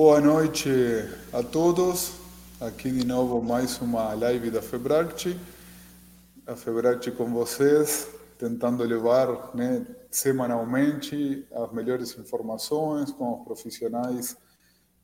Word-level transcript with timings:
Boa 0.00 0.20
noite 0.20 0.70
a 1.32 1.42
todos. 1.42 2.12
Aqui 2.60 2.88
de 2.88 3.04
novo 3.04 3.42
mais 3.42 3.80
uma 3.80 4.14
live 4.14 4.48
da 4.48 4.62
Febract. 4.62 5.36
A 6.46 6.54
Febract 6.54 7.10
com 7.10 7.32
vocês, 7.32 8.08
tentando 8.38 8.84
levar 8.84 9.56
né, 9.56 9.84
semanalmente 10.08 11.44
as 11.52 11.72
melhores 11.72 12.16
informações 12.16 13.10
com 13.10 13.40
os 13.40 13.44
profissionais 13.44 14.36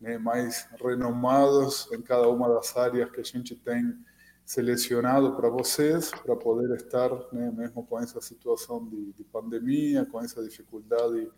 né, 0.01 0.17
mais 0.17 0.69
renomados 0.81 1.89
em 1.91 2.01
cada 2.01 2.29
uma 2.29 2.49
das 2.55 2.77
áreas 2.77 3.11
que 3.11 3.21
a 3.21 3.25
gente 3.25 3.57
tem 3.57 3.99
selecionado 4.47 5.35
para 5.35 5.49
vocês, 5.49 6.13
para 6.13 6.37
poder 6.37 6.73
estar, 6.77 7.11
né, 7.33 7.51
mesmo 7.51 7.85
com 7.85 7.99
essa 7.99 8.21
situação 8.21 8.87
de, 8.87 9.13
de 9.13 9.25
pandemia, 9.25 10.07
com 10.07 10.21
essa 10.21 10.41
dificuldade 10.41 11.29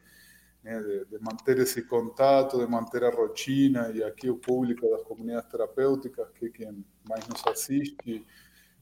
né, 0.66 0.80
de, 0.80 1.04
de, 1.04 1.18
manter 1.20 1.58
esse 1.58 1.82
contato, 1.82 2.58
de 2.58 2.66
manter 2.66 3.04
a 3.04 3.10
rotina, 3.10 3.88
e 3.94 4.02
aqui 4.02 4.28
o 4.28 4.36
público 4.36 4.90
das 4.90 5.02
comunidades 5.02 5.48
terapêuticas, 5.48 6.28
que 6.34 6.46
é 6.46 6.48
quem 6.48 6.84
mais 7.08 7.26
nos 7.28 7.46
assiste, 7.46 8.26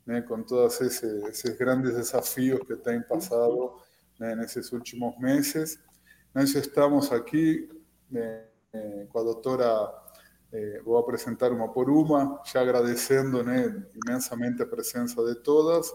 né, 0.07 0.23
com 0.23 0.43
todos 0.43 0.81
esses, 0.81 1.03
esses, 1.03 1.59
grandes 1.59 1.95
desafios 1.95 2.61
que 2.67 2.75
tem 2.77 3.03
passado 3.03 3.75
né, 4.19 4.35
nesses 4.35 4.73
últimos 4.73 5.19
meses. 5.19 5.79
Nós 6.35 6.55
estamos 6.55 7.13
aqui 7.13 7.69
né, 8.11 8.45
com 9.11 9.19
a 9.19 9.23
doutora, 9.23 9.95
eh, 10.53 10.81
vou 10.83 10.97
apresentar 10.97 11.51
por 11.69 11.91
uma, 11.91 12.41
já 12.47 12.63
agradecendo 12.63 13.45
imensamente 14.07 14.63
a 14.63 14.67
presença 14.67 15.23
de 15.23 15.35
todas. 15.43 15.95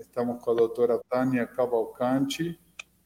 Estamos 0.00 0.42
com 0.42 0.50
a 0.50 0.54
doutora 0.54 1.00
Tânia 1.08 1.46
Cavalcanti, 1.46 2.58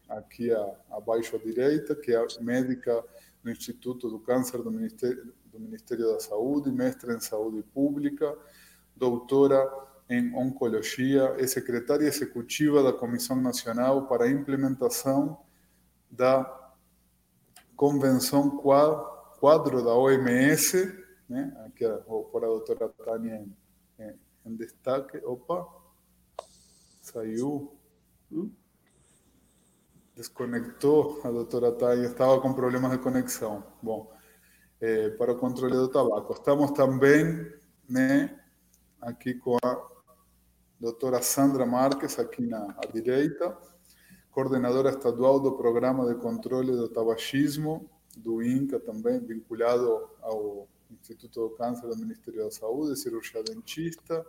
aqui 0.08 0.50
abaixo 0.90 1.36
à 1.36 1.38
direita, 1.38 1.94
que 1.94 2.12
é 2.14 2.26
médica 2.40 3.04
do 3.42 3.50
Instituto 3.50 4.08
do 4.08 4.18
Câncer 4.18 4.62
do 4.62 4.70
Ministério, 4.70 5.32
do 5.46 5.60
Ministério 5.60 6.12
da 6.12 6.20
Saúde, 6.20 6.72
mestre 6.72 7.14
em 7.14 7.20
Saúde 7.20 7.62
Pública, 7.62 8.36
doutora 8.96 9.70
em 10.08 10.34
Oncologia, 10.34 11.34
é 11.38 11.46
secretária 11.46 12.06
executiva 12.06 12.82
da 12.82 12.92
Comissão 12.92 13.40
Nacional 13.40 14.06
para 14.06 14.24
a 14.24 14.30
Implementação 14.30 15.38
da 16.10 16.72
Convenção 17.76 18.58
Quadro 18.58 19.82
da 19.82 19.94
OMS, 19.94 21.04
né? 21.28 21.54
aqui 21.66 21.84
por 22.30 22.44
a 22.44 22.46
doutora 22.46 22.88
Tânia 22.88 23.44
em, 23.98 24.14
em 24.44 24.56
destaque. 24.56 25.18
Opa, 25.24 25.66
saiu. 27.00 27.76
Hum? 28.30 28.50
Desconectou 30.14 31.20
a 31.24 31.30
doutora 31.30 31.72
Tânia, 31.72 32.06
estava 32.06 32.40
com 32.40 32.52
problemas 32.52 32.92
de 32.92 32.98
conexão. 32.98 33.64
Bom, 33.82 34.12
é, 34.80 35.10
para 35.10 35.32
o 35.32 35.38
controle 35.38 35.74
do 35.74 35.88
tabaco. 35.88 36.32
Estamos 36.32 36.70
também 36.72 37.52
né, 37.88 38.38
aqui 39.00 39.34
com 39.34 39.56
a 39.62 39.88
doutora 40.78 41.22
Sandra 41.22 41.64
Marques, 41.66 42.18
aqui 42.18 42.42
na 42.42 42.76
à 42.78 42.86
direita, 42.92 43.56
coordenadora 44.30 44.90
estadual 44.90 45.40
do 45.40 45.52
Programa 45.52 46.06
de 46.06 46.20
Controle 46.20 46.72
do 46.72 46.88
Tabagismo, 46.88 47.88
do 48.16 48.42
INCA 48.42 48.78
também, 48.78 49.18
vinculado 49.20 50.08
ao 50.20 50.68
Instituto 50.90 51.48
do 51.48 51.50
Câncer 51.56 51.88
do 51.88 51.96
Ministério 51.96 52.44
da 52.44 52.50
Saúde, 52.50 52.98
cirurgia 52.98 53.42
dentista, 53.42 54.24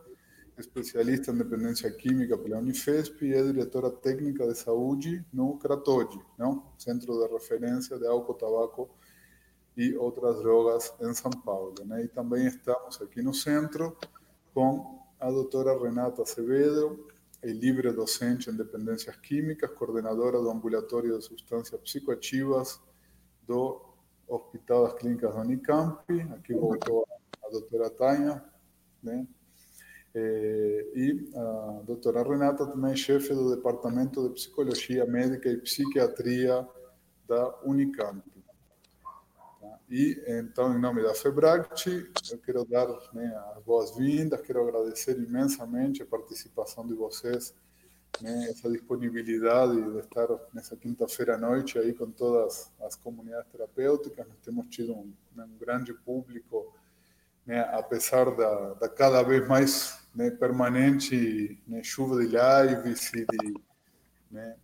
especialista 0.58 1.32
em 1.32 1.38
dependência 1.38 1.92
química 1.92 2.38
pela 2.38 2.60
Unifesp 2.60 3.26
e 3.26 3.34
é 3.34 3.44
diretora 3.44 3.90
técnica 3.92 4.48
de 4.48 4.58
saúde 4.58 5.26
no 5.34 5.58
CRATOG, 5.58 6.20
não? 6.38 6.72
Centro 6.78 7.14
de 7.20 7.34
Referência 7.34 7.98
de 7.98 8.08
Álcool, 8.08 8.34
Tabaco 8.36 8.90
e 9.76 9.96
outras 9.96 10.42
drogas 10.42 10.94
em 11.02 11.14
São 11.14 11.32
Paulo. 11.32 11.76
Né? 11.86 12.06
E 12.06 12.08
também 12.08 12.48
estamos 12.48 13.02
aqui 13.02 13.22
no 13.22 13.34
centro 13.34 13.98
com 14.54 15.00
a 15.20 15.30
doutora 15.30 15.78
Renata 15.78 16.22
Acevedo, 16.22 17.08
é 17.42 17.48
livre 17.48 17.92
docente 17.92 18.50
em 18.50 18.56
dependências 18.56 19.16
químicas, 19.18 19.72
coordenadora 19.72 20.40
do 20.40 20.50
ambulatório 20.50 21.18
de 21.18 21.24
substâncias 21.24 21.80
psicoativas 21.82 22.80
do 23.46 23.82
Hospital 24.28 24.86
das 24.86 24.94
Clínicas 24.94 25.34
da 25.34 25.42
Unicamp. 25.42 26.22
Aqui 26.34 26.54
voltou 26.54 27.06
a 27.46 27.50
doutora 27.50 27.90
Tânia, 27.90 28.44
né? 29.04 29.28
Eh, 30.18 30.92
e 30.96 31.30
a 31.36 31.82
doutora 31.86 32.24
Renata 32.24 32.66
também 32.66 32.94
é 32.94 32.96
chefe 32.96 33.34
do 33.34 33.54
Departamento 33.54 34.24
de 34.24 34.36
Psicologia 34.36 35.06
Médica 35.06 35.50
e 35.50 35.58
Psiquiatria 35.58 36.66
da 37.28 37.54
Unicamp. 37.64 38.24
E 39.90 40.24
então, 40.26 40.76
em 40.76 40.80
nome 40.80 41.04
da 41.04 41.14
FEBRACT, 41.14 42.12
eu 42.32 42.38
quero 42.40 42.66
dar 42.66 42.88
né, 43.14 43.36
as 43.56 43.64
boas-vindas, 43.64 44.42
quero 44.42 44.62
agradecer 44.62 45.18
imensamente 45.18 46.02
a 46.02 46.06
participação 46.06 46.88
de 46.88 46.96
vocês, 46.96 47.54
né, 48.20 48.48
essa 48.50 48.70
disponibilidade 48.72 49.80
de 49.80 50.00
estar 50.00 50.28
nessa 50.54 50.76
quinta-feira 50.76 51.36
à 51.36 51.38
noite 51.38 51.78
aí 51.78 51.94
com 51.94 52.10
todas 52.10 52.72
as 52.82 52.96
comunidades 52.96 53.52
terapêuticas. 53.52 54.28
Nós 54.28 54.38
temos 54.44 54.68
tido 54.70 54.94
um, 54.94 55.14
um 55.38 55.58
grande 55.60 55.94
público, 55.94 56.74
né, 57.46 57.62
apesar 57.74 58.36
da, 58.36 58.74
da 58.74 58.90
cada 58.90 59.22
vez 59.22 59.48
mais 59.48 60.00
né, 60.16 60.32
permanente 60.32 61.62
né, 61.68 61.84
chuva 61.84 62.20
de 62.20 62.28
lives 62.28 63.14
e 63.14 63.26
de, 63.26 63.54
né, 64.32 64.56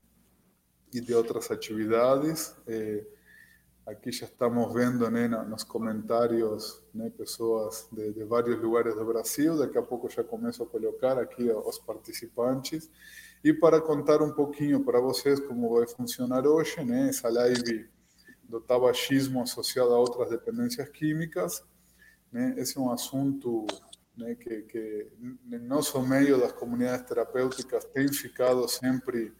e 0.93 1.01
de 1.01 1.13
outras 1.13 1.51
atividades. 1.51 2.55
É, 2.65 3.05
aqui 3.85 4.11
já 4.11 4.25
estamos 4.25 4.73
vendo 4.73 5.09
né, 5.09 5.27
nos 5.27 5.63
comentários 5.63 6.83
né, 6.93 7.09
pessoas 7.09 7.87
de, 7.91 8.13
de, 8.13 8.23
vários 8.23 8.59
lugares 8.59 8.95
do 8.95 9.05
Brasil. 9.05 9.57
Daqui 9.57 9.77
a 9.77 9.83
pouco 9.83 10.09
já 10.09 10.23
começo 10.23 10.63
a 10.63 10.65
colocar 10.65 11.19
aqui 11.19 11.49
os 11.49 11.77
participantes. 11.79 12.89
E 13.43 13.51
para 13.53 13.81
contar 13.81 14.21
um 14.21 14.31
pouquinho 14.31 14.83
para 14.83 14.99
vocês 14.99 15.39
como 15.39 15.73
vai 15.73 15.87
funcionar 15.87 16.45
hoje, 16.45 16.75
essa 17.07 17.27
live 17.29 17.89
do 18.43 18.61
tabagismo 18.61 19.41
associado 19.41 19.93
a 19.93 19.99
outras 19.99 20.29
dependências 20.29 20.87
químicas. 20.89 21.63
Né, 22.31 22.55
esse 22.57 22.77
é 22.77 22.81
um 22.81 22.91
assunto 22.91 23.65
né, 24.17 24.35
que, 24.35 24.61
que 24.63 25.11
no 25.43 25.59
nosso 25.59 26.01
meio 26.01 26.39
das 26.39 26.53
comunidades 26.53 27.05
terapêuticas 27.05 27.83
tem 27.85 28.07
ficado 28.07 28.67
sempre 28.67 29.33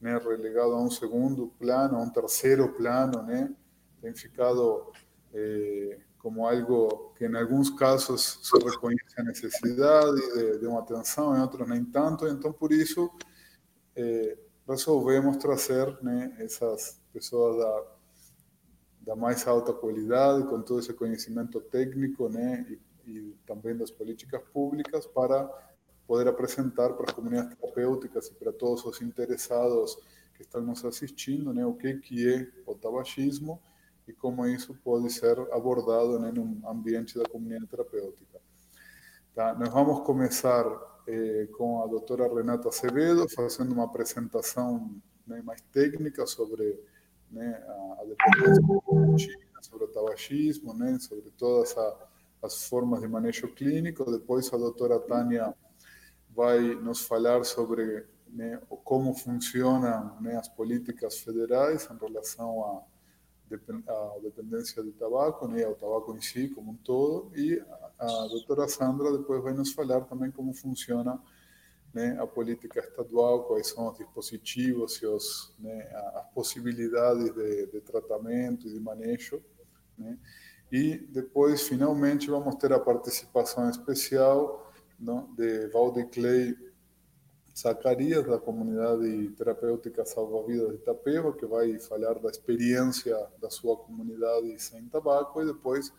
né, 0.00 0.16
relegado 0.18 0.72
a 0.72 0.82
um 0.82 0.90
segundo 0.90 1.48
plano, 1.58 1.96
a 1.96 2.00
um 2.00 2.08
terceiro 2.08 2.72
plano, 2.72 3.22
né, 3.22 3.52
tem 4.00 4.14
ficado 4.14 4.92
eh, 5.34 5.98
como 6.18 6.46
algo 6.46 7.12
que 7.16 7.26
em 7.26 7.36
alguns 7.36 7.70
casos 7.70 8.40
se 8.42 8.58
reconhece 8.64 9.18
a 9.18 9.24
necessidade 9.24 10.20
de, 10.34 10.58
de 10.58 10.66
uma 10.66 10.80
atenção, 10.80 11.36
em 11.36 11.40
outros 11.40 11.68
nem 11.68 11.84
tanto, 11.84 12.26
então 12.28 12.52
por 12.52 12.72
isso 12.72 13.10
eh, 13.96 14.38
resolvemos 14.66 15.36
trazer 15.36 15.98
né, 16.02 16.34
essas 16.38 17.00
pessoas 17.12 17.56
da, 17.56 17.97
da 19.08 19.16
mais 19.16 19.48
alta 19.48 19.72
qualidade, 19.72 20.46
com 20.46 20.60
todo 20.60 20.80
esse 20.80 20.92
conhecimento 20.92 21.60
técnico, 21.62 22.28
né, 22.28 22.64
e 22.68 22.78
e 23.08 23.34
também 23.46 23.74
das 23.74 23.90
políticas 23.90 24.42
públicas 24.52 25.06
para 25.06 25.48
poder 26.06 26.28
apresentar 26.28 26.92
para 26.92 27.06
as 27.06 27.12
comunidades 27.12 27.56
terapêuticas 27.56 28.28
e 28.28 28.34
para 28.34 28.52
todos 28.52 28.84
os 28.84 29.00
interessados 29.00 29.96
que 30.34 30.42
estão 30.42 30.60
nos 30.60 30.84
assistindo, 30.84 31.52
né, 31.52 31.64
o 31.64 31.74
que 31.74 31.94
que 31.96 32.28
é 32.28 32.48
o 32.66 32.74
tabagismo 32.74 33.60
e 34.06 34.12
como 34.12 34.46
isso 34.46 34.74
pode 34.84 35.10
ser 35.10 35.38
abordado 35.52 36.18
né, 36.18 36.30
num 36.30 36.60
ambiente 36.68 37.18
da 37.18 37.24
comunidade 37.24 37.66
terapêutica. 37.66 38.40
Tá? 39.34 39.54
Nós 39.54 39.70
vamos 39.70 40.00
começar 40.00 40.64
eh, 41.06 41.48
com 41.56 41.82
a 41.82 41.86
doutora 41.86 42.32
Renata 42.32 42.68
Acevedo, 42.68 43.28
fazendo 43.28 43.72
uma 43.72 43.84
apresentação 43.84 44.94
né, 45.26 45.42
mais 45.42 45.60
técnica 45.72 46.26
sobre 46.26 46.78
né, 47.30 47.64
a, 47.66 48.02
a 48.02 48.04
dependência 48.04 49.38
sobre 49.62 49.84
o 49.84 49.88
tabagismo, 49.88 50.74
né, 50.74 50.98
sobre 50.98 51.30
toda 51.30 51.62
essa 51.62 52.08
as 52.42 52.68
formas 52.68 53.00
de 53.00 53.08
manejo 53.08 53.48
clínico. 53.48 54.10
Depois 54.10 54.52
a 54.52 54.56
doutora 54.56 54.98
Tânia 55.00 55.54
vai 56.30 56.60
nos 56.76 57.00
falar 57.00 57.44
sobre 57.44 58.06
né, 58.28 58.60
como 58.84 59.14
funcionam 59.14 60.20
né, 60.20 60.36
as 60.36 60.48
políticas 60.48 61.18
federais 61.18 61.88
em 61.90 61.98
relação 61.98 62.64
à, 62.64 62.82
dependência 64.22 64.82
de 64.82 64.92
tabaco, 64.92 65.48
né, 65.48 65.64
ao 65.64 65.74
tabaco 65.74 66.14
em 66.14 66.20
si 66.20 66.48
como 66.48 66.72
um 66.72 66.76
todo. 66.76 67.32
E 67.34 67.58
a, 67.98 68.24
a 68.24 68.28
doutora 68.28 68.68
Sandra 68.68 69.16
depois 69.16 69.42
vai 69.42 69.54
nos 69.54 69.72
falar 69.72 70.02
também 70.02 70.30
como 70.30 70.52
funciona 70.52 71.18
né, 71.98 72.16
a 72.20 72.26
política 72.26 72.78
estadual, 72.78 73.42
quais 73.44 73.70
são 73.70 73.88
os 73.88 73.98
dispositivos 73.98 75.02
e 75.02 75.06
os, 75.06 75.52
né, 75.58 75.82
as 76.14 76.32
possibilidades 76.32 77.34
de, 77.34 77.66
de 77.66 77.80
tratamento 77.80 78.68
e 78.68 78.72
de 78.72 78.78
manejo. 78.78 79.42
Né, 79.96 80.16
e 80.70 80.96
depois, 80.96 81.62
finalmente, 81.62 82.30
vamos 82.30 82.54
ter 82.54 82.72
a 82.72 82.78
participação 82.78 83.68
especial 83.68 84.72
não, 84.98 85.34
de 85.34 85.66
Valde 85.68 86.04
Clay 86.04 86.56
Zacarias, 87.56 88.24
da 88.24 88.38
comunidade 88.38 89.30
terapêutica 89.30 90.04
Salva-Vidas 90.04 90.68
de 90.68 90.74
Itapeva, 90.76 91.32
que 91.32 91.46
vai 91.46 91.80
falar 91.80 92.14
da 92.20 92.30
experiência 92.30 93.16
da 93.40 93.50
sua 93.50 93.76
comunidade 93.76 94.56
sem 94.62 94.86
tabaco, 94.86 95.42
e 95.42 95.46
depois 95.46 95.92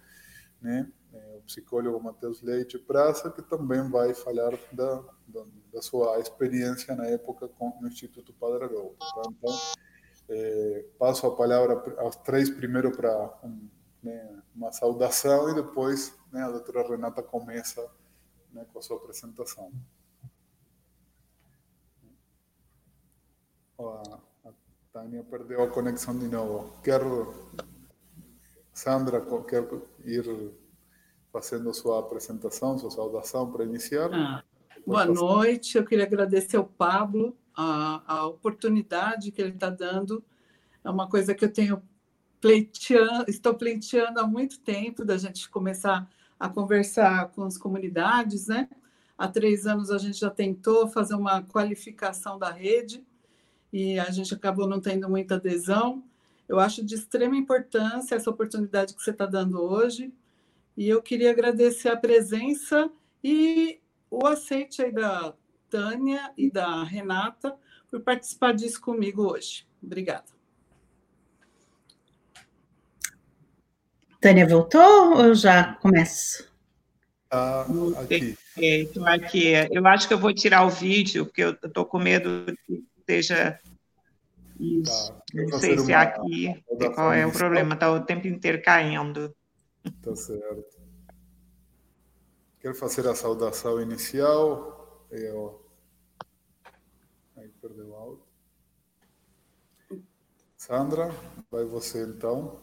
né, 0.62 0.90
o 1.12 1.42
psicólogo 1.42 2.00
Matheus 2.00 2.42
Leite 2.42 2.78
Praça, 2.78 3.32
que 3.32 3.42
também 3.42 3.90
vai 3.90 4.14
falar 4.14 4.52
da, 4.72 5.04
da, 5.28 5.46
da 5.74 5.82
sua 5.82 6.20
experiência 6.20 6.96
na 6.96 7.06
época 7.08 7.48
com, 7.48 7.78
no 7.82 7.88
Instituto 7.88 8.34
Padre 8.34 8.66
Haroldo. 8.66 8.98
Tá? 8.98 9.22
Então, 9.30 9.56
é, 10.30 10.86
passo 10.98 11.26
a 11.26 11.36
palavra 11.36 11.84
aos 11.98 12.16
três 12.18 12.50
primeiro 12.50 12.92
para 12.92 13.40
um, 13.44 13.70
né, 14.04 14.42
uma 14.56 14.72
saudação 14.72 15.50
e 15.50 15.56
depois 15.56 16.14
né, 16.32 16.44
a 16.44 16.52
doutora 16.52 16.88
Renata 16.88 17.24
começa 17.24 17.90
né, 18.52 18.66
com 18.72 18.80
a 18.80 18.82
sua 18.82 18.98
apresentação. 18.98 19.72
a, 23.80 24.20
a 24.46 24.54
Tânia 24.92 25.24
perdeu 25.24 25.64
a 25.64 25.70
conexão 25.70 26.18
de 26.18 26.28
novo. 26.28 26.74
Quer, 26.84 27.02
Sandra, 28.74 29.22
quer 29.48 29.68
ir 30.04 30.54
fazendo 31.32 31.74
sua 31.74 32.00
apresentação, 32.00 32.78
sua 32.78 32.92
saudação 32.92 33.52
para 33.52 33.64
iniciar? 33.64 34.10
Ah, 34.14 34.44
boa 34.86 35.06
passar. 35.06 35.14
noite, 35.14 35.78
eu 35.78 35.86
queria 35.86 36.06
agradecer 36.06 36.58
ao 36.58 36.66
Pablo 36.66 37.36
a, 37.56 38.02
a 38.06 38.28
oportunidade 38.28 39.32
que 39.32 39.42
ele 39.42 39.54
está 39.54 39.70
dando. 39.70 40.24
É 40.84 40.90
uma 40.90 41.08
coisa 41.08 41.36
que 41.36 41.46
eu 41.46 41.52
tenho 41.52 41.82
pleiteando, 42.40 43.26
estou 43.28 43.54
pleiteando 43.54 44.20
há 44.20 44.28
muito 44.28 44.60
tempo 44.60 45.04
da 45.04 45.18
gente 45.18 45.50
começar 45.50 46.10
a 46.40 46.48
conversar 46.48 47.30
com 47.32 47.44
as 47.44 47.58
comunidades, 47.58 48.48
né? 48.48 48.70
Há 49.18 49.28
três 49.28 49.68
anos 49.68 49.92
a 49.92 49.98
gente 49.98 50.18
já 50.18 50.30
tentou 50.30 50.88
fazer 50.88 51.16
uma 51.16 51.44
qualificação 51.44 52.40
da 52.40 52.50
rede 52.50 53.04
e 53.72 54.00
a 54.00 54.10
gente 54.10 54.34
acabou 54.34 54.66
não 54.66 54.80
tendo 54.80 55.10
muita 55.10 55.36
adesão. 55.36 56.02
Eu 56.48 56.58
acho 56.58 56.84
de 56.84 56.96
extrema 56.96 57.36
importância 57.36 58.16
essa 58.16 58.30
oportunidade 58.30 58.94
que 58.96 59.04
você 59.04 59.12
está 59.12 59.26
dando 59.26 59.62
hoje. 59.62 60.14
E 60.80 60.88
eu 60.88 61.02
queria 61.02 61.32
agradecer 61.32 61.90
a 61.90 61.98
presença 61.98 62.90
e 63.22 63.82
o 64.10 64.26
aceite 64.26 64.82
aí 64.82 64.94
da 64.94 65.34
Tânia 65.70 66.32
e 66.38 66.50
da 66.50 66.86
Renata 66.86 67.54
por 67.92 68.00
participar 68.00 68.54
disso 68.54 68.80
comigo 68.80 69.30
hoje. 69.30 69.68
Obrigada. 69.84 70.24
Tânia 74.22 74.48
voltou 74.48 75.18
ou 75.18 75.36
já 75.36 75.74
começo? 75.82 76.50
Ah, 77.30 77.66
aqui. 78.02 78.38
Estou 78.56 79.06
aqui. 79.06 79.52
Eu 79.72 79.86
acho 79.86 80.08
que 80.08 80.14
eu 80.14 80.18
vou 80.18 80.34
tirar 80.34 80.64
o 80.64 80.70
vídeo, 80.70 81.26
porque 81.26 81.44
eu 81.44 81.52
estou 81.62 81.84
com 81.84 82.00
medo 82.00 82.46
de 82.70 82.86
esteja. 82.98 83.60
Isso. 84.58 85.12
Tá. 85.12 85.20
Não 85.34 85.60
sei 85.60 85.78
se 85.78 85.94
aqui 85.94 86.64
qual 86.96 87.12
é 87.12 87.26
o 87.26 87.34
problema, 87.34 87.74
está 87.74 87.92
o 87.92 88.00
tempo 88.00 88.30
inteiro 88.30 88.62
caindo. 88.62 89.36
Tá 90.02 90.16
certo. 90.16 90.78
Quero 92.60 92.76
fazer 92.76 93.08
a 93.08 93.16
saudação 93.16 93.82
inicial. 93.82 95.06
Eu... 95.10 95.66
Aí 97.38 97.48
perdeu 97.62 97.90
o 97.90 97.96
áudio. 97.96 98.30
Sandra, 100.58 101.10
vai 101.50 101.64
você 101.64 102.04
então. 102.04 102.60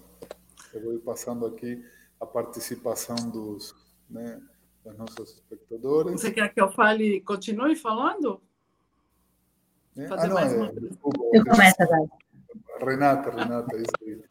Eu 0.74 0.82
vou 0.82 0.92
ir 0.92 0.98
passando 0.98 1.46
aqui 1.46 1.82
a 2.20 2.26
participação 2.26 3.16
dos, 3.30 3.74
né, 4.08 4.40
dos 4.84 4.96
nossos 4.98 5.30
espectadores. 5.30 6.12
Você 6.12 6.30
quer 6.30 6.52
que 6.52 6.60
eu 6.60 6.70
fale, 6.70 7.22
continue 7.22 7.74
falando? 7.74 8.42
É? 9.96 10.06
Fazer 10.08 10.26
ah, 10.26 10.28
não, 10.28 10.34
mais 10.34 10.52
é, 10.52 10.56
uma 10.56 10.72
desculpa, 10.72 11.18
eu 11.32 11.44
começo 11.44 11.82
agora. 11.82 12.08
Renata, 12.80 13.30
Renata, 13.30 13.76
isso 13.76 13.90
aí. 14.02 14.22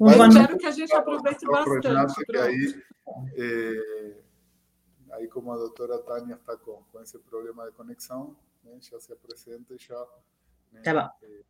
Mas, 0.00 0.16
eu 0.16 0.26
espero 0.28 0.58
que 0.58 0.66
a 0.66 0.70
gente 0.70 0.94
aproveite 0.94 1.46
bastante. 1.46 1.88
Renata, 1.88 2.14
que 2.26 2.36
aí, 2.38 2.82
é, 3.36 4.12
aí, 5.12 5.28
como 5.28 5.52
a 5.52 5.56
doutora 5.56 5.98
Tânia 5.98 6.34
está 6.34 6.56
com, 6.56 6.82
com 6.90 7.02
esse 7.02 7.18
problema 7.18 7.66
de 7.66 7.72
conexão, 7.72 8.34
né, 8.64 8.72
já 8.80 8.98
se 8.98 9.12
apresenta 9.12 9.74
e 9.74 9.78
já. 9.78 10.02
Né, 10.72 10.80
tá 10.82 10.94
bom. 10.94 11.26
É... 11.26 11.40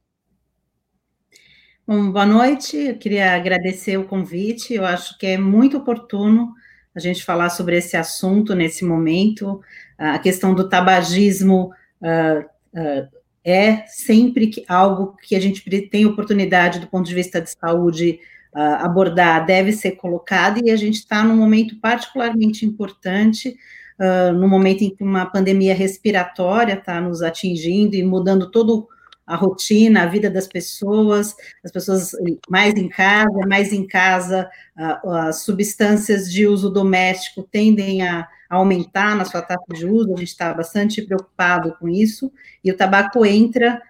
Bom, 1.87 2.11
boa 2.11 2.27
noite. 2.27 2.77
Eu 2.77 2.99
queria 2.99 3.37
agradecer 3.37 3.97
o 3.97 4.09
convite. 4.09 4.75
Eu 4.75 4.85
acho 4.85 5.17
que 5.17 5.27
é 5.27 5.39
muito 5.39 5.79
oportuno 5.79 6.53
a 6.93 6.99
gente 6.99 7.25
falar 7.25 7.51
sobre 7.51 7.77
esse 7.77 7.97
assunto 7.97 8.55
nesse 8.55 8.85
momento. 8.85 9.61
A 9.97 10.19
questão 10.19 10.55
do 10.55 10.69
tabagismo. 10.69 11.73
Uh, 12.01 12.41
uh, 12.79 13.21
é 13.45 13.87
sempre 13.87 14.51
algo 14.69 15.17
que 15.17 15.35
a 15.35 15.41
gente 15.41 15.63
tem 15.89 16.05
oportunidade, 16.05 16.79
do 16.79 16.87
ponto 16.87 17.07
de 17.07 17.15
vista 17.15 17.41
de 17.41 17.51
saúde, 17.51 18.21
abordar, 18.55 19.47
deve 19.47 19.73
ser 19.73 19.93
colocado, 19.93 20.61
e 20.65 20.71
a 20.71 20.77
gente 20.77 20.97
está 20.97 21.23
num 21.23 21.37
momento 21.37 21.77
particularmente 21.77 22.67
importante, 22.67 23.57
uh, 23.99 24.33
no 24.33 24.49
momento 24.49 24.83
em 24.83 24.95
que 24.95 25.03
uma 25.03 25.27
pandemia 25.27 25.75
respiratória 25.75 26.75
está 26.75 27.01
nos 27.01 27.23
atingindo 27.23 27.95
e 27.95 28.03
mudando 28.03 28.51
todo 28.51 28.89
a 29.27 29.37
rotina, 29.37 30.03
a 30.03 30.07
vida 30.07 30.29
das 30.29 30.49
pessoas, 30.49 31.37
as 31.65 31.71
pessoas 31.71 32.11
mais 32.49 32.75
em 32.75 32.89
casa, 32.89 33.47
mais 33.49 33.73
em 33.73 33.87
casa, 33.87 34.51
uh, 34.77 35.11
as 35.11 35.43
substâncias 35.43 36.31
de 36.31 36.47
uso 36.47 36.69
doméstico 36.69 37.45
tendem 37.45 38.03
a 38.03 38.27
aumentar 38.49 39.15
na 39.15 39.25
sua 39.25 39.43
taxa 39.43 39.63
de 39.73 39.87
uso, 39.87 40.13
a 40.13 40.17
gente 40.17 40.29
está 40.29 40.53
bastante 40.53 41.03
preocupado 41.03 41.77
com 41.79 41.89
isso, 41.89 42.33
e 42.65 42.73
o 42.73 42.77
tabaco 42.77 43.25
entra 43.25 43.81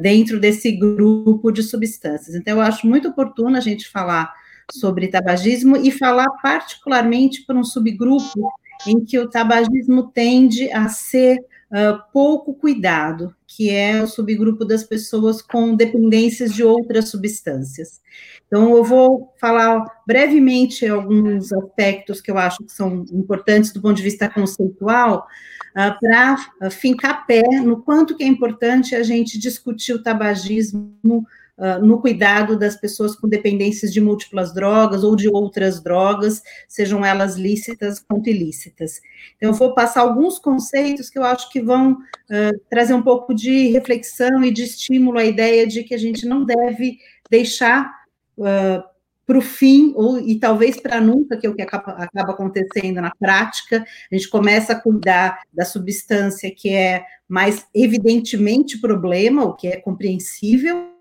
dentro 0.00 0.40
desse 0.40 0.72
grupo 0.72 1.50
de 1.50 1.62
substâncias. 1.62 2.34
Então, 2.34 2.56
eu 2.56 2.62
acho 2.62 2.86
muito 2.86 3.08
oportuno 3.08 3.56
a 3.56 3.60
gente 3.60 3.88
falar 3.88 4.32
sobre 4.70 5.08
tabagismo 5.08 5.76
e 5.76 5.90
falar 5.90 6.28
particularmente 6.42 7.44
para 7.46 7.56
um 7.56 7.64
subgrupo 7.64 8.52
em 8.86 9.04
que 9.04 9.18
o 9.18 9.28
tabagismo 9.28 10.10
tende 10.10 10.70
a 10.72 10.88
ser 10.88 11.38
uh, 11.70 12.00
pouco 12.12 12.54
cuidado, 12.54 13.34
que 13.46 13.70
é 13.70 14.02
o 14.02 14.06
subgrupo 14.06 14.64
das 14.64 14.84
pessoas 14.84 15.42
com 15.42 15.74
dependências 15.74 16.54
de 16.54 16.62
outras 16.62 17.08
substâncias. 17.08 18.00
Então, 18.46 18.76
eu 18.76 18.84
vou 18.84 19.34
falar 19.40 19.84
brevemente 20.06 20.86
alguns 20.86 21.52
aspectos 21.52 22.20
que 22.20 22.30
eu 22.30 22.38
acho 22.38 22.64
que 22.64 22.72
são 22.72 23.04
importantes 23.12 23.72
do 23.72 23.80
ponto 23.80 23.96
de 23.96 24.02
vista 24.02 24.28
conceitual, 24.28 25.26
uh, 25.70 25.98
para 26.00 26.36
uh, 26.62 26.70
fincar 26.70 27.26
pé 27.26 27.42
no 27.62 27.82
quanto 27.82 28.16
que 28.16 28.24
é 28.24 28.26
importante 28.26 28.94
a 28.94 29.02
gente 29.02 29.38
discutir 29.38 29.92
o 29.92 30.02
tabagismo 30.02 31.26
uh, 31.58 31.84
no 31.84 32.00
cuidado 32.00 32.58
das 32.58 32.76
pessoas 32.76 33.16
com 33.16 33.28
dependências 33.28 33.92
de 33.92 34.00
múltiplas 34.00 34.54
drogas 34.54 35.04
ou 35.04 35.14
de 35.16 35.28
outras 35.28 35.82
drogas, 35.82 36.42
sejam 36.68 37.04
elas 37.04 37.36
lícitas 37.36 38.00
quanto 38.00 38.30
ilícitas. 38.30 39.00
Então, 39.36 39.50
eu 39.50 39.54
vou 39.54 39.74
passar 39.74 40.00
alguns 40.00 40.38
conceitos 40.38 41.10
que 41.10 41.18
eu 41.18 41.24
acho 41.24 41.50
que 41.50 41.60
vão 41.60 41.92
uh, 41.92 42.60
trazer 42.70 42.94
um 42.94 43.02
pouco 43.02 43.34
de 43.34 43.68
reflexão 43.68 44.44
e 44.44 44.50
de 44.50 44.62
estímulo 44.62 45.18
à 45.18 45.24
ideia 45.24 45.66
de 45.66 45.82
que 45.82 45.94
a 45.94 45.98
gente 45.98 46.26
não 46.26 46.44
deve 46.44 46.98
deixar 47.30 47.92
uh, 48.38 48.82
para 49.26 49.36
o 49.36 49.42
fim, 49.42 49.92
ou, 49.94 50.18
e 50.18 50.40
talvez 50.40 50.80
para 50.80 51.02
nunca, 51.02 51.36
que 51.36 51.46
é 51.46 51.50
o 51.50 51.54
que 51.54 51.60
acaba, 51.60 51.92
acaba, 51.92 52.32
acontecendo 52.32 53.02
na 53.02 53.10
prática, 53.14 53.84
a 54.10 54.14
gente 54.14 54.26
começa 54.30 54.72
a 54.72 54.80
cuidar 54.80 55.38
da 55.52 55.66
substância 55.66 56.50
que 56.50 56.70
é 56.70 57.04
mais 57.28 57.66
evidentemente 57.74 58.80
problema, 58.80 59.44
o 59.44 59.52
que 59.52 59.68
é 59.68 59.76
compreensível, 59.76 60.97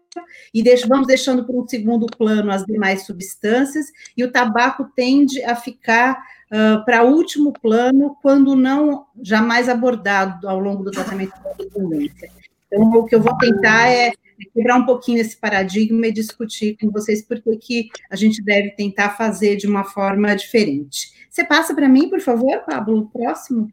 e 0.53 0.63
vamos 0.87 1.07
deixando 1.07 1.45
para 1.45 1.55
um 1.55 1.67
segundo 1.67 2.05
plano 2.05 2.51
as 2.51 2.63
demais 2.65 3.05
substâncias, 3.05 3.87
e 4.15 4.23
o 4.23 4.31
tabaco 4.31 4.89
tende 4.95 5.43
a 5.43 5.55
ficar 5.55 6.17
uh, 6.51 6.83
para 6.85 7.03
último 7.03 7.53
plano, 7.53 8.15
quando 8.21 8.55
não 8.55 9.05
jamais 9.21 9.69
abordado 9.69 10.47
ao 10.47 10.59
longo 10.59 10.83
do 10.83 10.91
tratamento 10.91 11.33
da 11.43 11.53
dependência. 11.53 12.29
Então, 12.67 12.89
o 12.91 13.05
que 13.05 13.15
eu 13.15 13.21
vou 13.21 13.37
tentar 13.37 13.89
é 13.89 14.11
quebrar 14.53 14.77
um 14.77 14.85
pouquinho 14.85 15.19
esse 15.19 15.35
paradigma 15.37 16.07
e 16.07 16.11
discutir 16.11 16.77
com 16.79 16.91
vocês 16.91 17.21
por 17.21 17.41
que 17.59 17.89
a 18.09 18.15
gente 18.15 18.43
deve 18.43 18.71
tentar 18.71 19.11
fazer 19.11 19.55
de 19.55 19.67
uma 19.67 19.83
forma 19.83 20.35
diferente. 20.35 21.11
Você 21.29 21.43
passa 21.43 21.73
para 21.73 21.89
mim, 21.89 22.09
por 22.09 22.19
favor, 22.19 22.63
Pablo, 22.65 23.09
próximo? 23.09 23.71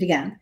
Obrigada. 0.00 0.32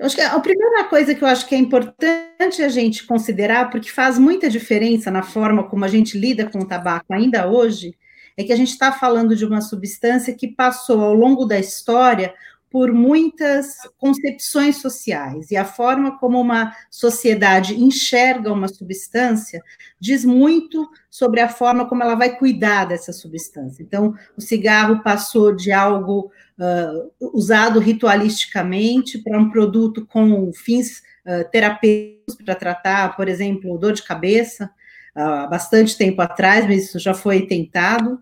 Acho 0.00 0.14
que 0.14 0.22
a 0.22 0.38
primeira 0.38 0.84
coisa 0.84 1.12
que 1.12 1.22
eu 1.22 1.28
acho 1.28 1.46
que 1.46 1.56
é 1.56 1.58
importante 1.58 2.62
a 2.62 2.68
gente 2.68 3.04
considerar, 3.04 3.68
porque 3.70 3.90
faz 3.90 4.16
muita 4.16 4.48
diferença 4.48 5.10
na 5.10 5.24
forma 5.24 5.64
como 5.64 5.84
a 5.84 5.88
gente 5.88 6.16
lida 6.16 6.48
com 6.48 6.60
o 6.60 6.66
tabaco 6.66 7.12
ainda 7.12 7.48
hoje, 7.48 7.96
é 8.36 8.44
que 8.44 8.52
a 8.52 8.56
gente 8.56 8.70
está 8.70 8.92
falando 8.92 9.34
de 9.34 9.44
uma 9.44 9.60
substância 9.60 10.34
que 10.34 10.48
passou 10.48 11.00
ao 11.00 11.12
longo 11.12 11.44
da 11.44 11.58
história 11.58 12.32
por 12.72 12.90
muitas 12.90 13.76
concepções 13.98 14.78
sociais, 14.78 15.50
e 15.50 15.56
a 15.58 15.64
forma 15.64 16.18
como 16.18 16.40
uma 16.40 16.74
sociedade 16.90 17.78
enxerga 17.78 18.50
uma 18.50 18.66
substância 18.66 19.62
diz 20.00 20.24
muito 20.24 20.88
sobre 21.10 21.40
a 21.40 21.50
forma 21.50 21.86
como 21.86 22.02
ela 22.02 22.14
vai 22.14 22.34
cuidar 22.34 22.86
dessa 22.86 23.12
substância. 23.12 23.82
Então, 23.82 24.14
o 24.38 24.40
cigarro 24.40 25.02
passou 25.02 25.54
de 25.54 25.70
algo 25.70 26.32
uh, 26.58 27.36
usado 27.36 27.78
ritualisticamente 27.78 29.18
para 29.18 29.38
um 29.38 29.50
produto 29.50 30.06
com 30.06 30.50
fins 30.54 31.02
uh, 31.26 31.48
terapêuticos 31.50 32.36
para 32.42 32.54
tratar, 32.54 33.14
por 33.14 33.28
exemplo, 33.28 33.76
dor 33.76 33.92
de 33.92 34.02
cabeça, 34.02 34.70
há 35.14 35.46
bastante 35.46 35.96
tempo 35.96 36.22
atrás, 36.22 36.66
mas 36.66 36.84
isso 36.84 36.98
já 36.98 37.12
foi 37.12 37.46
tentado, 37.46 38.18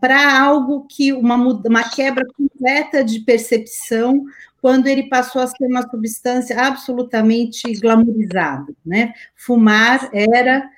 para 0.00 0.40
algo 0.40 0.86
que 0.88 1.12
uma, 1.12 1.36
uma 1.36 1.90
quebra 1.90 2.24
completa 2.34 3.04
de 3.04 3.20
percepção 3.20 4.24
quando 4.62 4.86
ele 4.86 5.08
passou 5.08 5.42
a 5.42 5.46
ser 5.46 5.66
uma 5.66 5.82
substância 5.88 6.58
absolutamente 6.58 7.72
glamourizada, 7.78 8.74
né? 8.84 9.12
Fumar 9.36 10.08
era 10.12 10.68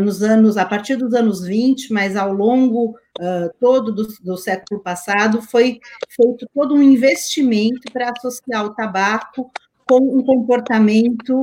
nos 0.00 0.22
anos, 0.22 0.56
a 0.56 0.64
partir 0.64 0.96
dos 0.96 1.14
anos 1.14 1.44
20, 1.44 1.92
mas 1.92 2.16
ao 2.16 2.32
longo 2.32 2.96
uh, 3.18 3.50
todo 3.60 3.92
do, 3.92 4.08
do, 4.22 4.36
século 4.36 4.80
passado, 4.80 5.40
foi 5.40 5.78
feito 6.08 6.48
todo 6.52 6.74
um 6.74 6.82
investimento 6.82 7.92
para 7.92 8.10
associar 8.10 8.64
o 8.64 8.74
tabaco 8.74 9.50
com 9.86 9.98
um 10.00 10.22
comportamento 10.22 11.42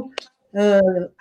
uh, 0.54 1.12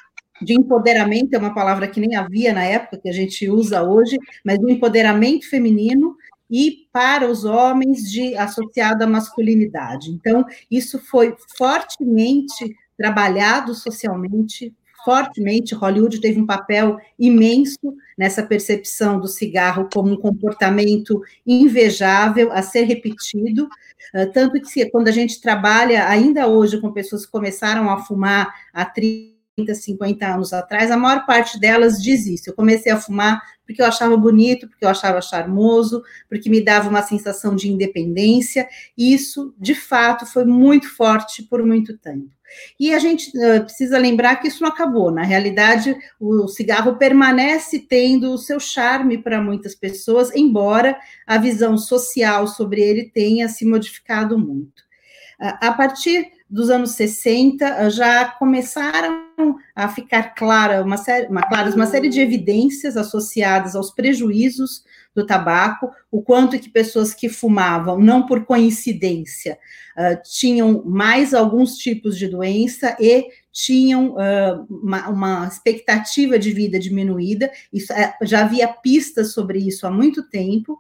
de 0.45 0.55
empoderamento, 0.55 1.35
é 1.35 1.39
uma 1.39 1.55
palavra 1.55 1.89
que 1.89 1.99
nem 1.99 2.15
havia 2.15 2.53
na 2.53 2.65
época, 2.65 2.99
que 2.99 3.09
a 3.09 3.13
gente 3.13 3.49
usa 3.49 3.83
hoje, 3.83 4.19
mas 4.45 4.59
do 4.59 4.71
empoderamento 4.71 5.49
feminino 5.49 6.17
e 6.51 6.87
para 6.93 7.29
os 7.29 7.45
homens 7.45 8.11
de 8.11 8.37
associado 8.37 9.03
à 9.03 9.07
masculinidade. 9.07 10.11
Então, 10.11 10.45
isso 10.71 10.99
foi 10.99 11.35
fortemente 11.57 12.77
trabalhado 12.97 13.75
socialmente, 13.75 14.73
fortemente. 15.05 15.75
Hollywood 15.75 16.21
teve 16.21 16.41
um 16.41 16.47
papel 16.47 16.99
imenso 17.19 17.97
nessa 18.17 18.43
percepção 18.43 19.19
do 19.19 19.27
cigarro 19.27 19.89
como 19.93 20.13
um 20.13 20.17
comportamento 20.17 21.21
invejável 21.47 22.53
a 22.53 22.63
ser 22.63 22.85
repetido. 22.85 23.69
Tanto 24.33 24.61
que, 24.61 24.89
quando 24.91 25.09
a 25.09 25.13
gente 25.13 25.41
trabalha 25.41 26.07
ainda 26.09 26.47
hoje 26.47 26.81
com 26.81 26.93
pessoas 26.93 27.27
que 27.27 27.33
começaram 27.33 27.91
a 27.91 27.99
fumar 27.99 28.55
há 28.73 28.85
30 28.85 29.34
50 29.57 30.27
anos 30.27 30.53
atrás, 30.53 30.91
a 30.91 30.97
maior 30.97 31.25
parte 31.25 31.61
delas 31.61 32.03
diz 32.03 32.27
isso. 32.27 32.51
Eu 32.51 32.55
comecei 32.55 32.91
a 32.91 33.01
fumar 33.01 33.41
porque 33.67 33.81
eu 33.81 33.87
achava 33.87 34.17
bonito, 34.17 34.69
porque 34.69 34.85
eu 34.85 34.89
achava 34.89 35.23
charmoso, 35.23 36.03
porque 36.29 36.51
me 36.51 36.63
dava 36.63 36.89
uma 36.89 37.03
sensação 37.03 37.55
de 37.55 37.71
independência, 37.71 38.69
e 38.97 39.15
isso, 39.15 39.55
de 39.59 39.75
fato, 39.75 40.27
foi 40.27 40.45
muito 40.45 40.95
forte 40.95 41.43
por 41.45 41.65
muito 41.65 41.97
tempo. 41.97 42.29
E 42.79 42.93
a 42.95 42.99
gente 42.99 43.31
uh, 43.31 43.65
precisa 43.65 43.99
lembrar 43.99 44.37
que 44.37 44.49
isso 44.49 44.63
não 44.63 44.69
acabou. 44.69 45.11
Na 45.11 45.23
realidade, 45.23 45.97
o 46.21 46.47
cigarro 46.47 46.97
permanece 46.97 47.81
tendo 47.81 48.33
o 48.33 48.39
seu 48.39 48.61
charme 48.61 49.19
para 49.19 49.41
muitas 49.41 49.75
pessoas, 49.75 50.31
embora 50.35 50.97
a 51.27 51.39
visão 51.39 51.79
social 51.79 52.47
sobre 52.47 52.83
ele 52.83 53.11
tenha 53.13 53.49
se 53.49 53.65
modificado 53.65 54.39
muito. 54.39 54.83
Uh, 55.41 55.57
a 55.61 55.73
partir 55.73 56.34
dos 56.49 56.71
anos 56.71 56.93
60 56.93 57.91
já 57.91 58.27
começaram 58.27 59.25
a 59.75 59.89
ficar 59.89 60.35
clara 60.35 60.83
uma 60.83 60.97
série, 60.97 61.27
uma, 61.27 61.43
claras 61.43 61.75
uma 61.75 61.87
série 61.87 62.09
de 62.09 62.21
evidências 62.21 62.97
associadas 62.97 63.75
aos 63.75 63.91
prejuízos 63.91 64.85
do 65.15 65.27
tabaco, 65.27 65.91
o 66.11 66.23
quanto 66.23 66.59
que 66.59 66.69
pessoas 66.69 67.15
que 67.15 67.29
fumavam, 67.29 67.99
não 67.99 68.27
por 68.27 68.45
coincidência, 68.45 69.59
uh, 69.97 70.21
tinham 70.25 70.83
mais 70.85 71.33
alguns 71.33 71.77
tipos 71.77 72.19
de 72.19 72.29
doença 72.29 72.97
e 73.01 73.27
tinham 73.53 74.15
uh, 74.15 74.67
uma, 74.69 75.09
uma, 75.09 75.47
expectativa 75.47 76.39
de 76.39 76.53
vida 76.53 76.79
diminuída, 76.79 77.51
isso, 77.73 77.93
uh, 77.93 78.27
já 78.27 78.41
havia 78.41 78.67
pistas 78.69 79.33
sobre 79.33 79.61
isso 79.61 79.87
há 79.87 79.91
muito 79.91 80.29
tempo, 80.29 80.79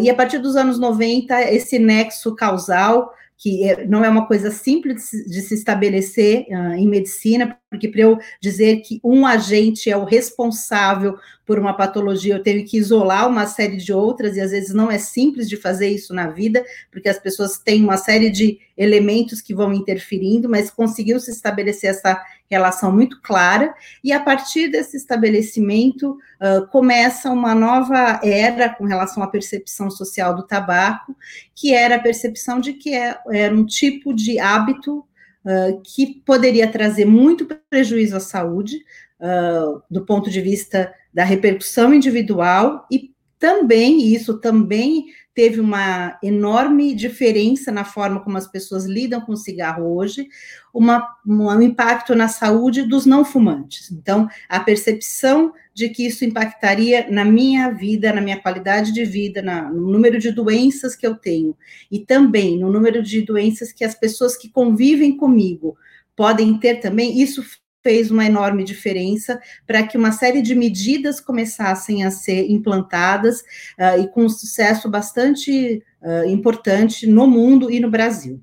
e 0.00 0.08
a 0.08 0.14
partir 0.14 0.38
dos 0.38 0.54
anos 0.54 0.78
90, 0.78 1.50
esse 1.50 1.80
nexo 1.80 2.36
causal 2.36 3.10
que 3.36 3.68
é, 3.68 3.86
não 3.86 4.04
é 4.04 4.08
uma 4.08 4.26
coisa 4.26 4.50
simples 4.50 5.10
de 5.26 5.40
se 5.42 5.54
estabelecer 5.54 6.46
uh, 6.48 6.74
em 6.74 6.88
medicina, 6.88 7.58
porque 7.68 7.88
para 7.88 8.02
eu 8.02 8.18
dizer 8.40 8.76
que 8.82 9.00
um 9.02 9.26
agente 9.26 9.90
é 9.90 9.96
o 9.96 10.04
responsável 10.04 11.16
por 11.44 11.58
uma 11.58 11.76
patologia, 11.76 12.34
eu 12.34 12.42
tenho 12.42 12.64
que 12.64 12.78
isolar 12.78 13.28
uma 13.28 13.46
série 13.46 13.76
de 13.76 13.92
outras, 13.92 14.36
e 14.36 14.40
às 14.40 14.50
vezes 14.50 14.72
não 14.72 14.90
é 14.90 14.98
simples 14.98 15.48
de 15.48 15.56
fazer 15.56 15.88
isso 15.88 16.14
na 16.14 16.28
vida, 16.28 16.64
porque 16.90 17.08
as 17.08 17.18
pessoas 17.18 17.58
têm 17.58 17.82
uma 17.82 17.96
série 17.96 18.30
de 18.30 18.58
elementos 18.76 19.40
que 19.40 19.54
vão 19.54 19.72
interferindo, 19.72 20.48
mas 20.48 20.70
conseguiu 20.70 21.20
se 21.20 21.30
estabelecer 21.30 21.90
essa 21.90 22.22
relação 22.50 22.92
muito 22.92 23.20
clara, 23.22 23.74
e 24.02 24.12
a 24.12 24.20
partir 24.20 24.68
desse 24.68 24.96
estabelecimento 24.96 26.12
uh, 26.12 26.66
começa 26.68 27.30
uma 27.30 27.54
nova 27.54 28.20
era 28.22 28.68
com 28.68 28.84
relação 28.84 29.22
à 29.22 29.26
percepção 29.26 29.90
social 29.90 30.34
do 30.34 30.46
tabaco, 30.46 31.16
que 31.54 31.74
era 31.74 31.96
a 31.96 32.00
percepção 32.00 32.60
de 32.60 32.74
que 32.74 32.94
é, 32.94 33.18
era 33.32 33.54
um 33.54 33.64
tipo 33.64 34.14
de 34.14 34.38
hábito 34.38 34.98
uh, 34.98 35.80
que 35.82 36.22
poderia 36.24 36.68
trazer 36.68 37.06
muito 37.06 37.46
prejuízo 37.68 38.16
à 38.16 38.20
saúde, 38.20 38.76
uh, 39.20 39.82
do 39.90 40.04
ponto 40.04 40.30
de 40.30 40.40
vista 40.40 40.92
da 41.12 41.24
repercussão 41.24 41.94
individual, 41.94 42.86
e 42.90 43.12
também, 43.38 44.00
e 44.00 44.14
isso 44.14 44.38
também 44.38 45.06
teve 45.34 45.60
uma 45.60 46.16
enorme 46.22 46.94
diferença 46.94 47.72
na 47.72 47.84
forma 47.84 48.20
como 48.20 48.38
as 48.38 48.46
pessoas 48.46 48.84
lidam 48.84 49.20
com 49.20 49.32
o 49.32 49.36
cigarro 49.36 49.96
hoje, 49.96 50.28
uma, 50.72 51.16
um 51.26 51.60
impacto 51.60 52.14
na 52.14 52.28
saúde 52.28 52.82
dos 52.82 53.04
não 53.04 53.24
fumantes. 53.24 53.90
Então, 53.90 54.28
a 54.48 54.60
percepção 54.60 55.52
de 55.74 55.88
que 55.88 56.06
isso 56.06 56.24
impactaria 56.24 57.10
na 57.10 57.24
minha 57.24 57.70
vida, 57.70 58.12
na 58.12 58.20
minha 58.20 58.40
qualidade 58.40 58.92
de 58.92 59.04
vida, 59.04 59.42
na, 59.42 59.70
no 59.70 59.90
número 59.90 60.18
de 60.18 60.30
doenças 60.30 60.94
que 60.94 61.06
eu 61.06 61.16
tenho, 61.16 61.56
e 61.90 61.98
também 61.98 62.58
no 62.58 62.72
número 62.72 63.02
de 63.02 63.20
doenças 63.22 63.72
que 63.72 63.84
as 63.84 63.94
pessoas 63.94 64.36
que 64.36 64.48
convivem 64.48 65.16
comigo 65.16 65.76
podem 66.16 66.56
ter 66.58 66.76
também, 66.76 67.20
isso 67.20 67.42
fez 67.84 68.10
uma 68.10 68.24
enorme 68.24 68.64
diferença 68.64 69.38
para 69.66 69.86
que 69.86 69.96
uma 69.96 70.10
série 70.10 70.40
de 70.40 70.54
medidas 70.54 71.20
começassem 71.20 72.02
a 72.02 72.10
ser 72.10 72.50
implantadas 72.50 73.42
uh, 73.78 74.00
e 74.02 74.08
com 74.08 74.24
um 74.24 74.28
sucesso 74.28 74.90
bastante 74.90 75.84
uh, 76.00 76.26
importante 76.26 77.06
no 77.06 77.26
mundo 77.26 77.70
e 77.70 77.78
no 77.78 77.90
Brasil. 77.90 78.42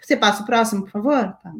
Você 0.00 0.16
passa 0.16 0.42
o 0.42 0.46
próximo, 0.46 0.82
por 0.82 0.90
favor? 0.90 1.36
Tá. 1.42 1.52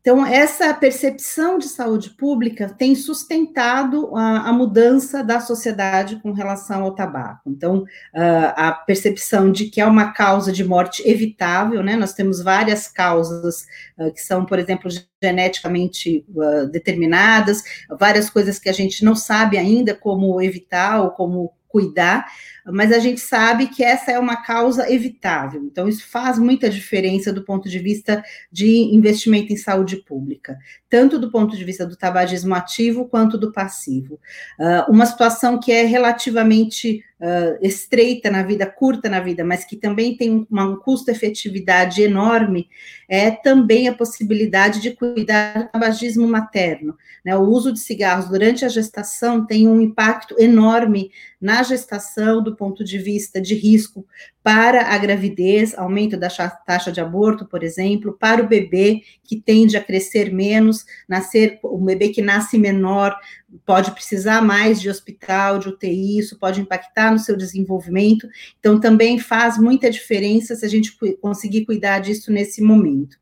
Então, 0.00 0.24
essa 0.24 0.72
percepção 0.72 1.58
de 1.58 1.68
saúde 1.68 2.10
pública 2.10 2.68
tem 2.70 2.94
sustentado 2.94 4.16
a, 4.16 4.48
a, 4.48 4.52
mudança 4.52 5.22
da 5.22 5.40
sociedade 5.40 6.16
com 6.22 6.32
relação 6.32 6.82
ao 6.82 6.94
tabaco. 6.94 7.50
Então, 7.50 7.80
uh, 7.80 8.52
a 8.56 8.72
percepção 8.72 9.52
de 9.52 9.66
que 9.66 9.78
é 9.78 9.84
uma 9.84 10.12
causa 10.12 10.52
de 10.52 10.64
morte 10.64 11.06
evitável, 11.06 11.82
né? 11.82 11.96
Nós 11.96 12.14
temos 12.14 12.42
várias 12.42 12.88
causas 12.88 13.66
uh, 13.98 14.10
que 14.10 14.22
são, 14.22 14.46
por 14.46 14.58
exemplo, 14.58 14.90
geneticamente 15.22 16.24
uh, 16.30 16.66
determinadas, 16.70 17.62
várias 17.98 18.30
coisas 18.30 18.58
que 18.58 18.70
a 18.70 18.74
gente 18.74 19.04
não 19.04 19.14
sabe 19.14 19.58
ainda 19.58 19.94
como 19.94 20.40
evitar 20.40 21.02
ou 21.02 21.10
como 21.10 21.52
cuidar, 21.70 22.26
mas 22.72 22.92
a 22.92 22.98
gente 22.98 23.20
sabe 23.20 23.68
que 23.68 23.82
essa 23.82 24.10
é 24.12 24.18
uma 24.18 24.36
causa 24.36 24.92
evitável. 24.92 25.62
Então, 25.64 25.88
isso 25.88 26.08
faz 26.08 26.38
muita 26.38 26.68
diferença 26.68 27.32
do 27.32 27.44
ponto 27.44 27.68
de 27.68 27.78
vista 27.78 28.22
de 28.50 28.68
investimento 28.94 29.52
em 29.52 29.56
saúde 29.56 29.96
pública, 29.96 30.58
tanto 30.88 31.18
do 31.18 31.30
ponto 31.30 31.56
de 31.56 31.64
vista 31.64 31.86
do 31.86 31.96
tabagismo 31.96 32.54
ativo 32.54 33.06
quanto 33.06 33.38
do 33.38 33.52
passivo. 33.52 34.20
Uh, 34.58 34.90
uma 34.90 35.06
situação 35.06 35.58
que 35.58 35.72
é 35.72 35.84
relativamente 35.84 37.04
uh, 37.20 37.58
estreita 37.60 38.30
na 38.30 38.42
vida, 38.42 38.66
curta 38.66 39.08
na 39.08 39.20
vida, 39.20 39.44
mas 39.44 39.64
que 39.64 39.76
também 39.76 40.16
tem 40.16 40.46
uma, 40.50 40.64
um 40.64 40.76
custo-efetividade 40.76 42.02
enorme, 42.02 42.68
é 43.08 43.30
também 43.30 43.88
a 43.88 43.94
possibilidade 43.94 44.80
de 44.80 44.92
cuidar 44.92 45.58
do 45.58 45.68
tabagismo 45.68 46.26
materno. 46.26 46.96
Né? 47.24 47.36
O 47.36 47.42
uso 47.42 47.72
de 47.72 47.78
cigarros 47.78 48.28
durante 48.28 48.64
a 48.64 48.68
gestação 48.68 49.46
tem 49.46 49.68
um 49.68 49.80
impacto 49.80 50.34
enorme 50.38 51.10
na 51.40 51.62
gestação, 51.62 52.42
do 52.42 52.54
ponto 52.60 52.84
de 52.84 52.98
vista 52.98 53.40
de 53.40 53.54
risco 53.54 54.06
para 54.42 54.94
a 54.94 54.98
gravidez, 54.98 55.74
aumento 55.78 56.14
da 56.18 56.28
taxa 56.28 56.92
de 56.92 57.00
aborto, 57.00 57.46
por 57.46 57.62
exemplo, 57.62 58.16
para 58.20 58.42
o 58.42 58.46
bebê 58.46 59.00
que 59.24 59.40
tende 59.40 59.78
a 59.78 59.82
crescer 59.82 60.30
menos, 60.30 60.84
nascer, 61.08 61.58
o 61.62 61.78
bebê 61.78 62.10
que 62.10 62.20
nasce 62.20 62.58
menor 62.58 63.16
pode 63.64 63.92
precisar 63.92 64.42
mais 64.42 64.78
de 64.78 64.90
hospital, 64.90 65.58
de 65.58 65.68
UTI, 65.68 66.18
isso 66.18 66.38
pode 66.38 66.60
impactar 66.60 67.10
no 67.10 67.18
seu 67.18 67.36
desenvolvimento. 67.36 68.28
Então, 68.58 68.78
também 68.78 69.18
faz 69.18 69.56
muita 69.56 69.90
diferença 69.90 70.54
se 70.54 70.64
a 70.64 70.68
gente 70.68 70.96
conseguir 71.20 71.64
cuidar 71.64 72.00
disso 72.00 72.30
nesse 72.30 72.62
momento. 72.62 73.19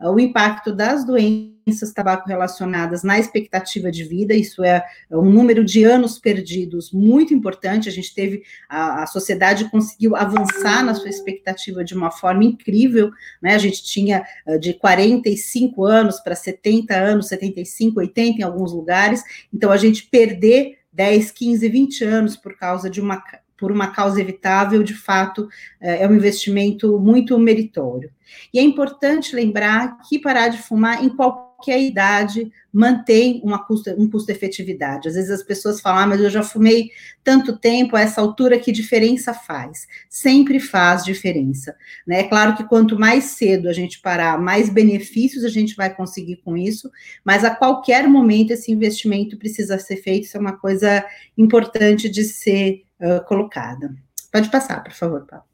O 0.00 0.18
impacto 0.18 0.72
das 0.72 1.04
doenças 1.04 1.92
tabaco 1.92 2.28
relacionadas 2.28 3.02
na 3.02 3.18
expectativa 3.18 3.90
de 3.90 4.04
vida, 4.04 4.34
isso 4.34 4.62
é 4.62 4.84
um 5.10 5.30
número 5.30 5.64
de 5.64 5.84
anos 5.84 6.18
perdidos 6.18 6.92
muito 6.92 7.34
importante, 7.34 7.88
a 7.88 7.92
gente 7.92 8.14
teve, 8.14 8.42
a, 8.68 9.02
a 9.02 9.06
sociedade 9.06 9.68
conseguiu 9.70 10.14
avançar 10.14 10.84
na 10.84 10.94
sua 10.94 11.08
expectativa 11.08 11.82
de 11.82 11.94
uma 11.94 12.10
forma 12.10 12.44
incrível, 12.44 13.10
né, 13.42 13.54
a 13.54 13.58
gente 13.58 13.82
tinha 13.82 14.24
de 14.60 14.74
45 14.74 15.84
anos 15.84 16.20
para 16.20 16.36
70 16.36 16.94
anos, 16.94 17.28
75, 17.28 17.98
80 17.98 18.40
em 18.40 18.44
alguns 18.44 18.72
lugares, 18.72 19.22
então 19.52 19.72
a 19.72 19.76
gente 19.76 20.06
perder 20.06 20.78
10, 20.92 21.30
15, 21.30 21.68
20 21.68 22.04
anos 22.04 22.36
por 22.36 22.56
causa 22.56 22.88
de 22.88 23.00
uma 23.00 23.22
por 23.56 23.72
uma 23.72 23.88
causa 23.88 24.20
evitável, 24.20 24.82
de 24.82 24.94
fato, 24.94 25.48
é, 25.80 26.02
é 26.02 26.08
um 26.08 26.14
investimento 26.14 26.98
muito 26.98 27.38
meritório. 27.38 28.10
E 28.52 28.58
é 28.58 28.62
importante 28.62 29.34
lembrar 29.34 29.98
que 30.08 30.18
parar 30.18 30.48
de 30.48 30.58
fumar 30.58 31.02
em 31.02 31.08
qualquer 31.08 31.45
idade 31.66 32.50
mantém 32.72 33.40
uma 33.42 33.64
custo, 33.64 33.90
um 33.98 34.10
custo-efetividade. 34.10 35.08
Às 35.08 35.14
vezes 35.14 35.30
as 35.30 35.42
pessoas 35.42 35.80
falam, 35.80 36.02
ah, 36.02 36.06
mas 36.06 36.20
eu 36.20 36.28
já 36.28 36.42
fumei 36.42 36.90
tanto 37.24 37.56
tempo, 37.58 37.96
a 37.96 38.00
essa 38.00 38.20
altura, 38.20 38.58
que 38.58 38.70
diferença 38.70 39.32
faz? 39.32 39.86
Sempre 40.10 40.60
faz 40.60 41.04
diferença. 41.04 41.74
Né? 42.06 42.20
É 42.20 42.24
claro 42.24 42.54
que 42.54 42.64
quanto 42.64 42.98
mais 42.98 43.24
cedo 43.24 43.68
a 43.68 43.72
gente 43.72 44.00
parar, 44.00 44.38
mais 44.38 44.68
benefícios 44.68 45.44
a 45.44 45.48
gente 45.48 45.74
vai 45.74 45.94
conseguir 45.94 46.36
com 46.44 46.56
isso, 46.56 46.90
mas 47.24 47.44
a 47.44 47.54
qualquer 47.54 48.06
momento 48.06 48.50
esse 48.50 48.70
investimento 48.70 49.38
precisa 49.38 49.78
ser 49.78 49.96
feito, 49.96 50.24
isso 50.24 50.36
é 50.36 50.40
uma 50.40 50.58
coisa 50.58 51.04
importante 51.38 52.08
de 52.10 52.24
ser 52.24 52.84
uh, 53.00 53.24
colocada. 53.24 53.94
Pode 54.30 54.50
passar, 54.50 54.84
por 54.84 54.92
favor, 54.92 55.24
Paulo. 55.26 55.45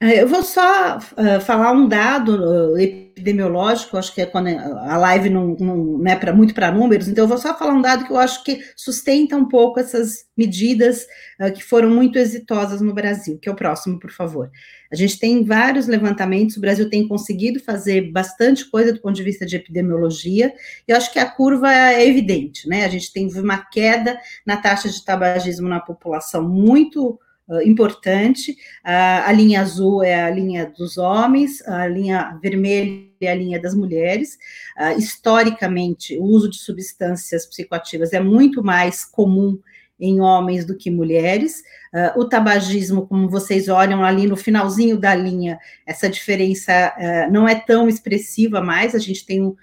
Eu 0.00 0.28
vou 0.28 0.42
só 0.42 0.98
uh, 0.98 1.40
falar 1.40 1.72
um 1.72 1.88
dado 1.88 2.72
uh, 2.72 2.78
epidemiológico, 2.78 3.96
acho 3.96 4.14
que 4.14 4.20
é 4.20 4.26
quando 4.26 4.46
a 4.48 4.96
live 4.96 5.28
não, 5.28 5.56
não, 5.58 5.76
não 5.76 6.10
é 6.10 6.14
pra, 6.14 6.32
muito 6.32 6.54
para 6.54 6.70
números, 6.70 7.08
então 7.08 7.24
eu 7.24 7.28
vou 7.28 7.38
só 7.38 7.56
falar 7.58 7.74
um 7.74 7.82
dado 7.82 8.04
que 8.04 8.12
eu 8.12 8.16
acho 8.16 8.44
que 8.44 8.60
sustenta 8.76 9.36
um 9.36 9.48
pouco 9.48 9.80
essas 9.80 10.26
medidas 10.36 11.04
uh, 11.40 11.52
que 11.52 11.64
foram 11.64 11.90
muito 11.90 12.16
exitosas 12.16 12.80
no 12.80 12.94
Brasil, 12.94 13.38
que 13.42 13.48
é 13.48 13.52
o 13.52 13.56
próximo, 13.56 13.98
por 13.98 14.12
favor. 14.12 14.50
A 14.90 14.94
gente 14.94 15.18
tem 15.18 15.44
vários 15.44 15.88
levantamentos, 15.88 16.56
o 16.56 16.60
Brasil 16.60 16.88
tem 16.88 17.08
conseguido 17.08 17.58
fazer 17.58 18.12
bastante 18.12 18.70
coisa 18.70 18.92
do 18.92 19.00
ponto 19.00 19.16
de 19.16 19.24
vista 19.24 19.44
de 19.44 19.56
epidemiologia, 19.56 20.54
e 20.86 20.92
eu 20.92 20.96
acho 20.96 21.12
que 21.12 21.18
a 21.18 21.28
curva 21.28 21.74
é 21.74 22.06
evidente, 22.06 22.68
né? 22.68 22.84
A 22.84 22.88
gente 22.88 23.12
tem 23.12 23.28
uma 23.34 23.58
queda 23.58 24.18
na 24.46 24.56
taxa 24.56 24.88
de 24.88 25.04
tabagismo 25.04 25.68
na 25.68 25.80
população 25.80 26.48
muito 26.48 27.18
uh, 27.48 27.62
importante. 27.62 28.56
A 28.84 29.32
linha 29.32 29.60
azul 29.60 30.02
é 30.02 30.22
a 30.22 30.30
linha 30.30 30.72
dos 30.76 30.98
homens, 30.98 31.66
a 31.66 31.86
linha 31.86 32.38
vermelha 32.42 33.08
é 33.20 33.30
a 33.30 33.34
linha 33.34 33.60
das 33.60 33.74
mulheres. 33.74 34.38
Uh, 34.78 34.98
historicamente, 34.98 36.16
o 36.18 36.24
uso 36.24 36.48
de 36.48 36.58
substâncias 36.58 37.46
psicoativas 37.46 38.12
é 38.12 38.20
muito 38.20 38.62
mais 38.62 39.04
comum 39.04 39.58
em 40.00 40.20
homens 40.20 40.64
do 40.64 40.76
que 40.76 40.90
mulheres. 40.90 41.62
Uh, 41.92 42.20
o 42.20 42.28
tabagismo, 42.28 43.06
como 43.06 43.28
vocês 43.28 43.68
olham 43.68 44.04
ali 44.04 44.26
no 44.26 44.36
finalzinho 44.36 44.96
da 44.96 45.14
linha, 45.14 45.58
essa 45.84 46.08
diferença 46.08 46.94
não 47.32 47.48
é 47.48 47.56
tão 47.56 47.88
expressiva 47.88 48.60
mais. 48.60 48.94
A 48.94 48.98
gente 48.98 49.26
tem 49.26 49.42
um, 49.42 49.56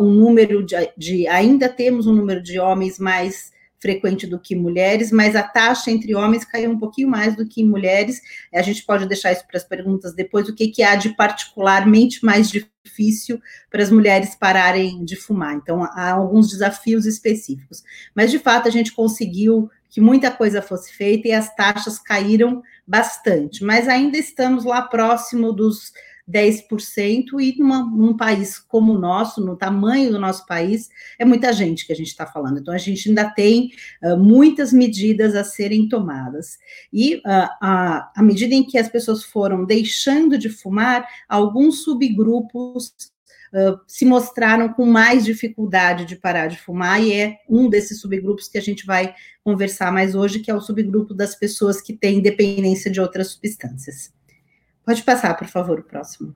um 0.00 0.10
número 0.10 0.64
de, 0.64 0.74
de, 0.96 1.28
ainda 1.28 1.68
temos 1.68 2.06
um 2.08 2.12
número 2.12 2.42
de 2.42 2.58
homens 2.58 2.98
mais 2.98 3.52
frequente 3.80 4.26
do 4.26 4.38
que 4.38 4.56
mulheres, 4.56 5.12
mas 5.12 5.36
a 5.36 5.42
taxa 5.42 5.90
entre 5.90 6.14
homens 6.14 6.44
caiu 6.44 6.70
um 6.70 6.78
pouquinho 6.78 7.08
mais 7.08 7.36
do 7.36 7.46
que 7.46 7.62
em 7.62 7.66
mulheres. 7.66 8.20
A 8.52 8.62
gente 8.62 8.84
pode 8.84 9.06
deixar 9.06 9.32
isso 9.32 9.46
para 9.46 9.56
as 9.56 9.64
perguntas 9.64 10.14
depois, 10.14 10.48
o 10.48 10.54
que, 10.54 10.68
que 10.68 10.82
há 10.82 10.96
de 10.96 11.10
particularmente 11.10 12.24
mais 12.24 12.50
difícil 12.50 13.40
para 13.70 13.82
as 13.82 13.90
mulheres 13.90 14.34
pararem 14.34 15.04
de 15.04 15.14
fumar. 15.14 15.54
Então, 15.54 15.84
há 15.84 16.12
alguns 16.12 16.50
desafios 16.50 17.06
específicos. 17.06 17.82
Mas, 18.14 18.30
de 18.30 18.38
fato, 18.38 18.66
a 18.66 18.70
gente 18.70 18.92
conseguiu 18.92 19.70
que 19.88 20.00
muita 20.00 20.30
coisa 20.30 20.60
fosse 20.60 20.92
feita 20.92 21.28
e 21.28 21.32
as 21.32 21.54
taxas 21.54 21.98
caíram 21.98 22.62
bastante, 22.86 23.64
mas 23.64 23.88
ainda 23.88 24.16
estamos 24.16 24.64
lá 24.64 24.82
próximo 24.82 25.52
dos 25.52 25.92
10%, 26.28 27.40
e 27.40 27.56
numa, 27.58 27.82
num 27.84 28.16
país 28.16 28.58
como 28.58 28.92
o 28.92 28.98
nosso, 28.98 29.44
no 29.44 29.56
tamanho 29.56 30.10
do 30.10 30.18
nosso 30.18 30.44
país, 30.46 30.88
é 31.18 31.24
muita 31.24 31.52
gente 31.52 31.86
que 31.86 31.92
a 31.92 31.96
gente 31.96 32.08
está 32.08 32.26
falando. 32.26 32.58
Então, 32.60 32.74
a 32.74 32.78
gente 32.78 33.08
ainda 33.08 33.30
tem 33.30 33.70
uh, 34.02 34.16
muitas 34.16 34.72
medidas 34.72 35.34
a 35.34 35.42
serem 35.42 35.88
tomadas. 35.88 36.58
E 36.92 37.16
uh, 37.16 37.48
a, 37.60 38.12
à 38.14 38.22
medida 38.22 38.54
em 38.54 38.64
que 38.64 38.76
as 38.76 38.88
pessoas 38.88 39.24
foram 39.24 39.64
deixando 39.64 40.36
de 40.36 40.50
fumar, 40.50 41.06
alguns 41.28 41.82
subgrupos 41.82 42.94
Uh, 43.50 43.80
se 43.86 44.04
mostraram 44.04 44.70
com 44.74 44.84
mais 44.84 45.24
dificuldade 45.24 46.04
de 46.04 46.16
parar 46.16 46.48
de 46.48 46.58
fumar, 46.58 47.02
e 47.02 47.14
é 47.14 47.38
um 47.48 47.70
desses 47.70 47.98
subgrupos 47.98 48.46
que 48.46 48.58
a 48.58 48.60
gente 48.60 48.84
vai 48.84 49.14
conversar 49.42 49.90
mais 49.90 50.14
hoje, 50.14 50.40
que 50.40 50.50
é 50.50 50.54
o 50.54 50.60
subgrupo 50.60 51.14
das 51.14 51.34
pessoas 51.34 51.80
que 51.80 51.94
têm 51.94 52.20
dependência 52.20 52.90
de 52.90 53.00
outras 53.00 53.28
substâncias. 53.28 54.12
Pode 54.88 55.02
passar, 55.02 55.36
por 55.36 55.46
favor, 55.46 55.80
o 55.80 55.82
próximo. 55.82 56.34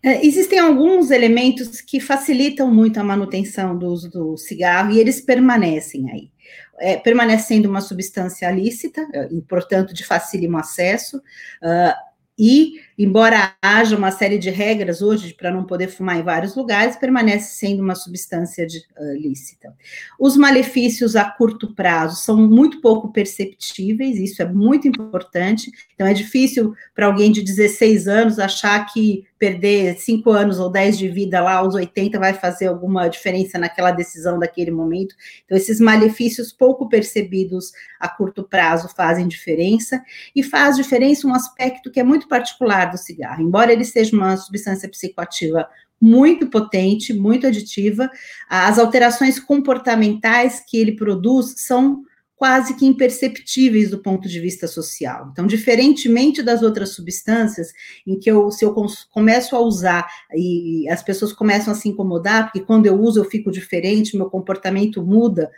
É, 0.00 0.24
existem 0.24 0.60
alguns 0.60 1.10
elementos 1.10 1.80
que 1.80 1.98
facilitam 1.98 2.72
muito 2.72 3.00
a 3.00 3.02
manutenção 3.02 3.76
do 3.76 3.88
uso 3.88 4.08
do 4.08 4.36
cigarro 4.36 4.92
e 4.92 5.00
eles 5.00 5.20
permanecem 5.20 6.08
aí. 6.08 6.30
É, 6.78 6.96
permanecendo 6.98 7.68
uma 7.68 7.80
substância 7.80 8.48
lícita, 8.48 9.08
é, 9.12 9.28
portanto, 9.48 9.92
de 9.92 10.04
facílimo 10.04 10.56
acesso, 10.56 11.16
uh, 11.16 11.94
e, 12.38 12.74
embora 12.98 13.54
haja 13.62 13.96
uma 13.96 14.10
série 14.10 14.38
de 14.38 14.50
regras 14.50 15.00
hoje 15.00 15.32
para 15.32 15.50
não 15.50 15.64
poder 15.64 15.88
fumar 15.88 16.18
em 16.18 16.22
vários 16.22 16.54
lugares, 16.54 16.96
permanece 16.96 17.54
sendo 17.56 17.82
uma 17.82 17.94
substância 17.94 18.66
de, 18.66 18.78
uh, 18.78 19.12
lícita. 19.14 19.74
Os 20.20 20.36
malefícios 20.36 21.16
a 21.16 21.24
curto 21.24 21.74
prazo 21.74 22.22
são 22.22 22.36
muito 22.36 22.80
pouco 22.80 23.10
perceptíveis, 23.10 24.18
isso 24.18 24.42
é 24.42 24.46
muito 24.46 24.86
importante. 24.86 25.70
Então, 25.94 26.06
é 26.06 26.12
difícil 26.12 26.74
para 26.94 27.06
alguém 27.06 27.32
de 27.32 27.42
16 27.42 28.06
anos 28.06 28.38
achar 28.38 28.84
que 28.92 29.24
perder 29.38 29.98
5 29.98 30.30
anos 30.30 30.58
ou 30.58 30.70
10 30.70 30.98
de 30.98 31.08
vida 31.08 31.40
lá 31.40 31.54
aos 31.56 31.74
80 31.74 32.18
vai 32.18 32.32
fazer 32.32 32.66
alguma 32.66 33.08
diferença 33.08 33.58
naquela 33.58 33.90
decisão 33.90 34.38
daquele 34.38 34.70
momento. 34.70 35.14
Então, 35.44 35.56
esses 35.56 35.78
malefícios 35.78 36.52
pouco 36.52 36.88
percebidos 36.88 37.72
a 38.00 38.08
curto 38.08 38.42
prazo 38.42 38.88
fazem 38.96 39.28
diferença, 39.28 40.02
e 40.34 40.42
faz 40.42 40.76
diferença 40.76 41.26
um 41.26 41.34
aspecto 41.34 41.90
que 41.90 42.00
é 42.00 42.04
muito 42.04 42.28
particular 42.28 42.86
do 42.86 42.98
cigarro. 42.98 43.42
Embora 43.42 43.72
ele 43.72 43.84
seja 43.84 44.16
uma 44.16 44.36
substância 44.36 44.88
psicoativa 44.88 45.68
muito 46.00 46.48
potente, 46.48 47.12
muito 47.14 47.46
aditiva, 47.46 48.10
as 48.48 48.78
alterações 48.78 49.40
comportamentais 49.40 50.62
que 50.66 50.76
ele 50.76 50.92
produz 50.92 51.54
são 51.58 52.02
quase 52.36 52.76
que 52.76 52.84
imperceptíveis 52.84 53.90
do 53.90 53.98
ponto 53.98 54.28
de 54.28 54.38
vista 54.38 54.68
social. 54.68 55.30
Então, 55.32 55.46
diferentemente 55.46 56.42
das 56.42 56.62
outras 56.62 56.90
substâncias, 56.90 57.72
em 58.06 58.18
que 58.18 58.30
eu, 58.30 58.50
se 58.50 58.64
eu 58.64 58.74
começo 59.10 59.56
a 59.56 59.60
usar 59.60 60.06
e 60.34 60.86
as 60.90 61.02
pessoas 61.02 61.32
começam 61.32 61.72
a 61.72 61.76
se 61.76 61.88
incomodar, 61.88 62.44
porque 62.44 62.60
quando 62.60 62.84
eu 62.84 63.00
uso 63.00 63.18
eu 63.18 63.24
fico 63.24 63.50
diferente, 63.50 64.16
meu 64.16 64.28
comportamento 64.28 65.02
muda, 65.02 65.50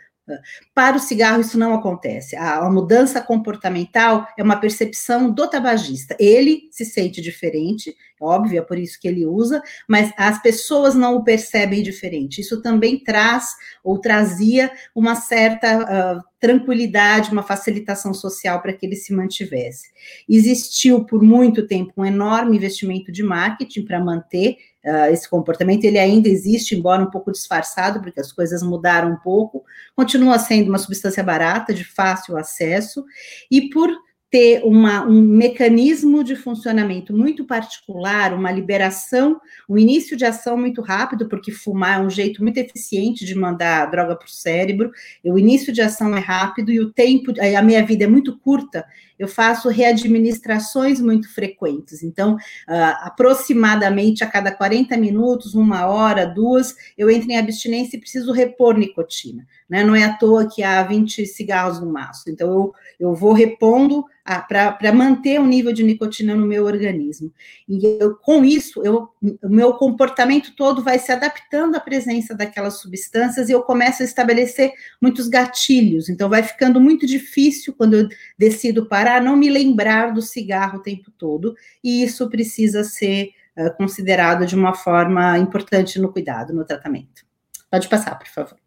para 0.73 0.97
o 0.97 0.99
cigarro, 0.99 1.41
isso 1.41 1.57
não 1.57 1.73
acontece. 1.73 2.35
A, 2.35 2.57
a, 2.57 2.69
mudança 2.69 3.21
comportamental 3.21 4.27
é 4.37 4.43
uma 4.43 4.59
percepção 4.59 5.31
do 5.31 5.49
tabagista. 5.49 6.15
Ele 6.19 6.67
se 6.71 6.85
sente 6.85 7.21
diferente, 7.21 7.89
é 7.89 8.23
óbvio, 8.23 8.59
é 8.59 8.61
por 8.61 8.77
isso 8.77 8.99
que 8.99 9.07
ele 9.07 9.25
usa, 9.25 9.61
mas 9.87 10.11
as 10.17 10.41
pessoas 10.41 10.95
não 10.95 11.15
o 11.15 11.23
percebem 11.23 11.81
diferente. 11.83 12.41
Isso 12.41 12.61
também 12.61 12.99
traz, 12.99 13.45
ou 13.83 13.99
trazia, 13.99 14.71
uma 14.93 15.15
certa 15.15 16.17
uh, 16.17 16.29
tranquilidade, 16.39 17.31
uma 17.31 17.43
facilitação 17.43 18.13
social 18.13 18.61
para 18.61 18.73
que 18.73 18.85
ele 18.85 18.95
se 18.95 19.13
mantivesse. 19.13 19.89
Existiu 20.27 21.05
por 21.05 21.21
muito 21.21 21.67
tempo 21.67 21.93
um 21.97 22.05
enorme 22.05 22.55
investimento 22.55 23.11
de 23.11 23.23
marketing 23.23 23.83
para 23.83 24.03
manter 24.03 24.57
uh, 24.85 25.11
esse 25.11 25.29
comportamento, 25.29 25.83
ele 25.83 25.99
ainda 25.99 26.29
existe, 26.29 26.75
embora 26.75 27.03
um 27.03 27.09
pouco 27.09 27.31
disfarçado, 27.31 28.01
porque 28.01 28.19
as 28.19 28.31
coisas 28.31 28.61
mudaram 28.63 29.11
um 29.11 29.17
pouco, 29.17 29.63
continua 29.95 30.39
sendo 30.39 30.69
uma 30.69 30.77
substância 30.77 31.23
barata, 31.23 31.73
de 31.73 31.83
fácil 31.83 32.37
acesso, 32.37 33.05
e 33.51 33.69
por 33.69 33.89
ter 34.31 34.61
uma, 34.63 35.03
um 35.05 35.21
mecanismo 35.21 36.23
de 36.23 36.35
funcionamento 36.35 37.15
muito 37.15 37.45
particular, 37.45 38.31
uma 38.31 38.51
liberação, 38.51 39.41
um 39.67 39.75
início 39.75 40.15
de 40.15 40.23
ação 40.23 40.55
muito 40.55 40.81
rápido, 40.81 41.27
porque 41.27 41.51
fumar 41.51 41.99
é 41.99 42.03
um 42.03 42.09
jeito 42.09 42.43
muito 42.43 42.57
eficiente 42.57 43.25
de 43.25 43.33
mandar 43.33 43.87
droga 43.87 44.15
para 44.15 44.27
o 44.27 44.29
cérebro, 44.29 44.91
o 45.23 45.37
início 45.37 45.73
de 45.73 45.81
ação 45.81 46.15
é 46.15 46.19
rápido 46.19 46.71
e 46.71 46.79
o 46.79 46.91
tempo, 46.91 47.33
a 47.57 47.61
minha 47.63 47.83
vida 47.83 48.03
é 48.03 48.07
muito 48.07 48.37
curta, 48.37 48.85
eu 49.19 49.27
faço 49.27 49.67
readministrações 49.67 51.01
muito 51.01 51.31
frequentes. 51.31 52.01
Então, 52.01 52.35
uh, 52.35 52.95
aproximadamente 53.01 54.23
a 54.23 54.27
cada 54.27 54.49
40 54.49 54.95
minutos, 54.95 55.53
uma 55.53 55.85
hora, 55.87 56.25
duas, 56.25 56.73
eu 56.97 57.11
entro 57.11 57.29
em 57.29 57.37
abstinência 57.37 57.97
e 57.97 57.99
preciso 57.99 58.31
repor 58.31 58.77
nicotina. 58.77 59.45
Né? 59.69 59.83
Não 59.83 59.93
é 59.93 60.05
à 60.05 60.13
toa 60.13 60.47
que 60.49 60.63
há 60.63 60.81
20 60.81 61.25
cigarros 61.25 61.79
no 61.81 61.91
maço. 61.91 62.29
Então, 62.29 62.49
eu, 62.49 62.73
eu 62.99 63.13
vou 63.13 63.33
repondo 63.33 64.05
para 64.47 64.93
manter 64.93 65.39
o 65.39 65.45
nível 65.45 65.73
de 65.73 65.83
nicotina 65.83 66.35
no 66.35 66.45
meu 66.45 66.65
organismo. 66.65 67.33
E 67.67 67.97
eu, 67.99 68.15
com 68.15 68.45
isso, 68.45 68.81
eu, 68.83 69.09
o 69.41 69.49
meu 69.49 69.73
comportamento 69.73 70.53
todo 70.55 70.83
vai 70.83 70.99
se 70.99 71.11
adaptando 71.11 71.75
à 71.75 71.79
presença 71.79 72.35
daquelas 72.35 72.79
substâncias 72.79 73.49
e 73.49 73.53
eu 73.53 73.63
começo 73.63 74.03
a 74.03 74.05
estabelecer 74.05 74.71
muitos 75.01 75.27
gatilhos. 75.27 76.09
Então, 76.09 76.29
vai 76.29 76.43
ficando 76.43 76.79
muito 76.79 77.07
difícil, 77.07 77.73
quando 77.75 77.95
eu 77.95 78.09
decido 78.37 78.85
parar, 78.85 79.08
não 79.17 79.37
me 79.37 79.49
lembrar 79.49 80.13
do 80.13 80.21
cigarro 80.21 80.79
o 80.79 80.81
tempo 80.81 81.09
todo, 81.11 81.55
e 81.81 82.03
isso 82.03 82.29
precisa 82.29 82.83
ser 82.83 83.29
uh, 83.57 83.73
considerado 83.77 84.45
de 84.45 84.55
uma 84.55 84.75
forma 84.75 85.37
importante 85.37 85.99
no 85.99 86.11
cuidado, 86.11 86.53
no 86.53 86.65
tratamento. 86.65 87.23
Pode 87.71 87.87
passar, 87.87 88.17
por 88.19 88.27
favor. 88.27 88.57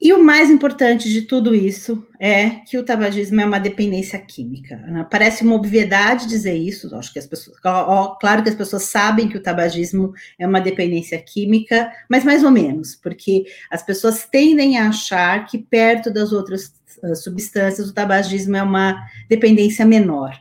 E 0.00 0.12
o 0.12 0.22
mais 0.22 0.48
importante 0.48 1.10
de 1.10 1.22
tudo 1.22 1.52
isso 1.52 2.06
é 2.20 2.50
que 2.50 2.78
o 2.78 2.84
tabagismo 2.84 3.40
é 3.40 3.44
uma 3.44 3.58
dependência 3.58 4.16
química. 4.16 4.76
Né? 4.76 5.04
Parece 5.10 5.42
uma 5.42 5.56
obviedade 5.56 6.28
dizer 6.28 6.54
isso, 6.54 6.94
acho 6.94 7.12
que 7.12 7.18
as 7.18 7.26
pessoas, 7.26 7.58
claro 7.58 8.42
que 8.44 8.48
as 8.48 8.54
pessoas 8.54 8.84
sabem 8.84 9.28
que 9.28 9.36
o 9.36 9.42
tabagismo 9.42 10.12
é 10.38 10.46
uma 10.46 10.60
dependência 10.60 11.20
química, 11.20 11.90
mas 12.08 12.24
mais 12.24 12.44
ou 12.44 12.50
menos, 12.52 12.94
porque 12.94 13.46
as 13.68 13.82
pessoas 13.82 14.24
tendem 14.24 14.78
a 14.78 14.88
achar 14.88 15.44
que 15.46 15.58
perto 15.58 16.12
das 16.12 16.32
outras 16.32 16.72
uh, 17.02 17.16
substâncias 17.16 17.88
o 17.88 17.94
tabagismo 17.94 18.54
é 18.54 18.62
uma 18.62 19.04
dependência 19.28 19.84
menor. 19.84 20.32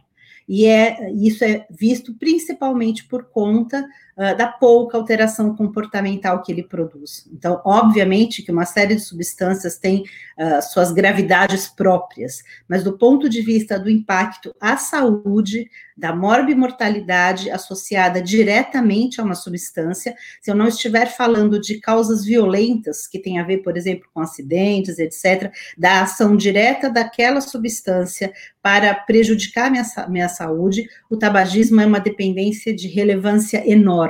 E 0.47 0.65
é, 0.67 1.11
isso 1.13 1.43
é 1.43 1.65
visto 1.69 2.13
principalmente 2.13 3.05
por 3.05 3.25
conta 3.25 3.85
uh, 4.17 4.35
da 4.35 4.47
pouca 4.47 4.97
alteração 4.97 5.55
comportamental 5.55 6.41
que 6.41 6.51
ele 6.51 6.63
produz. 6.63 7.29
Então, 7.31 7.61
obviamente 7.63 8.41
que 8.41 8.51
uma 8.51 8.65
série 8.65 8.95
de 8.95 9.01
substâncias 9.01 9.77
tem 9.77 10.03
uh, 10.37 10.61
suas 10.61 10.91
gravidades 10.91 11.67
próprias, 11.67 12.43
mas 12.67 12.83
do 12.83 12.97
ponto 12.97 13.29
de 13.29 13.41
vista 13.41 13.79
do 13.79 13.89
impacto 13.89 14.53
à 14.59 14.75
saúde, 14.75 15.69
da 15.97 16.15
morbimortalidade 16.15 17.49
associada 17.49 18.21
diretamente 18.21 19.19
a 19.19 19.23
uma 19.23 19.33
substância, 19.33 20.15
se 20.39 20.51
eu 20.51 20.55
não 20.55 20.67
estiver 20.67 21.07
falando 21.07 21.59
de 21.59 21.79
causas 21.79 22.23
violentas, 22.23 23.07
que 23.07 23.17
tem 23.17 23.39
a 23.39 23.43
ver, 23.43 23.57
por 23.59 23.75
exemplo, 23.75 24.07
com 24.13 24.21
acidentes, 24.21 24.99
etc., 24.99 25.51
da 25.75 26.03
ação 26.03 26.37
direta 26.37 26.89
daquela 26.89 27.41
substância 27.41 28.31
para 28.61 28.93
prejudicar 28.93 29.71
minha, 29.71 29.83
minha 30.07 30.29
saúde, 30.29 30.87
o 31.09 31.17
tabagismo 31.17 31.81
é 31.81 31.85
uma 31.85 31.99
dependência 31.99 32.75
de 32.75 32.87
relevância 32.87 33.63
enorme, 33.67 34.06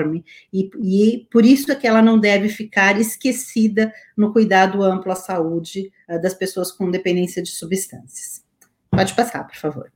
e, 0.54 0.70
e 0.82 1.28
por 1.32 1.46
isso 1.46 1.72
é 1.72 1.76
que 1.76 1.88
ela 1.88 2.02
não 2.02 2.20
deve 2.20 2.50
ficar 2.50 3.00
esquecida 3.00 3.94
no 4.16 4.32
cuidado 4.32 4.84
amplo 4.84 5.12
à 5.12 5.16
saúde 5.16 5.92
uh, 6.10 6.22
das 6.22 6.34
pessoas 6.34 6.72
com 6.72 6.90
dependência 6.92 7.42
de 7.42 7.50
substâncias. 7.50 8.44
Pode 8.90 9.14
passar, 9.14 9.46
por 9.46 9.56
favor. 9.56 9.92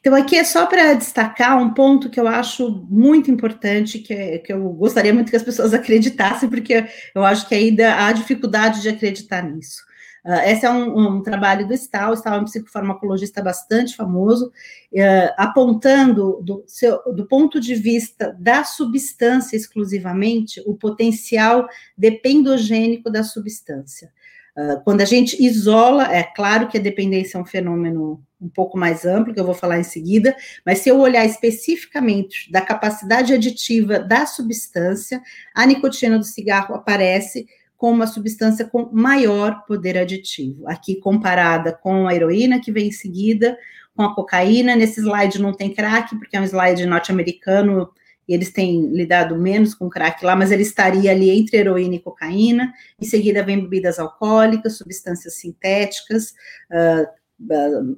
Então, 0.00 0.14
aqui 0.14 0.36
é 0.36 0.44
só 0.44 0.66
para 0.66 0.94
destacar 0.94 1.58
um 1.58 1.72
ponto 1.72 2.10
que 2.10 2.20
eu 2.20 2.28
acho 2.28 2.86
muito 2.88 3.30
importante, 3.30 3.98
que, 3.98 4.12
é, 4.12 4.38
que 4.38 4.52
eu 4.52 4.68
gostaria 4.70 5.12
muito 5.12 5.30
que 5.30 5.36
as 5.36 5.42
pessoas 5.42 5.72
acreditassem, 5.74 6.48
porque 6.48 6.86
eu 7.14 7.24
acho 7.24 7.48
que 7.48 7.54
ainda 7.54 8.06
há 8.06 8.12
dificuldade 8.12 8.82
de 8.82 8.88
acreditar 8.88 9.42
nisso. 9.42 9.82
Uh, 10.26 10.42
esse 10.44 10.66
é 10.66 10.70
um, 10.70 11.18
um, 11.18 11.22
trabalho 11.22 11.68
do 11.68 11.72
Stahl, 11.72 12.12
Stahl 12.14 12.38
é 12.38 12.40
um 12.40 12.44
psicofarmacologista 12.44 13.40
bastante 13.40 13.94
famoso, 13.94 14.46
uh, 14.46 15.32
apontando 15.36 16.40
do, 16.42 16.64
seu, 16.66 17.00
do 17.14 17.28
ponto 17.28 17.60
de 17.60 17.76
vista 17.76 18.36
da 18.36 18.64
substância 18.64 19.56
exclusivamente, 19.56 20.60
o 20.66 20.74
potencial 20.74 21.68
dependogênico 21.96 23.08
da 23.08 23.22
substância. 23.22 24.10
Uh, 24.58 24.82
quando 24.82 25.00
a 25.02 25.04
gente 25.04 25.40
isola, 25.40 26.12
é 26.12 26.24
claro 26.24 26.66
que 26.66 26.76
a 26.76 26.82
dependência 26.82 27.38
é 27.38 27.40
um 27.40 27.46
fenômeno 27.46 28.20
um 28.40 28.48
pouco 28.48 28.76
mais 28.76 29.04
amplo, 29.04 29.32
que 29.32 29.38
eu 29.38 29.44
vou 29.44 29.54
falar 29.54 29.78
em 29.78 29.84
seguida, 29.84 30.34
mas 30.64 30.78
se 30.80 30.88
eu 30.88 30.98
olhar 30.98 31.24
especificamente 31.24 32.50
da 32.50 32.60
capacidade 32.60 33.32
aditiva 33.32 34.00
da 34.00 34.26
substância, 34.26 35.22
a 35.54 35.64
nicotina 35.64 36.18
do 36.18 36.24
cigarro 36.24 36.74
aparece 36.74 37.46
como 37.76 37.94
uma 37.94 38.06
substância 38.06 38.64
com 38.64 38.90
maior 38.92 39.64
poder 39.66 39.98
aditivo. 39.98 40.68
Aqui 40.68 40.96
comparada 40.96 41.72
com 41.72 42.06
a 42.06 42.14
heroína, 42.14 42.60
que 42.60 42.72
vem 42.72 42.88
em 42.88 42.92
seguida, 42.92 43.56
com 43.94 44.02
a 44.02 44.14
cocaína. 44.14 44.76
Nesse 44.76 45.00
slide 45.00 45.40
não 45.40 45.52
tem 45.52 45.72
crack, 45.72 46.16
porque 46.16 46.36
é 46.36 46.40
um 46.40 46.44
slide 46.44 46.86
norte-americano 46.86 47.90
e 48.28 48.34
eles 48.34 48.50
têm 48.50 48.88
lidado 48.88 49.36
menos 49.36 49.74
com 49.74 49.88
crack 49.88 50.24
lá, 50.24 50.34
mas 50.34 50.50
ele 50.50 50.62
estaria 50.62 51.10
ali 51.12 51.30
entre 51.30 51.58
heroína 51.58 51.94
e 51.94 52.00
cocaína. 52.00 52.72
Em 53.00 53.04
seguida 53.04 53.42
vem 53.42 53.60
bebidas 53.60 53.98
alcoólicas, 53.98 54.78
substâncias 54.78 55.34
sintéticas, 55.34 56.34
uh, 56.70 57.96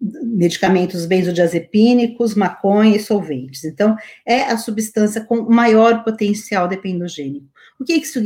medicamentos 0.00 1.06
benzodiazepínicos, 1.06 2.34
maconha 2.34 2.96
e 2.96 3.00
solventes. 3.00 3.64
Então, 3.64 3.96
é 4.26 4.42
a 4.42 4.58
substância 4.58 5.24
com 5.24 5.42
maior 5.50 6.04
potencial 6.04 6.68
dependogênico. 6.68 7.46
O 7.78 7.84
que 7.84 7.94
isso 7.94 8.20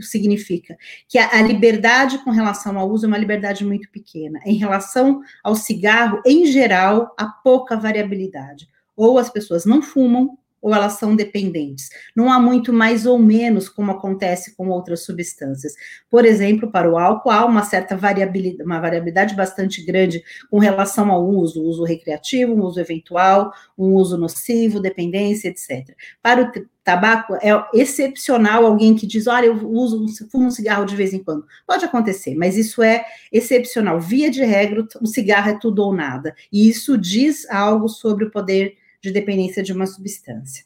significa? 0.00 0.76
Que 1.08 1.18
a, 1.18 1.42
liberdade 1.42 2.18
com 2.18 2.30
relação 2.30 2.78
ao 2.78 2.90
uso 2.90 3.06
é 3.06 3.08
uma 3.08 3.18
liberdade 3.18 3.64
muito 3.64 3.90
pequena. 3.90 4.40
Em 4.44 4.54
relação 4.54 5.22
ao 5.42 5.54
cigarro, 5.54 6.20
em 6.26 6.46
geral, 6.46 7.14
há 7.18 7.26
pouca 7.26 7.76
variabilidade. 7.76 8.68
Ou 8.96 9.18
as 9.18 9.30
pessoas 9.30 9.64
não 9.64 9.80
fumam, 9.80 10.36
ou 10.62 10.72
elas 10.72 10.92
são 10.92 11.16
dependentes. 11.16 11.90
Não 12.14 12.32
há 12.32 12.38
muito 12.38 12.72
mais 12.72 13.04
ou 13.04 13.18
menos 13.18 13.68
como 13.68 13.90
acontece 13.90 14.54
com 14.56 14.68
outras 14.68 15.04
substâncias. 15.04 15.74
Por 16.08 16.24
exemplo, 16.24 16.70
para 16.70 16.88
o 16.88 16.96
álcool 16.96 17.30
há 17.30 17.44
uma 17.44 17.64
certa 17.64 17.96
variabilidade, 17.96 18.62
uma 18.62 18.80
variabilidade 18.80 19.34
bastante 19.34 19.84
grande 19.84 20.22
com 20.48 20.58
relação 20.58 21.10
ao 21.10 21.26
uso, 21.26 21.62
uso 21.62 21.82
recreativo, 21.82 22.54
uso 22.54 22.78
eventual, 22.78 23.52
um 23.76 23.94
uso 23.94 24.16
nocivo, 24.16 24.80
dependência, 24.80 25.48
etc. 25.48 25.96
Para 26.22 26.42
o 26.44 26.52
tabaco 26.84 27.34
é 27.34 27.50
excepcional 27.74 28.64
alguém 28.64 28.94
que 28.94 29.06
diz, 29.06 29.26
olha, 29.26 29.46
eu 29.46 29.68
uso, 29.68 30.06
fumo 30.30 30.46
um 30.46 30.50
cigarro 30.50 30.84
de 30.84 30.94
vez 30.94 31.12
em 31.12 31.22
quando. 31.22 31.44
Pode 31.66 31.84
acontecer, 31.84 32.34
mas 32.36 32.56
isso 32.56 32.82
é 32.82 33.04
excepcional. 33.32 34.00
Via 34.00 34.30
de 34.30 34.44
regra, 34.44 34.86
o 35.00 35.06
cigarro 35.06 35.50
é 35.50 35.58
tudo 35.58 35.82
ou 35.82 35.92
nada. 35.92 36.34
E 36.52 36.68
isso 36.68 36.96
diz 36.96 37.48
algo 37.50 37.88
sobre 37.88 38.24
o 38.24 38.30
poder 38.30 38.76
de 39.02 39.10
dependência 39.10 39.62
de 39.62 39.72
uma 39.72 39.86
substância. 39.86 40.64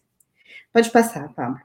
Pode 0.72 0.90
passar, 0.90 1.32
Pablo. 1.32 1.60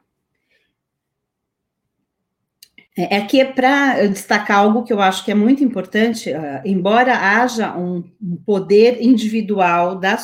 É, 2.97 3.17
aqui 3.17 3.39
é 3.39 3.45
para 3.45 4.05
destacar 4.07 4.59
algo 4.59 4.83
que 4.83 4.91
eu 4.91 4.99
acho 4.99 5.23
que 5.23 5.31
é 5.31 5.35
muito 5.35 5.63
importante, 5.63 6.29
uh, 6.29 6.61
embora 6.65 7.15
haja 7.15 7.77
um, 7.77 8.03
um 8.21 8.35
poder 8.35 9.01
individual 9.01 9.97
da, 9.97 10.17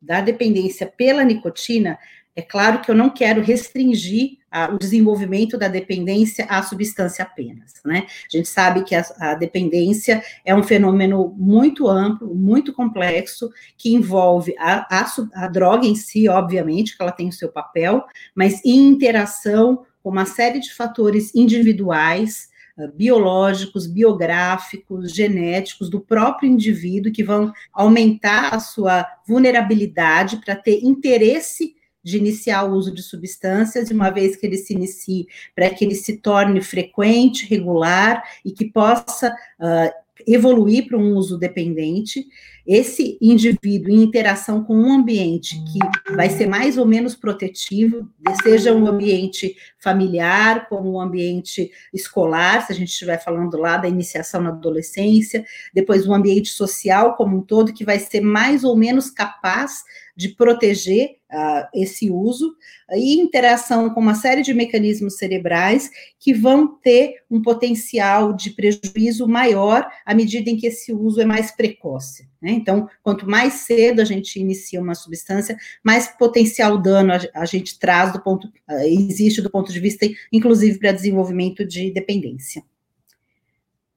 da, 0.00 0.20
dependência 0.22 0.86
pela 0.86 1.22
nicotina, 1.22 1.98
é 2.36 2.42
claro 2.42 2.82
que 2.82 2.90
eu 2.90 2.94
não 2.94 3.08
quero 3.08 3.40
restringir 3.40 4.36
a, 4.50 4.70
o 4.72 4.78
desenvolvimento 4.78 5.56
da 5.56 5.68
dependência 5.68 6.44
à 6.44 6.62
substância 6.62 7.24
apenas, 7.24 7.72
né? 7.82 8.06
A 8.06 8.36
gente 8.36 8.46
sabe 8.46 8.84
que 8.84 8.94
a, 8.94 9.02
a, 9.18 9.34
dependência 9.34 10.22
é 10.44 10.54
um 10.54 10.62
fenômeno 10.62 11.34
muito 11.38 11.88
amplo, 11.88 12.34
muito 12.34 12.74
complexo, 12.74 13.50
que 13.78 13.94
envolve 13.94 14.54
a, 14.58 14.86
a 15.34 15.48
droga 15.48 15.86
em 15.86 15.94
si, 15.94 16.28
obviamente, 16.28 16.94
que 16.94 17.02
ela 17.02 17.10
tem 17.10 17.28
o 17.28 17.32
seu 17.32 17.48
papel, 17.48 18.04
mas 18.34 18.62
em 18.64 18.86
interação 18.86 19.86
com 20.02 20.10
uma 20.10 20.26
série 20.26 20.60
de 20.60 20.74
fatores 20.74 21.34
individuais, 21.34 22.50
biológicos, 22.94 23.86
biográficos, 23.86 25.10
genéticos 25.10 25.88
do 25.88 25.98
próprio 25.98 26.50
indivíduo 26.50 27.10
que 27.10 27.24
vão 27.24 27.50
aumentar 27.72 28.54
a 28.54 28.60
sua 28.60 29.06
vulnerabilidade 29.26 30.36
para 30.44 30.54
ter 30.54 30.84
interesse 30.84 31.74
de 32.06 32.18
iniciar 32.18 32.62
o 32.62 32.72
uso 32.76 32.94
de 32.94 33.02
substâncias, 33.02 33.88
de 33.88 33.92
uma 33.92 34.10
vez 34.10 34.36
que 34.36 34.46
ele 34.46 34.56
se 34.56 34.72
inicie, 34.72 35.26
para 35.56 35.68
que 35.70 35.84
ele 35.84 35.96
se 35.96 36.18
torne 36.18 36.62
frequente, 36.62 37.44
regular 37.46 38.22
e 38.44 38.52
que 38.52 38.64
possa 38.64 39.34
uh, 39.58 39.92
evoluir 40.24 40.86
para 40.86 40.96
um 40.96 41.16
uso 41.16 41.36
dependente. 41.36 42.24
Esse 42.66 43.16
indivíduo 43.22 43.92
em 43.92 44.02
interação 44.02 44.64
com 44.64 44.74
um 44.74 44.92
ambiente 44.92 45.56
que 45.64 46.14
vai 46.14 46.28
ser 46.28 46.48
mais 46.48 46.76
ou 46.76 46.84
menos 46.84 47.14
protetivo, 47.14 48.08
seja 48.42 48.74
um 48.74 48.88
ambiente 48.88 49.54
familiar, 49.78 50.68
como 50.68 50.90
o 50.90 51.00
ambiente 51.00 51.70
escolar, 51.94 52.66
se 52.66 52.72
a 52.72 52.74
gente 52.74 52.88
estiver 52.88 53.22
falando 53.22 53.56
lá 53.56 53.76
da 53.76 53.88
iniciação 53.88 54.40
na 54.40 54.50
adolescência, 54.50 55.44
depois 55.72 56.08
o 56.08 56.12
ambiente 56.12 56.48
social 56.48 57.14
como 57.14 57.36
um 57.36 57.42
todo, 57.42 57.72
que 57.72 57.84
vai 57.84 58.00
ser 58.00 58.20
mais 58.20 58.64
ou 58.64 58.74
menos 58.74 59.10
capaz 59.10 59.84
de 60.16 60.30
proteger 60.30 61.18
uh, 61.30 61.68
esse 61.74 62.10
uso, 62.10 62.56
e 62.90 63.20
interação 63.20 63.90
com 63.90 64.00
uma 64.00 64.14
série 64.14 64.42
de 64.42 64.54
mecanismos 64.54 65.18
cerebrais 65.18 65.90
que 66.18 66.32
vão 66.32 66.66
ter 66.66 67.16
um 67.30 67.42
potencial 67.42 68.32
de 68.32 68.50
prejuízo 68.50 69.28
maior 69.28 69.86
à 70.04 70.14
medida 70.14 70.48
em 70.48 70.56
que 70.56 70.68
esse 70.68 70.92
uso 70.92 71.20
é 71.20 71.24
mais 71.24 71.50
precoce. 71.50 72.26
Né? 72.46 72.52
Então, 72.52 72.88
quanto 73.02 73.28
mais 73.28 73.54
cedo 73.54 74.00
a 74.00 74.04
gente 74.04 74.38
inicia 74.38 74.80
uma 74.80 74.94
substância, 74.94 75.58
mais 75.82 76.06
potencial 76.06 76.78
dano 76.78 77.12
a, 77.12 77.18
a 77.40 77.44
gente 77.44 77.76
traz 77.76 78.12
do 78.12 78.22
ponto, 78.22 78.46
uh, 78.46 78.82
existe 78.84 79.42
do 79.42 79.50
ponto 79.50 79.72
de 79.72 79.80
vista, 79.80 80.06
inclusive, 80.32 80.78
para 80.78 80.92
desenvolvimento 80.92 81.66
de 81.66 81.90
dependência. 81.90 82.62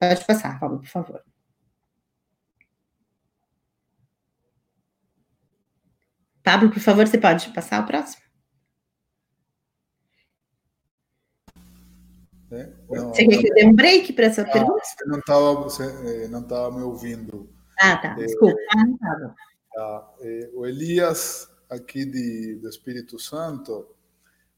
Pode 0.00 0.24
passar, 0.24 0.58
Paulo, 0.58 0.80
por 0.80 0.88
favor. 0.88 1.22
Pablo, 6.42 6.70
por 6.70 6.80
favor, 6.80 7.06
você 7.06 7.18
pode 7.18 7.50
passar 7.50 7.84
o 7.84 7.86
próximo? 7.86 8.20
É, 12.50 12.68
não, 12.90 13.10
você 13.10 13.24
quer 13.28 13.38
que 13.38 13.48
eu 13.48 13.54
dê 13.54 13.64
um 13.64 13.74
break 13.74 14.12
para 14.12 14.24
essa 14.26 14.42
ah, 14.42 14.50
pergunta? 14.50 14.82
Você 14.82 15.04
não 15.06 15.18
estava 15.20 15.68
eh, 15.84 16.26
não 16.26 16.40
estava 16.40 16.76
me 16.76 16.82
ouvindo. 16.82 17.59
Ah, 17.80 17.96
tá. 17.96 18.12
Eh, 18.18 18.26
Desculpa. 18.26 18.56
Ah. 19.02 19.34
Tá. 19.72 20.14
É, 20.20 20.50
o 20.52 20.66
Elias, 20.66 21.48
aqui 21.68 22.04
de, 22.04 22.56
do 22.56 22.68
Espírito 22.68 23.18
Santo, 23.18 23.88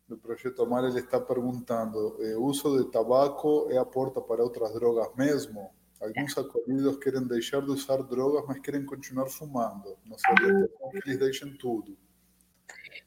do 0.09 0.19
Projeto 0.19 0.63
Amar, 0.63 0.85
ele 0.85 0.99
está 0.99 1.21
perguntando: 1.21 2.17
o 2.39 2.45
uso 2.45 2.83
de 2.83 2.91
tabaco 2.91 3.69
é 3.71 3.79
a 3.79 3.85
porta 3.85 4.21
para 4.21 4.43
outras 4.43 4.73
drogas 4.75 5.09
mesmo? 5.17 5.71
Alguns 6.01 6.37
acolhidos 6.37 6.97
querem 6.97 7.25
deixar 7.29 7.63
de 7.63 7.71
usar 7.71 8.03
drogas, 8.03 8.45
mas 8.49 8.59
querem 8.59 8.85
continuar 8.85 9.27
fumando. 9.27 9.97
Não 10.05 10.19
seria 10.19 10.69
que 10.91 11.09
eles 11.09 11.19
deixem 11.19 11.57
tudo. 11.57 11.97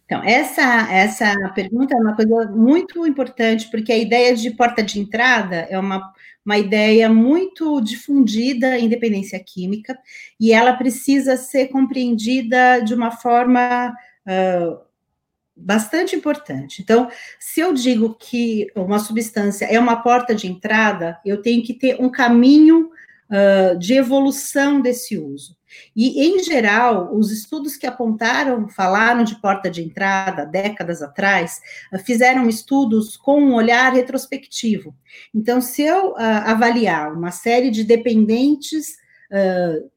Então, 0.06 0.24
essa, 0.24 0.88
essa 0.91 1.50
pergunta 1.56 1.96
é 1.96 2.00
uma 2.00 2.15
coisa 2.15 2.52
muito 2.52 3.08
importante, 3.08 3.70
porque 3.72 3.91
a 3.91 3.98
ideia 3.98 4.36
de 4.36 4.52
porta 4.52 4.84
de 4.84 5.00
entrada 5.00 5.68
é 5.68 5.80
uma, 5.80 6.13
uma 6.46 6.58
ideia 6.60 7.10
muito 7.10 7.82
difundida 7.82 8.78
em 8.78 8.88
dependência 8.88 9.39
química, 9.44 9.98
e 10.39 10.54
ela 10.54 10.74
precisa 10.74 11.36
ser 11.36 11.70
compreendida 11.70 12.80
de 12.82 12.94
uma 12.94 13.10
forma 13.10 13.91
uh, 14.28 14.78
bastante 15.56 16.15
importante. 16.15 16.84
Então, 16.84 17.10
se 17.39 17.62
eu 17.62 17.74
digo 17.74 18.13
que 18.13 18.68
uma 18.76 19.00
substância 19.00 19.65
é 19.65 19.80
uma 19.80 20.04
porta 20.04 20.36
de 20.36 20.46
entrada, 20.46 21.20
eu 21.26 21.41
tenho 21.41 21.63
que 21.63 21.74
ter 21.74 22.00
um 22.00 22.12
caminho 22.12 22.91
uh, 23.32 23.80
de 23.80 23.96
evolução 23.96 24.82
desse 24.82 25.18
uso. 25.18 25.58
E, 25.96 26.28
em 26.28 26.44
geral, 26.44 27.16
os 27.16 27.32
estudos 27.32 27.76
que 27.76 27.88
apontaram, 27.88 28.68
falaram 28.68 29.24
de 29.24 29.40
porta 29.42 29.70
de 29.70 29.82
entrada 29.82 30.46
décadas 30.46 31.02
atrás, 31.02 31.62
uh, 31.94 32.00
fizeram 32.00 32.48
estudos 32.48 33.18
com 33.18 33.42
um 33.42 33.54
olhar 33.54 33.94
retrospectivo. 33.94 34.96
Então, 35.34 35.62
se 35.62 35.82
eu 35.82 36.12
uh, 36.12 36.18
avaliar 36.18 37.14
uma 37.14 37.32
série 37.32 37.70
de 37.70 37.84
dependentes 37.84 39.04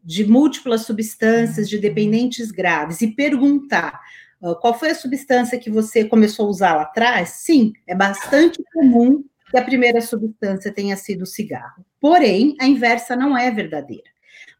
de 0.03 0.25
múltiplas 0.25 0.81
substâncias, 0.81 1.69
de 1.69 1.79
dependentes 1.79 2.51
graves, 2.51 3.03
e 3.03 3.09
perguntar 3.15 4.01
ah, 4.43 4.55
qual 4.55 4.79
foi 4.79 4.91
a 4.91 4.95
substância 4.95 5.59
que 5.59 5.71
você 5.71 6.05
começou 6.05 6.47
a 6.47 6.51
usar 6.51 6.75
lá 6.75 6.83
atrás? 6.83 7.31
Sim, 7.31 7.73
é 7.87 7.95
bastante 7.95 8.63
comum 8.73 9.25
que 9.51 9.59
a 9.59 9.65
primeira 9.65 10.01
substância 10.01 10.73
tenha 10.73 10.97
sido 10.97 11.23
o 11.23 11.27
cigarro. 11.27 11.85
Porém, 12.01 12.55
a 12.61 12.67
inversa 12.67 13.17
não 13.17 13.37
é 13.37 13.51
verdadeira. 13.51 14.11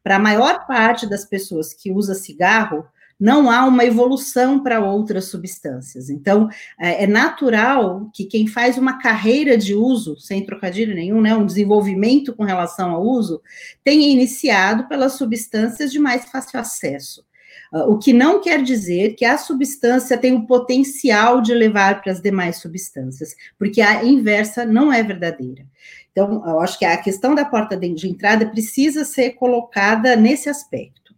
Para 0.03 0.15
a 0.15 0.19
maior 0.19 0.65
parte 0.65 1.07
das 1.07 1.25
pessoas 1.25 1.73
que 1.73 1.91
usa 1.91 2.13
cigarro, 2.13 2.85
não 3.19 3.51
há 3.51 3.65
uma 3.65 3.83
evolução 3.83 4.63
para 4.63 4.79
outras 4.79 5.25
substâncias. 5.25 6.09
Então, 6.09 6.47
é, 6.79 7.03
é 7.03 7.07
natural 7.07 8.09
que 8.13 8.23
quem 8.23 8.47
faz 8.47 8.77
uma 8.77 8.97
carreira 8.97 9.57
de 9.57 9.75
uso, 9.75 10.17
sem 10.17 10.45
trocadilho 10.45 10.95
nenhum, 10.95 11.19
né, 11.19 11.35
um 11.35 11.45
desenvolvimento 11.45 12.33
com 12.33 12.43
relação 12.45 12.91
ao 12.91 13.03
uso, 13.03 13.41
tenha 13.83 14.07
iniciado 14.07 14.87
pelas 14.87 15.13
substâncias 15.13 15.91
de 15.91 15.99
mais 15.99 16.25
fácil 16.25 16.59
acesso. 16.59 17.25
Ah, 17.71 17.85
o 17.85 17.97
que 17.97 18.11
não 18.13 18.41
quer 18.41 18.61
dizer 18.63 19.15
que 19.15 19.25
a 19.25 19.37
substância 19.37 20.17
tem 20.17 20.33
o 20.33 20.47
potencial 20.47 21.41
de 21.41 21.53
levar 21.53 22.01
para 22.01 22.11
as 22.11 22.21
demais 22.21 22.57
substâncias, 22.57 23.35
porque 23.57 23.81
a 23.81 24.03
inversa 24.03 24.65
não 24.65 24.91
é 24.91 25.03
verdadeira. 25.03 25.65
Então, 26.11 26.43
eu 26.45 26.59
acho 26.59 26.77
que 26.77 26.85
a 26.85 26.97
questão 26.97 27.35
da 27.35 27.45
porta 27.45 27.77
de 27.77 28.07
entrada 28.07 28.45
precisa 28.47 29.05
ser 29.05 29.31
colocada 29.31 30.15
nesse 30.15 30.49
aspecto. 30.49 31.08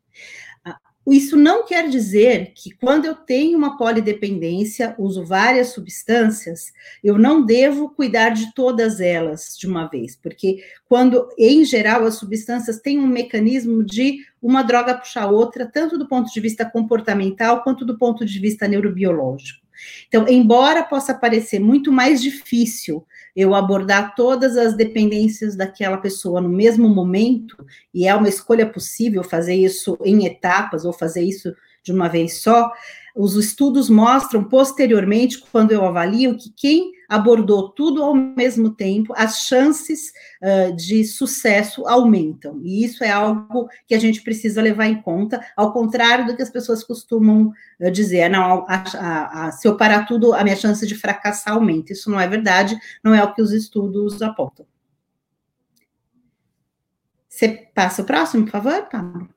Isso 1.12 1.36
não 1.36 1.66
quer 1.66 1.90
dizer 1.90 2.54
que 2.56 2.72
quando 2.72 3.04
eu 3.04 3.14
tenho 3.14 3.58
uma 3.58 3.78
polidependência, 3.78 4.96
uso 4.98 5.26
várias 5.26 5.74
substâncias, 5.74 6.72
eu 7.04 7.18
não 7.18 7.46
devo 7.46 7.90
cuidar 7.90 8.30
de 8.30 8.54
todas 8.54 9.02
elas 9.02 9.58
de 9.60 9.68
uma 9.68 9.88
vez, 9.88 10.16
porque 10.16 10.64
quando, 10.88 11.28
em 11.38 11.66
geral, 11.66 12.06
as 12.06 12.16
substâncias 12.16 12.80
têm 12.80 12.98
um 12.98 13.08
mecanismo 13.08 13.84
de 13.84 14.20
uma 14.42 14.64
droga 14.64 14.98
puxar 14.98 15.30
outra, 15.30 15.66
tanto 15.66 15.98
do 15.98 16.08
ponto 16.08 16.32
de 16.32 16.40
vista 16.40 16.64
comportamental 16.64 17.62
quanto 17.62 17.84
do 17.84 17.98
ponto 17.98 18.26
de 18.26 18.40
vista 18.40 18.66
neurobiológico. 18.66 19.60
Então, 20.08 20.26
embora 20.30 20.82
possa 20.82 21.14
parecer 21.14 21.60
muito 21.60 21.92
mais 21.92 22.22
difícil 22.22 23.06
eu 23.36 23.56
abordar 23.56 24.16
todas 24.16 24.58
as 24.58 24.76
dependências 24.76 25.56
daquela 25.56 25.98
pessoa 25.98 26.42
no 26.42 26.50
mesmo 26.50 26.90
momento, 26.90 27.66
e 27.94 28.08
é 28.08 28.16
uma 28.16 28.30
escolha 28.30 28.66
possível 28.66 29.24
fazer 29.24 29.56
isso 29.56 29.98
em 30.04 30.26
etapas 30.26 30.86
ou 30.86 30.94
fazer 30.94 31.24
isso 31.24 31.54
de 31.84 31.92
uma 31.92 32.08
vez 32.08 32.42
só, 32.42 32.72
os 33.16 33.36
estudos 33.36 33.90
mostram 33.90 34.44
posteriormente, 34.44 35.44
quando 35.52 35.72
eu 35.72 35.84
avalio, 35.84 36.38
que 36.38 36.54
quem 36.56 36.92
abordou 37.12 37.68
tudo 37.68 38.02
ao 38.02 38.16
mesmo 38.16 38.74
tempo, 38.74 39.14
as 39.18 39.42
chances 39.42 40.14
uh, 40.42 40.74
de 40.74 41.04
sucesso 41.04 41.86
aumentam. 41.86 42.62
E 42.64 42.86
isso 42.86 43.04
é 43.04 43.12
algo 43.12 43.68
que 43.86 43.94
a 43.94 44.00
gente 44.00 44.22
precisa 44.22 44.62
levar 44.62 44.88
em 44.88 45.02
conta, 45.02 45.46
ao 45.58 45.74
contrário 45.74 46.26
do 46.26 46.38
que 46.38 46.42
as 46.42 46.50
pessoas 46.50 46.86
costumam 46.86 47.52
uh, 47.82 47.92
dizer, 47.92 48.30
não, 48.30 48.66
a, 48.66 48.84
a, 48.96 49.48
a, 49.48 49.52
se 49.52 49.68
eu 49.68 49.76
parar 49.76 50.06
tudo, 50.06 50.34
a 50.34 50.42
minha 50.42 50.56
chance 50.56 50.88
de 50.88 50.96
fracassar 50.96 51.56
aumenta. 51.56 51.92
Isso 51.92 52.10
não 52.10 52.18
é 52.18 52.26
verdade, 52.30 52.80
não 53.04 53.14
é 53.14 53.22
o 53.22 53.34
que 53.34 53.42
os 53.42 53.52
estudos 53.52 54.22
apontam. 54.22 54.66
Você 57.28 57.70
passa 57.76 58.04
o 58.04 58.06
próximo, 58.06 58.46
por 58.46 58.52
favor, 58.52 58.88
Pablo? 58.90 59.28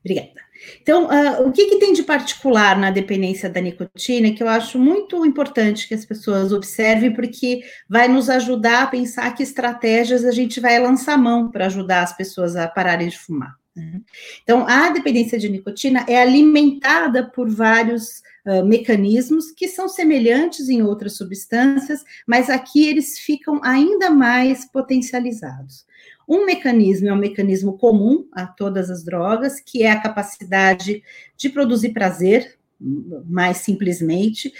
Obrigada. 0.00 0.45
Então, 0.80 1.06
uh, 1.06 1.46
o 1.46 1.52
que, 1.52 1.66
que, 1.66 1.78
tem 1.78 1.92
de 1.92 2.02
particular 2.02 2.78
na 2.78 2.90
dependência 2.90 3.48
da 3.48 3.60
nicotina 3.60 4.32
que 4.32 4.42
eu 4.42 4.48
acho 4.48 4.78
muito 4.78 5.24
importante 5.24 5.88
que 5.88 5.94
as 5.94 6.04
pessoas 6.04 6.52
observem, 6.52 7.12
porque 7.12 7.60
vai 7.88 8.08
nos 8.08 8.28
ajudar 8.28 8.84
a 8.84 8.86
pensar 8.86 9.34
que 9.34 9.42
estratégias 9.42 10.24
a 10.24 10.30
gente 10.30 10.60
vai 10.60 10.78
lançar 10.78 11.18
mão 11.18 11.50
para 11.50 11.66
ajudar 11.66 12.02
as 12.02 12.16
pessoas 12.16 12.56
a 12.56 12.66
pararem 12.68 13.08
de 13.08 13.18
fumar. 13.18 13.54
Né? 13.74 14.00
Então, 14.42 14.66
a 14.66 14.90
dependência 14.90 15.38
de 15.38 15.48
nicotina 15.48 16.04
é 16.08 16.20
alimentada 16.20 17.30
por 17.30 17.48
vários 17.48 18.22
uh, 18.46 18.64
mecanismos 18.64 19.50
que 19.50 19.68
são 19.68 19.88
semelhantes 19.88 20.68
em 20.68 20.82
outras 20.82 21.16
substâncias, 21.16 22.02
mas 22.26 22.48
aqui 22.48 22.86
eles 22.86 23.18
ficam 23.18 23.60
ainda 23.62 24.10
mais 24.10 24.64
potencializados. 24.64 25.84
Um 26.28 26.44
mecanismo 26.44 27.08
é 27.08 27.12
um 27.12 27.18
mecanismo 27.18 27.76
comum 27.76 28.26
a 28.32 28.46
todas 28.46 28.90
as 28.90 29.04
drogas, 29.04 29.60
que 29.60 29.82
é 29.82 29.90
a 29.90 30.00
capacidade 30.00 31.02
de 31.36 31.48
produzir 31.48 31.90
prazer, 31.90 32.56
mais 32.78 33.58
simplesmente, 33.58 34.52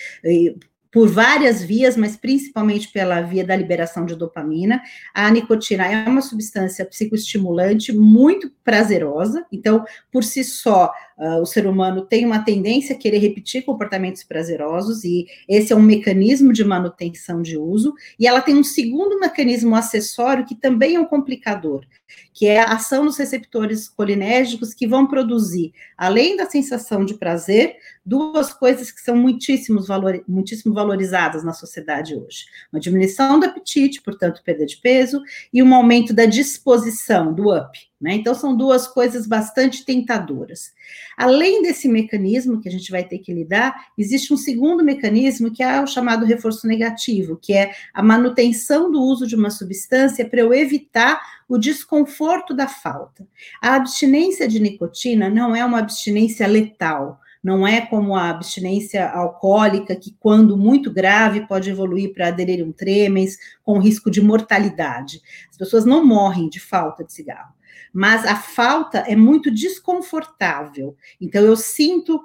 por 0.96 1.08
várias 1.08 1.62
vias, 1.62 1.96
mas 1.96 2.16
principalmente 2.16 2.90
pela 2.90 3.20
via 3.20 3.44
da 3.44 3.54
liberação 3.54 4.06
de 4.06 4.14
dopamina. 4.14 4.80
A 5.12 5.30
nicotina 5.30 5.84
é 5.84 6.08
uma 6.08 6.22
substância 6.22 6.86
psicoestimulante 6.86 7.92
muito 7.92 8.50
prazerosa, 8.64 9.44
então, 9.52 9.84
por 10.10 10.24
si 10.24 10.42
só, 10.42 10.90
uh, 11.18 11.40
o 11.40 11.46
ser 11.46 11.66
humano 11.66 12.02
tem 12.02 12.24
uma 12.24 12.40
tendência 12.40 12.94
a 12.94 12.98
querer 12.98 13.18
repetir 13.18 13.64
comportamentos 13.64 14.22
prazerosos, 14.24 15.04
e 15.04 15.26
esse 15.48 15.72
é 15.72 15.76
um 15.76 15.82
mecanismo 15.82 16.52
de 16.52 16.64
manutenção 16.64 17.42
de 17.42 17.56
uso, 17.56 17.94
e 18.18 18.26
ela 18.26 18.40
tem 18.40 18.56
um 18.56 18.64
segundo 18.64 19.18
mecanismo 19.18 19.74
acessório 19.74 20.46
que 20.46 20.54
também 20.54 20.96
é 20.96 21.00
um 21.00 21.04
complicador, 21.04 21.84
que 22.32 22.46
é 22.46 22.60
a 22.60 22.74
ação 22.74 23.04
nos 23.04 23.16
receptores 23.16 23.88
colinérgicos 23.88 24.74
que 24.74 24.86
vão 24.86 25.06
produzir, 25.06 25.72
além 25.96 26.36
da 26.36 26.48
sensação 26.48 27.04
de 27.04 27.14
prazer, 27.14 27.76
duas 28.04 28.52
coisas 28.52 28.90
que 28.90 29.00
são 29.00 29.16
muitíssimos 29.16 29.88
valor, 29.88 30.22
muitíssimo 30.28 30.72
valorizadas 30.72 31.42
na 31.42 31.52
sociedade 31.52 32.14
hoje: 32.14 32.44
uma 32.72 32.80
diminuição 32.80 33.40
do 33.40 33.46
apetite, 33.46 34.02
portanto, 34.02 34.42
perda 34.44 34.64
de 34.64 34.76
peso, 34.76 35.20
e 35.52 35.62
um 35.62 35.74
aumento 35.74 36.14
da 36.14 36.26
disposição, 36.26 37.32
do 37.32 37.54
up. 37.56 37.78
Né? 37.98 38.14
Então, 38.14 38.34
são 38.34 38.54
duas 38.54 38.86
coisas 38.86 39.26
bastante 39.26 39.84
tentadoras. 39.84 40.72
Além 41.16 41.62
desse 41.62 41.88
mecanismo 41.88 42.60
que 42.60 42.68
a 42.68 42.72
gente 42.72 42.90
vai 42.90 43.02
ter 43.02 43.18
que 43.18 43.32
lidar, 43.32 43.74
existe 43.96 44.34
um 44.34 44.36
segundo 44.36 44.84
mecanismo 44.84 45.50
que 45.50 45.62
é 45.62 45.80
o 45.80 45.86
chamado 45.86 46.26
reforço 46.26 46.66
negativo, 46.66 47.38
que 47.40 47.54
é 47.54 47.72
a 47.94 48.02
manutenção 48.02 48.90
do 48.90 49.00
uso 49.00 49.26
de 49.26 49.34
uma 49.34 49.48
substância 49.48 50.28
para 50.28 50.40
eu 50.40 50.52
evitar 50.52 51.20
o 51.48 51.56
desconforto 51.56 52.52
da 52.52 52.68
falta. 52.68 53.26
A 53.62 53.76
abstinência 53.76 54.46
de 54.46 54.60
nicotina 54.60 55.30
não 55.30 55.56
é 55.56 55.64
uma 55.64 55.78
abstinência 55.78 56.46
letal 56.46 57.20
não 57.44 57.64
é 57.64 57.80
como 57.80 58.16
a 58.16 58.28
abstinência 58.28 59.08
alcoólica, 59.08 59.94
que, 59.94 60.16
quando 60.18 60.56
muito 60.56 60.90
grave, 60.90 61.46
pode 61.46 61.70
evoluir 61.70 62.12
para 62.12 62.32
delirium 62.32 62.72
tremens, 62.72 63.38
com 63.62 63.78
risco 63.78 64.10
de 64.10 64.20
mortalidade. 64.20 65.20
As 65.48 65.56
pessoas 65.56 65.84
não 65.84 66.04
morrem 66.04 66.48
de 66.48 66.58
falta 66.58 67.04
de 67.04 67.12
cigarro 67.12 67.55
mas 67.92 68.24
a 68.26 68.36
falta 68.36 68.98
é 68.98 69.16
muito 69.16 69.50
desconfortável. 69.50 70.96
Então, 71.20 71.42
eu 71.42 71.56
sinto 71.56 72.22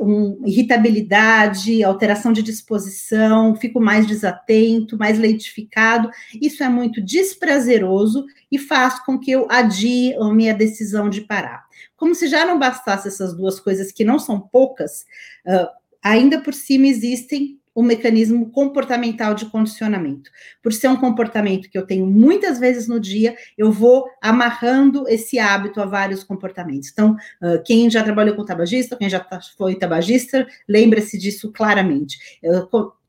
um, 0.00 0.42
irritabilidade, 0.46 1.82
alteração 1.82 2.32
de 2.32 2.42
disposição, 2.42 3.54
fico 3.56 3.80
mais 3.80 4.06
desatento, 4.06 4.98
mais 4.98 5.18
leitificado. 5.18 6.10
Isso 6.40 6.62
é 6.62 6.68
muito 6.68 7.00
desprazeroso 7.00 8.26
e 8.50 8.58
faz 8.58 8.98
com 9.04 9.18
que 9.18 9.30
eu 9.30 9.46
adie 9.50 10.14
a 10.14 10.32
minha 10.32 10.54
decisão 10.54 11.08
de 11.08 11.20
parar. 11.22 11.64
Como 11.96 12.14
se 12.14 12.26
já 12.26 12.44
não 12.44 12.58
bastasse 12.58 13.08
essas 13.08 13.34
duas 13.36 13.60
coisas, 13.60 13.92
que 13.92 14.04
não 14.04 14.18
são 14.18 14.40
poucas, 14.40 15.04
uh, 15.46 15.68
ainda 16.02 16.40
por 16.40 16.52
cima 16.52 16.86
existem 16.86 17.61
o 17.74 17.82
mecanismo 17.82 18.50
comportamental 18.50 19.34
de 19.34 19.46
condicionamento. 19.46 20.30
Por 20.62 20.72
ser 20.72 20.88
um 20.88 20.96
comportamento 20.96 21.70
que 21.70 21.78
eu 21.78 21.86
tenho 21.86 22.06
muitas 22.06 22.58
vezes 22.58 22.86
no 22.86 23.00
dia, 23.00 23.36
eu 23.56 23.72
vou 23.72 24.04
amarrando 24.20 25.08
esse 25.08 25.38
hábito 25.38 25.80
a 25.80 25.86
vários 25.86 26.22
comportamentos. 26.22 26.90
Então, 26.92 27.16
quem 27.64 27.88
já 27.90 28.02
trabalhou 28.02 28.36
com 28.36 28.44
tabagista, 28.44 28.96
quem 28.96 29.08
já 29.08 29.20
tá, 29.20 29.40
foi 29.56 29.74
tabagista, 29.74 30.46
lembra-se 30.68 31.18
disso 31.18 31.50
claramente. 31.50 32.18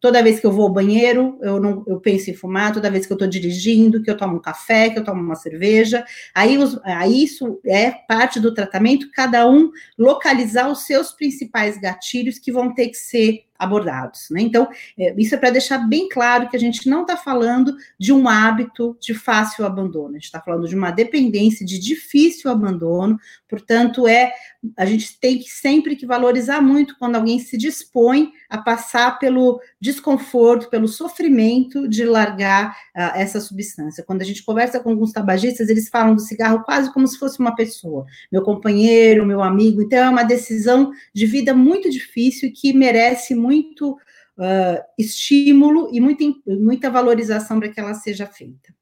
Toda 0.04 0.22
vez 0.22 0.38
que 0.38 0.46
eu 0.46 0.52
vou 0.52 0.66
ao 0.66 0.74
banheiro, 0.74 1.40
eu 1.42 1.62
não 1.62 1.82
eu 1.88 1.98
penso 1.98 2.30
em 2.30 2.34
fumar, 2.34 2.74
toda 2.74 2.92
vez 2.92 3.06
que 3.06 3.14
eu 3.14 3.16
estou 3.16 3.26
dirigindo, 3.26 4.04
que 4.04 4.12
eu 4.12 4.18
tomo 4.18 4.36
um 4.36 4.42
café, 4.42 4.90
que 4.90 5.00
eu 5.00 5.04
tomo 5.06 5.22
uma 5.22 5.34
cerveja. 5.34 6.04
Aí, 6.36 6.58
os, 6.58 6.78
aí 6.84 7.24
isso 7.24 7.62
é 7.66 7.90
parte 7.90 8.38
do 8.38 8.54
tratamento, 8.54 9.10
cada 9.14 9.50
um 9.50 9.72
localizar 9.98 10.70
os 10.70 10.80
seus 10.80 11.14
principais 11.14 11.80
gatilhos 11.80 12.38
que 12.38 12.52
vão 12.52 12.74
ter 12.74 12.90
que 12.90 12.98
ser 12.98 13.46
abordados. 13.58 14.28
Né? 14.30 14.42
Então, 14.42 14.68
é, 15.00 15.16
isso 15.18 15.36
é 15.36 15.38
para 15.38 15.52
deixar 15.52 15.78
bem 15.78 16.10
claro 16.10 16.50
que 16.50 16.56
a 16.56 16.60
gente 16.60 16.90
não 16.90 17.02
está 17.02 17.16
falando 17.16 17.76
de 17.98 18.12
um 18.12 18.28
hábito 18.28 18.98
de 19.00 19.14
fácil 19.14 19.66
abandono, 19.66 20.10
a 20.10 20.14
gente 20.14 20.26
está 20.26 20.42
falando 20.42 20.68
de 20.68 20.76
uma 20.76 20.92
dependência 20.92 21.66
de 21.66 21.80
difícil 21.80 22.52
abandono, 22.52 23.18
portanto, 23.48 24.08
é 24.08 24.34
a 24.78 24.86
gente 24.86 25.20
tem 25.20 25.40
que 25.40 25.50
sempre 25.50 25.96
que 25.96 26.06
valorizar 26.06 26.62
muito 26.62 26.98
quando 26.98 27.16
alguém 27.16 27.40
se 27.40 27.58
dispõe 27.58 28.32
a 28.50 28.58
passar 28.58 29.20
pelo 29.20 29.60
desconforto, 29.94 30.70
pelo 30.70 30.88
sofrimento 30.88 31.88
de 31.88 32.04
largar 32.04 32.72
uh, 32.96 33.16
essa 33.16 33.40
substância. 33.40 34.04
Quando 34.04 34.22
a 34.22 34.26
gente 34.26 34.44
conversa 34.44 34.80
com 34.80 34.90
alguns 34.90 35.12
tabagistas, 35.12 35.70
eles 35.70 35.90
falam 35.90 36.16
do 36.16 36.22
cigarro 36.22 36.64
quase 36.64 36.92
como 36.94 37.08
se 37.08 37.18
fosse 37.18 37.40
uma 37.40 37.56
pessoa, 37.56 38.06
meu 38.32 38.42
companheiro, 38.42 39.26
meu 39.26 39.42
amigo. 39.42 39.82
Então, 39.82 40.00
é 40.00 40.10
uma 40.10 40.24
decisão 40.24 40.92
de 41.14 41.26
vida 41.26 41.54
muito 41.54 41.90
difícil 41.90 42.52
que 42.54 42.74
merece 42.74 43.34
muito 43.34 43.92
uh, 43.92 44.84
estímulo 44.98 45.90
e 45.94 46.02
muita, 46.02 46.24
muita 46.46 46.90
valorização 46.90 47.60
para 47.60 47.70
que 47.70 47.80
ela 47.80 47.94
seja 47.94 48.26
feita. 48.26 48.74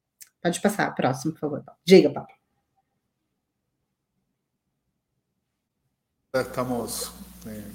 Pode 0.42 0.60
passar, 0.60 0.92
próximo, 0.94 1.32
por 1.32 1.40
favor. 1.40 1.64
Diga, 1.84 2.10
Paulo. 2.10 2.28
Estamos 6.34 7.12
eh, 7.46 7.70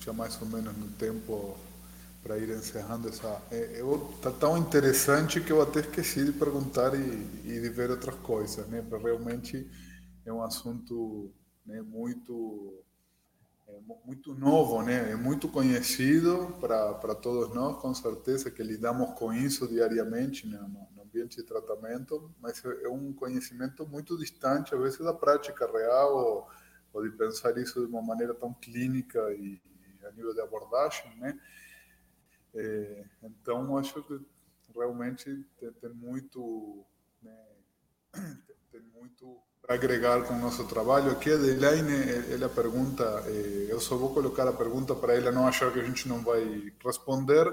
já 0.00 0.12
mais 0.12 0.40
ou 0.40 0.46
menos 0.46 0.76
no 0.76 0.88
tempo 0.88 1.56
para 2.28 2.36
ir 2.36 2.50
encerrando 2.50 3.08
essa. 3.08 3.40
É, 3.50 3.80
eu, 3.80 4.14
tá 4.20 4.30
tão 4.30 4.58
interessante 4.58 5.40
que 5.40 5.50
eu 5.50 5.62
até 5.62 5.80
esqueci 5.80 6.26
de 6.26 6.32
perguntar 6.32 6.94
e, 6.94 7.00
e 7.42 7.58
de 7.58 7.70
ver 7.70 7.90
outras 7.90 8.16
coisas, 8.16 8.68
né? 8.68 8.82
Porque 8.82 9.06
realmente 9.06 9.66
é 10.26 10.32
um 10.32 10.42
assunto 10.42 11.32
né, 11.64 11.80
muito 11.80 12.84
é, 13.66 13.80
muito 14.04 14.34
novo, 14.34 14.82
né? 14.82 15.10
É 15.10 15.16
muito 15.16 15.48
conhecido 15.48 16.54
para 16.60 16.92
para 16.94 17.14
todos 17.14 17.54
nós, 17.54 17.80
com 17.80 17.94
certeza 17.94 18.50
que 18.50 18.62
lidamos 18.62 19.18
com 19.18 19.32
isso 19.32 19.66
diariamente 19.66 20.46
né? 20.46 20.58
no, 20.58 20.86
no 20.94 21.02
ambiente 21.04 21.38
de 21.38 21.44
tratamento, 21.44 22.30
mas 22.42 22.62
é, 22.62 22.84
é 22.84 22.88
um 22.90 23.10
conhecimento 23.14 23.86
muito 23.88 24.18
distante, 24.18 24.74
às 24.74 24.80
vezes 24.82 24.98
da 24.98 25.14
prática 25.14 25.66
real. 25.66 26.14
Ou, 26.14 26.58
ou 26.92 27.02
de 27.02 27.16
pensar 27.16 27.56
isso 27.56 27.80
de 27.80 27.86
uma 27.86 28.02
maneira 28.02 28.34
tão 28.34 28.52
clínica 28.52 29.18
e, 29.32 29.60
e 30.00 30.06
a 30.06 30.10
nível 30.12 30.34
de 30.34 30.40
abordagem, 30.42 31.16
né? 31.18 31.38
É, 32.60 33.04
então, 33.22 33.78
acho 33.78 34.02
que 34.02 34.18
realmente 34.74 35.46
tem, 35.60 35.72
tem 35.74 35.90
muito, 35.90 36.84
né, 37.22 37.46
tem 38.72 38.80
muito 38.92 39.40
para 39.62 39.76
agregar 39.76 40.24
com 40.24 40.34
o 40.34 40.40
nosso 40.40 40.66
trabalho. 40.66 41.12
Aqui 41.12 41.30
a 41.30 41.34
Elaine, 41.34 42.32
ela 42.32 42.48
pergunta, 42.48 43.04
eu 43.68 43.78
só 43.78 43.96
vou 43.96 44.12
colocar 44.12 44.48
a 44.48 44.52
pergunta 44.52 44.94
para 44.94 45.14
ela 45.14 45.30
não 45.30 45.46
achar 45.46 45.72
que 45.72 45.78
a 45.78 45.84
gente 45.84 46.08
não 46.08 46.20
vai 46.20 46.72
responder, 46.84 47.46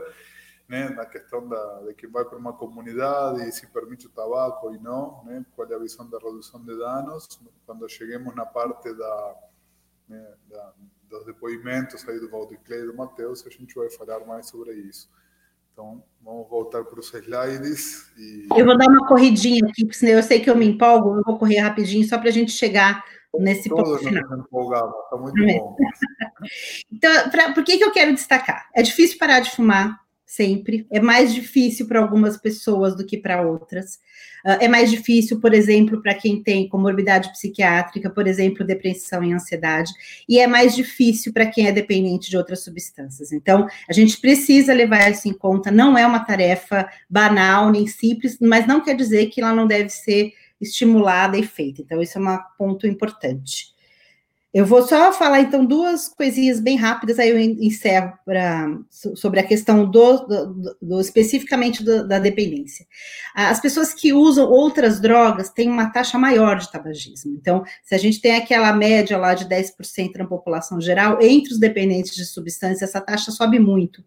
né, 0.67 0.89
na 0.89 1.05
questão 1.05 1.47
da, 1.47 1.81
de 1.81 1.93
que 1.93 2.07
vai 2.07 2.25
para 2.25 2.39
uma 2.39 2.53
comunidade 2.53 3.47
e 3.47 3.51
se 3.51 3.67
permite 3.67 4.07
o 4.07 4.09
tabaco 4.09 4.73
e 4.73 4.79
não, 4.79 5.23
né, 5.25 5.45
qual 5.55 5.69
é 5.69 5.75
a 5.75 5.79
visão 5.79 6.09
da 6.09 6.17
redução 6.17 6.59
de 6.63 6.75
danos, 6.75 7.27
quando 7.63 7.87
cheguemos 7.87 8.33
na 8.33 8.45
parte 8.45 8.91
da, 8.91 9.35
né, 10.07 10.33
da 10.49 10.73
dos 11.09 11.25
depoimentos 11.25 12.07
aí 12.07 12.19
do 12.19 12.29
Valdeclé 12.29 12.79
e 12.79 12.85
do 12.85 12.95
Matheus, 12.95 13.45
a 13.45 13.49
gente 13.49 13.75
vai 13.75 13.89
falar 13.89 14.25
mais 14.25 14.47
sobre 14.47 14.73
isso. 14.73 15.09
Então, 15.73 16.01
vamos 16.21 16.47
voltar 16.49 16.85
para 16.85 16.99
os 16.99 17.13
slides. 17.13 18.09
E... 18.17 18.47
Eu 18.55 18.65
vou 18.65 18.77
dar 18.77 18.87
uma 18.87 19.05
corridinha 19.07 19.61
aqui, 19.67 19.83
porque 19.83 19.97
senão 19.97 20.13
eu 20.13 20.23
sei 20.23 20.39
que 20.39 20.49
eu 20.49 20.55
me 20.55 20.65
empolgo, 20.65 21.17
eu 21.17 21.23
vou 21.23 21.37
correr 21.37 21.59
rapidinho, 21.59 22.07
só 22.07 22.17
para 22.17 22.29
a 22.29 22.31
gente 22.31 22.51
chegar 22.51 23.03
nesse 23.37 23.67
ponto 23.67 23.97
final. 23.97 24.39
Está 25.03 25.17
muito 25.17 25.45
bom. 25.45 25.75
então, 26.91 27.29
pra, 27.29 27.53
por 27.53 27.63
que, 27.63 27.77
que 27.77 27.83
eu 27.83 27.91
quero 27.91 28.13
destacar? 28.13 28.69
É 28.73 28.81
difícil 28.81 29.17
parar 29.17 29.41
de 29.41 29.51
fumar, 29.51 29.99
sempre. 30.25 30.88
É 30.91 30.99
mais 30.99 31.33
difícil 31.33 31.88
para 31.88 31.99
algumas 31.99 32.38
pessoas 32.38 32.95
do 32.95 33.05
que 33.05 33.17
para 33.17 33.41
outras. 33.41 33.95
Uh, 34.45 34.57
é 34.61 34.67
mais 34.67 34.89
difícil, 34.89 35.39
por 35.39 35.53
exemplo, 35.53 36.01
para 36.01 36.13
quem 36.13 36.41
tem 36.41 36.67
comorbidade 36.67 37.31
psiquiátrica, 37.31 38.09
por 38.09 38.27
exemplo, 38.27 38.65
depressão 38.65 39.23
e 39.23 39.33
ansiedade, 39.33 39.91
e 40.27 40.39
é 40.39 40.47
mais 40.47 40.75
difícil 40.75 41.31
para 41.31 41.45
quem 41.45 41.67
é 41.67 41.71
dependente 41.71 42.29
de 42.29 42.38
outras 42.38 42.63
substâncias. 42.63 43.31
Então, 43.31 43.67
a 43.88 43.93
gente 43.93 44.19
precisa 44.19 44.73
levar 44.73 45.11
isso 45.11 45.27
em 45.27 45.33
conta. 45.33 45.69
Não 45.69 45.97
é 45.97 46.05
uma 46.05 46.19
tarefa 46.19 46.89
banal 47.09 47.71
nem 47.71 47.85
simples, 47.88 48.38
mas 48.41 48.67
não 48.67 48.81
quer 48.81 48.95
dizer 48.95 49.27
que 49.27 49.41
ela 49.41 49.53
não 49.53 49.67
deve 49.67 49.89
ser 49.89 50.33
estimulada 50.59 51.38
e 51.38 51.43
feita. 51.43 51.81
Então, 51.81 52.01
isso 52.01 52.17
é 52.17 52.21
um 52.21 52.38
ponto 52.57 52.88
importante. 52.88 53.74
Eu 54.55 54.65
vou 54.65 54.81
só 54.83 55.11
falar, 55.11 55.41
então, 55.41 55.65
duas 55.65 56.07
coisinhas 56.07 56.61
bem 56.61 56.77
rápidas, 56.77 57.19
aí 57.19 57.29
eu 57.29 57.37
encerro 57.37 58.13
pra, 58.23 58.65
sobre 58.89 59.41
a 59.41 59.43
questão 59.43 59.85
do, 59.85 60.17
do, 60.25 60.77
do 60.81 61.01
especificamente 61.01 61.83
do, 61.83 62.07
da 62.07 62.19
dependência. 62.19 62.87
As 63.35 63.59
pessoas 63.59 63.93
que 63.93 64.13
usam 64.13 64.49
outras 64.49 65.01
drogas 65.01 65.49
têm 65.49 65.69
uma 65.69 65.89
taxa 65.89 66.17
maior 66.17 66.55
de 66.55 66.71
tabagismo. 66.71 67.33
Então, 67.33 67.65
se 67.83 67.93
a 67.93 67.97
gente 67.97 68.21
tem 68.21 68.37
aquela 68.37 68.71
média 68.71 69.17
lá 69.17 69.33
de 69.33 69.43
10% 69.43 70.15
na 70.19 70.25
população 70.25 70.79
geral, 70.79 71.21
entre 71.21 71.51
os 71.51 71.59
dependentes 71.59 72.15
de 72.15 72.23
substância, 72.23 72.85
essa 72.85 73.01
taxa 73.01 73.31
sobe 73.31 73.59
muito. 73.59 74.01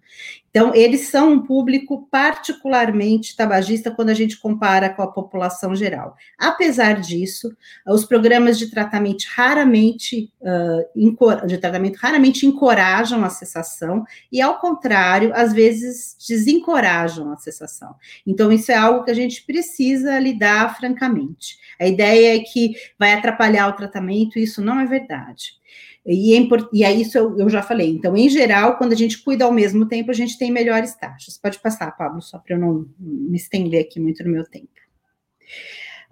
Então, 0.49 0.75
eles 0.75 1.09
são 1.09 1.31
um 1.31 1.43
público 1.43 2.09
particularmente 2.11 3.37
tabagista 3.37 3.91
quando 3.91 4.09
a 4.09 4.15
gente 4.15 4.39
compara 4.39 4.89
com 4.89 5.03
a 5.03 5.13
população 5.13 5.77
geral. 5.77 6.17
Apesar 6.39 7.03
disso, 7.03 7.55
os 7.87 8.07
programas 8.07 8.59
de 8.59 8.71
tratamento 8.71 9.27
raramente 9.37 10.33
uh, 10.41 11.47
de 11.47 11.59
tratamento 11.59 11.97
raramente 11.97 12.47
encorajam 12.47 13.25
a 13.25 13.31
cessação 13.31 14.05
e, 14.31 14.41
ao 14.41 14.59
contrário, 14.59 15.33
às 15.35 15.53
vezes 15.53 16.17
desencorajam 16.29 17.33
a 17.33 17.37
cessação. 17.37 17.95
Então, 18.27 18.53
isso 18.53 18.71
é 18.73 18.77
algo 18.77 19.05
que 19.05 19.11
a 19.11 19.15
gente 19.15 19.45
precisa 19.45 20.19
lidar 20.19 20.77
francamente. 20.77 21.59
A 21.81 21.87
ideia 21.87 22.37
é 22.37 22.41
que 22.41 22.75
vai 22.99 23.13
atrapalhar 23.13 23.69
o 23.69 23.77
tratamento, 23.77 24.39
isso 24.39 24.63
não 24.63 24.81
é 24.81 24.87
verdade. 24.87 25.59
E, 26.07 26.35
é 26.35 26.41
e 26.73 26.85
é 26.85 26.93
isso 26.93 27.19
eu, 27.19 27.39
eu, 27.39 27.51
já 27.51 27.63
falei. 27.63 27.91
Então, 27.91 28.17
em 28.17 28.31
geral, 28.31 28.79
quando 28.79 28.93
a 28.93 28.97
gente 28.97 29.23
cuida 29.23 29.45
ao 29.45 29.53
mesmo 29.53 29.87
tempo, 29.87 30.11
a 30.11 30.15
gente 30.15 30.39
tem 30.39 30.51
melhores 30.51 30.95
taxas. 30.95 31.37
Pode 31.37 31.59
passar, 31.61 31.91
Pablo, 31.97 32.23
só 32.23 32.39
para 32.39 32.57
eu 32.57 32.59
não 32.59 32.89
me 32.99 33.37
estender 33.37 33.85
aqui 33.85 34.01
muito 34.01 34.25
no 34.25 34.31
meu 34.31 34.45
tempo. 34.45 34.69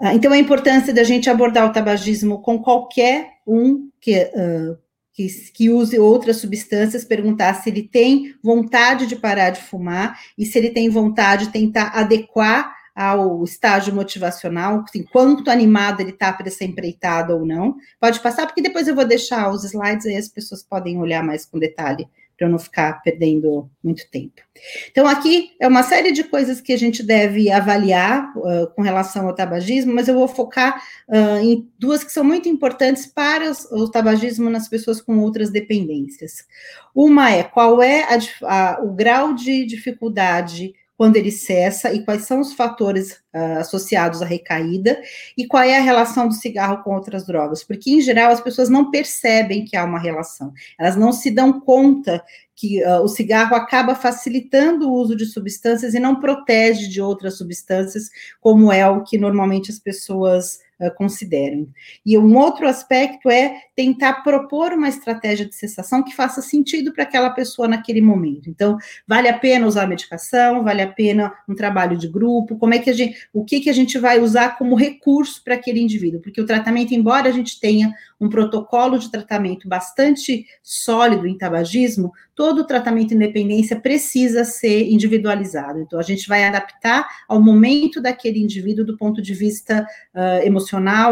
Ah, 0.01 0.15
então, 0.15 0.33
a 0.33 0.39
importância 0.39 0.93
da 0.93 1.03
gente 1.03 1.31
abordar 1.31 1.67
o 1.67 1.73
tabagismo 1.73 2.43
com 2.43 2.59
qualquer 2.59 3.31
um 3.47 3.91
que, 4.01 4.15
uh, 4.15 4.77
que, 5.13 5.27
que, 5.55 5.71
use 5.71 5.99
outras 5.99 6.37
substâncias, 6.37 7.05
perguntar 7.05 7.55
se 7.55 7.71
ele 7.71 7.83
tem 7.83 8.35
vontade 8.43 9.07
de 9.07 9.17
parar 9.17 9.51
de 9.51 9.63
fumar 9.63 10.19
e 10.37 10.45
se 10.45 10.59
ele 10.59 10.71
tem 10.71 10.91
vontade 10.91 11.47
de 11.47 11.53
tentar 11.53 11.93
adequar 11.95 12.75
ao 12.95 13.43
estágio 13.45 13.95
motivacional, 13.95 14.83
assim, 14.87 15.03
quanto 15.03 15.51
animado 15.51 16.01
ele 16.01 16.11
está 16.11 16.33
para 16.33 16.49
essa 16.49 16.65
empreitada 16.65 17.35
ou 17.35 17.45
não. 17.45 17.77
Pode 18.01 18.21
passar, 18.21 18.47
porque 18.47 18.63
depois 18.63 18.89
eu 18.89 18.95
vou 18.95 19.05
deixar 19.05 19.51
os 19.51 19.65
slides 19.65 20.07
aí 20.07 20.17
as 20.17 20.29
pessoas 20.29 20.63
podem 20.63 20.99
olhar 20.99 21.23
mais 21.23 21.45
com 21.45 21.59
detalhe 21.59 22.07
para 22.37 22.46
eu 22.46 22.51
não 22.51 22.59
ficar 22.59 23.03
perdendo 23.03 23.68
muito 23.83 24.09
tempo. 24.11 24.42
Então, 24.90 25.07
aqui 25.07 25.53
é 25.59 25.66
uma 25.66 25.83
série 25.83 26.12
de 26.12 26.25
coisas 26.25 26.61
que 26.61 26.72
a 26.72 26.79
gente 26.79 27.03
deve 27.03 27.51
avaliar 27.51 28.33
uh, 28.37 28.66
com 28.75 28.83
relação 28.83 29.27
ao 29.27 29.35
tabagismo, 29.35 29.94
mas 29.94 30.09
eu 30.09 30.14
vou 30.14 30.29
focar 30.29 30.83
uh, 31.09 31.38
em 31.42 31.68
duas 31.79 32.05
que 32.05 32.12
são 32.12 32.25
muito 32.25 32.49
importantes 32.49 33.07
para 33.07 33.51
os, 33.51 33.64
o 33.70 33.90
tabagismo 33.90 34.51
nas 34.51 34.68
pessoas 34.68 35.01
com 35.01 35.18
outras 35.18 35.51
dependências. 35.51 36.46
Uma 36.94 37.31
é 37.31 37.42
qual 37.42 37.83
é 37.83 38.02
a, 38.02 38.19
a, 38.42 38.83
o 38.83 38.92
grau 38.92 39.35
de 39.35 39.65
dificuldade 39.65 40.75
quando 40.97 41.17
ele 41.17 41.31
cessa 41.31 41.92
e 41.92 42.05
quais 42.05 42.23
são 42.23 42.40
os 42.40 42.55
fatores 42.55 43.13
uh, 43.35 43.59
associados 43.59 44.23
à 44.23 44.25
recaída 44.25 45.01
e 45.37 45.47
qual 45.47 45.63
é 45.63 45.77
a 45.77 45.83
relação 45.83 46.27
do 46.27 46.35
cigarro 46.35 46.83
com 46.83 46.94
outras 46.94 47.27
drogas, 47.27 47.63
porque 47.63 47.90
em 47.90 48.01
geral 48.01 48.33
as 48.33 48.40
pessoas 48.40 48.69
não 48.69 48.90
percebem 48.90 49.65
que 49.65 49.77
há 49.77 49.85
uma 49.85 49.99
relação, 49.99 50.53
elas 50.79 50.97
não 50.97 51.13
se 51.13 51.31
dão 51.31 51.61
conta 51.61 52.25
que 52.55 52.83
uh, 52.83 53.03
o 53.03 53.09
cigarro 53.09 53.55
acaba 53.55 53.94
facilitando 53.94 54.88
o 54.88 54.94
uso 54.94 55.15
de 55.15 55.27
substâncias 55.27 55.92
e 55.92 56.01
não 56.01 56.19
protege 56.19 56.88
de 56.88 57.03
outras 57.03 57.37
substâncias, 57.37 58.09
como 58.40 58.73
é 58.73 58.88
o 58.88 59.05
que 59.05 59.19
normalmente 59.19 59.71
as 59.71 59.79
pessoas 59.79 60.65
uh, 60.81 60.94
consideram. 60.94 61.68
E 62.04 62.16
um 62.16 62.37
outro 62.37 62.68
aspecto 62.68 63.31
é 63.31 63.60
tentar 63.74 64.22
propor 64.22 64.72
uma 64.72 64.88
estratégia 64.88 65.46
de 65.46 65.54
cessação 65.54 66.02
que 66.02 66.14
faça 66.14 66.40
sentido 66.40 66.92
para 66.92 67.04
aquela 67.04 67.31
pessoa 67.31 67.68
naquele 67.68 68.00
momento. 68.00 68.48
Então, 68.48 68.79
vale 69.06 69.29
a 69.29 69.38
pena 69.38 69.66
usar 69.66 69.85
a 69.85 69.87
medicação, 69.87 70.62
vale 70.64 70.83
a 70.83 70.88
pena 70.88 71.33
um 71.48 71.54
trabalho 71.54 71.96
de 71.96 72.08
grupo, 72.08 72.56
como 72.56 72.74
é 72.74 72.79
que 72.79 72.90
a 72.90 72.92
gente, 72.92 73.29
o 73.33 73.44
que, 73.44 73.60
que 73.60 73.70
a 73.70 73.72
gente 73.72 73.98
vai 73.98 74.20
usar 74.20 74.56
como 74.58 74.74
recurso 74.74 75.42
para 75.44 75.54
aquele 75.54 75.81
indivíduo, 75.81 76.20
porque 76.20 76.40
o 76.40 76.46
tratamento, 76.46 76.94
embora 76.94 77.29
a 77.29 77.33
gente 77.33 77.60
tenha 77.60 77.92
um 78.20 78.29
protocolo 78.29 78.98
de 78.98 79.10
tratamento 79.10 79.68
bastante 79.68 80.46
sólido 80.62 81.27
em 81.27 81.37
tabagismo, 81.37 82.12
todo 82.35 82.60
o 82.60 82.66
tratamento 82.66 83.14
em 83.14 83.18
dependência 83.18 83.81
precisa 83.81 84.44
ser 84.44 84.90
individualizado. 84.90 85.81
Então, 85.81 85.98
a 85.98 86.02
gente 86.02 86.29
vai 86.29 86.44
adaptar 86.44 87.06
ao 87.27 87.42
momento 87.42 88.00
daquele 88.00 88.38
indivíduo 88.38 88.85
do 88.85 88.96
ponto 88.96 89.22
de 89.22 89.35
vista 89.35 89.87
uh, 90.14 90.46
emocional, 90.46 90.65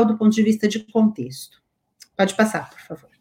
do 0.05 0.16
ponto 0.16 0.34
de 0.34 0.42
vista 0.42 0.66
de 0.66 0.80
contexto. 0.80 1.62
Pode 2.16 2.34
passar, 2.34 2.70
por 2.70 2.80
favor. 2.80 3.13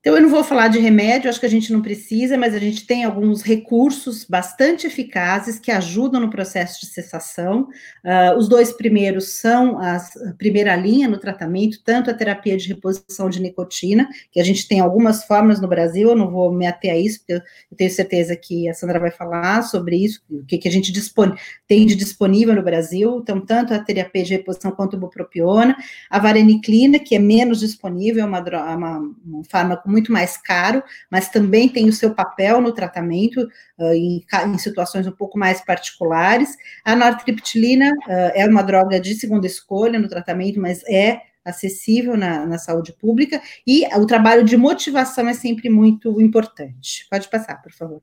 Então, 0.00 0.16
eu 0.16 0.22
não 0.22 0.30
vou 0.30 0.42
falar 0.42 0.68
de 0.68 0.78
remédio, 0.78 1.28
acho 1.28 1.38
que 1.38 1.44
a 1.44 1.50
gente 1.50 1.70
não 1.70 1.82
precisa, 1.82 2.38
mas 2.38 2.54
a 2.54 2.58
gente 2.58 2.86
tem 2.86 3.04
alguns 3.04 3.42
recursos 3.42 4.24
bastante 4.24 4.86
eficazes 4.86 5.58
que 5.58 5.70
ajudam 5.70 6.18
no 6.18 6.30
processo 6.30 6.80
de 6.80 6.86
cessação. 6.86 7.68
Uh, 8.02 8.34
os 8.38 8.48
dois 8.48 8.72
primeiros 8.72 9.36
são 9.36 9.78
a 9.78 9.98
primeira 10.38 10.74
linha 10.74 11.06
no 11.06 11.18
tratamento, 11.18 11.82
tanto 11.84 12.10
a 12.10 12.14
terapia 12.14 12.56
de 12.56 12.68
reposição 12.68 13.28
de 13.28 13.42
nicotina, 13.42 14.08
que 14.32 14.40
a 14.40 14.44
gente 14.44 14.66
tem 14.66 14.80
algumas 14.80 15.24
formas 15.24 15.60
no 15.60 15.68
Brasil, 15.68 16.08
eu 16.08 16.16
não 16.16 16.30
vou 16.30 16.50
me 16.50 16.66
ater 16.66 16.94
a 16.94 16.96
isso, 16.96 17.18
porque 17.18 17.34
eu 17.34 17.76
tenho 17.76 17.90
certeza 17.90 18.34
que 18.34 18.70
a 18.70 18.72
Sandra 18.72 18.98
vai 18.98 19.10
falar 19.10 19.60
sobre 19.64 20.02
isso, 20.02 20.22
o 20.30 20.46
que, 20.46 20.56
que 20.56 20.68
a 20.68 20.72
gente 20.72 20.90
dispone, 20.90 21.34
tem 21.68 21.84
de 21.84 21.94
disponível 21.94 22.54
no 22.54 22.62
Brasil, 22.62 23.18
então, 23.22 23.38
tanto 23.38 23.74
a 23.74 23.78
terapia 23.78 24.24
de 24.24 24.32
reposição 24.32 24.70
quanto 24.70 24.96
o 24.96 24.98
bupropiona, 24.98 25.76
a 26.08 26.18
vareniclina, 26.18 26.98
que 26.98 27.14
é 27.14 27.18
menos 27.18 27.60
disponível, 27.60 28.22
é 28.22 28.26
uma, 28.26 28.40
uma, 28.74 28.98
um 29.26 29.44
fármaco 29.44 29.89
muito 29.90 30.12
mais 30.12 30.36
caro, 30.36 30.82
mas 31.10 31.28
também 31.28 31.68
tem 31.68 31.88
o 31.88 31.92
seu 31.92 32.14
papel 32.14 32.60
no 32.60 32.72
tratamento 32.72 33.42
uh, 33.78 33.92
em, 33.92 34.24
em, 34.46 34.58
situações 34.58 35.06
um 35.06 35.12
pouco 35.12 35.38
mais 35.38 35.60
particulares. 35.60 36.56
A 36.84 36.94
nortriptilina 36.94 37.90
uh, 37.90 38.32
é 38.34 38.46
uma 38.46 38.62
droga 38.62 39.00
de 39.00 39.14
segunda 39.14 39.46
escolha 39.46 39.98
no 39.98 40.08
tratamento, 40.08 40.60
mas 40.60 40.82
é 40.88 41.22
acessível 41.44 42.16
na, 42.16 42.46
na 42.46 42.58
saúde 42.58 42.92
pública, 42.92 43.40
e 43.66 43.86
o 43.96 44.06
trabalho 44.06 44.44
de 44.44 44.56
motivação 44.56 45.26
é 45.28 45.34
sempre 45.34 45.70
muito 45.70 46.20
importante. 46.20 47.06
Pode 47.10 47.28
passar, 47.28 47.60
por 47.62 47.72
favor. 47.72 48.02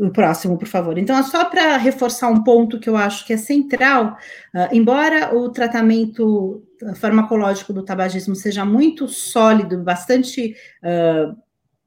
O 0.00 0.10
próximo, 0.10 0.56
por 0.56 0.66
favor. 0.66 0.96
Então, 0.96 1.16
é 1.16 1.22
só 1.22 1.44
para 1.44 1.76
reforçar 1.76 2.28
um 2.28 2.42
ponto 2.42 2.80
que 2.80 2.88
eu 2.88 2.96
acho 2.96 3.26
que 3.26 3.34
é 3.34 3.36
central, 3.36 4.16
uh, 4.54 4.74
embora 4.74 5.34
o 5.34 5.50
tratamento 5.50 6.62
farmacológico 6.96 7.72
do 7.72 7.84
tabagismo 7.84 8.34
seja 8.34 8.64
muito 8.64 9.06
sólido, 9.06 9.82
bastante 9.82 10.56
uh, 10.82 11.36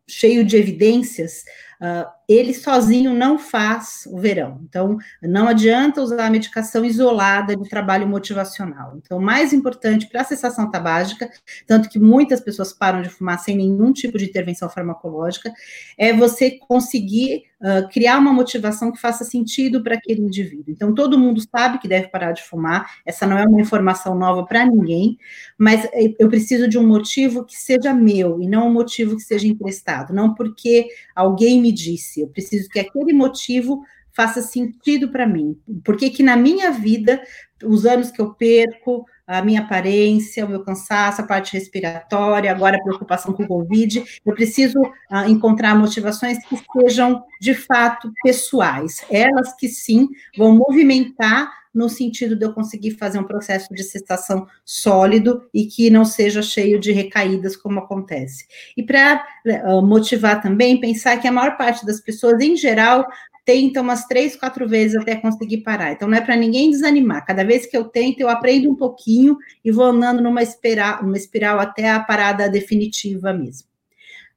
cheio 0.08 0.46
de 0.46 0.58
evidências, 0.58 1.44
uh, 1.82 2.08
ele 2.28 2.54
sozinho 2.54 3.14
não 3.14 3.38
faz 3.38 4.08
o 4.08 4.18
verão. 4.18 4.60
Então, 4.64 4.98
não 5.22 5.48
adianta 5.48 6.02
usar 6.02 6.26
a 6.26 6.30
medicação 6.30 6.86
isolada 6.86 7.56
de 7.56 7.70
trabalho 7.70 8.08
motivacional. 8.08 8.96
Então, 8.98 9.20
mais 9.20 9.54
importante 9.54 10.08
para 10.08 10.22
a 10.22 10.26
cessação 10.26 10.70
tabágica, 10.70 11.30
tanto 11.68 11.90
que 11.90 12.00
muitas 12.00 12.40
pessoas 12.40 12.74
param 12.74 13.02
de 13.02 13.10
fumar 13.10 13.40
sem 13.40 13.58
nenhum 13.58 13.92
tipo 13.92 14.18
de 14.18 14.26
intervenção 14.26 14.70
farmacológica, 14.70 15.52
é 15.98 16.14
você 16.14 16.52
conseguir 16.52 17.44
uh, 17.64 17.88
criar 17.90 18.18
uma 18.18 18.34
motivação 18.34 18.92
que 18.92 19.00
faça 19.00 19.24
sentido 19.24 19.82
para 19.82 19.96
aquele 19.96 20.22
indivíduo. 20.22 20.66
Então, 20.68 20.94
todo 20.94 21.18
mundo 21.18 21.42
sabe 21.50 21.80
que 21.80 21.88
deve 21.88 22.08
parar 22.08 22.34
de 22.34 22.44
fumar, 22.44 22.90
essa 23.06 23.26
não 23.26 23.38
é 23.38 23.46
uma 23.46 23.62
informação 23.62 24.16
nova 24.16 24.46
para 24.46 24.66
ninguém, 24.66 25.18
mas 25.58 25.88
eu 26.20 26.28
preciso 26.28 26.68
de 26.68 26.78
um 26.78 26.86
motivo 26.86 27.46
que 27.46 27.58
seja 27.58 27.94
meu 27.94 28.42
e 28.42 28.48
não 28.48 28.68
um 28.68 28.74
motivo 28.74 29.16
que 29.16 29.24
seja 29.24 29.48
emprestado, 29.48 30.14
não 30.14 30.34
porque 30.34 30.88
alguém 31.16 31.62
me 31.62 31.72
disse, 31.72 32.13
eu 32.22 32.28
preciso 32.28 32.70
que 32.70 32.80
aquele 32.80 33.14
motivo 33.14 33.82
faça 34.14 34.42
sentido 34.42 35.12
para 35.12 35.28
mim. 35.28 35.58
Porque 35.84 36.10
que 36.10 36.24
na 36.24 36.38
minha 36.38 36.72
vida, 36.72 37.22
os 37.64 37.86
anos 37.86 38.12
que 38.12 38.22
eu 38.22 38.34
perco, 38.34 39.06
a 39.26 39.42
minha 39.42 39.62
aparência, 39.62 40.46
o 40.46 40.50
meu 40.50 40.64
cansaço, 40.64 41.22
a 41.22 41.26
parte 41.26 41.54
respiratória, 41.54 42.52
agora 42.52 42.78
a 42.78 42.84
preocupação 42.84 43.34
com 43.34 43.44
o 43.44 43.48
Covid, 43.48 44.04
eu 44.26 44.34
preciso 44.34 44.80
uh, 44.82 45.28
encontrar 45.28 45.76
motivações 45.76 46.38
que 46.46 46.58
sejam 46.80 47.24
de 47.40 47.54
fato 47.54 48.12
pessoais, 48.24 49.04
elas 49.10 49.56
que 49.56 49.68
sim 49.68 50.10
vão 50.38 50.56
movimentar 50.56 51.52
no 51.74 51.90
sentido 51.90 52.36
de 52.36 52.46
eu 52.46 52.54
conseguir 52.54 52.92
fazer 52.92 53.18
um 53.18 53.24
processo 53.24 53.74
de 53.74 53.84
cessação 53.84 54.46
sólido 54.64 55.50
e 55.52 55.66
que 55.66 55.90
não 55.90 56.06
seja 56.06 56.42
cheio 56.44 56.80
de 56.80 56.92
recaídas, 56.92 57.56
como 57.56 57.80
acontece. 57.80 58.46
E 58.78 58.84
para 58.84 59.26
uh, 59.66 59.82
motivar 59.82 60.42
também, 60.42 60.80
pensar 60.80 61.18
que 61.18 61.28
a 61.28 61.32
maior 61.32 61.58
parte 61.58 61.84
das 61.86 62.00
pessoas, 62.00 62.40
em 62.42 62.56
geral, 62.56 63.08
tenta 63.46 63.82
umas 63.82 64.06
três, 64.06 64.36
quatro 64.36 64.68
vezes 64.68 64.96
até 64.96 65.16
conseguir 65.16 65.58
parar. 65.60 65.92
Então, 65.92 66.08
não 66.08 66.18
é 66.18 66.22
para 66.22 66.36
ninguém 66.36 66.70
desanimar. 66.70 67.26
Cada 67.26 67.44
vez 67.44 67.66
que 67.66 67.76
eu 67.76 67.86
tento, 67.86 68.20
eu 68.20 68.30
aprendo 68.30 68.70
um 68.70 68.76
pouquinho 68.76 69.38
e 69.64 69.72
vou 69.72 69.86
andando 69.86 70.22
numa 70.22 70.42
espiral, 70.42 71.04
numa 71.04 71.18
espiral 71.18 71.60
até 71.60 71.90
a 71.90 72.00
parada 72.00 72.50
definitiva 72.50 73.34
mesmo. 73.34 73.68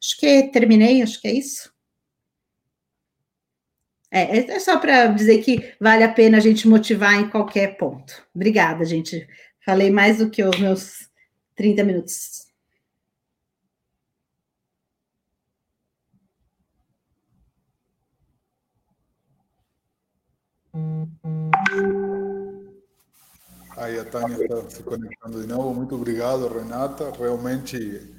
Acho 0.02 0.18
que 0.18 0.44
terminei, 0.50 1.02
acho 1.02 1.20
que 1.20 1.28
é 1.28 1.32
isso. 1.32 1.72
É, 4.11 4.38
é 4.38 4.61
só 4.61 4.78
para 4.78 5.09
dizer 5.09 5.42
que 5.42 5.74
vale 5.80 6.04
a 6.04 6.12
pena 6.12 6.38
a 6.38 6.40
gente 6.40 6.68
motivar 6.68 7.14
em 7.14 7.28
qualquer 7.28 7.76
ponto. 7.76 8.26
Obrigada, 8.34 8.84
gente. 8.84 9.26
Falei 9.64 9.90
mais 9.90 10.18
do 10.18 10.30
que 10.30 10.42
os 10.42 10.59
meus 10.59 11.09
30 11.57 11.84
minutos. 11.84 12.45
Aí 23.77 23.99
a 23.99 24.05
Tânia 24.05 24.43
está 24.43 24.70
se 24.70 24.83
conectando 24.83 25.41
de 25.41 25.47
novo. 25.47 25.74
Muito 25.74 25.95
obrigado, 25.95 26.49
Renata. 26.49 27.11
Realmente 27.11 28.12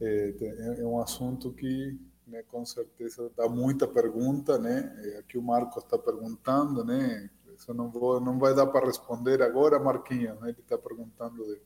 é, 0.00 0.34
é 0.80 0.84
um 0.84 1.00
assunto 1.00 1.52
que 1.52 1.98
né, 2.26 2.42
com 2.44 2.64
certeza 2.64 3.30
dá 3.36 3.48
muita 3.48 3.86
pergunta, 3.86 4.58
né? 4.58 4.92
Aqui 5.18 5.36
o 5.38 5.42
Marco 5.42 5.78
está 5.78 5.98
perguntando, 5.98 6.84
né? 6.84 7.30
Isso 7.56 7.72
não 7.72 7.90
vou, 7.90 8.20
não 8.20 8.38
vai 8.38 8.54
dar 8.54 8.66
para 8.66 8.86
responder 8.86 9.42
agora, 9.42 9.78
Marquinhos, 9.78 10.40
né? 10.40 10.48
Ele 10.48 10.58
está 10.58 10.76
perguntando 10.76 11.44
de, 11.44 11.60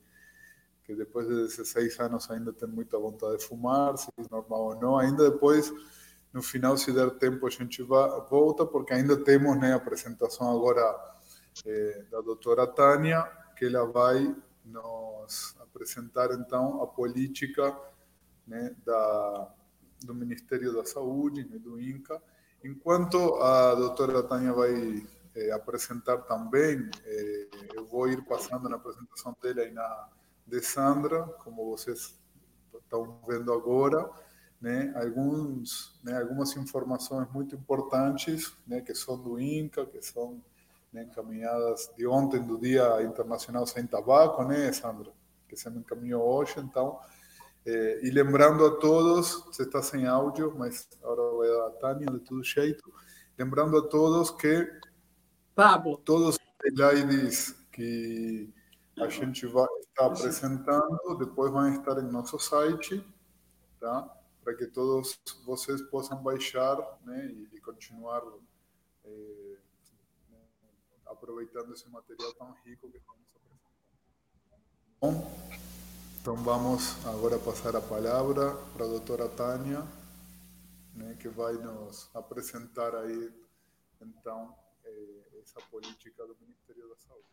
que 0.84 0.94
depois 0.94 1.26
de 1.26 1.34
16 1.34 2.00
anos 2.00 2.30
ainda 2.30 2.52
tem 2.52 2.68
muita 2.68 2.98
vontade 2.98 3.38
de 3.38 3.44
fumar, 3.44 3.96
se 3.96 4.08
é 4.18 4.22
normal 4.30 4.64
ou 4.64 4.76
não. 4.76 4.98
Ainda 4.98 5.30
depois, 5.30 5.72
no 6.38 6.42
final, 6.42 6.76
se 6.76 6.92
der 6.92 7.10
tempo, 7.18 7.48
a 7.48 7.50
gente 7.50 7.82
volta, 7.82 8.64
porque 8.64 8.94
ainda 8.94 9.16
temos 9.16 9.58
né, 9.58 9.72
a 9.72 9.76
apresentação 9.76 10.56
agora 10.56 10.82
é, 11.66 12.04
da 12.08 12.20
doutora 12.20 12.64
Tânia, 12.64 13.24
que 13.56 13.64
ela 13.64 13.84
vai 13.84 14.36
nos 14.64 15.56
apresentar, 15.60 16.30
então, 16.32 16.80
a 16.80 16.86
política 16.86 17.76
né, 18.46 18.74
da 18.86 19.52
do 20.04 20.14
Ministério 20.14 20.72
da 20.72 20.84
Saúde, 20.84 21.42
né, 21.42 21.58
do 21.58 21.80
INCA, 21.80 22.22
enquanto 22.62 23.34
a 23.42 23.74
doutora 23.74 24.22
Tânia 24.22 24.52
vai 24.52 25.04
é, 25.34 25.50
apresentar 25.50 26.18
também, 26.18 26.88
é, 27.04 27.48
eu 27.74 27.84
vou 27.84 28.08
ir 28.08 28.24
passando 28.26 28.68
na 28.68 28.76
apresentação 28.76 29.36
dele 29.42 29.62
aí 29.62 29.72
na 29.72 30.08
de 30.46 30.62
Sandra, 30.62 31.24
como 31.42 31.68
vocês 31.68 32.16
estão 32.72 33.20
vendo 33.26 33.52
agora, 33.52 34.08
né, 34.60 34.92
alguns, 34.96 35.98
né, 36.02 36.18
algumas 36.18 36.56
informações 36.56 37.28
muito 37.32 37.54
importantes, 37.54 38.52
né, 38.66 38.80
que 38.80 38.94
são 38.94 39.20
do 39.20 39.38
INCA, 39.38 39.86
que 39.86 40.02
são 40.02 40.42
né, 40.92 41.04
encaminhadas 41.04 41.90
de 41.96 42.06
ontem, 42.06 42.42
do 42.42 42.58
Dia 42.58 43.02
Internacional 43.02 43.66
Sem 43.66 43.86
Tabaco, 43.86 44.42
né, 44.44 44.72
Sandra? 44.72 45.12
Que 45.48 45.56
você 45.56 45.70
me 45.70 45.78
encaminhou 45.78 46.22
hoje, 46.22 46.54
então. 46.58 46.98
É, 47.64 48.00
e 48.02 48.10
lembrando 48.10 48.64
a 48.64 48.76
todos, 48.76 49.44
você 49.46 49.62
está 49.62 49.82
sem 49.82 50.06
áudio, 50.06 50.54
mas 50.56 50.88
agora 51.02 51.36
vai 51.36 51.48
dar 51.48 51.66
a 51.66 51.70
Tânia, 51.70 52.06
de 52.06 52.20
todo 52.20 52.42
jeito. 52.42 52.92
Lembrando 53.38 53.76
a 53.76 53.86
todos 53.86 54.30
que 54.30 54.70
Pablo. 55.54 55.96
todos 55.98 56.36
os 56.36 56.38
slides 56.64 57.54
que 57.72 58.52
a 58.98 59.08
gente 59.08 59.46
vai 59.46 59.66
estar 59.80 60.06
apresentando, 60.06 61.16
depois 61.18 61.52
vão 61.52 61.68
estar 61.72 61.98
em 61.98 62.10
nosso 62.10 62.38
site, 62.38 63.04
tá? 63.78 64.17
Para 64.48 64.56
que 64.56 64.66
todos 64.66 65.20
vocês 65.44 65.82
possam 65.90 66.22
baixar 66.22 66.78
né, 67.04 67.26
e, 67.26 67.50
e 67.54 67.60
continuar 67.60 68.22
é, 69.04 69.56
aproveitando 71.04 71.74
esse 71.74 71.86
material 71.90 72.32
tão 72.32 72.52
rico 72.64 72.90
que 72.90 72.96
estamos 72.96 73.26
apresentando. 73.36 73.60
Bom, 75.02 75.30
então 76.18 76.34
vamos 76.36 76.96
agora 77.04 77.38
passar 77.38 77.76
a 77.76 77.80
palavra 77.82 78.54
para 78.72 78.86
a 78.86 78.88
doutora 78.88 79.28
Tânia, 79.28 79.86
né, 80.94 81.14
que 81.20 81.28
vai 81.28 81.52
nos 81.52 82.08
apresentar 82.14 82.94
aí, 82.94 83.30
então, 84.00 84.56
eh, 84.82 85.40
essa 85.42 85.60
política 85.70 86.26
do 86.26 86.34
Ministério 86.40 86.88
da 86.88 86.96
Saúde. 86.96 87.26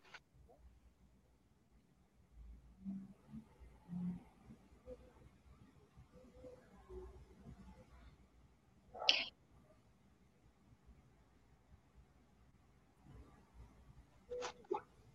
Com 3.87 4.34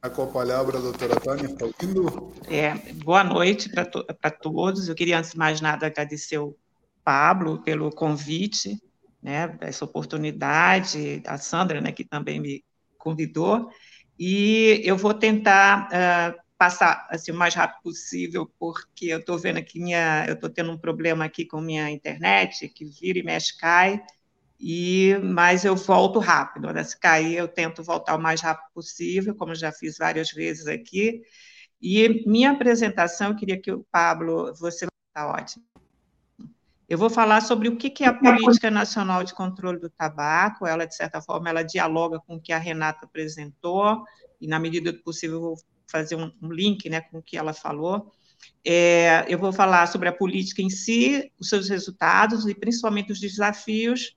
a 0.03 0.09
palavra, 0.09 0.81
doutora 0.81 1.21
Tânia, 1.21 1.45
está 1.47 1.67
ouvindo? 1.67 2.33
É, 2.49 2.75
boa 2.95 3.23
noite 3.23 3.69
para 3.69 3.85
to 3.85 4.05
todos. 4.41 4.89
Eu 4.89 4.95
queria, 4.95 5.19
antes 5.19 5.33
de 5.33 5.39
mais 5.39 5.61
nada, 5.61 5.87
agradecer 5.87 6.39
o 6.39 6.57
Pablo 7.05 7.63
pelo 7.63 7.91
convite, 7.91 8.81
né, 9.23 9.57
essa 9.61 9.85
oportunidade, 9.85 11.23
a 11.27 11.37
Sandra, 11.37 11.81
né, 11.81 11.93
que 11.93 12.05
também 12.05 12.41
me 12.41 12.65
convidou, 12.97 13.69
e 14.19 14.81
eu 14.85 14.97
vou 14.97 15.13
tentar 15.13 15.89
uh, 15.89 16.41
passar 16.57 17.07
assim, 17.11 17.33
o 17.33 17.35
mais 17.35 17.55
rápido 17.55 17.83
possível, 17.83 18.51
porque 18.59 19.07
eu 19.07 19.19
estou 19.19 19.39
vendo 19.39 19.59
aqui 19.59 19.81
minha, 19.81 20.25
eu 20.27 20.35
estou 20.35 20.49
tendo 20.49 20.71
um 20.71 20.79
problema 20.79 21.25
aqui 21.25 21.45
com 21.45 21.61
minha 21.61 21.91
internet, 21.91 22.69
que 22.69 22.85
vira 22.85 23.19
e 23.19 23.23
mexe 23.23 23.57
cai, 23.57 24.03
e 24.61 25.17
mas 25.23 25.65
eu 25.65 25.75
volto 25.75 26.19
rápido. 26.19 26.71
Né? 26.73 26.85
Se 26.85 26.99
cair, 26.99 27.37
eu 27.37 27.49
tento 27.49 27.83
voltar 27.83 28.15
o 28.15 28.21
mais 28.21 28.43
rápido 28.43 28.71
possível, 28.75 29.35
como 29.35 29.55
já 29.55 29.73
fiz 29.73 29.97
várias 29.97 30.31
vezes 30.31 30.67
aqui. 30.67 31.23
E 31.81 32.23
minha 32.29 32.51
apresentação, 32.51 33.31
eu 33.31 33.37
queria 33.37 33.59
que 33.59 33.73
o 33.73 33.87
Pablo, 33.91 34.55
você 34.55 34.87
está 35.09 35.27
ótimo. 35.27 35.65
Eu 36.87 36.99
vou 36.99 37.09
falar 37.09 37.41
sobre 37.41 37.69
o 37.69 37.77
que 37.77 38.05
é 38.05 38.09
a 38.09 38.13
Política 38.13 38.71
Nacional 38.71 39.25
de 39.25 39.33
Controle 39.33 39.79
do 39.79 39.89
Tabaco. 39.89 40.67
Ela, 40.67 40.85
de 40.85 40.95
certa 40.95 41.23
forma, 41.23 41.49
ela 41.49 41.63
dialoga 41.63 42.19
com 42.19 42.35
o 42.35 42.41
que 42.41 42.53
a 42.53 42.59
Renata 42.59 43.07
apresentou, 43.07 44.05
e, 44.41 44.47
na 44.47 44.59
medida 44.59 44.93
do 44.93 45.03
possível, 45.03 45.37
eu 45.37 45.43
vou 45.43 45.57
fazer 45.87 46.17
um, 46.17 46.33
link 46.43 46.89
né, 46.91 47.01
com 47.01 47.19
o 47.19 47.23
que 47.23 47.37
ela 47.37 47.53
falou. 47.53 48.13
É, 48.65 49.25
eu 49.29 49.39
vou 49.39 49.53
falar 49.53 49.87
sobre 49.87 50.09
a 50.09 50.13
política 50.13 50.63
em 50.63 50.71
si, 50.71 51.31
os 51.39 51.49
seus 51.49 51.69
resultados 51.69 52.47
e, 52.47 52.55
principalmente, 52.55 53.13
os 53.13 53.21
desafios 53.21 54.17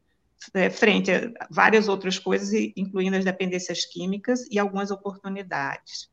é, 0.53 0.69
frente 0.69 1.11
a 1.11 1.31
várias 1.49 1.87
outras 1.87 2.17
coisas, 2.19 2.51
incluindo 2.75 3.17
as 3.17 3.25
dependências 3.25 3.85
químicas 3.85 4.45
e 4.49 4.59
algumas 4.59 4.91
oportunidades. 4.91 6.11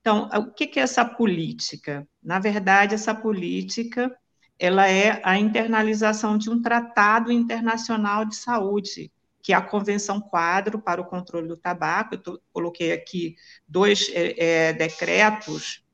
Então, 0.00 0.28
o 0.34 0.52
que 0.52 0.78
é 0.78 0.82
essa 0.82 1.04
política? 1.04 2.06
Na 2.22 2.38
verdade, 2.38 2.94
essa 2.94 3.14
política 3.14 4.10
ela 4.58 4.88
é 4.88 5.20
a 5.24 5.36
internalização 5.36 6.38
de 6.38 6.48
um 6.48 6.62
tratado 6.62 7.32
internacional 7.32 8.24
de 8.24 8.36
saúde, 8.36 9.10
que 9.42 9.52
é 9.52 9.56
a 9.56 9.60
Convenção 9.60 10.20
Quadro 10.20 10.80
para 10.80 11.00
o 11.00 11.04
Controle 11.04 11.48
do 11.48 11.56
Tabaco. 11.56 12.14
Eu 12.14 12.18
tô, 12.18 12.40
coloquei 12.52 12.92
aqui 12.92 13.34
dois 13.66 14.08
é, 14.12 14.68
é, 14.68 14.72
decretos, 14.72 15.84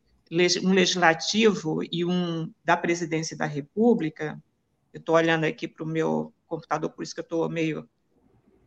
um 0.62 0.72
legislativo 0.72 1.80
e 1.90 2.04
um 2.04 2.52
da 2.62 2.76
Presidência 2.76 3.34
da 3.36 3.46
República. 3.46 4.38
Eu 4.92 5.00
estou 5.00 5.14
olhando 5.14 5.44
aqui 5.44 5.66
para 5.66 5.84
o 5.84 5.88
meu 5.88 6.32
computador, 6.48 6.90
por 6.90 7.02
isso 7.02 7.14
que 7.14 7.20
eu 7.20 7.22
estou 7.22 7.48
meio. 7.48 7.88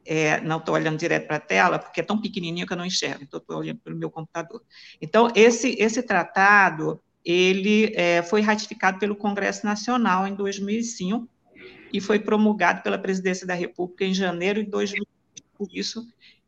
É, 0.03 0.41
não 0.41 0.57
estou 0.57 0.73
olhando 0.73 0.97
direto 0.97 1.27
para 1.27 1.35
a 1.35 1.39
tela, 1.39 1.77
porque 1.77 1.99
é 1.99 2.03
tão 2.03 2.19
pequenininho 2.19 2.65
que 2.65 2.73
eu 2.73 2.77
não 2.77 2.85
enxergo, 2.85 3.23
então 3.23 3.39
estou 3.39 3.57
olhando 3.57 3.79
pelo 3.79 3.95
meu 3.95 4.09
computador. 4.09 4.63
Então, 4.99 5.31
esse, 5.35 5.75
esse 5.79 6.01
tratado, 6.01 6.99
ele 7.23 7.93
é, 7.95 8.23
foi 8.23 8.41
ratificado 8.41 8.97
pelo 8.97 9.15
Congresso 9.15 9.63
Nacional 9.63 10.25
em 10.25 10.33
2005 10.33 11.29
e 11.93 12.01
foi 12.01 12.17
promulgado 12.17 12.81
pela 12.81 12.97
Presidência 12.97 13.45
da 13.45 13.53
República 13.53 14.03
em 14.03 14.13
janeiro 14.13 14.63
de 14.63 14.71
2005. 14.71 15.07
Por 15.55 15.67
isso 15.71 16.07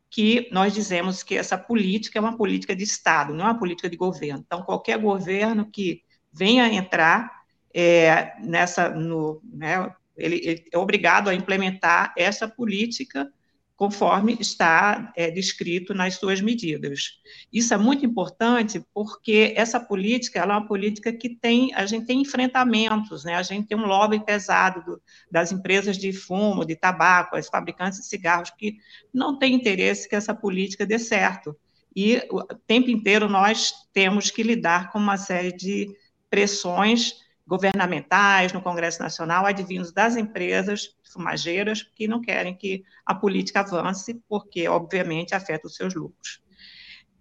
que 0.10 0.48
nós 0.52 0.74
dizemos 0.74 1.24
que 1.24 1.36
essa 1.36 1.58
política 1.58 2.20
é 2.20 2.22
uma 2.22 2.38
política 2.38 2.76
de 2.76 2.84
Estado, 2.84 3.34
não 3.34 3.46
é 3.46 3.48
uma 3.48 3.60
política 3.60 3.90
de 3.90 3.98
governo. 3.98 4.44
Então, 4.46 4.62
qualquer 4.62 5.00
governo 5.00 5.70
que 5.70 6.04
venha 6.32 6.72
entrar 6.72 7.44
é, 7.74 8.34
nessa, 8.40 8.90
no, 8.90 9.42
né, 9.44 9.92
ele, 10.18 10.66
é 10.72 10.78
obrigado 10.78 11.30
a 11.30 11.36
implementar 11.36 12.14
essa 12.18 12.48
política 12.48 13.32
conforme 13.76 14.38
está 14.40 15.12
é, 15.16 15.32
descrito 15.32 15.94
nas 15.94 16.16
suas 16.16 16.40
medidas. 16.40 17.20
Isso 17.52 17.74
é 17.74 17.78
muito 17.78 18.06
importante 18.06 18.82
porque 18.94 19.54
essa 19.58 19.80
política 19.80 20.40
é 20.40 20.46
uma 20.46 20.66
política 20.66 21.12
que 21.12 21.30
tem 21.30 21.74
a 21.74 21.86
gente 21.86 22.06
tem 22.06 22.22
enfrentamentos, 22.22 23.24
né? 23.24 23.36
A 23.36 23.44
gente 23.44 23.68
tem 23.68 23.78
um 23.78 23.86
lobby 23.86 24.24
pesado 24.24 24.84
do, 24.86 25.02
das 25.30 25.52
empresas 25.52 25.98
de 25.98 26.14
fumo, 26.14 26.66
de 26.66 26.76
tabaco, 26.76 27.36
as 27.36 27.48
fabricantes 27.48 28.00
de 28.00 28.06
cigarros 28.06 28.52
que 28.52 28.78
não 29.14 29.38
têm 29.38 29.56
interesse 29.56 30.08
que 30.08 30.16
essa 30.16 30.34
política 30.34 30.86
dê 30.86 31.00
certo. 31.00 31.56
E 31.96 32.22
o 32.32 32.42
tempo 32.68 32.90
inteiro 32.90 33.28
nós 33.28 33.74
temos 33.92 34.32
que 34.32 34.44
lidar 34.44 34.92
com 34.92 35.00
uma 35.00 35.18
série 35.18 35.52
de 35.52 35.90
pressões 36.30 37.23
governamentais 37.46 38.54
no 38.54 38.62
Congresso 38.62 39.02
Nacional, 39.02 39.46
advindos 39.46 39.92
das 39.92 40.16
empresas 40.16 40.96
fumageiras, 41.04 41.84
que 41.84 42.08
não 42.08 42.22
querem 42.22 42.56
que 42.56 42.84
a 43.06 43.14
política 43.14 43.60
avance, 43.60 44.22
porque, 44.28 44.68
obviamente, 44.68 45.36
afeta 45.36 45.68
os 45.68 45.76
seus 45.76 45.94
lucros. 45.94 46.42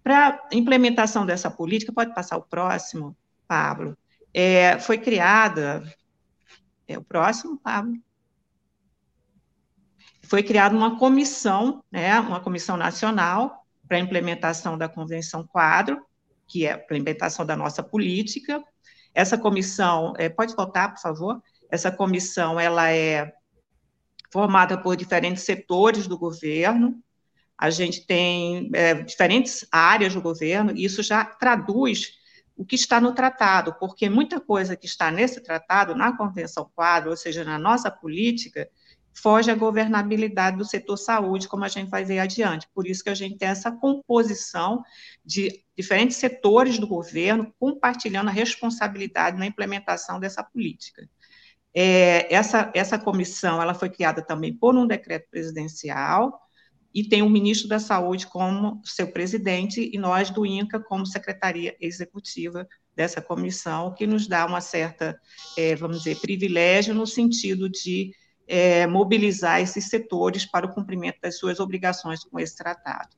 Para 0.01 0.29
a 0.29 0.55
implementação 0.55 1.25
dessa 1.25 1.49
política, 1.51 1.93
pode 1.93 2.13
passar 2.13 2.37
o 2.37 2.43
próximo, 2.43 3.15
Pablo, 3.47 3.97
é, 4.33 4.79
foi 4.79 4.97
criada, 4.97 5.83
é 6.87 6.97
o 6.97 7.03
próximo, 7.03 7.57
Pablo, 7.57 7.93
foi 10.23 10.41
criada 10.41 10.75
uma 10.75 10.97
comissão, 10.97 11.83
né, 11.91 12.19
uma 12.19 12.39
comissão 12.39 12.75
nacional 12.75 13.65
para 13.87 13.97
a 13.97 13.99
implementação 13.99 14.77
da 14.77 14.89
Convenção 14.89 15.45
Quadro, 15.45 16.03
que 16.47 16.65
é 16.65 16.73
a 16.73 16.77
implementação 16.77 17.45
da 17.45 17.55
nossa 17.55 17.83
política, 17.83 18.63
essa 19.13 19.37
comissão, 19.37 20.13
é, 20.17 20.27
pode 20.29 20.55
voltar, 20.55 20.93
por 20.93 21.01
favor? 21.01 21.41
Essa 21.69 21.91
comissão, 21.91 22.59
ela 22.59 22.91
é 22.91 23.33
formada 24.31 24.77
por 24.77 24.95
diferentes 24.95 25.43
setores 25.43 26.07
do 26.07 26.17
governo, 26.17 26.99
a 27.57 27.69
gente 27.69 28.05
tem 28.05 28.69
é, 28.73 28.95
diferentes 28.95 29.65
áreas 29.71 30.13
do 30.13 30.21
governo, 30.21 30.71
e 30.75 30.83
isso 30.83 31.03
já 31.03 31.23
traduz 31.23 32.19
o 32.55 32.65
que 32.65 32.75
está 32.75 32.99
no 32.99 33.13
tratado, 33.13 33.75
porque 33.79 34.09
muita 34.09 34.39
coisa 34.39 34.75
que 34.75 34.85
está 34.85 35.11
nesse 35.11 35.41
tratado, 35.41 35.95
na 35.95 36.15
Convenção 36.15 36.69
Quadro, 36.75 37.11
ou 37.11 37.17
seja, 37.17 37.43
na 37.43 37.57
nossa 37.57 37.89
política, 37.89 38.69
foge 39.13 39.51
à 39.51 39.55
governabilidade 39.55 40.57
do 40.57 40.65
setor 40.65 40.97
saúde, 40.97 41.47
como 41.47 41.63
a 41.63 41.67
gente 41.67 41.89
vai 41.89 42.03
ver 42.03 42.19
adiante. 42.19 42.67
Por 42.73 42.87
isso 42.87 43.03
que 43.03 43.09
a 43.09 43.15
gente 43.15 43.37
tem 43.37 43.47
essa 43.47 43.71
composição 43.71 44.83
de 45.23 45.63
diferentes 45.77 46.17
setores 46.17 46.79
do 46.79 46.87
governo 46.87 47.53
compartilhando 47.59 48.29
a 48.29 48.31
responsabilidade 48.31 49.37
na 49.37 49.45
implementação 49.45 50.19
dessa 50.19 50.43
política. 50.43 51.07
É, 51.75 52.33
essa, 52.33 52.71
essa 52.75 52.99
comissão 52.99 53.61
ela 53.61 53.73
foi 53.73 53.89
criada 53.89 54.21
também 54.21 54.53
por 54.55 54.75
um 54.75 54.85
decreto 54.85 55.27
presidencial 55.29 56.39
e 56.93 57.03
tem 57.03 57.23
o 57.23 57.29
ministro 57.29 57.67
da 57.67 57.79
Saúde 57.79 58.27
como 58.27 58.79
seu 58.85 59.07
presidente 59.11 59.89
e 59.91 59.97
nós 59.97 60.29
do 60.29 60.45
INCA 60.45 60.79
como 60.79 61.07
secretaria 61.07 61.75
executiva 61.81 62.67
dessa 62.95 63.19
comissão, 63.19 63.93
que 63.95 64.05
nos 64.05 64.27
dá 64.27 64.45
uma 64.45 64.61
certa, 64.61 65.19
é, 65.57 65.75
vamos 65.75 65.99
dizer, 65.99 66.19
privilégio 66.19 66.93
no 66.93 67.07
sentido 67.07 67.67
de 67.67 68.11
é, 68.47 68.85
mobilizar 68.87 69.61
esses 69.61 69.89
setores 69.89 70.45
para 70.45 70.65
o 70.65 70.73
cumprimento 70.73 71.19
das 71.21 71.37
suas 71.37 71.59
obrigações 71.59 72.23
com 72.23 72.39
esse 72.39 72.55
tratado. 72.57 73.09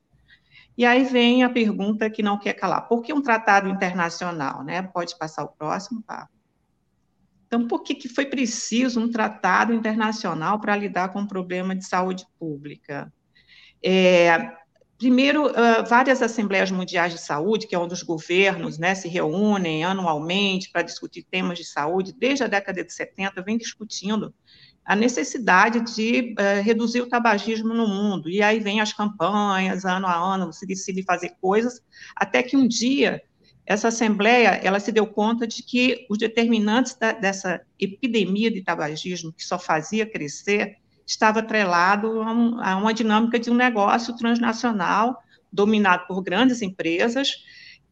E 0.78 0.86
aí 0.86 1.04
vem 1.06 1.44
a 1.44 1.50
pergunta 1.50 2.10
que 2.10 2.22
não 2.22 2.38
quer 2.38 2.54
calar: 2.54 2.88
por 2.88 3.02
que 3.02 3.14
um 3.14 3.22
tratado 3.22 3.70
internacional? 3.70 4.64
Né? 4.64 4.82
Pode 4.82 5.18
passar 5.18 5.44
o 5.44 5.50
próximo, 5.50 6.02
Pablo. 6.04 6.36
Então, 7.48 7.68
por 7.68 7.84
que, 7.84 7.96
que 7.96 8.10
foi 8.10 8.26
preciso 8.26 9.00
um 9.00 9.10
tratado 9.10 9.74
internacional 9.74 10.60
para 10.60 10.76
lidar 10.76 11.10
com 11.10 11.22
o 11.22 11.28
problema 11.28 11.76
de 11.76 11.86
saúde 11.86 12.26
pública? 12.38 13.12
É, 13.84 14.52
primeiro, 14.98 15.48
uh, 15.48 15.86
várias 15.88 16.22
assembleias 16.22 16.72
mundiais 16.72 17.14
de 17.14 17.20
saúde, 17.20 17.68
que 17.68 17.76
é 17.76 17.80
onde 17.80 17.94
os 17.94 18.04
governos 18.04 18.78
né, 18.78 18.96
se 18.96 19.08
reúnem 19.08 19.86
anualmente 19.86 20.72
para 20.72 20.82
discutir 20.82 21.24
temas 21.24 21.58
de 21.58 21.66
saúde, 21.66 22.14
desde 22.18 22.44
a 22.44 22.48
década 22.48 22.84
de 22.84 22.92
70, 22.92 23.42
vem 23.44 23.58
discutindo 23.58 24.34
a 24.86 24.96
necessidade 24.96 25.82
de 25.96 26.36
uh, 26.38 26.62
reduzir 26.64 27.02
o 27.02 27.10
tabagismo 27.10 27.74
no 27.74 27.88
mundo. 27.88 28.30
E 28.30 28.44
aí 28.44 28.60
vem 28.60 28.80
as 28.80 28.94
campanhas, 28.94 29.84
ano 29.84 30.06
a 30.06 30.16
ano, 30.16 30.54
se 30.54 30.66
decide 30.66 31.02
fazer 31.02 31.36
coisas, 31.42 31.82
até 32.16 32.44
que 32.44 32.56
um 32.56 32.68
dia 32.68 33.22
essa 33.66 33.88
assembleia 33.88 34.50
ela 34.64 34.80
se 34.80 34.92
deu 34.92 35.08
conta 35.08 35.48
de 35.48 35.64
que 35.64 36.06
os 36.08 36.20
determinantes 36.20 36.94
da, 36.94 37.14
dessa 37.14 37.62
epidemia 37.80 38.52
de 38.52 38.62
tabagismo 38.62 39.34
que 39.34 39.44
só 39.44 39.58
fazia 39.58 40.06
crescer 40.06 40.78
estava 41.06 41.40
atrelado 41.40 42.22
a, 42.22 42.32
um, 42.32 42.62
a, 42.62 42.76
uma 42.78 42.94
dinâmica 42.94 43.40
de 43.40 43.50
um 43.50 43.56
negócio 43.56 44.16
transnacional 44.16 45.20
dominado 45.52 46.06
por 46.06 46.22
grandes 46.22 46.62
empresas 46.62 47.44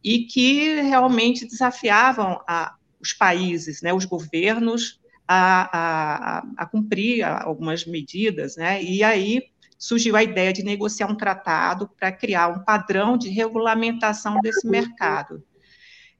e 0.02 0.26
que 0.26 0.80
realmente 0.82 1.44
desafiavam 1.44 2.40
a, 2.46 2.76
os 3.00 3.12
países, 3.12 3.82
né, 3.82 3.92
os 3.92 4.04
governos 4.04 5.00
a, 5.26 6.46
a 6.56 6.66
cumprir 6.66 7.24
algumas 7.24 7.84
medidas, 7.86 8.56
né, 8.56 8.82
e 8.82 9.02
aí 9.02 9.42
surgiu 9.78 10.16
a 10.16 10.22
ideia 10.22 10.52
de 10.52 10.62
negociar 10.62 11.06
um 11.06 11.16
tratado 11.16 11.88
para 11.98 12.10
criar 12.12 12.48
um 12.48 12.64
padrão 12.64 13.16
de 13.16 13.28
regulamentação 13.28 14.40
desse 14.40 14.66
mercado. 14.66 15.42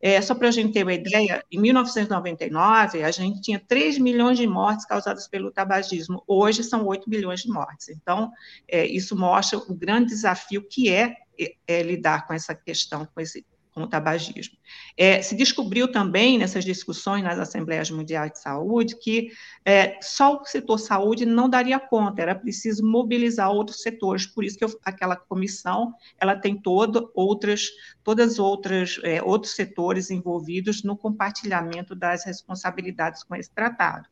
É, 0.01 0.21
só 0.21 0.35
para 0.35 0.49
a 0.49 0.51
gente 0.51 0.71
ter 0.71 0.83
uma 0.83 0.93
ideia, 0.93 1.43
em 1.51 1.59
1999, 1.59 3.03
a 3.03 3.11
gente 3.11 3.41
tinha 3.41 3.59
3 3.59 3.97
milhões 3.97 4.37
de 4.37 4.47
mortes 4.47 4.85
causadas 4.85 5.27
pelo 5.27 5.51
tabagismo. 5.51 6.23
Hoje 6.27 6.63
são 6.63 6.85
8 6.85 7.09
milhões 7.09 7.41
de 7.41 7.49
mortes. 7.49 7.89
Então, 7.89 8.31
é, 8.69 8.85
isso 8.85 9.17
mostra 9.17 9.59
o 9.59 9.75
grande 9.75 10.09
desafio 10.09 10.63
que 10.69 10.91
é, 10.91 11.17
é, 11.41 11.55
é 11.67 11.83
lidar 11.83 12.27
com 12.27 12.35
essa 12.35 12.55
questão, 12.55 13.09
com 13.15 13.19
esse 13.19 13.47
com 13.75 13.83
o 13.83 13.87
tabagismo. 13.89 14.57
É, 14.97 15.21
se 15.21 15.35
descobriu 15.35 15.91
também, 15.91 16.39
nessas 16.39 16.65
discussões 16.65 17.25
nas 17.25 17.39
Assembleias 17.39 17.91
Mundiais 17.91 18.33
de 18.33 18.39
Saúde, 18.39 18.97
que 18.97 19.33
é, 19.65 19.99
só 20.01 20.41
o 20.41 20.45
setor 20.45 20.79
saúde 20.79 21.27
não 21.27 21.49
daria 21.49 21.81
conta, 21.81 22.23
era 22.23 22.35
preciso 22.35 22.87
mobilizar 22.87 23.51
outros 23.51 23.83
setores, 23.83 24.27
por 24.27 24.45
isso 24.45 24.57
que 24.57 24.65
eu, 24.65 24.79
aquela 24.85 25.17
comissão, 25.17 25.93
ela 26.19 26.37
tem 26.37 26.57
todo 26.57 27.11
outras, 27.15 27.71
todas 28.05 28.39
outras, 28.39 29.01
é, 29.03 29.21
outros 29.21 29.55
setores 29.55 30.11
envolvidos 30.11 30.85
no 30.85 30.97
compartilhamento 30.97 31.97
das 31.97 32.25
responsabilidades 32.25 33.25
com 33.25 33.35
esse 33.35 33.51
tratado. 33.51 34.09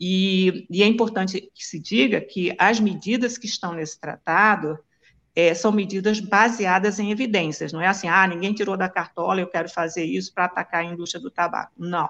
E, 0.00 0.66
e 0.70 0.82
é 0.82 0.86
importante 0.86 1.50
que 1.54 1.64
se 1.64 1.78
diga 1.78 2.20
que 2.20 2.56
as 2.58 2.80
medidas 2.80 3.36
que 3.36 3.46
estão 3.46 3.74
nesse 3.74 4.00
tratado, 4.00 4.78
é, 5.34 5.54
são 5.54 5.70
medidas 5.70 6.20
baseadas 6.20 6.98
em 6.98 7.10
evidências, 7.10 7.72
não 7.72 7.80
é 7.80 7.86
assim, 7.86 8.08
ah, 8.08 8.26
ninguém 8.26 8.52
tirou 8.52 8.76
da 8.76 8.88
cartola, 8.88 9.40
eu 9.40 9.46
quero 9.46 9.68
fazer 9.68 10.04
isso 10.04 10.34
para 10.34 10.46
atacar 10.46 10.82
a 10.82 10.84
indústria 10.84 11.20
do 11.20 11.30
tabaco. 11.30 11.72
Não. 11.78 12.08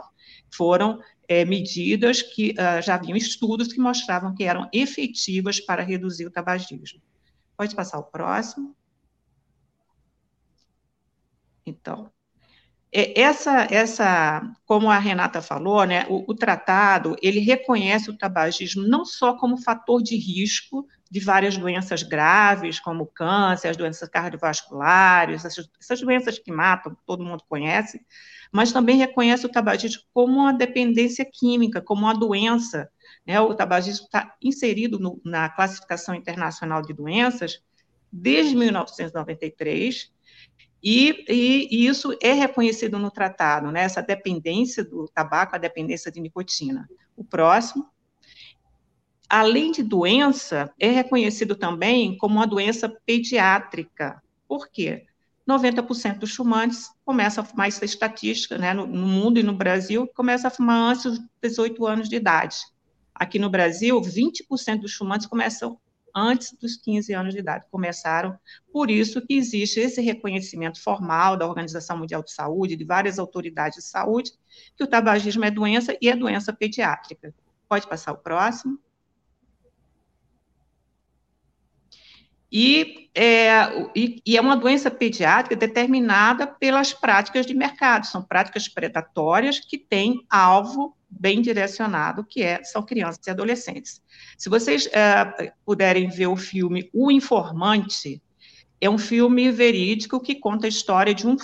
Foram 0.51 1.01
é, 1.29 1.45
medidas 1.45 2.23
que 2.23 2.53
uh, 2.53 2.83
já 2.83 2.95
haviam 2.95 3.17
estudos 3.17 3.73
que 3.73 3.81
mostravam 3.81 4.35
que 4.35 4.45
eram 4.45 4.69
efetivas 4.73 5.61
para 5.61 5.83
reduzir 5.83 6.27
o 6.27 6.31
tabagismo. 6.31 7.01
Pode 7.57 7.75
passar 7.77 7.99
o 7.99 8.05
próximo. 8.05 8.75
Então, 11.65 12.11
essa, 12.93 13.69
essa, 13.71 14.43
como 14.67 14.91
a 14.91 14.99
Renata 14.99 15.41
falou, 15.41 15.85
né, 15.85 16.07
o, 16.09 16.25
o, 16.29 16.35
tratado 16.35 17.17
ele 17.23 17.39
reconhece 17.39 18.11
o 18.11 18.17
tabagismo 18.17 18.83
não 18.83 19.05
só 19.05 19.35
como 19.35 19.57
fator 19.57 20.03
de 20.03 20.17
risco 20.17 20.87
de 21.09 21.21
várias 21.21 21.57
doenças 21.57 22.03
graves, 22.03 22.81
como 22.81 23.07
câncer, 23.07 23.69
as 23.69 23.77
doenças 23.77 24.09
cardiovasculares, 24.09 25.45
essas, 25.45 25.69
essas 25.81 26.01
doenças 26.01 26.39
que 26.39 26.51
matam, 26.51 26.97
todo 27.07 27.25
mundo 27.25 27.45
conhece, 27.49 28.01
mas 28.51 28.73
também 28.73 28.97
reconhece 28.97 29.47
o 29.47 29.49
tabagismo 29.49 30.03
como 30.13 30.41
uma 30.41 30.53
dependência 30.53 31.25
química, 31.25 31.81
como 31.81 32.03
uma 32.03 32.15
doença. 32.15 32.91
Né? 33.25 33.41
O 33.41 33.55
tabagismo 33.55 34.07
está 34.07 34.35
inserido 34.43 34.99
no, 34.99 35.21
na 35.25 35.49
classificação 35.49 36.15
internacional 36.15 36.83
de 36.83 36.93
doenças 36.93 37.63
desde 38.13 38.57
1993, 38.57 40.11
e, 40.83 41.25
e, 41.29 41.69
e, 41.71 41.87
isso 41.87 42.17
é 42.23 42.33
reconhecido 42.33 42.99
no 42.99 43.11
tratado, 43.11 43.71
né? 43.71 43.83
essa 43.83 44.03
dependência 44.03 44.85
do 44.85 45.07
tabaco, 45.07 45.55
a 45.55 45.59
dependência 45.59 46.11
de 46.11 46.21
nicotina. 46.21 46.89
O 47.17 47.23
próximo 47.23 47.87
além 49.31 49.71
de 49.71 49.85
doença, 49.85 50.75
é 50.77 50.91
reconhecido 50.91 51.55
também 51.55 52.19
como 52.19 52.35
uma 52.35 52.47
doença 52.49 52.89
pediátrica. 53.07 54.21
Por 54.49 54.69
quê? 54.69 55.07
90% 55.49 56.19
dos 56.19 56.35
fumantes 56.35 56.91
começam 57.05 57.43
a 57.43 57.47
fumar, 57.47 57.69
isso 57.69 57.83
é 57.83 57.85
estatística, 57.85 58.59
né, 58.59 58.75
no, 58.75 58.87
no, 58.87 59.07
mundo 59.07 59.39
e 59.39 59.43
no 59.43 59.55
Brasil, 59.55 60.07
começa 60.15 60.49
a 60.49 60.51
fumar 60.51 60.93
antes 60.93 61.05
dos 61.05 61.21
18 61.41 61.87
anos 61.87 62.09
de 62.09 62.17
idade. 62.17 62.57
Aqui 63.15 63.39
no 63.39 63.49
Brasil, 63.49 64.01
20% 64.01 64.81
dos 64.81 64.95
fumantes 64.95 65.29
começam 65.29 65.79
antes 66.15 66.53
dos 66.59 66.77
15 66.77 67.13
anos 67.13 67.35
de 67.35 67.41
idade, 67.41 67.67
começaram, 67.71 68.39
por 68.73 68.91
isso 68.91 69.21
que 69.21 69.35
existe 69.35 69.81
esse 69.81 70.01
reconhecimento 70.01 70.83
formal 70.83 71.37
da 71.37 71.47
Organização 71.47 71.99
Mundial 71.99 72.23
de 72.23 72.33
Saúde, 72.33 72.77
de 72.77 72.85
várias 72.85 73.19
autoridades 73.19 73.85
de 73.85 73.91
saúde, 73.91 74.33
que 74.77 74.85
o 74.85 74.87
tabagismo 74.87 75.45
é 75.45 75.51
doença 75.51 75.97
e 76.01 76.09
é 76.09 76.17
doença 76.17 76.53
pediátrica. 76.53 77.35
Pode 77.69 77.89
passar 77.89 78.13
o 78.13 78.19
próximo. 78.19 78.79
E 82.53 83.09
é, 83.15 83.51
e, 83.95 84.23
e 84.25 84.37
é 84.37 84.41
uma 84.41 84.57
doença 84.57 84.91
pediátrica 84.91 85.57
determinada 85.57 86.47
pelas 86.47 86.93
práticas 86.93 87.45
de 87.45 87.55
mercado, 87.55 88.07
são 88.07 88.23
práticas 88.23 88.69
predatórias 88.69 89.59
que 89.61 89.79
têm 89.79 90.25
alvo 90.31 90.97
bem 91.09 91.43
direcionado, 91.43 92.25
que 92.25 92.43
é, 92.43 92.63
são 92.63 92.83
crianças 92.83 93.27
e 93.27 93.31
adolescentes. 93.31 94.01
Se 94.39 94.49
vocês 94.49 94.89
é, 94.93 95.53
puderem 95.65 96.09
ver 96.09 96.29
o 96.29 96.37
filme 96.37 96.89
O 96.93 97.11
Informante, 97.11 98.23
é 98.81 98.89
um 98.89 98.99
filme 98.99 99.51
verídico 99.51 100.21
que 100.21 100.37
conta 100.37 100.67
a 100.67 100.69
história 100.69 101.15
de 101.15 101.27
um, 101.27 101.37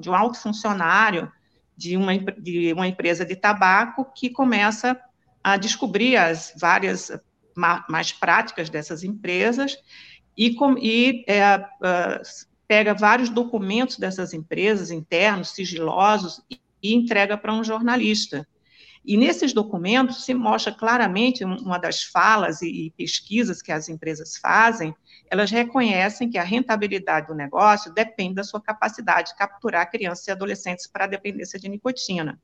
de 0.00 0.10
um 0.10 0.14
alto 0.14 0.38
funcionário 0.38 1.30
de 1.76 1.96
uma, 1.96 2.16
de 2.16 2.72
uma 2.72 2.88
empresa 2.88 3.24
de 3.24 3.36
tabaco 3.36 4.06
que 4.14 4.28
começa 4.28 5.00
a 5.42 5.56
descobrir 5.56 6.16
as 6.16 6.52
várias 6.58 7.10
mais 7.88 8.12
práticas 8.12 8.68
dessas 8.68 9.02
empresas 9.02 9.76
e, 10.36 10.54
com, 10.54 10.76
e 10.78 11.24
é, 11.28 11.56
uh, 11.56 12.22
pega 12.66 12.94
vários 12.94 13.28
documentos 13.28 13.98
dessas 13.98 14.32
empresas 14.32 14.90
internos, 14.90 15.50
sigilosos, 15.50 16.40
e, 16.50 16.60
e 16.82 16.94
entrega 16.94 17.36
para 17.36 17.52
um 17.52 17.64
jornalista. 17.64 18.46
E 19.04 19.16
nesses 19.16 19.52
documentos 19.52 20.24
se 20.24 20.34
mostra 20.34 20.72
claramente 20.72 21.42
uma 21.42 21.78
das 21.78 22.02
falas 22.02 22.60
e, 22.60 22.86
e 22.86 22.90
pesquisas 22.90 23.62
que 23.62 23.72
as 23.72 23.88
empresas 23.88 24.36
fazem, 24.36 24.94
elas 25.30 25.50
reconhecem 25.50 26.28
que 26.28 26.36
a 26.36 26.42
rentabilidade 26.42 27.28
do 27.28 27.34
negócio 27.34 27.92
depende 27.94 28.34
da 28.34 28.44
sua 28.44 28.60
capacidade 28.60 29.30
de 29.30 29.36
capturar 29.36 29.90
crianças 29.90 30.26
e 30.26 30.30
adolescentes 30.30 30.86
para 30.86 31.04
a 31.04 31.08
dependência 31.08 31.58
de 31.58 31.68
nicotina. 31.68 32.38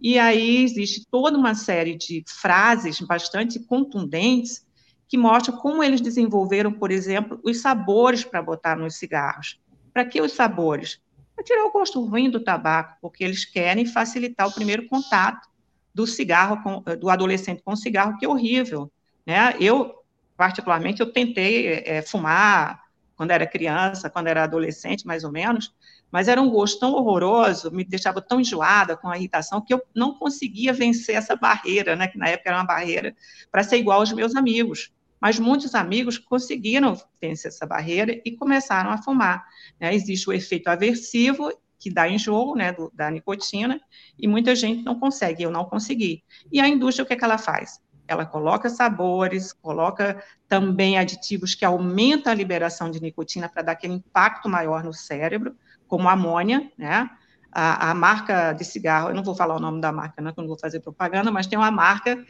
E 0.00 0.18
aí 0.18 0.64
existe 0.64 1.06
toda 1.08 1.38
uma 1.38 1.54
série 1.54 1.94
de 1.94 2.24
frases 2.26 3.00
bastante 3.00 3.60
contundentes 3.60 4.66
que 5.12 5.18
mostram 5.18 5.58
como 5.58 5.84
eles 5.84 6.00
desenvolveram, 6.00 6.72
por 6.72 6.90
exemplo, 6.90 7.38
os 7.44 7.60
sabores 7.60 8.24
para 8.24 8.40
botar 8.40 8.74
nos 8.74 8.94
cigarros. 8.94 9.60
Para 9.92 10.06
que 10.06 10.22
os 10.22 10.32
sabores? 10.32 11.02
Para 11.36 11.44
tirar 11.44 11.66
o 11.66 11.70
gosto 11.70 12.02
ruim 12.02 12.30
do 12.30 12.40
tabaco, 12.40 12.96
porque 12.98 13.22
eles 13.22 13.44
querem 13.44 13.84
facilitar 13.84 14.48
o 14.48 14.52
primeiro 14.54 14.88
contato 14.88 15.50
do 15.94 16.06
cigarro, 16.06 16.62
com, 16.62 16.82
do 16.96 17.10
adolescente 17.10 17.62
com 17.62 17.74
o 17.74 17.76
cigarro, 17.76 18.16
que 18.16 18.24
é 18.24 18.28
horrível. 18.28 18.90
Né? 19.26 19.54
Eu, 19.60 19.94
particularmente, 20.34 21.02
eu 21.02 21.12
tentei 21.12 21.66
é, 21.66 22.00
fumar 22.00 22.82
quando 23.14 23.32
era 23.32 23.46
criança, 23.46 24.08
quando 24.08 24.28
era 24.28 24.44
adolescente, 24.44 25.06
mais 25.06 25.24
ou 25.24 25.30
menos, 25.30 25.74
mas 26.10 26.26
era 26.26 26.40
um 26.40 26.48
gosto 26.48 26.80
tão 26.80 26.94
horroroso, 26.94 27.70
me 27.70 27.84
deixava 27.84 28.22
tão 28.22 28.40
enjoada 28.40 28.96
com 28.96 29.10
a 29.10 29.18
irritação, 29.18 29.60
que 29.60 29.74
eu 29.74 29.82
não 29.94 30.14
conseguia 30.14 30.72
vencer 30.72 31.16
essa 31.16 31.36
barreira, 31.36 31.94
né, 31.96 32.08
que 32.08 32.16
na 32.16 32.28
época 32.28 32.48
era 32.48 32.56
uma 32.56 32.66
barreira, 32.66 33.14
para 33.50 33.62
ser 33.62 33.76
igual 33.76 34.00
aos 34.00 34.10
meus 34.10 34.34
amigos 34.34 34.90
mas 35.22 35.38
muitos 35.38 35.72
amigos 35.76 36.18
conseguiram 36.18 37.00
vencer 37.20 37.50
essa 37.50 37.64
barreira 37.64 38.20
e 38.24 38.32
começaram 38.32 38.90
a 38.90 38.98
fumar. 38.98 39.46
Né? 39.80 39.94
Existe 39.94 40.28
o 40.28 40.32
efeito 40.32 40.66
aversivo, 40.66 41.52
que 41.78 41.88
dá 41.88 42.08
enjoo 42.08 42.56
né, 42.56 42.72
do, 42.72 42.90
da 42.92 43.08
nicotina, 43.08 43.80
e 44.18 44.26
muita 44.26 44.56
gente 44.56 44.82
não 44.82 44.98
consegue, 44.98 45.44
eu 45.44 45.50
não 45.50 45.64
consegui. 45.64 46.24
E 46.50 46.60
a 46.60 46.66
indústria, 46.66 47.04
o 47.04 47.06
que, 47.06 47.12
é 47.12 47.16
que 47.16 47.24
ela 47.24 47.38
faz? 47.38 47.80
Ela 48.08 48.26
coloca 48.26 48.68
sabores, 48.68 49.52
coloca 49.52 50.20
também 50.48 50.98
aditivos 50.98 51.54
que 51.54 51.64
aumentam 51.64 52.32
a 52.32 52.34
liberação 52.34 52.90
de 52.90 53.00
nicotina 53.00 53.48
para 53.48 53.62
dar 53.62 53.72
aquele 53.72 53.94
impacto 53.94 54.48
maior 54.48 54.82
no 54.82 54.92
cérebro, 54.92 55.56
como 55.86 56.08
amônia, 56.08 56.68
né? 56.76 57.08
a, 57.52 57.90
a, 57.90 57.94
marca 57.94 58.52
de 58.52 58.64
cigarro, 58.64 59.10
eu 59.10 59.14
não 59.14 59.22
vou 59.22 59.36
falar 59.36 59.54
o 59.54 59.60
nome 59.60 59.80
da 59.80 59.92
marca, 59.92 60.20
não, 60.20 60.32
que 60.32 60.40
eu 60.40 60.42
não 60.42 60.48
vou 60.48 60.58
fazer 60.58 60.80
propaganda, 60.80 61.30
mas 61.30 61.46
tem 61.46 61.56
uma 61.56 61.70
marca 61.70 62.24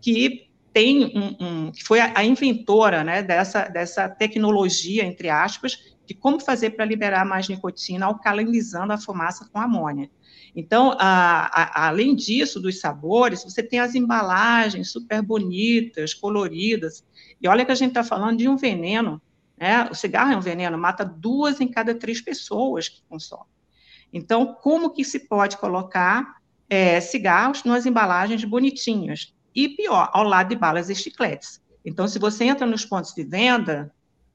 que 0.00 0.48
tem 0.76 1.06
um, 1.06 1.36
um 1.40 1.72
que 1.72 1.82
foi 1.82 2.00
a, 2.00 2.12
a, 2.14 2.22
inventora 2.22 3.02
né, 3.02 3.22
dessa, 3.22 3.66
dessa 3.66 4.10
tecnologia, 4.10 5.06
entre 5.06 5.30
aspas, 5.30 5.96
de 6.04 6.12
como 6.12 6.38
fazer 6.38 6.72
para 6.72 6.84
liberar 6.84 7.24
mais 7.24 7.48
nicotina 7.48 8.04
alcalinizando 8.04 8.92
a 8.92 8.98
fumaça 8.98 9.48
com 9.50 9.58
amônia. 9.58 10.10
Então, 10.54 10.94
a, 10.98 11.46
a, 11.46 11.88
além 11.88 12.14
disso, 12.14 12.60
dos 12.60 12.78
sabores, 12.78 13.42
você 13.42 13.62
tem 13.62 13.80
as 13.80 13.94
embalagens 13.94 14.90
super 14.90 15.22
bonitas, 15.22 16.12
coloridas. 16.12 17.02
E 17.40 17.48
olha 17.48 17.64
que 17.64 17.72
a 17.72 17.74
gente 17.74 17.92
está 17.92 18.04
falando 18.04 18.36
de 18.36 18.46
um 18.46 18.58
veneno, 18.58 19.18
né? 19.58 19.88
O 19.90 19.94
cigarro 19.94 20.32
é 20.32 20.36
um 20.36 20.42
veneno, 20.42 20.76
mata 20.76 21.06
duas 21.06 21.58
em 21.58 21.68
cada 21.68 21.94
três 21.94 22.20
pessoas 22.20 22.86
que 22.86 23.00
consomem. 23.08 23.46
Então, 24.12 24.54
como 24.60 24.90
que 24.90 25.04
se 25.04 25.20
pode 25.20 25.56
colocar 25.56 26.36
é, 26.68 27.00
cigarros 27.00 27.64
nas 27.64 27.86
embalagens 27.86 28.44
bonitinhas? 28.44 29.34
E 29.56 29.70
pior, 29.70 30.10
ao 30.12 30.22
lado 30.22 30.50
de 30.50 30.54
balas 30.54 30.90
e 30.90 30.94
chicletes. 30.94 31.62
Então, 31.82 32.06
se 32.06 32.18
você 32.18 32.44
entra 32.44 32.66
nos 32.66 32.84
pontos 32.84 33.14
de 33.14 33.24
venda, 33.24 33.90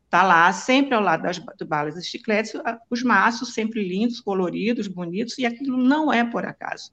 tá 0.10 0.24
lá 0.24 0.52
sempre 0.52 0.96
ao 0.96 1.02
lado 1.02 1.22
das 1.22 1.40
balas 1.68 1.96
e 1.96 2.04
chicletes, 2.04 2.54
os 2.90 3.04
maços 3.04 3.54
sempre 3.54 3.88
lindos, 3.88 4.20
coloridos, 4.20 4.88
bonitos, 4.88 5.38
e 5.38 5.46
aquilo 5.46 5.78
não 5.78 6.12
é 6.12 6.24
por 6.24 6.44
acaso. 6.44 6.92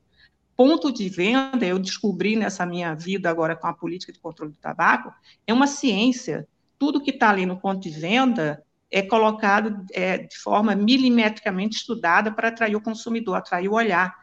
Ponto 0.55 0.93
de 0.93 1.09
venda, 1.09 1.65
eu 1.65 1.79
descobri 1.79 2.37
nessa 2.37 2.67
minha 2.67 2.95
vida 2.95 3.31
agora 3.31 3.57
com 3.57 3.67
a 3.67 3.73
política 3.73 4.13
de 4.13 4.19
controle 4.19 4.53
do 4.53 4.59
tabaco, 4.59 5.11
é 5.47 5.53
uma 5.55 5.67
ciência. 5.67 6.47
Tudo 6.79 7.01
que 7.01 7.11
está 7.11 7.31
ali 7.31 7.47
no 7.47 7.59
ponto 7.59 7.81
de 7.81 7.91
venda 7.91 8.63
é 8.91 9.01
colocado 9.01 9.87
é, 9.93 10.19
de 10.19 10.37
forma 10.37 10.75
milimetricamente 10.75 11.79
estudada 11.79 12.31
para 12.31 12.49
atrair 12.49 12.77
o 12.77 12.81
consumidor, 12.81 13.37
atrair 13.37 13.69
o 13.69 13.75
olhar. 13.75 14.15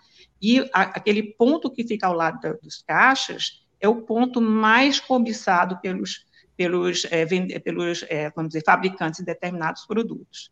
E 0.41 0.59
a, 0.73 0.81
aquele 0.81 1.23
ponto 1.23 1.71
que 1.71 1.83
fica 1.83 2.05
ao 2.05 2.13
lado 2.13 2.39
da, 2.39 2.53
dos 2.53 2.83
caixas 2.85 3.64
é 3.79 3.87
o 3.87 4.01
ponto 4.01 4.41
mais 4.41 4.99
cobiçado 4.99 5.79
pelos, 5.81 6.25
pelos, 6.55 7.05
é, 7.11 7.25
vende, 7.25 7.59
pelos 7.59 8.03
é, 8.09 8.29
vamos 8.35 8.49
dizer, 8.49 8.63
fabricantes 8.65 9.19
de 9.19 9.25
determinados 9.25 9.85
produtos. 9.85 10.51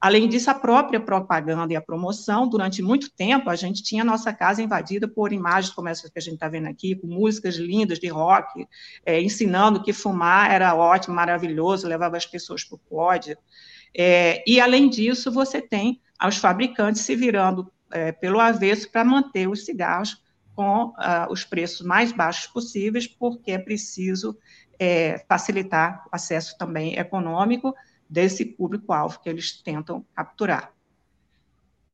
Além 0.00 0.28
disso, 0.28 0.48
a 0.48 0.54
própria 0.54 1.00
propaganda 1.00 1.72
e 1.72 1.76
a 1.76 1.80
promoção, 1.80 2.48
durante 2.48 2.80
muito 2.80 3.10
tempo, 3.10 3.50
a 3.50 3.56
gente 3.56 3.82
tinha 3.82 4.02
a 4.02 4.06
nossa 4.06 4.32
casa 4.32 4.62
invadida 4.62 5.08
por 5.08 5.32
imagens 5.32 5.74
como 5.74 5.88
essas 5.88 6.08
que 6.08 6.18
a 6.18 6.22
gente 6.22 6.34
está 6.34 6.48
vendo 6.48 6.68
aqui, 6.68 6.94
com 6.94 7.08
músicas 7.08 7.56
lindas 7.56 7.98
de 7.98 8.06
rock, 8.06 8.64
é, 9.04 9.20
ensinando 9.20 9.82
que 9.82 9.92
fumar 9.92 10.52
era 10.52 10.72
ótimo, 10.74 11.16
maravilhoso, 11.16 11.88
levava 11.88 12.16
as 12.16 12.24
pessoas 12.24 12.62
para 12.62 12.76
o 12.76 12.78
pódio. 12.78 13.36
É, 13.96 14.44
e, 14.46 14.60
além 14.60 14.88
disso, 14.88 15.32
você 15.32 15.60
tem 15.60 16.00
os 16.24 16.36
fabricantes 16.36 17.02
se 17.02 17.16
virando 17.16 17.68
é, 17.90 18.12
pelo 18.12 18.38
avesso 18.38 18.88
para 18.92 19.04
manter 19.04 19.48
os 19.48 19.64
cigarros 19.64 20.22
com 20.58 20.86
uh, 20.86 21.30
os 21.30 21.44
preços 21.44 21.86
mais 21.86 22.10
baixos 22.10 22.48
possíveis, 22.48 23.06
porque 23.06 23.52
é 23.52 23.58
preciso 23.58 24.36
é, 24.76 25.24
facilitar 25.28 26.04
o 26.06 26.08
acesso 26.10 26.58
também 26.58 26.98
econômico 26.98 27.72
desse 28.10 28.44
público-alvo 28.44 29.20
que 29.20 29.28
eles 29.28 29.62
tentam 29.62 30.04
capturar. 30.16 30.72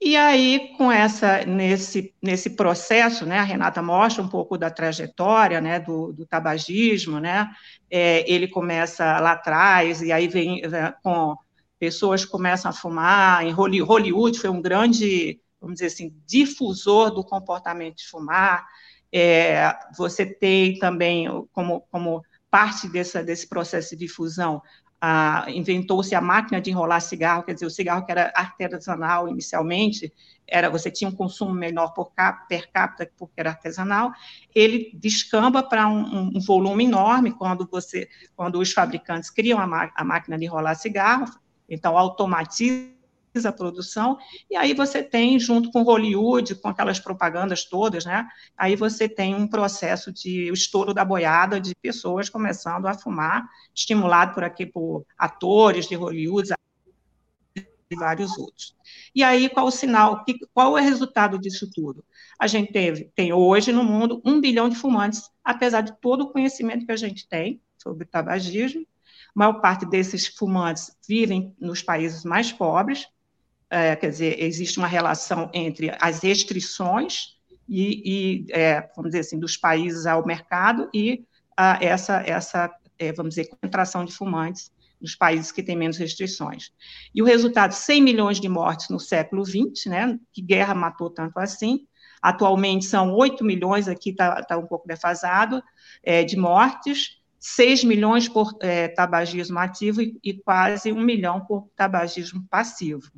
E 0.01 0.17
aí, 0.17 0.73
com 0.79 0.91
essa, 0.91 1.45
nesse, 1.45 2.15
nesse 2.23 2.57
processo, 2.57 3.27
né, 3.27 3.39
a 3.39 3.43
Renata 3.43 3.83
mostra 3.83 4.23
um 4.23 4.29
pouco 4.29 4.57
da 4.57 4.71
trajetória, 4.71 5.61
né, 5.61 5.79
do, 5.79 6.15
do 6.15 6.25
tabagismo, 6.25 7.21
né, 7.21 7.51
é, 7.91 8.25
ele 8.31 8.49
começa 8.49 9.21
lá 9.21 9.33
atrás, 9.33 10.01
e 10.01 10.11
aí 10.11 10.27
vem 10.27 10.63
é, 10.65 10.95
com 11.03 11.37
pessoas 11.79 12.25
começam 12.25 12.71
a 12.71 12.75
fumar, 12.75 13.45
em 13.45 13.51
Hollywood 13.51 14.39
foi 14.39 14.49
um 14.49 14.63
grande, 14.63 15.39
vamos 15.65 15.75
dizer 15.75 15.87
assim, 15.87 16.15
difusor 16.27 17.11
do 17.11 17.25
comportamento 17.25 17.97
de 17.97 18.07
fumar, 18.07 18.67
é, 19.13 19.77
você 19.97 20.27
tem 20.27 20.79
também, 20.79 21.27
como, 21.53 21.83
como 21.91 22.23
parte 22.51 22.89
dessa, 22.89 23.23
desse 23.23 23.49
processo 23.49 23.91
de 23.91 24.07
difusão, 24.07 24.63
inventou-se 25.49 26.15
a 26.15 26.21
máquina 26.21 26.61
de 26.61 26.71
enrolar 26.71 27.01
cigarro, 27.01 27.43
quer 27.43 27.55
dizer, 27.55 27.67
o 27.67 27.71
cigarro 27.71 28.07
que 28.07 28.13
era 28.13 28.33
artesanal 28.35 29.29
inicialmente, 29.29 30.13
era 30.47 30.71
você 30.71 30.91
tinha 30.91 31.11
um 31.11 31.15
consumo 31.15 31.53
menor 31.53 31.93
por 31.93 32.13
cap, 32.15 32.49
per 32.49 32.71
capita 32.71 33.11
porque 33.17 33.41
era 33.41 33.51
artesanal, 33.51 34.13
ele 34.55 34.91
descamba 34.95 35.63
para 35.63 35.89
um, 35.89 36.33
um, 36.35 36.41
volume 36.41 36.85
enorme 36.85 37.33
quando 37.33 37.69
você, 37.71 38.09
quando 38.35 38.59
os 38.59 38.73
fabricantes 38.73 39.31
criam 39.31 39.59
a, 39.59 39.93
a 39.95 40.05
máquina 40.05 40.39
de 40.39 40.45
enrolar 40.45 40.77
cigarro, 40.77 41.27
então 41.69 41.99
automatiza 41.99 42.95
a 43.45 43.53
produção, 43.53 44.17
e 44.49 44.55
aí 44.55 44.73
você 44.75 45.03
tem, 45.03 45.39
junto 45.41 45.73
com 45.73 45.83
Hollywood, 45.83 46.55
com 46.55 46.69
aquelas 46.69 47.01
propagandas 47.01 47.65
todas, 47.65 48.05
né, 48.05 48.29
aí 48.57 48.77
você 48.77 49.09
tem 49.09 49.35
um 49.35 49.49
processo 49.49 50.13
de 50.13 50.53
estouro 50.53 50.95
da 50.95 51.05
boiada 51.05 51.61
de 51.61 51.75
pessoas 51.75 52.29
começando 52.29 52.87
a 52.87 52.95
fumar, 52.95 53.45
estimulado 53.75 54.35
por 54.35 54.45
aqui 54.45 54.65
por 54.65 55.05
atores 55.19 55.89
de 55.89 55.97
Hollywood 55.97 56.53
e 57.91 57.97
vários 57.97 58.37
outros. 58.39 58.77
E 59.15 59.23
aí, 59.23 59.49
qual 59.49 59.67
o 59.67 59.71
sinal, 59.71 60.25
qual 60.53 60.79
é 60.79 60.81
o 60.81 60.85
resultado 60.85 61.39
disso 61.39 61.71
tudo? 61.73 62.05
A 62.39 62.47
gente 62.47 62.73
teve, 62.73 63.11
tem 63.15 63.33
hoje 63.33 63.73
no 63.73 63.85
mundo 63.85 64.21
um 64.25 64.41
bilhão 64.41 64.69
de 64.69 64.77
fumantes, 64.77 65.31
apesar 65.43 65.81
de 65.81 65.99
todo 66.01 66.23
o 66.23 66.33
conhecimento 66.33 66.87
que 66.87 66.93
a 66.93 66.97
gente 66.97 67.29
tem 67.29 67.61
sobre 67.77 68.07
tabagismo, 68.07 68.87
a 69.35 69.39
maior 69.39 69.61
parte 69.61 69.85
desses 69.85 70.27
fumantes 70.27 70.97
vivem 71.07 71.55
nos 71.61 71.83
países 71.83 72.25
mais 72.25 72.53
pobres, 72.53 73.09
é, 73.71 73.97
quer 73.97 74.11
dizer, 74.11 74.43
existe 74.43 74.79
uma 74.79 74.87
relação 74.87 75.51
entre 75.53 75.93
as 76.01 76.23
restrições 76.23 77.35
e, 77.69 78.45
e 78.47 78.53
é, 78.53 78.89
vamos 78.95 79.11
dizer 79.11 79.21
assim, 79.21 79.39
dos 79.39 79.57
países 79.57 80.07
ao 80.07 80.25
mercado 80.27 80.89
e 80.93 81.25
a, 81.57 81.79
essa, 81.83 82.23
essa 82.27 82.71
é, 82.99 83.13
vamos 83.13 83.35
dizer, 83.35 83.49
concentração 83.49 84.05
de 84.05 84.13
fumantes 84.13 84.73
nos 85.01 85.15
países 85.15 85.53
que 85.53 85.63
têm 85.63 85.77
menos 85.77 85.97
restrições. 85.97 86.71
E 87.15 87.21
o 87.21 87.25
resultado, 87.25 87.73
100 87.73 88.03
milhões 88.03 88.41
de 88.41 88.49
mortes 88.49 88.89
no 88.89 89.01
século 89.01 89.45
XX, 89.45 89.87
né, 89.87 90.19
que 90.33 90.41
guerra 90.41 90.75
matou 90.75 91.11
tanto 91.11 91.39
assim, 91.39 91.87
atualmente 92.23 92.87
são 92.87 93.13
8 93.13 93.45
milhões, 93.45 93.89
aqui 93.89 94.11
está 94.11 94.43
tá 94.43 94.57
um 94.57 94.67
pouco 94.67 94.87
defasado, 94.87 95.63
é, 96.03 96.25
de 96.25 96.37
mortes, 96.37 97.19
6 97.39 97.85
milhões 97.85 98.29
por 98.29 98.57
é, 98.61 98.89
tabagismo 98.89 99.59
ativo 99.59 100.01
e, 100.01 100.19
e 100.23 100.33
quase 100.33 100.91
1 100.91 101.01
milhão 101.01 101.45
por 101.45 101.69
tabagismo 101.77 102.43
passivo 102.49 103.11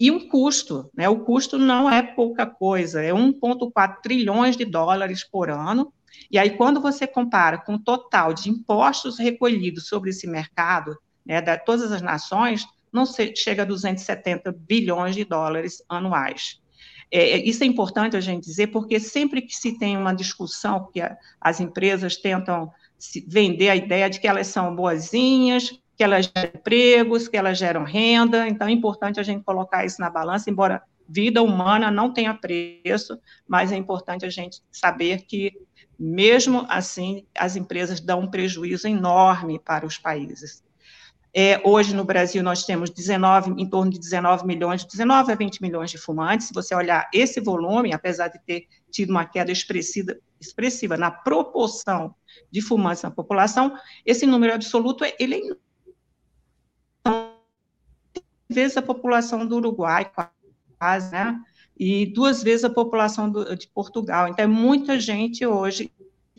e 0.00 0.10
um 0.10 0.26
custo, 0.26 0.90
né? 0.96 1.10
O 1.10 1.20
custo 1.20 1.58
não 1.58 1.90
é 1.90 2.02
pouca 2.02 2.46
coisa, 2.46 3.02
é 3.02 3.12
1,4 3.12 4.00
trilhões 4.02 4.56
de 4.56 4.64
dólares 4.64 5.22
por 5.22 5.50
ano. 5.50 5.92
E 6.30 6.38
aí, 6.38 6.56
quando 6.56 6.80
você 6.80 7.06
compara 7.06 7.58
com 7.58 7.74
o 7.74 7.78
total 7.78 8.32
de 8.32 8.48
impostos 8.48 9.18
recolhidos 9.18 9.88
sobre 9.88 10.08
esse 10.08 10.26
mercado, 10.26 10.96
né, 11.24 11.42
de 11.42 11.58
todas 11.58 11.92
as 11.92 12.00
nações, 12.00 12.66
não 12.90 13.04
chega 13.36 13.62
a 13.62 13.66
270 13.66 14.50
bilhões 14.52 15.14
de 15.14 15.24
dólares 15.24 15.82
anuais. 15.86 16.60
É, 17.10 17.32
é, 17.32 17.36
isso 17.46 17.62
é 17.62 17.66
importante 17.66 18.16
a 18.16 18.20
gente 18.20 18.44
dizer, 18.44 18.68
porque 18.68 18.98
sempre 18.98 19.42
que 19.42 19.54
se 19.54 19.78
tem 19.78 19.98
uma 19.98 20.14
discussão, 20.14 20.88
que 20.90 21.00
a, 21.02 21.14
as 21.38 21.60
empresas 21.60 22.16
tentam 22.16 22.72
vender 23.26 23.68
a 23.68 23.76
ideia 23.76 24.08
de 24.08 24.18
que 24.18 24.26
elas 24.26 24.46
são 24.46 24.74
boazinhas, 24.74 25.78
que 26.00 26.04
elas 26.04 26.32
geram 26.34 26.50
empregos, 26.54 27.28
que 27.28 27.36
elas 27.36 27.58
geram 27.58 27.84
renda, 27.84 28.48
então 28.48 28.66
é 28.66 28.70
importante 28.70 29.20
a 29.20 29.22
gente 29.22 29.44
colocar 29.44 29.84
isso 29.84 30.00
na 30.00 30.08
balança, 30.08 30.48
embora 30.48 30.82
vida 31.06 31.42
humana 31.42 31.90
não 31.90 32.10
tenha 32.10 32.32
preço, 32.32 33.20
mas 33.46 33.70
é 33.70 33.76
importante 33.76 34.24
a 34.24 34.30
gente 34.30 34.62
saber 34.72 35.26
que, 35.26 35.52
mesmo 35.98 36.64
assim, 36.70 37.26
as 37.36 37.54
empresas 37.54 38.00
dão 38.00 38.20
um 38.20 38.30
prejuízo 38.30 38.88
enorme 38.88 39.58
para 39.58 39.84
os 39.84 39.98
países. 39.98 40.64
É, 41.34 41.60
hoje, 41.68 41.94
no 41.94 42.02
Brasil, 42.02 42.42
nós 42.42 42.64
temos 42.64 42.88
19, 42.88 43.60
em 43.60 43.68
torno 43.68 43.92
de 43.92 43.98
19 44.00 44.46
milhões, 44.46 44.82
19 44.86 45.32
a 45.32 45.34
20 45.34 45.60
milhões 45.60 45.90
de 45.90 45.98
fumantes. 45.98 46.46
Se 46.46 46.54
você 46.54 46.74
olhar 46.74 47.10
esse 47.12 47.42
volume, 47.42 47.92
apesar 47.92 48.28
de 48.28 48.40
ter 48.46 48.64
tido 48.90 49.10
uma 49.10 49.26
queda 49.26 49.52
expressiva, 49.52 50.16
expressiva 50.40 50.96
na 50.96 51.10
proporção 51.10 52.14
de 52.50 52.62
fumantes 52.62 53.02
na 53.02 53.10
população, 53.10 53.76
esse 54.06 54.24
número 54.24 54.54
absoluto 54.54 55.04
ele 55.18 55.34
é 55.34 55.69
vezes 58.50 58.76
a 58.76 58.82
população 58.82 59.46
do 59.46 59.56
Uruguai, 59.56 60.10
quase, 60.78 61.12
né? 61.12 61.40
E 61.78 62.06
duas 62.06 62.42
vezes 62.42 62.64
a 62.64 62.70
população 62.70 63.30
do, 63.30 63.56
de 63.56 63.68
Portugal. 63.68 64.28
Então, 64.28 64.44
é 64.44 64.48
muita 64.48 65.00
gente 65.00 65.46
hoje 65.46 65.90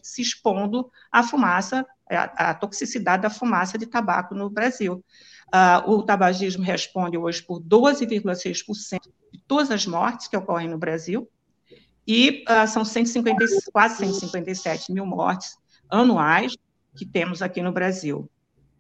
se 0.02 0.22
expondo 0.22 0.92
à 1.12 1.24
fumaça, 1.24 1.86
à, 2.10 2.52
à 2.52 2.54
toxicidade 2.54 3.24
da 3.24 3.30
fumaça 3.30 3.78
de 3.78 3.86
tabaco 3.86 4.36
no 4.36 4.50
Brasil. 4.50 5.04
Uh, 5.54 5.92
o 5.92 6.04
tabagismo 6.04 6.64
responde 6.64 7.18
hoje 7.18 7.42
por 7.42 7.60
12,6% 7.60 9.00
de 9.34 9.40
todas 9.48 9.72
as 9.72 9.86
mortes 9.86 10.28
que 10.28 10.38
ocorrem 10.38 10.70
no 10.70 10.78
Brasil, 10.78 11.28
e 12.08 12.44
uh, 12.50 12.68
são 12.68 12.84
150, 12.84 13.46
quase 13.72 13.98
157 13.98 14.92
mil 14.92 15.06
mortes 15.06 15.58
anuais 15.90 16.58
que 16.96 17.06
temos 17.06 17.42
aqui 17.42 17.62
no 17.62 17.72
Brasil. 17.72 18.30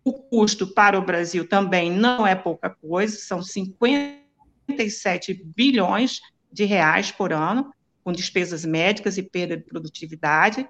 O 0.03 0.13
custo 0.13 0.67
para 0.67 0.97
o 0.97 1.05
Brasil 1.05 1.47
também 1.47 1.91
não 1.91 2.25
é 2.25 2.35
pouca 2.35 2.69
coisa, 2.69 3.15
são 3.17 3.43
57 3.43 5.43
bilhões 5.55 6.19
de 6.51 6.65
reais 6.65 7.11
por 7.11 7.31
ano, 7.31 7.71
com 8.03 8.11
despesas 8.11 8.65
médicas 8.65 9.17
e 9.17 9.23
perda 9.23 9.55
de 9.55 9.63
produtividade, 9.63 10.67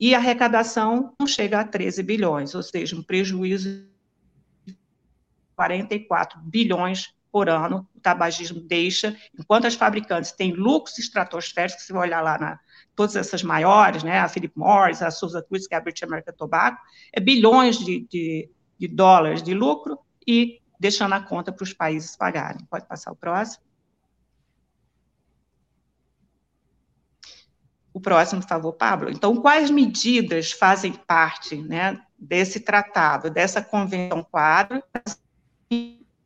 e 0.00 0.14
a 0.14 0.18
arrecadação 0.18 1.14
não 1.20 1.26
chega 1.26 1.60
a 1.60 1.64
13 1.64 2.02
bilhões, 2.02 2.54
ou 2.54 2.62
seja, 2.62 2.96
um 2.96 3.02
prejuízo 3.02 3.86
de 4.66 4.76
44 5.54 6.40
bilhões 6.40 7.14
por 7.30 7.48
ano. 7.48 7.86
O 7.94 8.00
tabagismo 8.00 8.60
deixa, 8.60 9.16
enquanto 9.38 9.66
as 9.66 9.74
fabricantes 9.74 10.32
têm 10.32 10.52
lucros 10.52 10.98
estratosféricos, 10.98 11.82
se 11.82 11.92
você 11.92 11.98
olhar 11.98 12.20
lá 12.20 12.38
na 12.38 12.58
todas 12.94 13.16
essas 13.16 13.42
maiores, 13.42 14.02
né, 14.02 14.18
a 14.18 14.28
Philip 14.28 14.52
Morris, 14.56 15.00
a 15.00 15.10
Sousa 15.10 15.42
Cruz, 15.42 15.66
que 15.66 15.74
é 15.74 15.78
a 15.78 15.80
British 15.80 16.02
American 16.02 16.34
Tobacco, 16.34 16.78
é 17.12 17.20
bilhões 17.20 17.78
de, 17.78 18.06
de, 18.10 18.50
de 18.82 18.88
dólares 18.88 19.44
de 19.44 19.54
lucro 19.54 19.96
e 20.26 20.60
deixando 20.78 21.12
a 21.12 21.20
conta 21.20 21.52
para 21.52 21.62
os 21.62 21.72
países 21.72 22.16
pagarem. 22.16 22.66
Pode 22.68 22.84
passar 22.84 23.12
o 23.12 23.16
próximo. 23.16 23.62
O 27.94 28.00
próximo, 28.00 28.40
por 28.40 28.48
favor, 28.48 28.72
Pablo. 28.72 29.08
Então, 29.08 29.36
quais 29.36 29.70
medidas 29.70 30.50
fazem 30.50 30.94
parte 30.94 31.54
né, 31.56 32.02
desse 32.18 32.58
tratado, 32.58 33.30
dessa 33.30 33.62
convenção 33.62 34.24
quadro? 34.24 34.82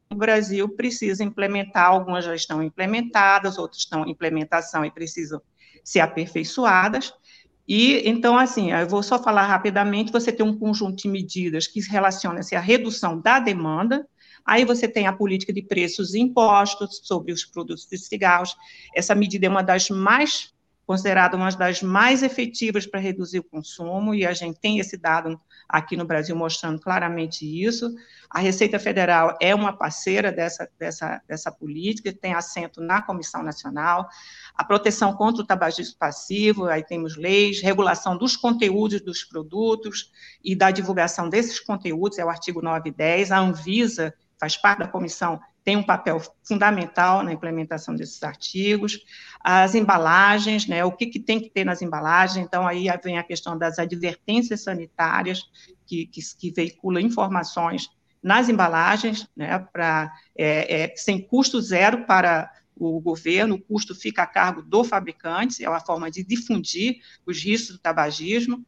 O 0.09 0.15
Brasil 0.15 0.67
precisa 0.71 1.23
implementar, 1.23 1.89
algumas 1.89 2.25
já 2.25 2.35
estão 2.35 2.63
implementadas, 2.63 3.59
outras 3.59 3.83
estão 3.83 4.07
em 4.07 4.13
implementação 4.13 4.83
e 4.83 4.91
precisam 4.91 5.43
ser 5.85 6.01
aperfeiçoadas. 6.01 7.13
E, 7.69 8.09
então, 8.09 8.39
assim, 8.39 8.73
eu 8.73 8.89
vou 8.89 9.03
só 9.03 9.21
falar 9.21 9.47
rapidamente, 9.47 10.13
você 10.13 10.31
tem 10.31 10.47
um 10.47 10.57
conjunto 10.57 11.03
de 11.03 11.09
medidas 11.09 11.67
que 11.67 11.81
relacionam-se 11.81 12.55
à 12.55 12.61
redução 12.61 13.21
da 13.21 13.39
demanda, 13.39 14.07
Aí 14.47 14.65
você 14.65 14.87
tem 14.87 15.09
a 15.09 15.13
política 15.13 15.53
de 15.53 15.61
preços 15.61 16.15
e 16.15 16.21
impostos 16.21 17.01
sobre 17.03 17.33
os 17.33 17.45
produtos 17.45 17.85
de 17.85 17.99
cigarros. 17.99 18.57
Essa 18.95 19.13
medida 19.13 19.45
é 19.45 19.49
uma 19.49 19.63
das 19.63 19.91
mais 19.91 20.55
considerada 20.87 21.37
uma 21.37 21.51
das 21.51 21.83
mais 21.83 22.23
efetivas 22.23 22.87
para 22.87 23.01
reduzir 23.01 23.41
o 23.41 23.45
consumo, 23.45 24.15
e 24.15 24.25
a 24.25 24.33
gente 24.33 24.61
tem 24.61 24.79
esse 24.79 24.97
dado 24.97 25.39
aqui 25.69 25.97
no 25.97 26.05
Brasil 26.05 26.37
mostrando 26.37 26.81
claramente 26.81 27.45
isso. 27.45 27.93
A 28.31 28.39
Receita 28.39 28.79
Federal 28.79 29.37
é 29.41 29.53
uma 29.53 29.77
parceira 29.77 30.31
dessa, 30.31 30.69
dessa, 30.79 31.21
dessa 31.27 31.51
política, 31.51 32.13
tem 32.13 32.35
assento 32.35 32.81
na 32.81 33.03
Comissão 33.03 33.43
Nacional. 33.43 34.09
A 34.55 34.63
proteção 34.63 35.13
contra 35.15 35.43
o 35.43 35.47
tabagismo 35.47 35.99
passivo, 35.99 36.67
aí 36.67 36.85
temos 36.85 37.17
leis, 37.17 37.61
regulação 37.61 38.17
dos 38.17 38.37
conteúdos 38.37 39.01
dos 39.01 39.25
produtos 39.25 40.13
e 40.43 40.55
da 40.55 40.71
divulgação 40.71 41.29
desses 41.29 41.59
conteúdos, 41.59 42.19
é 42.19 42.25
o 42.25 42.31
artigo 42.31 42.63
9 42.63 42.91
e 42.91 42.93
10. 42.93 43.33
A 43.33 43.41
Anvisa 43.41 44.15
faz 44.39 44.57
parte 44.57 44.79
da 44.81 44.89
comissão 44.89 45.41
tem 45.67 45.77
um 45.77 45.83
papel 45.83 46.23
fundamental 46.45 47.25
na 47.25 47.33
implementação 47.33 47.97
desses 47.97 48.23
artigos, 48.23 49.05
as 49.41 49.75
embalagens, 49.75 50.65
né, 50.69 50.85
o 50.85 50.93
que, 50.93 51.07
que 51.07 51.19
tem 51.19 51.41
que 51.41 51.51
ter 51.51 51.65
nas 51.65 51.83
embalagens, 51.83 52.47
então 52.47 52.69
aí 52.69 52.87
vem 53.03 53.19
a 53.19 53.25
questão 53.25 53.59
das 53.59 53.77
advertências 53.81 54.63
sanitárias, 54.63 55.43
que, 55.85 56.07
que, 56.07 56.21
que 56.39 56.53
veiculam 56.53 57.03
informações 57.03 57.91
nas 58.23 58.49
embalagens, 58.49 59.29
né, 59.37 59.59
pra, 59.73 60.13
é, 60.39 60.85
é, 60.85 60.95
sem 60.95 61.21
custo 61.21 61.61
zero 61.61 62.07
para 62.07 62.49
o 62.77 63.01
governo, 63.01 63.57
o 63.57 63.61
custo 63.61 63.93
fica 63.93 64.23
a 64.23 64.27
cargo 64.27 64.63
do 64.63 64.85
fabricante, 64.85 65.65
é 65.65 65.69
uma 65.69 65.81
forma 65.81 66.09
de 66.13 66.23
difundir 66.23 66.99
os 67.27 67.43
riscos 67.43 67.75
do 67.75 67.83
tabagismo 67.83 68.65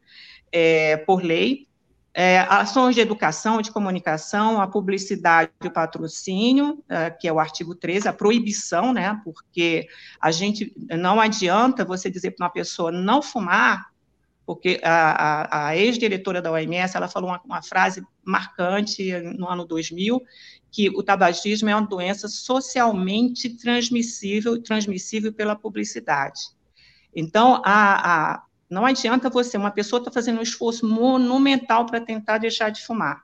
é, 0.51 0.97
por 0.97 1.23
lei, 1.23 1.68
é, 2.13 2.39
ações 2.39 2.95
de 2.95 3.01
educação, 3.01 3.61
de 3.61 3.71
comunicação, 3.71 4.59
a 4.59 4.67
publicidade 4.67 5.51
e 5.63 5.67
o 5.67 5.71
patrocínio, 5.71 6.83
é, 6.89 7.09
que 7.09 7.27
é 7.27 7.33
o 7.33 7.39
artigo 7.39 7.75
13, 7.75 8.07
a 8.07 8.13
proibição, 8.13 8.91
né, 8.91 9.19
porque 9.23 9.87
a 10.19 10.31
gente 10.31 10.73
não 10.89 11.19
adianta 11.19 11.85
você 11.85 12.09
dizer 12.09 12.31
para 12.31 12.45
uma 12.45 12.51
pessoa 12.51 12.91
não 12.91 13.21
fumar, 13.21 13.89
porque 14.45 14.81
a, 14.83 15.67
a, 15.67 15.67
a 15.67 15.77
ex-diretora 15.77 16.41
da 16.41 16.51
OMS, 16.51 16.97
ela 16.97 17.07
falou 17.07 17.29
uma, 17.29 17.39
uma, 17.45 17.61
frase 17.61 18.03
marcante 18.23 19.11
no 19.37 19.47
ano 19.47 19.63
2000, 19.63 20.19
que 20.71 20.89
o 20.89 21.03
tabagismo 21.03 21.69
é 21.69 21.75
uma 21.75 21.85
doença 21.85 22.27
socialmente 22.27 23.55
transmissível 23.57 24.59
transmissível 24.59 25.31
pela 25.31 25.55
publicidade. 25.55 26.39
Então, 27.15 27.61
a, 27.63 28.33
a 28.33 28.43
não 28.69 28.85
adianta 28.85 29.29
você, 29.29 29.57
uma 29.57 29.71
pessoa 29.71 29.99
está 29.99 30.11
fazendo 30.11 30.39
um 30.39 30.43
esforço 30.43 30.87
monumental 30.87 31.85
para 31.85 31.99
tentar 31.99 32.37
deixar 32.37 32.69
de 32.69 32.85
fumar. 32.85 33.23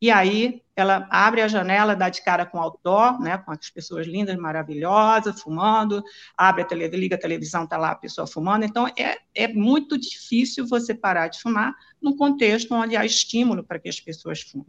E 0.00 0.10
aí 0.10 0.62
ela 0.76 1.06
abre 1.10 1.40
a 1.40 1.48
janela, 1.48 1.96
dá 1.96 2.08
de 2.08 2.22
cara 2.22 2.44
com 2.44 2.60
outdoor, 2.60 3.20
né, 3.20 3.38
com 3.38 3.52
as 3.52 3.70
pessoas 3.70 4.06
lindas, 4.06 4.36
maravilhosas, 4.36 5.40
fumando, 5.40 6.02
abre 6.36 6.62
a 6.62 6.64
televisão, 6.64 7.00
liga 7.00 7.16
a 7.16 7.18
televisão, 7.18 7.64
está 7.64 7.76
lá 7.76 7.92
a 7.92 7.94
pessoa 7.94 8.26
fumando. 8.26 8.64
Então, 8.64 8.86
é, 8.98 9.18
é 9.34 9.48
muito 9.48 9.96
difícil 9.98 10.66
você 10.66 10.94
parar 10.94 11.28
de 11.28 11.40
fumar 11.40 11.74
num 12.02 12.16
contexto 12.16 12.74
onde 12.74 12.96
há 12.96 13.04
estímulo 13.04 13.64
para 13.64 13.78
que 13.78 13.88
as 13.88 13.98
pessoas 13.98 14.42
fumem. 14.42 14.66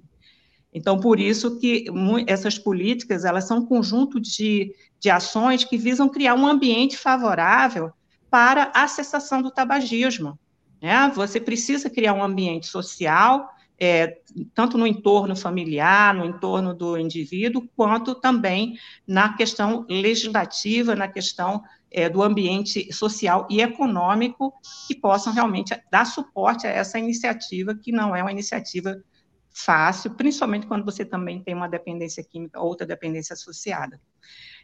Então, 0.73 0.99
por 0.99 1.19
isso 1.19 1.59
que 1.59 1.85
essas 2.27 2.57
políticas, 2.57 3.25
elas 3.25 3.45
são 3.45 3.59
um 3.59 3.65
conjunto 3.65 4.19
de, 4.19 4.73
de 4.99 5.09
ações 5.09 5.63
que 5.63 5.77
visam 5.77 6.07
criar 6.07 6.35
um 6.35 6.45
ambiente 6.45 6.97
favorável 6.97 7.91
para 8.35 8.69
a 8.73 8.85
cessação 8.85 9.41
do 9.41 9.49
tabagismo. 9.49 10.37
Né? 10.81 11.09
Você 11.15 11.39
precisa 11.39 11.89
criar 11.89 12.11
um 12.11 12.21
ambiente 12.21 12.67
social, 12.67 13.49
é, 13.79 14.17
tanto 14.53 14.77
no 14.77 14.85
entorno 14.85 15.37
familiar, 15.37 16.13
no 16.13 16.25
entorno 16.25 16.73
do 16.73 16.97
indivíduo, 16.97 17.65
quanto 17.77 18.13
também 18.13 18.77
na 19.07 19.37
questão 19.37 19.85
legislativa, 19.89 20.97
na 20.97 21.07
questão 21.07 21.63
é, 21.89 22.09
do 22.09 22.21
ambiente 22.21 22.91
social 22.91 23.47
e 23.49 23.61
econômico, 23.61 24.53
que 24.85 24.93
possam 24.93 25.31
realmente 25.31 25.73
dar 25.89 26.03
suporte 26.03 26.67
a 26.67 26.71
essa 26.71 26.99
iniciativa, 26.99 27.73
que 27.73 27.89
não 27.89 28.13
é 28.13 28.21
uma 28.21 28.33
iniciativa 28.33 29.01
fácil, 29.49 30.11
principalmente 30.11 30.67
quando 30.67 30.83
você 30.83 31.05
também 31.05 31.41
tem 31.41 31.55
uma 31.55 31.69
dependência 31.69 32.21
química, 32.21 32.59
outra 32.59 32.85
dependência 32.85 33.33
associada. 33.33 33.97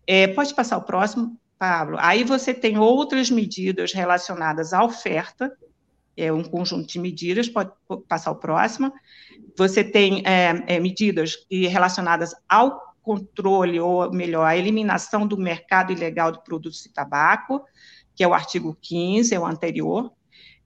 É, 0.06 0.28
pode 0.28 0.54
passar 0.54 0.76
o 0.76 0.84
próximo. 0.84 1.40
Pablo. 1.62 1.96
Aí 2.00 2.24
você 2.24 2.56
tem 2.56 2.80
outras 2.80 3.30
medidas 3.30 3.94
relacionadas 3.94 4.74
à 4.74 4.84
oferta, 4.84 5.56
é 6.18 6.34
um 6.34 6.42
conjunto 6.42 6.88
de 6.88 6.98
medidas, 6.98 7.48
pode 7.48 7.70
passar 8.10 8.32
o 8.32 8.36
próximo. 8.36 8.92
Você 9.56 9.84
tem 9.84 10.24
é, 10.26 10.64
é, 10.66 10.80
medidas 10.80 11.46
relacionadas 11.52 12.34
ao 12.50 12.96
controle, 13.04 13.80
ou 13.80 14.12
melhor, 14.12 14.44
a 14.44 14.58
eliminação 14.58 15.28
do 15.28 15.38
mercado 15.38 15.94
ilegal 15.94 16.32
de 16.32 16.44
produtos 16.44 16.82
de 16.82 16.90
tabaco, 16.90 17.64
que 18.16 18.24
é 18.24 18.28
o 18.28 18.34
artigo 18.34 18.76
15, 18.82 19.36
é 19.36 19.40
o 19.40 19.46
anterior. 19.46 20.12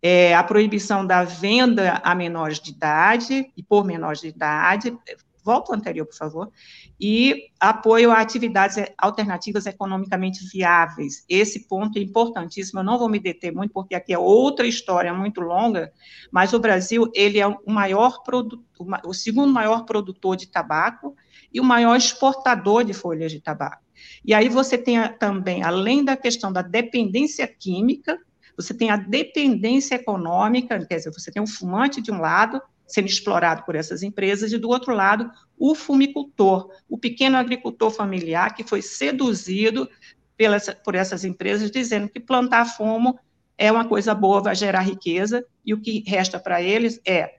É, 0.02 0.34
a 0.34 0.46
proibição 0.46 1.06
da 1.06 1.26
venda 1.26 2.00
a 2.06 2.16
menores 2.16 2.58
de 2.58 2.72
idade 2.72 3.52
e 3.58 3.62
por 3.62 3.84
menores 3.84 4.22
de 4.22 4.30
idade, 4.30 4.98
volta 5.46 5.72
ao 5.72 5.78
anterior, 5.78 6.08
por 6.08 6.16
favor, 6.16 6.52
e 7.00 7.50
apoio 7.60 8.10
a 8.10 8.20
atividades 8.20 8.78
alternativas 8.98 9.68
economicamente 9.68 10.44
viáveis. 10.52 11.24
Esse 11.30 11.68
ponto 11.68 12.00
é 12.00 12.02
importantíssimo, 12.02 12.80
eu 12.80 12.84
não 12.84 12.98
vou 12.98 13.08
me 13.08 13.20
deter 13.20 13.54
muito, 13.54 13.72
porque 13.72 13.94
aqui 13.94 14.12
é 14.12 14.18
outra 14.18 14.66
história 14.66 15.14
muito 15.14 15.40
longa, 15.40 15.94
mas 16.32 16.52
o 16.52 16.60
Brasil, 16.60 17.12
ele 17.14 17.40
é 17.40 17.46
o 17.48 17.60
maior 17.68 18.24
produto, 18.24 18.66
o 19.06 19.14
segundo 19.14 19.54
maior 19.54 19.86
produtor 19.86 20.36
de 20.36 20.48
tabaco 20.48 21.16
e 21.54 21.62
o 21.62 21.64
maior 21.64 21.96
exportador 21.96 22.84
de 22.84 22.94
folhas 22.94 23.32
de 23.32 23.40
tabaco. 23.40 23.84
E 24.26 24.34
aí 24.34 24.50
você 24.50 24.78
tem 24.78 24.98
também, 25.20 25.62
além 25.62 26.04
da 26.04 26.18
questão 26.18 26.52
da 26.52 26.64
dependência 26.64 27.48
química, 27.48 28.18
você 28.58 28.74
tem 28.74 28.90
a 28.90 28.98
dependência 28.98 29.96
econômica, 29.96 30.84
quer 30.86 30.96
dizer, 30.96 31.12
você 31.12 31.32
tem 31.32 31.42
um 31.42 31.48
fumante 31.48 32.02
de 32.02 32.12
um 32.12 32.20
lado 32.20 32.62
sendo 32.88 33.08
explorado 33.08 33.64
por 33.64 33.76
essas 33.76 34.04
empresas, 34.04 34.52
e 34.52 34.58
do 34.58 34.70
outro 34.70 34.94
lado, 34.94 35.30
o 35.58 35.74
fumicultor, 35.74 36.70
o 36.88 36.98
pequeno 36.98 37.38
agricultor 37.38 37.92
familiar 37.92 38.54
que 38.54 38.64
foi 38.64 38.82
seduzido 38.82 39.90
pelas, 40.38 40.70
por 40.84 40.96
essas 40.96 41.24
empresas, 41.24 41.72
dizendo 41.72 42.10
que 42.10 42.20
plantar 42.20 42.66
fumo 42.66 43.18
é 43.58 43.72
uma 43.72 43.88
coisa 43.88 44.14
boa, 44.14 44.42
vai 44.42 44.56
gerar 44.56 44.82
riqueza, 44.82 45.46
e 45.66 45.74
o 45.74 45.80
que 45.80 46.04
resta 46.06 46.40
para 46.40 46.62
eles 46.62 47.00
é 47.08 47.36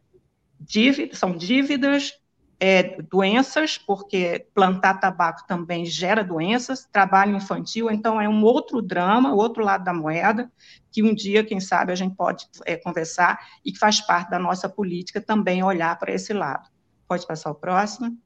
dívida, 0.59 1.15
são 1.15 1.37
dívidas, 1.37 2.15
é, 2.59 3.03
doenças, 3.03 3.77
porque 3.77 4.47
plantar 4.55 4.95
tabaco 4.95 5.47
também 5.47 5.85
gera 5.85 6.25
doenças, 6.25 6.89
trabalho 6.91 7.37
infantil, 7.37 7.91
então 7.91 8.21
é 8.21 8.29
um 8.29 8.43
outro 8.43 8.81
drama, 8.81 9.35
outro 9.35 9.63
lado 9.63 9.85
da 9.85 9.93
moeda, 9.93 10.51
que 10.91 11.03
um 11.03 11.15
dia, 11.15 11.45
quem 11.45 11.61
sabe, 11.61 11.93
a 11.93 11.95
gente 11.95 12.15
pode 12.17 12.47
é, 12.65 12.77
conversar 12.77 13.39
e 13.65 13.73
que 13.73 13.79
faz 13.79 14.01
parte 14.01 14.31
da 14.31 14.39
nossa 14.39 14.69
política 14.69 15.21
também 15.21 15.63
olhar 15.63 15.99
para 15.99 16.13
esse 16.13 16.33
lado. 16.33 16.69
Pode 17.07 17.27
passar 17.27 17.51
o 17.51 17.55
próximo. 17.55 18.17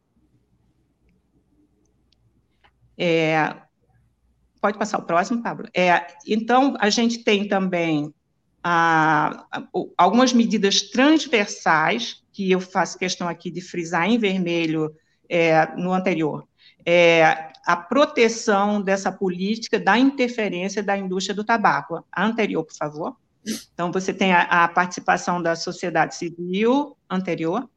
É, 2.96 3.56
pode 4.60 4.78
passar 4.78 4.98
o 4.98 5.02
próximo, 5.02 5.42
Pablo. 5.42 5.68
É, 5.74 6.06
então, 6.26 6.76
a 6.78 6.88
gente 6.88 7.24
tem 7.24 7.48
também 7.48 8.14
a, 8.62 9.46
a, 9.50 9.62
algumas 9.96 10.32
medidas 10.32 10.82
transversais, 10.82 12.19
que 12.32 12.50
eu 12.50 12.60
faço 12.60 12.98
questão 12.98 13.28
aqui 13.28 13.50
de 13.50 13.60
frisar 13.60 14.08
em 14.08 14.18
vermelho, 14.18 14.94
é, 15.28 15.66
no 15.76 15.92
anterior. 15.92 16.46
É, 16.84 17.50
a 17.66 17.76
proteção 17.76 18.80
dessa 18.80 19.12
política 19.12 19.78
da 19.78 19.98
interferência 19.98 20.82
da 20.82 20.96
indústria 20.96 21.34
do 21.34 21.44
tabaco. 21.44 22.04
A 22.10 22.24
anterior, 22.24 22.64
por 22.64 22.74
favor. 22.74 23.16
Então, 23.72 23.90
você 23.92 24.12
tem 24.12 24.32
a, 24.32 24.42
a 24.42 24.68
participação 24.68 25.42
da 25.42 25.56
sociedade 25.56 26.14
civil 26.14 26.96
anterior, 27.08 27.68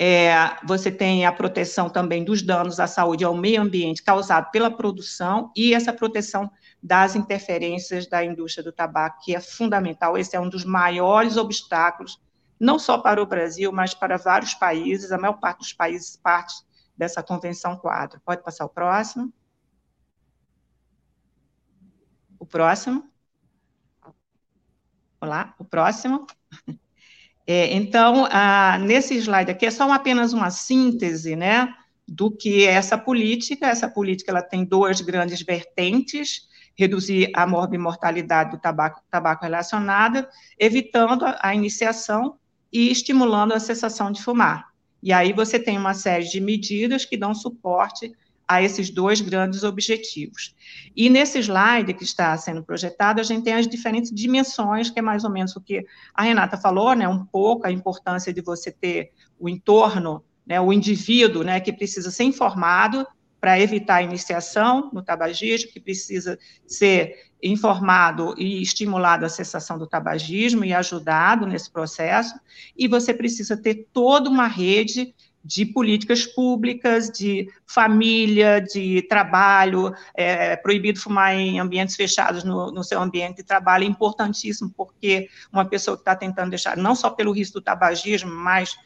é, 0.00 0.30
você 0.64 0.92
tem 0.92 1.26
a 1.26 1.32
proteção 1.32 1.90
também 1.90 2.22
dos 2.22 2.40
danos 2.40 2.78
à 2.78 2.86
saúde 2.86 3.24
e 3.24 3.26
ao 3.26 3.36
meio 3.36 3.60
ambiente 3.60 4.00
causado 4.00 4.48
pela 4.52 4.70
produção 4.70 5.50
e 5.56 5.74
essa 5.74 5.92
proteção 5.92 6.48
das 6.80 7.16
interferências 7.16 8.06
da 8.06 8.24
indústria 8.24 8.62
do 8.62 8.70
tabaco, 8.70 9.18
que 9.24 9.34
é 9.34 9.40
fundamental. 9.40 10.16
Esse 10.16 10.36
é 10.36 10.40
um 10.40 10.48
dos 10.48 10.64
maiores 10.64 11.36
obstáculos, 11.36 12.20
não 12.58 12.78
só 12.78 12.98
para 12.98 13.22
o 13.22 13.26
Brasil, 13.26 13.72
mas 13.72 13.94
para 13.94 14.16
vários 14.16 14.54
países. 14.54 15.12
A 15.12 15.18
maior 15.18 15.38
parte 15.38 15.58
dos 15.58 15.72
países 15.72 16.16
parte 16.16 16.54
dessa 16.96 17.22
convenção 17.22 17.76
quadro. 17.76 18.20
Pode 18.24 18.42
passar 18.42 18.64
o 18.64 18.68
próximo. 18.68 19.32
O 22.38 22.46
próximo. 22.46 23.08
Olá, 25.20 25.54
o 25.58 25.64
próximo. 25.64 26.26
É, 27.50 27.72
então, 27.72 28.28
ah, 28.30 28.78
nesse 28.78 29.16
slide 29.16 29.50
aqui 29.50 29.64
é 29.64 29.70
só 29.70 29.90
apenas 29.90 30.34
uma 30.34 30.50
síntese, 30.50 31.34
né, 31.34 31.74
do 32.06 32.30
que 32.30 32.66
é 32.66 32.72
essa 32.72 32.98
política. 32.98 33.66
Essa 33.66 33.88
política 33.88 34.30
ela 34.30 34.42
tem 34.42 34.66
duas 34.66 35.00
grandes 35.00 35.40
vertentes: 35.40 36.46
reduzir 36.76 37.30
a 37.34 37.46
morbimortalidade 37.46 38.50
do 38.50 38.58
tabaco, 38.58 39.02
tabaco 39.10 39.44
relacionada, 39.44 40.28
evitando 40.58 41.24
a, 41.24 41.38
a 41.40 41.54
iniciação 41.54 42.38
e 42.72 42.90
estimulando 42.90 43.52
a 43.52 43.60
cessação 43.60 44.10
de 44.12 44.22
fumar. 44.22 44.68
E 45.02 45.12
aí 45.12 45.32
você 45.32 45.58
tem 45.58 45.78
uma 45.78 45.94
série 45.94 46.24
de 46.24 46.40
medidas 46.40 47.04
que 47.04 47.16
dão 47.16 47.34
suporte 47.34 48.12
a 48.48 48.62
esses 48.62 48.88
dois 48.88 49.20
grandes 49.20 49.62
objetivos. 49.62 50.54
E 50.96 51.10
nesse 51.10 51.38
slide 51.38 51.92
que 51.92 52.02
está 52.02 52.36
sendo 52.38 52.62
projetado, 52.62 53.20
a 53.20 53.22
gente 53.22 53.44
tem 53.44 53.52
as 53.52 53.68
diferentes 53.68 54.10
dimensões, 54.10 54.88
que 54.88 54.98
é 54.98 55.02
mais 55.02 55.22
ou 55.22 55.30
menos 55.30 55.54
o 55.54 55.60
que 55.60 55.84
a 56.14 56.22
Renata 56.22 56.56
falou, 56.56 56.94
né, 56.94 57.06
um 57.06 57.26
pouco 57.26 57.66
a 57.66 57.70
importância 57.70 58.32
de 58.32 58.40
você 58.40 58.72
ter 58.72 59.12
o 59.38 59.50
entorno, 59.50 60.24
né, 60.46 60.58
o 60.58 60.72
indivíduo, 60.72 61.44
né, 61.44 61.60
que 61.60 61.72
precisa 61.72 62.10
ser 62.10 62.24
informado 62.24 63.06
para 63.40 63.60
evitar 63.60 63.96
a 63.96 64.02
iniciação 64.02 64.90
no 64.92 65.02
tabagismo, 65.02 65.70
que 65.70 65.80
precisa 65.80 66.38
ser 66.66 67.28
informado 67.42 68.34
e 68.36 68.60
estimulado 68.60 69.24
a 69.24 69.28
cessação 69.28 69.78
do 69.78 69.86
tabagismo 69.86 70.64
e 70.64 70.74
ajudado 70.74 71.46
nesse 71.46 71.70
processo, 71.70 72.34
e 72.76 72.88
você 72.88 73.14
precisa 73.14 73.56
ter 73.56 73.86
toda 73.92 74.28
uma 74.28 74.48
rede 74.48 75.14
de 75.44 75.64
políticas 75.64 76.26
públicas, 76.26 77.08
de 77.08 77.48
família, 77.66 78.60
de 78.60 79.02
trabalho, 79.02 79.94
é, 80.12 80.56
proibido 80.56 81.00
fumar 81.00 81.34
em 81.34 81.60
ambientes 81.60 81.96
fechados 81.96 82.42
no, 82.44 82.72
no, 82.72 82.82
seu 82.82 83.00
ambiente 83.00 83.36
de 83.36 83.44
trabalho, 83.44 83.84
é 83.84 83.86
importantíssimo, 83.86 84.70
porque 84.76 85.30
uma 85.52 85.64
pessoa 85.64 85.96
que 85.96 86.02
está 86.02 86.16
tentando 86.16 86.50
deixar, 86.50 86.76
não 86.76 86.94
só 86.94 87.08
pelo 87.08 87.32
risco 87.32 87.60
do 87.60 87.64
tabagismo, 87.64 88.30
mas 88.30 88.76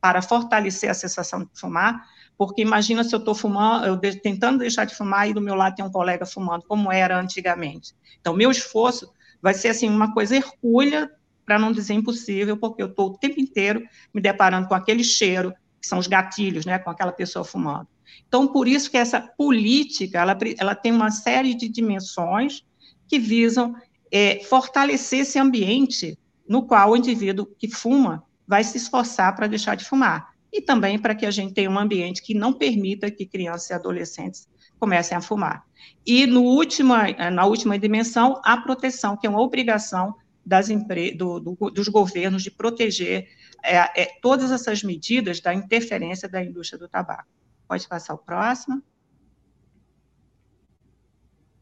para 0.00 0.20
fortalecer 0.20 0.90
a 0.90 0.94
cessação 0.94 1.40
de 1.40 1.48
fumar, 1.54 2.06
porque 2.36 2.62
imagina 2.62 3.04
se 3.04 3.14
eu 3.14 3.18
estou 3.18 3.34
fumando, 3.34 3.86
eu 3.86 3.96
de, 3.96 4.20
tentando 4.20 4.58
deixar 4.58 4.84
de 4.84 4.94
fumar 4.94 5.28
e 5.28 5.34
do 5.34 5.40
meu 5.40 5.54
lado 5.54 5.76
tem 5.76 5.84
um 5.84 5.90
colega 5.90 6.26
fumando, 6.26 6.64
como 6.66 6.90
era 6.90 7.18
antigamente. 7.18 7.94
Então, 8.20 8.34
meu 8.34 8.50
esforço 8.50 9.12
vai 9.40 9.54
ser, 9.54 9.68
assim, 9.68 9.88
uma 9.88 10.12
coisa 10.12 10.36
hercúlea, 10.36 11.10
para 11.44 11.58
não 11.58 11.72
dizer 11.72 11.94
impossível, 11.94 12.56
porque 12.56 12.82
eu 12.82 12.86
estou 12.86 13.10
o 13.10 13.18
tempo 13.18 13.38
inteiro 13.38 13.82
me 14.12 14.20
deparando 14.20 14.66
com 14.66 14.74
aquele 14.74 15.04
cheiro, 15.04 15.52
que 15.80 15.86
são 15.86 15.98
os 15.98 16.06
gatilhos, 16.06 16.64
né, 16.64 16.78
com 16.78 16.88
aquela 16.88 17.12
pessoa 17.12 17.44
fumando. 17.44 17.86
Então, 18.26 18.48
por 18.48 18.66
isso 18.66 18.90
que 18.90 18.96
essa 18.96 19.20
política, 19.20 20.18
ela, 20.18 20.36
ela 20.58 20.74
tem 20.74 20.90
uma 20.90 21.10
série 21.10 21.54
de 21.54 21.68
dimensões 21.68 22.64
que 23.06 23.18
visam 23.18 23.74
é, 24.10 24.42
fortalecer 24.44 25.20
esse 25.20 25.38
ambiente 25.38 26.18
no 26.48 26.66
qual 26.66 26.90
o 26.90 26.96
indivíduo 26.96 27.46
que 27.58 27.68
fuma 27.68 28.24
vai 28.46 28.64
se 28.64 28.76
esforçar 28.76 29.34
para 29.34 29.46
deixar 29.46 29.74
de 29.74 29.84
fumar. 29.84 30.33
E 30.54 30.62
também 30.62 30.96
para 31.00 31.16
que 31.16 31.26
a 31.26 31.32
gente 31.32 31.52
tenha 31.52 31.68
um 31.68 31.76
ambiente 31.76 32.22
que 32.22 32.32
não 32.32 32.52
permita 32.52 33.10
que 33.10 33.26
crianças 33.26 33.70
e 33.70 33.72
adolescentes 33.72 34.48
comecem 34.78 35.18
a 35.18 35.20
fumar. 35.20 35.66
E 36.06 36.28
no 36.28 36.44
última, 36.44 37.10
na 37.32 37.44
última 37.44 37.76
dimensão, 37.76 38.40
a 38.44 38.56
proteção, 38.56 39.16
que 39.16 39.26
é 39.26 39.30
uma 39.30 39.40
obrigação 39.40 40.14
das 40.46 40.68
do, 41.16 41.40
do, 41.40 41.54
dos 41.70 41.88
governos 41.88 42.44
de 42.44 42.52
proteger 42.52 43.26
é, 43.64 44.02
é, 44.02 44.18
todas 44.22 44.52
essas 44.52 44.84
medidas 44.84 45.40
da 45.40 45.52
interferência 45.52 46.28
da 46.28 46.40
indústria 46.40 46.78
do 46.78 46.88
tabaco. 46.88 47.28
Pode 47.66 47.88
passar 47.88 48.14
o 48.14 48.18
próximo. 48.18 48.80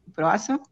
O 0.07 0.11
próximo. 0.11 0.63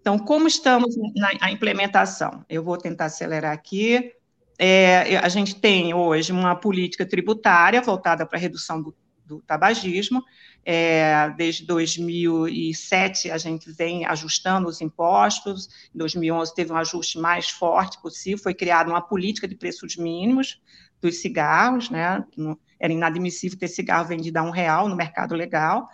Então, 0.00 0.18
como 0.18 0.48
estamos 0.48 0.96
na 1.14 1.50
implementação? 1.50 2.42
Eu 2.48 2.62
vou 2.62 2.78
tentar 2.78 3.06
acelerar 3.06 3.52
aqui. 3.52 4.15
É, 4.58 5.18
a 5.18 5.28
gente 5.28 5.54
tem 5.56 5.92
hoje 5.92 6.32
uma 6.32 6.54
política 6.56 7.04
tributária 7.04 7.80
voltada 7.82 8.24
para 8.26 8.38
a 8.38 8.40
redução 8.40 8.82
do, 8.82 8.94
do 9.24 9.40
tabagismo, 9.42 10.22
é, 10.68 11.30
desde 11.36 11.64
2007, 11.64 13.30
a 13.30 13.38
gente 13.38 13.70
vem 13.70 14.04
ajustando 14.04 14.66
os 14.66 14.80
impostos. 14.80 15.68
Em 15.94 15.98
2011, 15.98 16.54
teve 16.56 16.72
um 16.72 16.76
ajuste 16.76 17.20
mais 17.20 17.48
forte 17.48 18.02
possível. 18.02 18.42
Foi 18.42 18.52
criada 18.52 18.90
uma 18.90 19.00
política 19.00 19.46
de 19.46 19.54
preços 19.54 19.96
mínimos 19.96 20.60
dos 21.00 21.18
cigarros, 21.22 21.88
né? 21.88 22.24
Era 22.80 22.92
inadmissível 22.92 23.56
ter 23.56 23.68
cigarro 23.68 24.08
vendido 24.08 24.40
a 24.40 24.42
um 24.42 24.50
real 24.50 24.88
no 24.88 24.96
mercado 24.96 25.36
legal. 25.36 25.86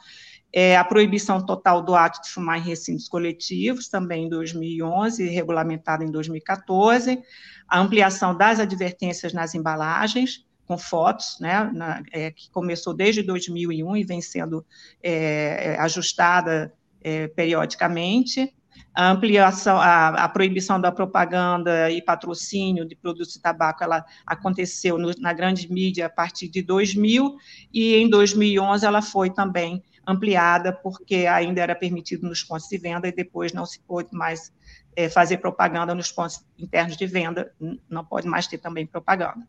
É, 0.53 0.77
a 0.77 0.85
proibição 0.85 1.45
total 1.45 1.81
do 1.81 1.95
ato 1.95 2.21
de 2.23 2.29
fumar 2.29 2.59
em 2.59 2.63
recintos 2.63 3.09
coletivos, 3.09 3.89
também 3.89 4.27
em 4.27 4.29
2011, 4.29 5.27
regulamentada 5.29 6.05
em 6.05 6.11
2014. 6.11 7.23
A 7.67 7.81
ampliação 7.81 8.37
das 8.37 8.61
advertências 8.61 9.33
nas 9.33 9.55
embalagens, 9.55 10.45
com 10.67 10.77
fotos, 10.77 11.39
né, 11.41 11.71
na, 11.73 12.03
é, 12.13 12.31
que 12.31 12.51
começou 12.51 12.95
desde 12.95 13.23
2001 13.23 13.97
e 13.97 14.05
vem 14.05 14.21
sendo 14.21 14.65
é, 15.03 15.77
ajustada 15.79 16.73
é, 17.03 17.29
periodicamente. 17.29 18.55
A 18.95 19.11
ampliação, 19.11 19.79
a, 19.79 20.09
a, 20.09 20.29
proibição 20.29 20.79
da 20.79 20.93
propaganda 20.93 21.91
e 21.91 22.03
patrocínio 22.03 22.87
de 22.87 22.95
produtos 22.95 23.35
de 23.35 23.41
tabaco, 23.41 23.83
ela 23.83 24.05
aconteceu 24.27 24.99
no, 24.99 25.11
na 25.19 25.33
grande 25.33 25.71
mídia 25.73 26.07
a 26.07 26.11
partir 26.11 26.49
de 26.49 26.61
2000 26.63 27.37
e 27.73 27.95
em 27.97 28.09
2011 28.09 28.85
ela 28.85 29.01
foi 29.01 29.31
também 29.31 29.83
ampliada 30.07 30.73
porque 30.73 31.27
ainda 31.27 31.61
era 31.61 31.75
permitido 31.75 32.29
nos 32.29 32.43
pontos 32.43 32.69
de 32.69 32.79
venda 32.79 33.09
e 33.09 33.13
depois 33.13 33.53
não 33.53 33.65
se 33.65 33.81
pôde 33.81 34.09
mais 34.13 34.53
é, 34.97 35.09
fazer 35.09 35.39
propaganda 35.39 35.95
nos 35.95 36.11
pontos 36.11 36.45
internos 36.59 36.97
de 36.97 37.07
venda, 37.07 37.53
não 37.89 38.05
pode 38.05 38.27
mais 38.27 38.47
ter 38.47 38.59
também 38.59 38.87
propaganda. 38.87 39.47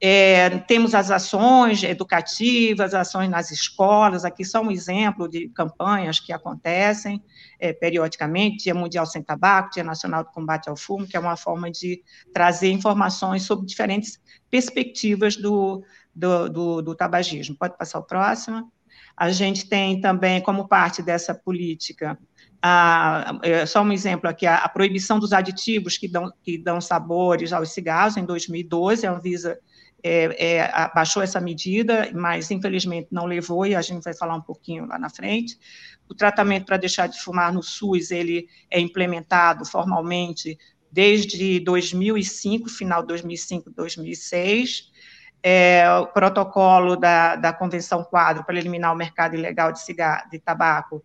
É, 0.00 0.50
temos 0.60 0.94
as 0.94 1.10
ações 1.10 1.82
educativas, 1.82 2.94
ações 2.94 3.28
nas 3.28 3.50
escolas, 3.50 4.24
aqui 4.24 4.44
só 4.44 4.60
um 4.60 4.70
exemplo 4.70 5.28
de 5.28 5.48
campanhas 5.48 6.20
que 6.20 6.32
acontecem 6.32 7.20
é, 7.58 7.72
periodicamente, 7.72 8.64
Dia 8.64 8.74
Mundial 8.74 9.06
Sem 9.06 9.22
Tabaco, 9.22 9.72
Dia 9.72 9.82
Nacional 9.82 10.22
do 10.22 10.30
Combate 10.30 10.68
ao 10.68 10.76
Fumo, 10.76 11.06
que 11.06 11.16
é 11.16 11.20
uma 11.20 11.36
forma 11.36 11.68
de 11.68 12.00
trazer 12.32 12.70
informações 12.70 13.42
sobre 13.42 13.66
diferentes 13.66 14.20
perspectivas 14.48 15.36
do, 15.36 15.82
do, 16.14 16.48
do, 16.48 16.82
do 16.82 16.94
tabagismo. 16.94 17.56
Pode 17.56 17.76
passar 17.76 17.98
o 17.98 18.04
próximo? 18.04 18.70
A 19.18 19.32
gente 19.32 19.68
tem 19.68 20.00
também, 20.00 20.40
como 20.40 20.68
parte 20.68 21.02
dessa 21.02 21.34
política, 21.34 22.16
a, 22.62 23.36
é, 23.42 23.66
só 23.66 23.82
um 23.82 23.90
exemplo 23.90 24.30
aqui, 24.30 24.46
a, 24.46 24.58
a, 24.58 24.68
proibição 24.68 25.18
dos 25.18 25.32
aditivos 25.32 25.98
que 25.98 26.06
dão, 26.06 26.32
que 26.44 26.56
dão 26.56 26.80
sabores 26.80 27.52
aos 27.52 27.72
cigarros, 27.72 28.16
em 28.16 28.24
2012, 28.24 29.04
a 29.04 29.12
Anvisa 29.12 29.58
é, 30.04 30.54
é, 30.54 30.70
abaixou 30.72 31.20
essa 31.20 31.40
medida, 31.40 32.12
mas 32.14 32.48
infelizmente 32.52 33.08
não 33.10 33.26
levou, 33.26 33.66
e 33.66 33.74
a 33.74 33.82
gente 33.82 34.04
vai 34.04 34.14
falar 34.14 34.36
um 34.36 34.40
pouquinho 34.40 34.86
lá 34.86 34.96
na 35.00 35.10
frente. 35.10 35.58
O 36.08 36.14
tratamento 36.14 36.66
para 36.66 36.76
deixar 36.76 37.08
de 37.08 37.20
fumar 37.20 37.52
no 37.52 37.62
SUS, 37.62 38.12
ele 38.12 38.46
é 38.70 38.78
implementado 38.78 39.64
formalmente 39.64 40.56
desde 40.92 41.58
2005, 41.58 42.68
final 42.68 43.02
de 43.02 43.08
2005, 43.08 43.70
2006, 43.70 44.90
é, 45.42 45.88
o 45.90 46.06
protocolo 46.06 46.96
da, 46.96 47.36
da 47.36 47.52
Convenção 47.52 48.04
Quadro 48.04 48.44
para 48.44 48.58
eliminar 48.58 48.92
o 48.92 48.96
mercado 48.96 49.34
ilegal 49.34 49.72
de 49.72 49.80
cigarro, 49.80 50.28
de 50.30 50.38
tabaco, 50.38 51.02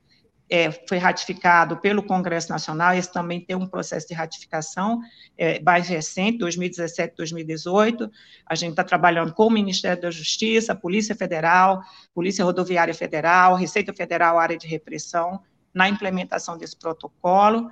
é, 0.50 0.72
foi 0.88 0.98
ratificado 0.98 1.78
pelo 1.78 2.04
Congresso 2.04 2.50
Nacional, 2.50 2.94
esse 2.94 3.12
também 3.12 3.42
tem 3.42 3.56
um 3.56 3.66
processo 3.66 4.08
de 4.08 4.14
ratificação 4.14 5.02
é, 5.38 5.60
mais 5.62 5.88
recente, 5.88 6.38
2017, 6.40 7.16
2018. 7.18 8.12
A 8.46 8.54
gente 8.54 8.72
está 8.72 8.84
trabalhando 8.84 9.34
com 9.34 9.48
o 9.48 9.52
Ministério 9.52 10.02
da 10.02 10.12
Justiça, 10.12 10.76
Polícia 10.76 11.16
Federal, 11.16 11.82
Polícia 12.14 12.46
Rodoviária 12.46 12.94
Federal, 12.94 13.56
Receita 13.56 13.94
Federal, 13.94 14.38
área 14.38 14.58
de 14.58 14.68
repressão, 14.68 15.42
na 15.74 15.90
implementação 15.90 16.58
desse 16.58 16.78
protocolo. 16.78 17.68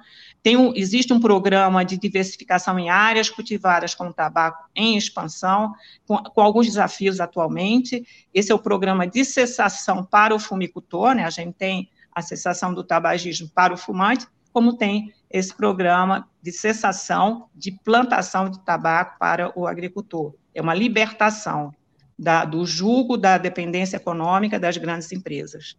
Um, 0.48 0.74
existe 0.76 1.14
um 1.14 1.20
programa 1.20 1.86
de 1.86 1.98
diversificação 1.98 2.80
em 2.80 2.90
áreas 2.90 3.30
cultivadas 3.30 3.94
com 3.94 4.12
tabaco 4.12 4.68
em 4.76 4.98
expansão, 4.98 5.74
com, 6.08 6.18
com, 6.18 6.42
alguns 6.42 6.66
desafios 6.66 7.20
atualmente. 7.20 8.04
Esse 8.34 8.52
é 8.52 8.56
o 8.56 8.60
programa 8.60 9.06
de 9.06 9.24
cessação 9.24 10.04
para 10.04 10.34
o 10.34 10.40
fumicultor, 10.40 11.14
né? 11.14 11.26
A 11.26 11.30
gente 11.30 11.54
tem 11.54 11.90
a 12.12 12.24
cessação 12.24 12.74
do 12.74 12.84
tabagismo 12.84 13.50
para 13.54 13.74
o 13.74 13.78
fumante, 13.78 14.26
como 14.52 14.76
tem 14.76 15.14
esse 15.30 15.56
programa 15.56 16.28
de 16.42 16.52
cessação 16.52 17.48
de 17.56 17.72
plantação 17.72 18.50
de 18.50 18.60
tabaco 18.60 19.18
para 19.20 19.58
o 19.58 19.68
agricultor. 19.68 20.34
É 20.54 20.62
uma 20.62 20.74
libertação 20.74 21.72
da, 22.18 22.46
do 22.46 22.66
julgo 22.66 23.16
da 23.16 23.38
dependência 23.38 23.98
econômica 23.98 24.60
das 24.60 24.76
grandes 24.78 25.12
empresas. 25.12 25.78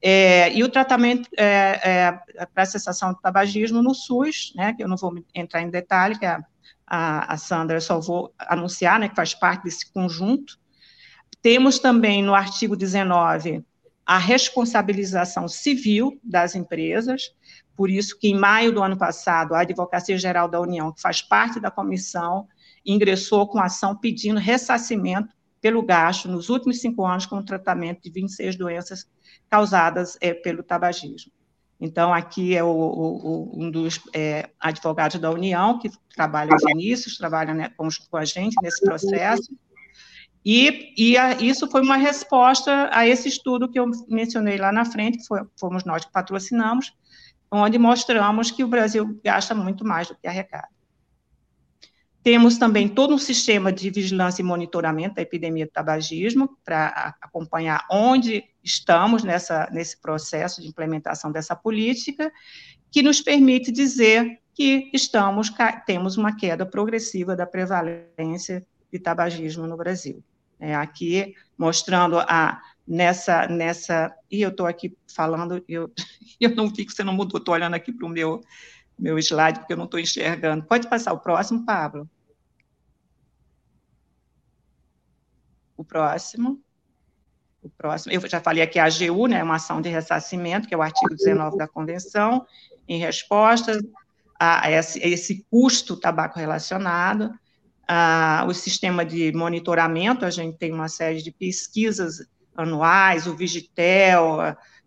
É, 0.00 0.52
e 0.52 0.62
o 0.62 0.68
tratamento 0.68 1.28
é, 1.36 1.80
é, 2.36 2.46
para 2.46 2.66
cessação 2.66 3.12
do 3.12 3.20
tabagismo 3.20 3.82
no 3.82 3.94
SUS, 3.94 4.52
né, 4.54 4.72
que 4.74 4.82
eu 4.82 4.88
não 4.88 4.96
vou 4.96 5.14
entrar 5.34 5.62
em 5.62 5.70
detalhe, 5.70 6.18
que 6.18 6.26
a, 6.26 6.44
a, 6.86 7.32
a 7.32 7.36
Sandra 7.36 7.80
só 7.80 7.98
vou 7.98 8.32
anunciar, 8.38 9.00
né, 9.00 9.08
que 9.08 9.16
faz 9.16 9.34
parte 9.34 9.64
desse 9.64 9.90
conjunto. 9.90 10.58
Temos 11.40 11.78
também 11.78 12.22
no 12.22 12.34
artigo 12.34 12.76
19 12.76 13.64
a 14.04 14.18
responsabilização 14.18 15.48
civil 15.48 16.20
das 16.22 16.54
empresas, 16.54 17.34
por 17.74 17.90
isso 17.90 18.18
que 18.18 18.28
em 18.28 18.38
maio 18.38 18.72
do 18.72 18.82
ano 18.82 18.96
passado 18.96 19.54
a 19.54 19.60
Advocacia 19.60 20.16
Geral 20.16 20.48
da 20.48 20.60
União, 20.60 20.92
que 20.92 21.00
faz 21.00 21.20
parte 21.20 21.58
da 21.58 21.70
comissão, 21.70 22.46
ingressou 22.84 23.48
com 23.48 23.58
ação 23.58 23.96
pedindo 23.96 24.38
ressarcimento 24.38 25.34
pelo 25.60 25.82
gasto 25.82 26.28
nos 26.28 26.48
últimos 26.48 26.80
cinco 26.80 27.04
anos 27.04 27.26
com 27.26 27.38
o 27.38 27.44
tratamento 27.44 28.02
de 28.02 28.10
26 28.10 28.54
doenças 28.56 29.08
causadas 29.50 30.16
é, 30.20 30.34
pelo 30.34 30.62
tabagismo. 30.62 31.32
Então, 31.78 32.12
aqui 32.12 32.56
é 32.56 32.64
o, 32.64 32.68
o, 32.68 33.52
um 33.54 33.70
dos 33.70 34.00
é, 34.14 34.48
advogados 34.58 35.20
da 35.20 35.30
União, 35.30 35.78
que 35.78 35.90
trabalha 36.14 36.50
com 36.50 37.18
trabalha 37.18 37.52
né, 37.52 37.70
com, 37.76 37.88
com, 38.10 38.16
a 38.16 38.24
gente 38.24 38.56
nesse 38.62 38.82
processo, 38.82 39.54
e, 40.48 40.94
e 40.96 41.18
a, 41.18 41.32
isso 41.32 41.68
foi 41.68 41.82
uma 41.82 41.96
resposta 41.96 42.88
a 42.92 43.06
esse 43.06 43.28
estudo 43.28 43.68
que 43.68 43.78
eu 43.78 43.90
mencionei 44.08 44.56
lá 44.56 44.70
na 44.70 44.84
frente, 44.84 45.18
que 45.18 45.26
foi, 45.26 45.42
fomos 45.58 45.84
nós 45.84 46.04
que 46.04 46.12
patrocinamos, 46.12 46.94
onde 47.50 47.78
mostramos 47.78 48.50
que 48.50 48.64
o 48.64 48.68
Brasil 48.68 49.20
gasta 49.24 49.54
muito 49.54 49.84
mais 49.84 50.08
do 50.08 50.14
que 50.14 50.26
arrecada. 50.26 50.68
Temos 52.26 52.58
também 52.58 52.88
todo 52.88 53.14
um 53.14 53.18
sistema 53.18 53.72
de 53.72 53.88
vigilância 53.88 54.42
e 54.42 54.44
monitoramento 54.44 55.14
da 55.14 55.22
epidemia 55.22 55.64
do 55.64 55.70
tabagismo, 55.70 56.58
para 56.64 57.14
acompanhar 57.20 57.86
onde 57.88 58.42
estamos 58.64 59.22
nessa, 59.22 59.70
nesse 59.70 60.00
processo 60.00 60.60
de 60.60 60.66
implementação 60.66 61.30
dessa 61.30 61.54
política, 61.54 62.32
que 62.90 63.00
nos 63.00 63.20
permite 63.20 63.70
dizer 63.70 64.40
que 64.52 64.90
estamos, 64.92 65.52
temos 65.86 66.16
uma 66.16 66.34
queda 66.34 66.66
progressiva 66.66 67.36
da 67.36 67.46
prevalência 67.46 68.66
de 68.92 68.98
tabagismo 68.98 69.64
no 69.64 69.76
Brasil. 69.76 70.20
É, 70.58 70.74
aqui 70.74 71.32
mostrando 71.56 72.18
a 72.18 72.60
nessa 72.88 73.46
nessa 73.46 74.12
e 74.28 74.42
eu 74.42 74.48
estou 74.48 74.66
aqui 74.66 74.96
falando 75.06 75.62
eu 75.68 75.92
eu 76.40 76.56
não 76.56 76.68
vi 76.68 76.86
que 76.86 76.92
você 76.92 77.04
não 77.04 77.12
mudou 77.12 77.38
estou 77.38 77.54
olhando 77.54 77.74
aqui 77.74 77.92
para 77.92 78.06
o 78.06 78.08
meu 78.08 78.40
meu 78.98 79.18
slide 79.18 79.58
porque 79.58 79.74
eu 79.74 79.76
não 79.76 79.84
estou 79.84 80.00
enxergando 80.00 80.64
pode 80.64 80.88
passar 80.88 81.12
o 81.12 81.18
próximo 81.18 81.66
Pablo 81.66 82.08
o 85.76 85.84
próximo. 85.84 86.60
O 87.62 87.68
próximo, 87.68 88.12
eu 88.12 88.28
já 88.28 88.40
falei 88.40 88.62
aqui 88.62 88.78
a 88.78 88.84
AGU, 88.84 89.26
né, 89.26 89.42
uma 89.42 89.56
ação 89.56 89.80
de 89.80 89.88
ressarcimento, 89.88 90.68
que 90.68 90.74
é 90.74 90.78
o 90.78 90.82
artigo 90.82 91.14
19 91.14 91.56
da 91.56 91.66
Convenção, 91.66 92.46
em 92.86 92.98
resposta 92.98 93.78
a 94.38 94.70
esse, 94.70 95.02
a 95.02 95.08
esse 95.08 95.44
custo 95.50 95.96
tabaco 95.96 96.38
relacionado. 96.38 97.32
o 98.46 98.52
sistema 98.52 99.04
de 99.04 99.32
monitoramento, 99.32 100.24
a 100.24 100.30
gente 100.30 100.56
tem 100.58 100.72
uma 100.72 100.88
série 100.88 101.22
de 101.22 101.32
pesquisas 101.32 102.26
anuais, 102.56 103.26
o 103.26 103.34
Vigitel, 103.34 104.38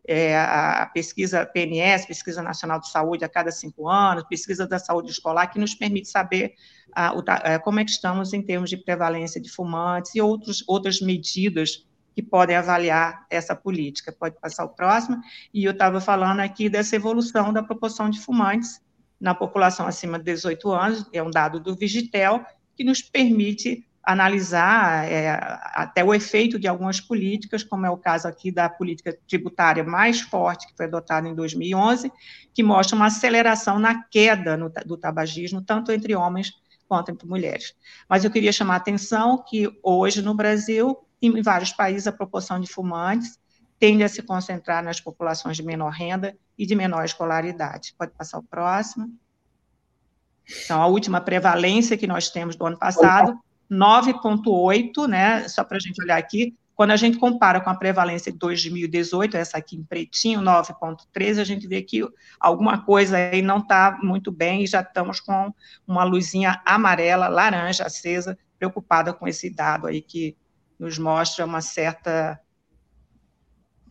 é, 0.07 0.35
a 0.37 0.89
pesquisa 0.91 1.45
PNS, 1.45 2.07
Pesquisa 2.07 2.41
Nacional 2.41 2.79
de 2.79 2.89
Saúde, 2.89 3.23
a 3.23 3.29
cada 3.29 3.51
cinco 3.51 3.87
anos, 3.87 4.23
pesquisa 4.27 4.65
da 4.65 4.79
saúde 4.79 5.11
escolar, 5.11 5.47
que 5.47 5.59
nos 5.59 5.75
permite 5.75 6.07
saber 6.07 6.55
a, 6.93 7.09
a, 7.55 7.59
como 7.59 7.79
é 7.79 7.85
que 7.85 7.91
estamos 7.91 8.33
em 8.33 8.41
termos 8.41 8.69
de 8.69 8.77
prevalência 8.77 9.39
de 9.39 9.49
fumantes 9.49 10.15
e 10.15 10.21
outros, 10.21 10.63
outras 10.67 11.01
medidas 11.01 11.85
que 12.15 12.21
podem 12.21 12.55
avaliar 12.55 13.25
essa 13.29 13.55
política. 13.55 14.11
Pode 14.11 14.35
passar 14.39 14.65
o 14.65 14.69
próximo. 14.69 15.17
E 15.53 15.63
eu 15.63 15.71
estava 15.71 16.01
falando 16.01 16.41
aqui 16.41 16.69
dessa 16.69 16.95
evolução 16.95 17.53
da 17.53 17.63
proporção 17.63 18.09
de 18.09 18.19
fumantes 18.19 18.81
na 19.19 19.35
população 19.35 19.85
acima 19.85 20.17
de 20.17 20.25
18 20.25 20.71
anos, 20.71 21.09
é 21.11 21.21
um 21.21 21.29
dado 21.29 21.59
do 21.59 21.75
Vigitel, 21.75 22.43
que 22.75 22.83
nos 22.83 23.01
permite 23.01 23.85
analisar 24.01 25.05
é, 25.11 25.37
até 25.73 26.03
o 26.03 26.13
efeito 26.13 26.57
de 26.57 26.67
algumas 26.67 27.01
políticas, 27.01 27.63
como 27.63 27.85
é 27.85 27.89
o 27.89 27.97
caso 27.97 28.27
aqui 28.27 28.51
da 28.51 28.69
política 28.69 29.15
tributária 29.27 29.83
mais 29.83 30.21
forte, 30.21 30.67
que 30.67 30.75
foi 30.75 30.85
adotada 30.85 31.27
em 31.27 31.35
2011, 31.35 32.11
que 32.53 32.63
mostra 32.63 32.95
uma 32.95 33.07
aceleração 33.07 33.77
na 33.77 34.03
queda 34.03 34.55
no, 34.55 34.71
do 34.85 34.97
tabagismo, 34.97 35.61
tanto 35.61 35.91
entre 35.91 36.15
homens 36.15 36.53
quanto 36.89 37.11
entre 37.11 37.27
mulheres. 37.27 37.75
Mas 38.09 38.25
eu 38.25 38.31
queria 38.31 38.51
chamar 38.51 38.73
a 38.73 38.77
atenção 38.77 39.41
que 39.47 39.69
hoje 39.83 40.23
no 40.23 40.33
Brasil, 40.33 40.97
em 41.21 41.41
vários 41.41 41.71
países, 41.71 42.07
a 42.07 42.11
proporção 42.11 42.59
de 42.59 42.67
fumantes 42.67 43.39
tende 43.79 44.03
a 44.03 44.09
se 44.09 44.23
concentrar 44.23 44.83
nas 44.83 44.99
populações 44.99 45.55
de 45.55 45.63
menor 45.63 45.91
renda 45.91 46.35
e 46.57 46.65
de 46.65 46.75
menor 46.75 47.05
escolaridade. 47.05 47.93
Pode 47.97 48.11
passar 48.11 48.39
o 48.39 48.43
próximo. 48.43 49.15
Então, 50.65 50.81
a 50.81 50.87
última 50.87 51.21
prevalência 51.21 51.95
que 51.95 52.07
nós 52.07 52.29
temos 52.29 52.55
do 52.55 52.65
ano 52.65 52.77
passado 52.77 53.39
9,8, 53.71 55.07
né? 55.07 55.47
Só 55.47 55.63
para 55.63 55.77
a 55.77 55.79
gente 55.79 56.01
olhar 56.01 56.17
aqui, 56.17 56.57
quando 56.79 56.91
a 56.91 56.95
gente 56.95 57.17
compara 57.17 57.59
com 57.59 57.69
a 57.69 57.75
prevalência 57.75 58.31
de 58.31 58.37
2018, 58.37 59.35
essa 59.35 59.57
aqui 59.57 59.75
em 59.75 59.83
pretinho, 59.83 60.39
9,13, 60.39 61.41
a 61.41 61.43
gente 61.43 61.67
vê 61.67 61.81
que 61.81 62.07
alguma 62.39 62.85
coisa 62.85 63.17
aí 63.17 63.41
não 63.41 63.57
está 63.57 63.99
muito 64.01 64.31
bem 64.31 64.63
e 64.63 64.65
já 64.65 64.79
estamos 64.79 65.19
com 65.19 65.53
uma 65.85 66.05
luzinha 66.05 66.61
amarela, 66.65 67.27
laranja, 67.27 67.83
acesa, 67.83 68.39
preocupada 68.57 69.11
com 69.11 69.27
esse 69.27 69.49
dado 69.49 69.87
aí 69.87 70.01
que 70.01 70.37
nos 70.79 70.97
mostra 70.97 71.45
uma 71.45 71.59
certa 71.59 72.39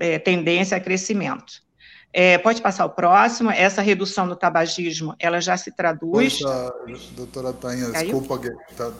é, 0.01 0.19
tendência 0.19 0.75
a 0.75 0.81
crescimento. 0.81 1.63
É, 2.11 2.39
pode 2.39 2.63
passar 2.63 2.87
o 2.87 2.91
próximo. 2.91 3.51
Essa 3.51 3.83
redução 3.83 4.27
do 4.27 4.35
tabagismo, 4.35 5.15
ela 5.19 5.43
já 5.43 5.59
se 5.59 5.71
traduz. 5.73 6.39
Poxa, 6.39 6.73
doutora 7.15 7.53
Tainha, 7.53 7.91
desculpa 7.93 8.39
que 8.39 8.49
está 8.71 8.91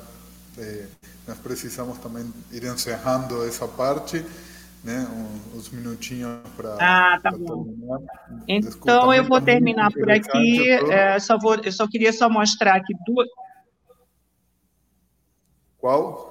eh, 0.59 0.87
nós 1.27 1.39
precisamos 1.39 1.99
também 1.99 2.33
ir 2.53 2.65
encerrando 2.65 3.45
essa 3.47 3.67
parte, 3.67 4.25
né? 4.83 5.07
uns 5.55 5.71
minutinhos 5.71 6.41
para. 6.57 6.77
Ah, 6.81 7.21
tá 7.23 7.31
bom. 7.31 7.65
Terminar. 7.65 8.01
Então 8.49 9.13
eu 9.13 9.25
vou 9.25 9.41
terminar 9.41 9.93
por 9.93 10.11
aqui. 10.11 10.71
É, 10.71 11.19
só 11.19 11.39
vou, 11.39 11.57
eu 11.57 11.73
só 11.73 11.87
queria 11.89 12.13
só 12.13 12.29
mostrar 12.29 12.77
aqui 12.77 12.95
duas. 13.07 13.29
Qual? 15.79 16.29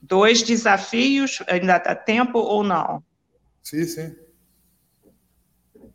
Dois 0.00 0.42
desafios, 0.42 1.42
ainda 1.48 1.76
está 1.76 1.94
tempo 1.94 2.38
ou 2.38 2.62
não? 2.62 3.02
Sim, 3.62 3.84
sim. 3.84 4.16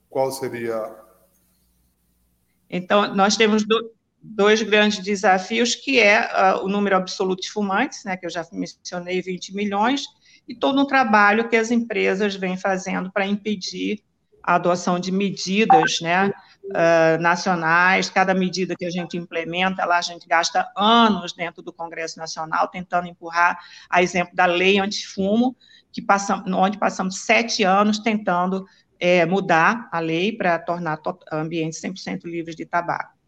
Qual 0.09 0.31
seria? 0.31 0.93
Então, 2.69 3.15
nós 3.15 3.37
temos 3.37 3.65
do, 3.65 3.91
dois 4.21 4.61
grandes 4.61 4.99
desafios, 4.99 5.75
que 5.75 5.99
é 5.99 6.21
uh, 6.21 6.65
o 6.65 6.69
número 6.69 6.95
absoluto 6.95 7.41
de 7.41 7.51
fumantes, 7.51 8.03
né, 8.03 8.15
que 8.15 8.25
eu 8.25 8.29
já 8.29 8.45
mencionei, 8.51 9.21
20 9.21 9.55
milhões, 9.55 10.05
e 10.47 10.55
todo 10.55 10.81
um 10.81 10.85
trabalho 10.85 11.49
que 11.49 11.55
as 11.55 11.71
empresas 11.71 12.35
vêm 12.35 12.57
fazendo 12.57 13.11
para 13.11 13.25
impedir 13.25 14.03
a 14.43 14.55
adoção 14.55 14.99
de 14.99 15.11
medidas 15.11 15.99
né, 16.01 16.31
uh, 16.65 17.21
nacionais. 17.21 18.09
Cada 18.09 18.33
medida 18.33 18.75
que 18.77 18.85
a 18.85 18.89
gente 18.89 19.17
implementa, 19.17 19.85
lá 19.85 19.97
a 19.97 20.01
gente 20.01 20.27
gasta 20.27 20.71
anos 20.75 21.33
dentro 21.33 21.61
do 21.61 21.71
Congresso 21.71 22.17
Nacional 22.19 22.67
tentando 22.67 23.07
empurrar, 23.07 23.59
a 23.89 24.01
exemplo 24.01 24.35
da 24.35 24.45
lei 24.45 24.79
antifumo, 24.79 25.55
que 25.91 26.01
passam, 26.01 26.43
onde 26.47 26.77
passamos 26.77 27.21
sete 27.21 27.63
anos 27.63 27.99
tentando 27.99 28.65
é, 28.99 29.25
mudar 29.25 29.89
a 29.91 29.99
lei 29.99 30.31
para 30.31 30.57
tornar 30.59 30.99
ambientes 31.31 31.81
100% 31.81 32.23
livres 32.25 32.55
de 32.55 32.65
tabaco. 32.65 33.20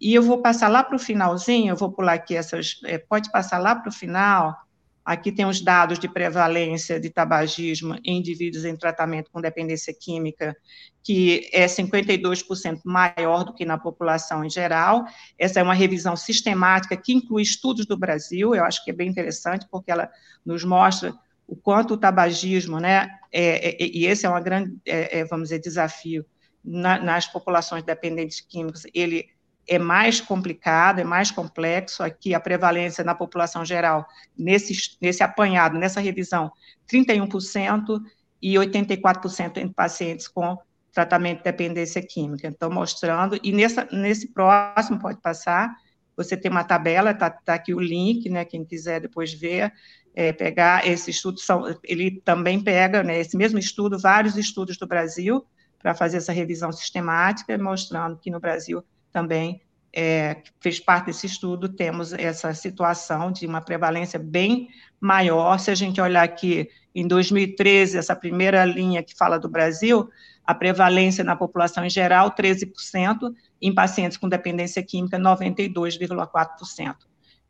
E 0.00 0.14
eu 0.14 0.22
vou 0.22 0.40
passar 0.40 0.68
lá 0.68 0.82
para 0.82 0.96
o 0.96 0.98
finalzinho, 0.98 1.72
eu 1.72 1.76
vou 1.76 1.92
pular 1.92 2.14
aqui 2.14 2.34
essas, 2.34 2.80
é, 2.84 2.96
pode 2.96 3.30
passar 3.30 3.58
lá 3.58 3.74
para 3.74 3.90
o 3.90 3.92
final, 3.92 4.56
aqui 5.04 5.30
tem 5.30 5.44
os 5.44 5.60
dados 5.60 5.98
de 5.98 6.08
prevalência 6.08 6.98
de 6.98 7.10
tabagismo 7.10 7.98
em 8.04 8.18
indivíduos 8.18 8.64
em 8.64 8.76
tratamento 8.76 9.30
com 9.30 9.40
dependência 9.40 9.92
química, 9.92 10.56
que 11.02 11.50
é 11.52 11.66
52% 11.66 12.80
maior 12.84 13.44
do 13.44 13.52
que 13.52 13.64
na 13.64 13.76
população 13.76 14.44
em 14.44 14.48
geral. 14.48 15.04
Essa 15.38 15.60
é 15.60 15.62
uma 15.62 15.74
revisão 15.74 16.16
sistemática 16.16 16.96
que 16.96 17.12
inclui 17.12 17.42
estudos 17.42 17.86
do 17.86 17.96
Brasil, 17.96 18.54
eu 18.54 18.64
acho 18.64 18.84
que 18.84 18.90
é 18.90 18.94
bem 18.94 19.08
interessante, 19.08 19.66
porque 19.70 19.90
ela 19.90 20.08
nos 20.46 20.64
mostra 20.64 21.12
o 21.46 21.56
quanto 21.56 21.94
o 21.94 21.98
tabagismo, 21.98 22.78
né, 22.78 23.10
é, 23.32 23.70
é, 23.70 23.76
e 23.80 24.06
esse 24.06 24.24
é 24.24 24.30
um 24.30 24.42
grande, 24.42 24.76
é, 24.86 25.18
é, 25.18 25.24
vamos 25.24 25.48
dizer, 25.48 25.58
desafio 25.58 26.24
na, 26.64 27.02
nas 27.02 27.26
populações 27.26 27.82
dependentes 27.82 28.40
químicos, 28.40 28.84
ele 28.94 29.28
é 29.70 29.78
mais 29.78 30.20
complicado, 30.20 30.98
é 30.98 31.04
mais 31.04 31.30
complexo. 31.30 32.02
Aqui, 32.02 32.34
a 32.34 32.40
prevalência 32.40 33.04
na 33.04 33.14
população 33.14 33.64
geral, 33.64 34.04
nesse, 34.36 34.96
nesse 35.00 35.22
apanhado, 35.22 35.78
nessa 35.78 36.00
revisão, 36.00 36.50
31% 36.92 38.00
e 38.42 38.54
84% 38.54 39.58
em 39.58 39.68
pacientes 39.68 40.26
com 40.26 40.58
tratamento 40.92 41.38
de 41.38 41.44
dependência 41.44 42.02
química. 42.02 42.48
Então, 42.48 42.68
mostrando, 42.68 43.38
e 43.44 43.52
nessa, 43.52 43.86
nesse 43.92 44.32
próximo, 44.32 44.98
pode 44.98 45.20
passar, 45.20 45.72
você 46.16 46.36
tem 46.36 46.50
uma 46.50 46.64
tabela, 46.64 47.12
está 47.12 47.30
tá 47.30 47.54
aqui 47.54 47.72
o 47.72 47.78
link, 47.78 48.28
né, 48.28 48.44
quem 48.44 48.64
quiser 48.64 49.00
depois 49.00 49.32
ver, 49.32 49.72
é, 50.16 50.32
pegar 50.32 50.84
esse 50.84 51.12
estudo, 51.12 51.38
são, 51.38 51.62
ele 51.84 52.20
também 52.24 52.60
pega, 52.60 53.04
né, 53.04 53.20
esse 53.20 53.36
mesmo 53.36 53.56
estudo, 53.60 54.00
vários 54.00 54.36
estudos 54.36 54.76
do 54.76 54.86
Brasil, 54.86 55.46
para 55.78 55.94
fazer 55.94 56.16
essa 56.16 56.32
revisão 56.32 56.72
sistemática, 56.72 57.56
mostrando 57.56 58.18
que 58.18 58.32
no 58.32 58.40
Brasil 58.40 58.84
também 59.12 59.60
é, 59.92 60.42
fez 60.60 60.78
parte 60.78 61.06
desse 61.06 61.26
estudo, 61.26 61.68
temos 61.68 62.12
essa 62.12 62.52
situação 62.54 63.32
de 63.32 63.46
uma 63.46 63.60
prevalência 63.60 64.18
bem 64.18 64.68
maior. 65.00 65.58
Se 65.58 65.70
a 65.70 65.74
gente 65.74 66.00
olhar 66.00 66.22
aqui 66.22 66.68
em 66.94 67.06
2013, 67.06 67.98
essa 67.98 68.14
primeira 68.14 68.64
linha 68.64 69.02
que 69.02 69.16
fala 69.16 69.38
do 69.38 69.48
Brasil, 69.48 70.08
a 70.44 70.54
prevalência 70.54 71.24
na 71.24 71.36
população 71.36 71.84
em 71.84 71.90
geral, 71.90 72.32
13%, 72.32 73.34
em 73.60 73.74
pacientes 73.74 74.16
com 74.16 74.28
dependência 74.28 74.82
química, 74.82 75.18
92,4%, 75.18 76.96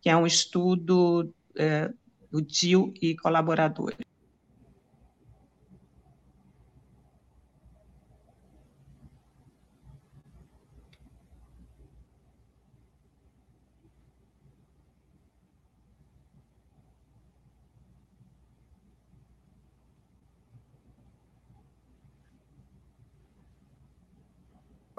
que 0.01 0.09
é 0.09 0.17
um 0.17 0.27
estudo 0.27 1.33
é, 1.57 1.91
do 2.31 2.41
DIL 2.41 2.93
e 3.01 3.17
colaboradores. 3.17 4.10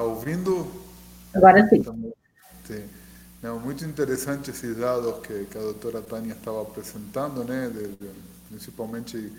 Está 0.01 0.09
ouvindo? 0.09 0.67
Agora 1.31 1.69
sim. 1.69 1.83
Sim. 2.65 2.89
Não, 3.39 3.59
muito 3.59 3.85
interessante 3.85 4.49
esses 4.49 4.75
dados 4.75 5.19
que, 5.19 5.45
que 5.45 5.57
a 5.57 5.61
doutora 5.61 6.01
Tânia 6.01 6.33
estava 6.33 6.63
apresentando, 6.63 7.43
né, 7.43 7.69
de, 7.69 7.87
de, 7.89 8.09
principalmente 8.49 9.31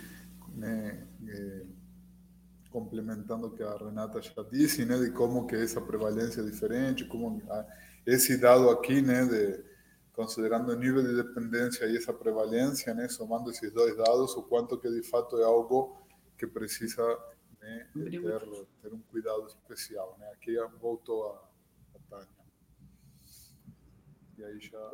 né, 0.54 1.02
eh, 1.26 1.62
complementando 2.70 3.48
o 3.48 3.50
que 3.50 3.62
a 3.62 3.76
Renata 3.76 4.22
já 4.22 4.42
disse, 4.52 4.84
né, 4.84 4.98
de 4.98 5.10
como 5.10 5.48
que 5.48 5.56
essa 5.56 5.80
prevalência 5.80 6.40
é 6.40 6.44
diferente, 6.44 7.04
como 7.06 7.42
a, 7.50 7.66
esse 8.06 8.36
dado 8.36 8.70
aqui, 8.70 9.02
né, 9.02 9.24
de, 9.24 9.64
considerando 10.14 10.70
o 10.70 10.76
nível 10.76 11.02
de 11.02 11.16
dependência 11.16 11.86
e 11.86 11.96
essa 11.96 12.12
prevalência, 12.12 12.94
né, 12.94 13.08
somando 13.08 13.50
esses 13.50 13.72
dois 13.72 13.96
dados, 13.96 14.36
o 14.36 14.42
quanto 14.42 14.78
que 14.78 14.88
de 14.88 15.02
fato 15.02 15.40
é 15.40 15.44
algo 15.44 15.96
que 16.38 16.46
precisa 16.46 17.02
né, 17.62 17.86
ter, 17.94 18.10
ter, 18.82 18.92
um 18.92 19.00
cuidado 19.10 19.46
especial. 19.46 20.16
Né? 20.18 20.28
Aqui 20.32 20.56
voltou 20.80 21.32
a, 21.32 21.48
a 21.94 21.98
Tânia. 22.10 22.28
E 24.38 24.44
aí 24.44 24.60
já, 24.60 24.90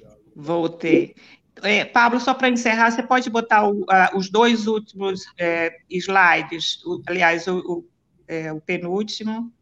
já 0.00 0.16
Voltei. 0.34 1.14
É, 1.62 1.84
Pablo, 1.84 2.18
só 2.18 2.34
para 2.34 2.48
encerrar, 2.48 2.90
você 2.90 3.02
pode 3.02 3.30
botar 3.30 3.68
o, 3.68 3.82
uh, 3.82 4.16
os 4.16 4.28
dois 4.28 4.66
últimos 4.66 5.24
é, 5.38 5.78
slides, 5.88 6.84
o, 6.84 7.00
aliás, 7.06 7.46
o, 7.46 7.58
o, 7.58 7.88
é, 8.26 8.52
o 8.52 8.60
penúltimo. 8.60 9.52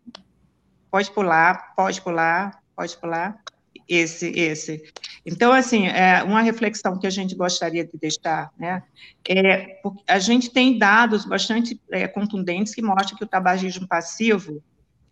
Pode 0.91 1.11
pular, 1.11 1.75
pode 1.75 2.01
pular, 2.01 2.63
pode 2.75 2.97
pular. 2.97 3.43
Esse, 3.89 4.29
esse. 4.31 4.93
Então, 5.25 5.53
assim, 5.53 5.87
é 5.87 6.23
uma 6.23 6.43
reflexão 6.43 6.99
que 6.99 7.07
a 7.07 7.11
gente 7.11 7.35
gostaria 7.35 7.85
de 7.85 7.97
deixar, 7.97 8.51
né, 8.59 8.83
é 9.29 9.81
a 10.09 10.19
gente 10.19 10.51
tem 10.51 10.77
dados 10.77 11.25
bastante 11.25 11.81
é, 11.93 12.09
contundentes 12.09 12.75
que 12.75 12.83
mostram 12.83 13.17
que 13.17 13.25
o 13.25 13.29
tabagismo 13.29 13.87
passivo 13.87 14.63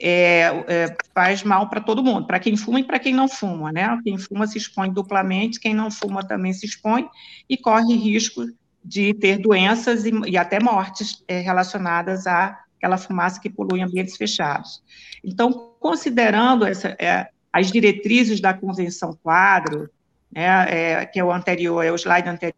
é, 0.00 0.40
é, 0.66 0.96
faz 1.14 1.44
mal 1.44 1.68
para 1.68 1.80
todo 1.80 2.02
mundo, 2.02 2.26
para 2.26 2.40
quem 2.40 2.56
fuma 2.56 2.80
e 2.80 2.84
para 2.84 2.98
quem 2.98 3.14
não 3.14 3.28
fuma, 3.28 3.70
né? 3.70 4.00
Quem 4.02 4.16
fuma 4.16 4.46
se 4.46 4.56
expõe 4.56 4.90
duplamente, 4.90 5.60
quem 5.60 5.74
não 5.74 5.90
fuma 5.90 6.26
também 6.26 6.54
se 6.54 6.64
expõe 6.64 7.06
e 7.48 7.56
corre 7.56 7.94
risco 7.94 8.46
de 8.82 9.12
ter 9.12 9.36
doenças 9.38 10.06
e, 10.06 10.10
e 10.26 10.38
até 10.38 10.58
mortes 10.58 11.22
é, 11.28 11.40
relacionadas 11.40 12.26
àquela 12.26 12.96
fumaça 12.96 13.38
que 13.38 13.50
polui 13.50 13.82
ambientes 13.82 14.16
fechados. 14.16 14.82
Então, 15.22 15.74
considerando 15.78 16.64
essa, 16.64 16.96
é, 16.98 17.28
as 17.52 17.70
diretrizes 17.70 18.40
da 18.40 18.54
Convenção 18.54 19.18
Quadro, 19.22 19.90
né, 20.30 20.42
é, 20.68 21.06
que 21.06 21.18
é 21.18 21.24
o 21.24 21.32
anterior, 21.32 21.84
é 21.84 21.90
o 21.90 21.96
slide 21.96 22.28
anterior 22.28 22.54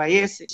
a 0.00 0.10
esse, 0.10 0.46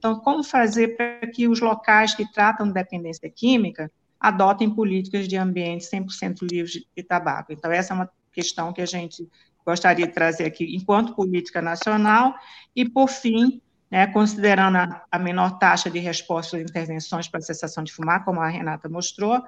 então, 0.00 0.18
como 0.20 0.42
fazer 0.42 0.96
para 0.96 1.26
que 1.26 1.46
os 1.46 1.60
locais 1.60 2.14
que 2.14 2.30
tratam 2.32 2.66
de 2.66 2.72
dependência 2.72 3.28
química 3.28 3.90
adotem 4.18 4.70
políticas 4.74 5.28
de 5.28 5.36
ambiente 5.36 5.84
100% 5.84 6.38
livres 6.50 6.72
de 6.72 7.02
tabaco? 7.02 7.52
Então, 7.52 7.70
essa 7.70 7.92
é 7.92 7.96
uma 7.96 8.10
questão 8.32 8.72
que 8.72 8.80
a 8.80 8.86
gente 8.86 9.28
gostaria 9.64 10.06
de 10.06 10.12
trazer 10.14 10.46
aqui 10.46 10.74
enquanto 10.74 11.14
política 11.14 11.60
nacional, 11.60 12.34
e, 12.74 12.88
por 12.88 13.08
fim, 13.08 13.60
né, 13.90 14.06
considerando 14.06 14.76
a, 14.76 15.04
a, 15.10 15.18
menor 15.18 15.58
taxa 15.58 15.90
de 15.90 15.98
resposta 15.98 16.56
às 16.56 16.62
intervenções 16.62 17.28
para 17.28 17.38
a 17.38 17.42
cessação 17.42 17.84
de 17.84 17.92
fumar, 17.92 18.24
como 18.24 18.40
a 18.40 18.48
Renata 18.48 18.88
mostrou, 18.88 19.42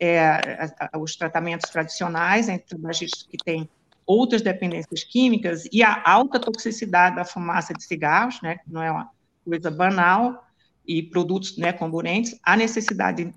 é, 0.00 0.18
a, 0.18 0.90
a, 0.92 0.98
os 0.98 1.14
tratamentos 1.14 1.70
tradicionais 1.70 2.48
entre 2.48 2.76
tabagistas 2.76 3.22
que 3.22 3.36
têm 3.36 3.68
outras 4.06 4.42
dependências 4.42 5.04
químicas 5.04 5.64
e 5.72 5.82
a 5.82 6.02
alta 6.04 6.38
toxicidade 6.38 7.16
da 7.16 7.24
fumaça 7.24 7.72
de 7.72 7.82
cigarros, 7.84 8.40
né, 8.42 8.58
que 8.58 8.72
não 8.72 8.82
é 8.82 8.90
uma 8.90 9.10
coisa 9.44 9.70
banal, 9.70 10.44
e 10.86 11.02
produtos 11.02 11.56
né, 11.56 11.72
componentes, 11.72 12.38
a 12.42 12.56
necessidade 12.56 13.24
de 13.24 13.34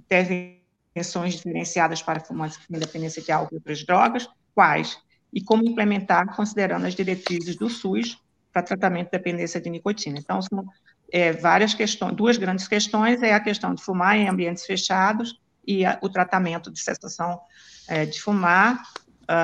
intervenções 0.00 1.34
diferenciadas 1.34 2.02
para 2.02 2.20
fumantes 2.20 2.56
com 2.56 2.78
dependência 2.78 3.22
de 3.22 3.30
álcool 3.30 3.54
e 3.54 3.56
outras 3.56 3.84
drogas, 3.84 4.28
quais? 4.54 4.98
E 5.32 5.40
como 5.40 5.64
implementar, 5.64 6.34
considerando 6.34 6.86
as 6.86 6.94
diretrizes 6.94 7.56
do 7.56 7.68
SUS, 7.68 8.18
para 8.52 8.62
tratamento 8.62 9.06
de 9.06 9.12
dependência 9.12 9.60
de 9.60 9.70
nicotina. 9.70 10.18
Então, 10.18 10.42
são 10.42 10.66
é, 11.12 11.32
várias 11.32 11.72
questões, 11.72 12.16
duas 12.16 12.36
grandes 12.36 12.66
questões, 12.66 13.22
é 13.22 13.32
a 13.32 13.40
questão 13.40 13.74
de 13.74 13.82
fumar 13.82 14.16
em 14.16 14.28
ambientes 14.28 14.66
fechados 14.66 15.40
e 15.64 15.84
a, 15.84 15.98
o 16.02 16.08
tratamento 16.08 16.70
de 16.70 16.80
cessação 16.80 17.40
é, 17.86 18.04
de 18.04 18.20
fumar, 18.20 18.82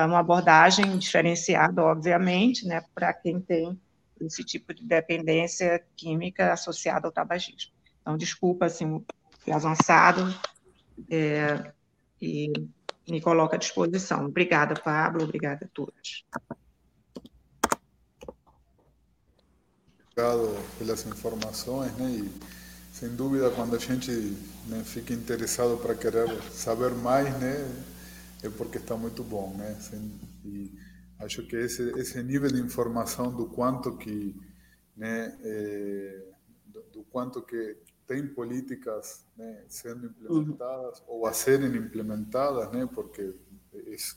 uma 0.05 0.19
abordagem 0.19 0.97
diferenciada, 0.97 1.83
obviamente, 1.83 2.65
né, 2.65 2.83
para 2.93 3.13
quem 3.13 3.39
tem 3.39 3.79
esse 4.19 4.43
tipo 4.43 4.73
de 4.73 4.83
dependência 4.83 5.83
química 5.95 6.51
associada 6.51 7.07
ao 7.07 7.11
tabagismo. 7.11 7.71
Então, 8.01 8.17
desculpa, 8.17 8.65
assim, 8.65 9.03
fui 9.39 9.53
avançado 9.53 10.33
é, 11.09 11.71
e 12.21 12.51
me 13.07 13.21
coloco 13.21 13.55
à 13.55 13.57
disposição. 13.57 14.25
Obrigada, 14.25 14.75
Pablo, 14.75 15.23
obrigada 15.23 15.65
a 15.65 15.69
todos. 15.73 16.25
obrigado 20.17 20.57
pelas 20.79 21.05
informações, 21.05 21.95
né? 21.95 22.09
E 22.09 22.31
sem 22.91 23.15
dúvida, 23.15 23.51
quando 23.51 23.75
a 23.75 23.79
gente 23.79 24.11
né, 24.65 24.83
fica 24.83 25.13
interessado 25.13 25.77
para 25.77 25.93
querer 25.93 26.27
saber 26.51 26.89
mais, 26.95 27.31
né, 27.39 27.71
é 28.43 28.49
porque 28.49 28.77
está 28.77 28.95
muito 28.95 29.23
bom, 29.23 29.53
né? 29.55 29.77
E 30.45 30.71
acho 31.19 31.45
que 31.47 31.55
esse 31.55 31.81
esse 31.99 32.21
nível 32.23 32.51
de 32.51 32.61
informação 32.61 33.35
do 33.35 33.47
quanto 33.47 33.97
que, 33.97 34.35
né, 34.95 35.37
é, 35.41 36.25
do, 36.65 36.81
do, 36.83 37.03
quanto 37.05 37.41
que 37.41 37.77
tem 38.05 38.25
políticas 38.27 39.25
né, 39.35 39.65
sendo 39.67 40.07
implementadas 40.07 40.99
uhum. 40.99 41.05
ou 41.07 41.27
a 41.27 41.33
serem 41.33 41.75
implementadas, 41.75 42.71
né? 42.71 42.87
Porque 42.93 43.33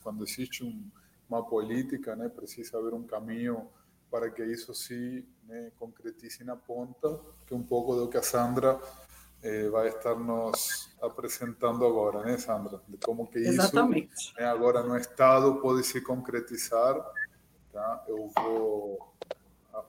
quando 0.03 0.25
existe 0.25 0.65
um, 0.65 0.91
uma 1.29 1.45
política, 1.45 2.15
né, 2.15 2.29
precisa 2.29 2.79
haver 2.79 2.95
um 2.95 3.03
caminho 3.03 3.69
para 4.11 4.31
que 4.31 4.45
isso 4.45 4.75
se 4.75 5.25
né, 5.45 5.71
concretize 5.79 6.43
na 6.45 6.57
ponta, 6.57 7.21
que 7.47 7.55
é 7.55 7.57
um 7.57 7.63
pouco 7.63 7.95
do 7.95 8.09
que 8.09 8.17
a 8.17 8.23
Sandra 8.23 8.81
eh, 9.43 9.69
vai 9.69 9.89
estar 9.89 10.15
nos 10.15 10.91
apresentando 11.01 11.85
agora, 11.85 12.23
né, 12.25 12.39
Sandra? 12.39 12.81
De 12.89 12.97
como 12.99 13.27
que 13.27 13.39
Exatamente. 13.39 14.13
isso 14.15 14.35
né, 14.39 14.47
agora 14.47 14.83
no 14.83 14.97
Estado 14.97 15.61
pode 15.61 15.85
se 15.85 16.01
concretizar. 16.01 16.97
Tá? 17.73 18.05
Eu 18.09 18.31
vou 18.37 19.15
a 19.73 19.85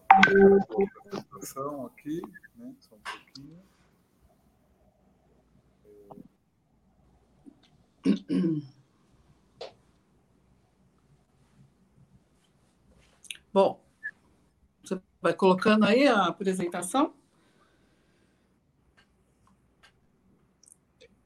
apresentação 1.10 1.86
aqui, 1.88 2.22
né, 2.56 2.74
só 2.80 2.96
um 2.96 3.00
pouquinho. 3.00 3.62
Bom, 13.54 13.82
Vai 15.22 15.34
colocando 15.36 15.86
aí 15.86 16.08
a 16.08 16.26
apresentação? 16.26 17.14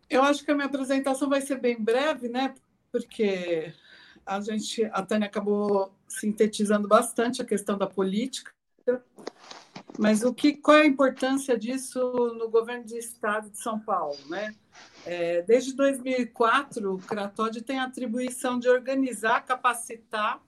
Eu 0.09 0.23
acho 0.23 0.43
que 0.43 0.51
a 0.51 0.55
minha 0.55 0.67
apresentação 0.67 1.29
vai 1.29 1.41
ser 1.41 1.59
bem 1.59 1.81
breve, 1.81 2.29
né? 2.29 2.53
Porque 2.91 3.73
a 4.25 4.39
gente, 4.39 4.83
a 4.85 5.01
Tânia 5.03 5.27
acabou 5.27 5.93
sintetizando 6.07 6.87
bastante 6.87 7.41
a 7.41 7.45
questão 7.45 7.77
da 7.77 7.87
política, 7.87 8.51
mas 9.97 10.23
o 10.23 10.33
que, 10.33 10.53
qual 10.53 10.77
é 10.77 10.81
a 10.81 10.85
importância 10.85 11.57
disso 11.57 11.99
no 12.37 12.49
governo 12.49 12.85
do 12.85 12.97
Estado 12.97 13.49
de 13.49 13.57
São 13.57 13.79
Paulo, 13.79 14.17
né? 14.29 14.53
É, 15.05 15.41
desde 15.43 15.73
2004, 15.73 16.93
o 16.93 16.99
Cratod 16.99 17.61
tem 17.61 17.79
a 17.79 17.85
atribuição 17.85 18.59
de 18.59 18.67
organizar, 18.67 19.45
capacitar 19.45 20.41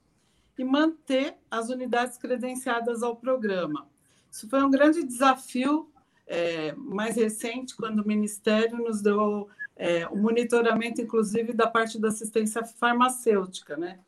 e 0.58 0.64
manter 0.64 1.36
as 1.50 1.70
unidades 1.70 2.18
credenciadas 2.18 3.04
ao 3.04 3.16
programa. 3.16 3.88
Isso 4.30 4.50
foi 4.50 4.64
um 4.64 4.70
grande 4.70 5.04
desafio 5.04 5.90
é, 6.28 6.74
mais 6.74 7.16
recente, 7.16 7.76
quando 7.76 8.00
o 8.00 8.08
Ministério 8.08 8.78
nos 8.78 9.02
deu 9.02 9.50
é, 9.76 10.06
o 10.08 10.18
monitoramento, 10.18 11.02
inclusive, 11.02 11.54
da 11.54 11.68
parte 11.68 12.00
da 12.00 12.10
assistência 12.10 12.64
farmacêutica, 12.66 13.78
né? 13.78 14.00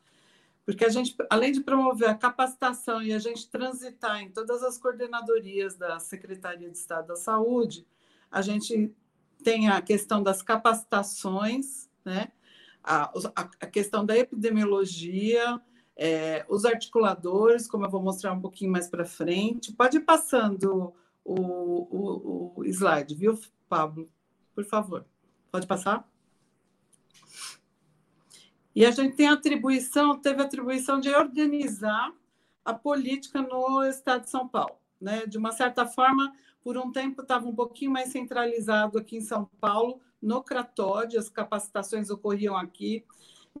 Porque 0.64 0.84
a 0.84 0.88
gente, 0.88 1.16
além 1.28 1.50
de 1.50 1.62
promover 1.62 2.10
a 2.10 2.14
capacitação 2.14 3.02
e 3.02 3.12
a 3.12 3.18
gente 3.18 3.48
transitar 3.48 4.20
em 4.20 4.30
todas 4.30 4.62
as 4.62 4.78
coordenadorias 4.78 5.74
da 5.74 5.98
Secretaria 5.98 6.70
de 6.70 6.76
Estado 6.76 7.08
da 7.08 7.16
Saúde, 7.16 7.86
a 8.30 8.42
gente 8.42 8.94
tem 9.42 9.68
a 9.68 9.80
questão 9.80 10.22
das 10.22 10.42
capacitações, 10.42 11.88
né? 12.04 12.30
a, 12.82 13.12
a 13.60 13.66
questão 13.66 14.04
da 14.04 14.16
epidemiologia, 14.16 15.60
é, 15.96 16.44
os 16.48 16.64
articuladores, 16.64 17.66
como 17.66 17.84
eu 17.84 17.90
vou 17.90 18.02
mostrar 18.02 18.32
um 18.32 18.40
pouquinho 18.40 18.72
mais 18.72 18.88
para 18.88 19.04
frente. 19.04 19.72
Pode 19.72 19.98
ir 19.98 20.00
passando 20.00 20.94
o, 21.24 21.34
o, 21.34 22.60
o 22.60 22.64
slide, 22.64 23.14
viu, 23.14 23.38
Pablo? 23.68 24.10
Por 24.54 24.64
favor. 24.64 25.04
Pode 25.50 25.66
passar? 25.66 26.08
E 28.74 28.86
a 28.86 28.90
gente 28.90 29.16
tem 29.16 29.28
atribuição, 29.28 30.18
teve 30.18 30.42
atribuição 30.42 31.00
de 31.00 31.10
organizar 31.10 32.12
a 32.64 32.72
política 32.72 33.42
no 33.42 33.84
Estado 33.84 34.24
de 34.24 34.30
São 34.30 34.46
Paulo. 34.46 34.76
Né? 35.00 35.26
De 35.26 35.38
uma 35.38 35.52
certa 35.52 35.86
forma, 35.86 36.32
por 36.62 36.76
um 36.76 36.92
tempo 36.92 37.22
estava 37.22 37.48
um 37.48 37.54
pouquinho 37.54 37.90
mais 37.90 38.10
centralizado 38.10 38.98
aqui 38.98 39.16
em 39.16 39.22
São 39.22 39.50
Paulo, 39.60 40.00
no 40.20 40.42
Cratode, 40.42 41.16
as 41.16 41.28
capacitações 41.28 42.10
ocorriam 42.10 42.56
aqui, 42.56 43.04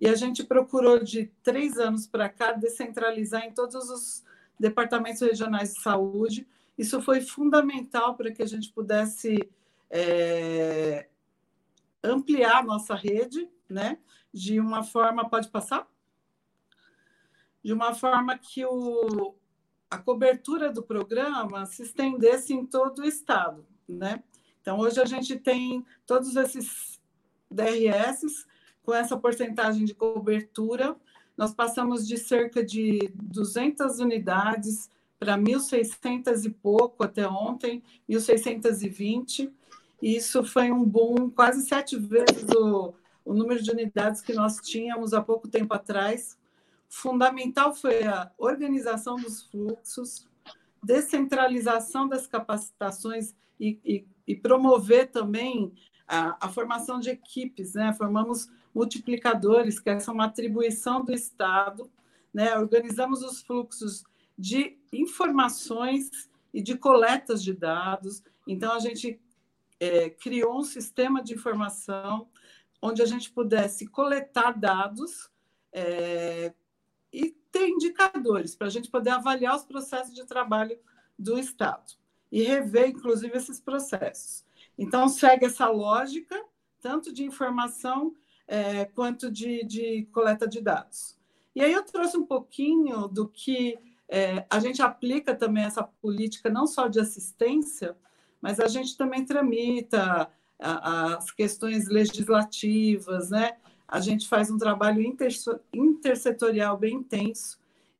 e 0.00 0.06
a 0.06 0.14
gente 0.14 0.44
procurou, 0.44 1.02
de 1.02 1.26
três 1.42 1.78
anos 1.78 2.06
para 2.06 2.28
cá, 2.28 2.52
descentralizar 2.52 3.44
em 3.44 3.52
todos 3.52 3.74
os 3.90 4.24
departamentos 4.58 5.20
regionais 5.20 5.74
de 5.74 5.80
saúde. 5.80 6.46
Isso 6.80 7.02
foi 7.02 7.20
fundamental 7.20 8.14
para 8.14 8.32
que 8.32 8.42
a 8.42 8.46
gente 8.46 8.72
pudesse 8.72 9.36
é, 9.90 11.10
ampliar 12.02 12.64
nossa 12.64 12.94
rede, 12.94 13.50
né? 13.68 13.98
De 14.32 14.58
uma 14.58 14.82
forma, 14.82 15.28
pode 15.28 15.50
passar? 15.50 15.86
De 17.62 17.74
uma 17.74 17.92
forma 17.92 18.38
que 18.38 18.64
o, 18.64 19.34
a 19.90 19.98
cobertura 19.98 20.72
do 20.72 20.82
programa 20.82 21.66
se 21.66 21.82
estendesse 21.82 22.54
em 22.54 22.64
todo 22.64 23.00
o 23.00 23.04
estado, 23.04 23.66
né? 23.86 24.24
Então, 24.62 24.78
hoje 24.78 25.02
a 25.02 25.04
gente 25.04 25.36
tem 25.36 25.84
todos 26.06 26.34
esses 26.34 26.98
DRS 27.50 28.46
com 28.82 28.94
essa 28.94 29.18
porcentagem 29.18 29.84
de 29.84 29.94
cobertura. 29.94 30.96
Nós 31.36 31.52
passamos 31.52 32.08
de 32.08 32.16
cerca 32.16 32.64
de 32.64 33.12
200 33.16 33.98
unidades 33.98 34.88
para 35.20 35.36
1.600 35.36 36.46
e 36.46 36.50
pouco 36.50 37.04
até 37.04 37.28
ontem, 37.28 37.82
1.620. 38.08 39.52
E 40.00 40.16
isso 40.16 40.42
foi 40.42 40.72
um 40.72 40.82
boom, 40.82 41.28
quase 41.28 41.68
sete 41.68 41.94
vezes 41.98 42.48
o, 42.56 42.94
o 43.22 43.34
número 43.34 43.62
de 43.62 43.70
unidades 43.70 44.22
que 44.22 44.32
nós 44.32 44.56
tínhamos 44.56 45.12
há 45.12 45.20
pouco 45.20 45.46
tempo 45.46 45.74
atrás. 45.74 46.38
Fundamental 46.88 47.74
foi 47.74 48.02
a 48.02 48.32
organização 48.38 49.16
dos 49.16 49.42
fluxos, 49.42 50.26
descentralização 50.82 52.08
das 52.08 52.26
capacitações 52.26 53.34
e, 53.60 53.78
e, 53.84 54.06
e 54.26 54.34
promover 54.34 55.10
também 55.10 55.70
a, 56.08 56.46
a, 56.46 56.48
formação 56.48 56.98
de 56.98 57.10
equipes. 57.10 57.74
Né? 57.74 57.92
Formamos 57.92 58.50
multiplicadores, 58.74 59.78
que 59.78 59.90
essa 59.90 60.10
é 60.10 60.14
uma 60.14 60.24
atribuição 60.24 61.04
do 61.04 61.12
Estado. 61.12 61.90
Né? 62.32 62.56
Organizamos 62.56 63.22
os 63.22 63.42
fluxos 63.42 64.02
de 64.40 64.78
informações 64.90 66.30
e 66.52 66.62
de 66.62 66.76
coletas 66.76 67.42
de 67.42 67.52
dados. 67.52 68.22
Então, 68.46 68.72
a 68.72 68.78
gente 68.78 69.20
é, 69.78 70.08
criou 70.08 70.58
um 70.58 70.64
sistema 70.64 71.22
de 71.22 71.34
informação 71.34 72.28
onde 72.80 73.02
a 73.02 73.06
gente 73.06 73.30
pudesse 73.30 73.86
coletar 73.86 74.52
dados 74.52 75.30
é, 75.72 76.54
e 77.12 77.30
ter 77.52 77.68
indicadores 77.68 78.56
para 78.56 78.68
a 78.68 78.70
gente 78.70 78.90
poder 78.90 79.10
avaliar 79.10 79.54
os 79.54 79.64
processos 79.64 80.14
de 80.14 80.24
trabalho 80.24 80.78
do 81.18 81.38
Estado 81.38 81.92
e 82.32 82.42
rever, 82.42 82.88
inclusive, 82.88 83.36
esses 83.36 83.60
processos. 83.60 84.44
Então, 84.78 85.08
segue 85.08 85.44
essa 85.44 85.68
lógica, 85.68 86.42
tanto 86.80 87.12
de 87.12 87.24
informação 87.24 88.14
é, 88.48 88.86
quanto 88.86 89.30
de, 89.30 89.64
de, 89.64 90.08
coleta 90.12 90.48
de 90.48 90.62
dados. 90.62 91.18
E 91.54 91.60
aí 91.60 91.72
eu 91.72 91.84
trouxe 91.84 92.16
um 92.16 92.24
pouquinho 92.24 93.06
do 93.08 93.28
que 93.28 93.78
é, 94.12 94.44
a 94.50 94.58
gente 94.58 94.82
aplica 94.82 95.36
também 95.36 95.62
essa 95.62 95.84
política, 95.84 96.50
não 96.50 96.66
só 96.66 96.88
de 96.88 96.98
assistência, 96.98 97.96
mas 98.42 98.58
a 98.58 98.66
gente 98.66 98.96
também 98.96 99.24
tramita 99.24 100.28
as 100.58 101.30
questões 101.30 101.88
legislativas, 101.88 103.30
né? 103.30 103.56
A 103.86 104.00
gente 104.00 104.28
faz 104.28 104.50
um 104.50 104.58
trabalho 104.58 105.00
intersetorial 105.72 106.76
bem 106.76 106.96
intenso, 106.96 107.58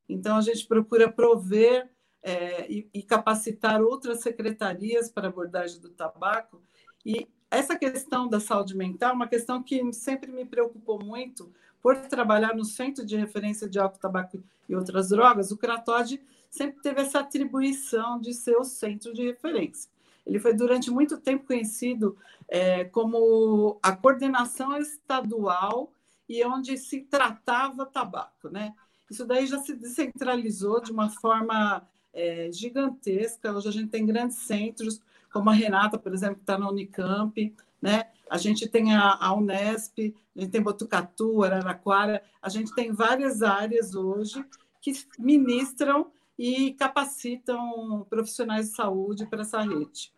então 0.09 0.37
a 0.37 0.41
gente 0.41 0.67
procura 0.67 1.11
prover 1.11 1.89
é, 2.23 2.71
e, 2.71 2.89
e, 2.93 3.03
capacitar 3.03 3.81
outras 3.81 4.21
secretarias 4.21 5.11
para 5.11 5.29
abordagem 5.29 5.81
do 5.81 5.89
tabaco. 5.89 6.61
E 7.07 7.29
essa 7.51 7.77
questão 7.79 8.29
da 8.29 8.39
saúde 8.39 8.77
mental 8.77 9.11
é 9.11 9.15
uma 9.15 9.29
questão 9.29 9.63
que 9.63 9.93
sempre 9.93 10.31
me 10.31 10.45
preocupou 10.45 11.03
muito, 11.03 11.51
por 11.83 11.97
trabalhar 11.97 12.55
no 12.55 12.65
Centro 12.65 13.05
de 13.05 13.17
Referência 13.17 13.69
de 13.69 13.79
Álcool, 13.79 13.99
Tabaco 13.99 14.43
e 14.69 14.75
Outras 14.75 15.09
Drogas, 15.09 15.51
o 15.51 15.57
CRATOD 15.57 16.21
sempre 16.51 16.83
teve 16.83 17.01
essa 17.01 17.21
atribuição 17.21 18.21
de 18.21 18.35
ser 18.35 18.57
o 18.57 18.65
centro 18.65 19.13
de 19.15 19.25
referência. 19.25 19.91
Ele 20.27 20.39
foi 20.39 20.53
durante 20.53 20.91
muito 20.91 21.19
tempo 21.19 21.47
conhecido 21.47 22.17
é, 22.49 22.85
como 22.85 23.79
a 23.83 23.93
coordenação 23.93 24.77
estadual 24.77 25.93
e 26.29 26.45
onde 26.45 26.77
se 26.77 27.01
tratava 27.01 27.87
tabaco, 27.87 28.49
né? 28.49 28.75
Isso 29.11 29.25
daí 29.27 29.47
já 29.47 29.59
se 29.59 29.75
descentralizou 29.75 30.81
de 30.81 30.93
uma 30.93 31.09
forma 31.09 31.83
é, 32.13 32.51
gigantesca. 32.53 33.53
Hoje 33.53 33.69
a 33.69 33.73
gente 33.73 33.89
tem 33.89 34.07
grandes 34.07 34.37
centros, 34.37 35.01
como 35.33 35.51
a 35.51 35.53
Renata, 35.53 35.99
por 35.99 36.13
exemplo, 36.13 36.37
que 36.37 36.43
está 36.43 36.57
na 36.57 36.69
Unicamp, 36.69 37.55
né? 37.83 38.05
A 38.31 38.39
gente 38.39 38.69
tem 38.69 38.95
a, 38.95 39.19
a, 39.21 39.35
Unesp, 39.35 40.15
a 40.37 40.41
gente 40.41 40.53
tem 40.53 40.63
Botucatu, 40.63 41.43
Araraquara, 41.43 42.23
a 42.41 42.49
gente 42.49 42.73
tem 42.77 42.93
várias 42.93 43.43
áreas 43.43 43.93
hoje 43.97 44.45
que 44.81 44.93
ministram 45.19 46.13
e 46.39 46.73
capacitam 46.75 48.07
profissionais 48.09 48.71
de 48.71 48.77
saúde 48.77 49.27
para 49.27 49.43
essa 49.43 49.61
rede. 49.61 50.13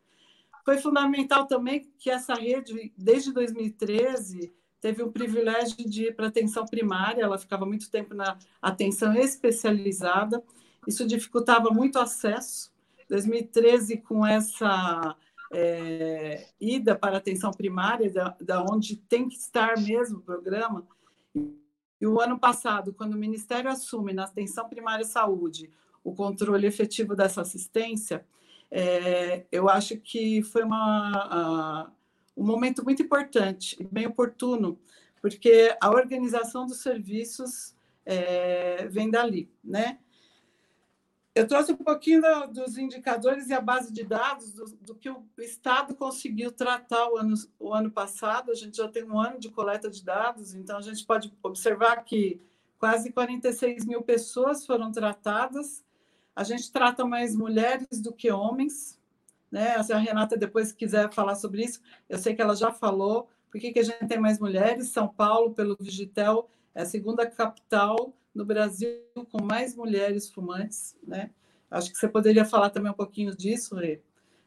Foi 0.63 0.77
fundamental 0.77 1.47
também 1.47 1.91
que 1.99 2.11
essa 2.11 2.35
rede, 2.35 2.93
desde 2.97 3.33
2013, 3.33 4.53
teve 4.79 5.03
o 5.03 5.11
privilégio 5.11 5.89
de 5.89 6.09
ir 6.09 6.15
para 6.15 6.27
atenção 6.27 6.67
primária, 6.67 7.23
ela 7.23 7.39
ficava 7.39 7.65
muito 7.65 7.91
tempo 7.91 8.15
na 8.15 8.37
atenção 8.61 9.15
especializada, 9.15 10.45
isso 10.87 11.07
dificultava 11.07 11.71
muito 11.71 11.97
o 11.97 12.03
acesso. 12.03 12.71
2013, 13.09 13.99
com 13.99 14.27
essa 14.27 15.17
é, 15.53 16.49
ida 16.61 16.97
para 16.97 17.19
atenção 17.19 17.51
primária, 17.53 18.11
da, 18.11 18.37
da 18.41 18.63
onde 18.63 18.97
tem 18.97 19.29
que 19.29 19.37
estar 19.37 19.79
mesmo 19.79 20.19
o 20.19 20.23
programa, 20.23 20.87
e 22.01 22.07
o 22.07 22.21
ano 22.21 22.37
passado, 22.37 22.93
quando 22.93 23.15
o 23.15 23.19
Ministério 23.19 23.71
assume 23.71 24.13
na 24.13 24.25
atenção 24.25 24.69
primária 24.69 25.05
saúde 25.05 25.71
o 26.03 26.13
controle 26.13 26.67
efetivo 26.67 27.15
dessa 27.15 27.43
assistência, 27.43 28.27
é, 28.69 29.45
eu 29.53 29.69
acho 29.69 29.97
que 29.99 30.43
foi 30.43 30.65
uma, 30.65 31.93
um 32.37 32.45
momento 32.45 32.83
muito 32.83 33.03
importante 33.03 33.77
e 33.79 33.85
bem 33.85 34.07
oportuno, 34.07 34.81
porque 35.21 35.77
a 35.81 35.91
organização 35.91 36.67
dos 36.67 36.83
serviços 36.83 37.73
é, 38.05 38.89
vem 38.89 39.09
dali, 39.09 39.49
né? 39.63 39.99
Eu 41.35 41.47
trouxe 41.49 41.73
um 41.73 41.77
pouquinho 41.77 42.21
do, 42.21 42.47
dos 42.49 42.77
indicadores 42.77 43.49
e 43.49 43.55
a 43.55 43.61
base 43.61 43.93
de 43.93 44.05
dados 44.05 44.53
do, 44.53 44.65
do, 44.83 44.95
que 44.95 45.09
o 45.09 45.25
Estado 45.39 45.95
conseguiu 45.95 46.53
tratar 46.53 47.11
o 47.11 47.17
ano, 47.17 47.35
o 47.59 47.73
ano 47.73 47.91
passado. 47.91 48.51
A 48.51 48.55
gente 48.55 48.77
já 48.77 48.89
tem 48.89 49.05
um 49.05 49.19
ano 49.19 49.39
de 49.39 49.49
coleta 49.49 49.91
de 49.91 50.05
dados, 50.05 50.55
então 50.55 50.77
a 50.77 50.83
gente 50.83 51.07
pode 51.07 51.33
observar 51.43 52.05
que 52.05 52.41
quase 52.79 53.13
46 53.13 53.87
mil 53.87 54.03
pessoas 54.03 54.67
foram 54.67 54.93
tratadas 54.93 55.83
a 56.35 56.45
gente 56.45 56.73
trata 56.73 57.05
mais 57.05 57.37
mulheres 57.37 58.01
do 58.01 58.13
que 58.13 58.31
homens, 58.31 58.99
né? 59.51 59.81
Se 59.83 59.93
a 59.93 59.99
Renata 59.99 60.37
depois 60.37 60.73
quiser 60.73 61.13
falar 61.13 61.35
sobre 61.35 61.63
isso, 61.65 61.81
eu 62.09 62.19
sei 62.19 62.35
que 62.35 62.43
ela 62.43 62.57
já 62.57 62.73
falou, 62.73 63.29
Por 63.51 63.61
que, 63.61 63.71
que 63.71 63.81
a 63.81 63.85
gente 63.85 64.07
tem 64.07 64.19
mais 64.19 64.39
mulheres? 64.39 64.89
São 64.89 65.07
Paulo, 65.07 65.53
pelo 65.53 65.77
Vigitel, 65.79 66.49
é 66.75 66.83
a 66.83 66.87
segunda 66.87 67.27
capital 67.27 68.15
no 68.35 68.45
Brasil 68.45 68.99
com 69.31 69.43
mais 69.43 69.75
mulheres 69.75 70.31
fumantes, 70.31 70.97
né? 71.07 71.31
Acho 71.71 71.91
que 71.91 71.97
você 71.99 72.09
poderia 72.09 72.45
falar 72.45 72.71
também 72.71 72.93
um 72.93 72.95
pouquinho 72.95 73.35
disso, 73.35 73.75
Rê. 73.77 74.01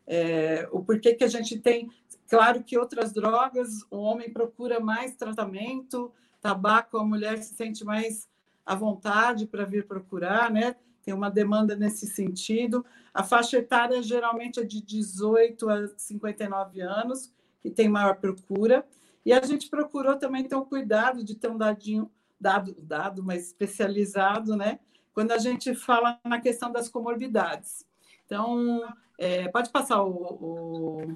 É, 0.07 0.67
o 0.71 0.83
porquê 0.83 1.13
que 1.13 1.23
a 1.23 1.27
gente 1.27 1.59
tem. 1.59 1.89
Claro 2.27 2.63
que 2.63 2.77
outras 2.77 3.11
drogas, 3.11 3.83
o 3.89 3.97
homem 3.97 4.31
procura 4.31 4.79
mais 4.79 5.15
tratamento, 5.15 6.11
tabaco, 6.41 6.97
a 6.97 7.03
mulher 7.03 7.37
se 7.41 7.55
sente 7.55 7.83
mais 7.83 8.29
à 8.65 8.75
vontade 8.75 9.47
para 9.47 9.65
vir 9.65 9.85
procurar, 9.87 10.51
né? 10.51 10.75
Tem 11.03 11.13
uma 11.13 11.29
demanda 11.29 11.75
nesse 11.75 12.07
sentido. 12.07 12.85
A 13.13 13.23
faixa 13.23 13.57
etária 13.57 14.01
geralmente 14.01 14.59
é 14.59 14.63
de 14.63 14.81
18 14.81 15.69
a 15.69 15.87
59 15.95 16.81
anos, 16.81 17.31
que 17.61 17.69
tem 17.69 17.87
maior 17.87 18.15
procura. 18.15 18.85
E 19.25 19.33
a 19.33 19.41
gente 19.43 19.69
procurou 19.69 20.15
também 20.17 20.43
ter 20.43 20.55
o 20.55 20.65
cuidado 20.65 21.23
de 21.23 21.35
ter 21.35 21.49
um 21.49 21.57
dadinho, 21.57 22.11
dado, 22.45 22.75
dado 22.77 23.23
mais 23.23 23.47
especializado, 23.47 24.55
né? 24.55 24.79
Quando 25.15 25.31
a 25.31 25.39
gente 25.39 25.73
fala 25.73 26.19
na 26.23 26.39
questão 26.39 26.71
das 26.71 26.87
comorbidades. 26.87 27.83
Então, 28.23 28.87
é, 29.17 29.47
pode 29.47 29.71
passar 29.71 30.03
o, 30.03 30.11
o, 30.11 31.15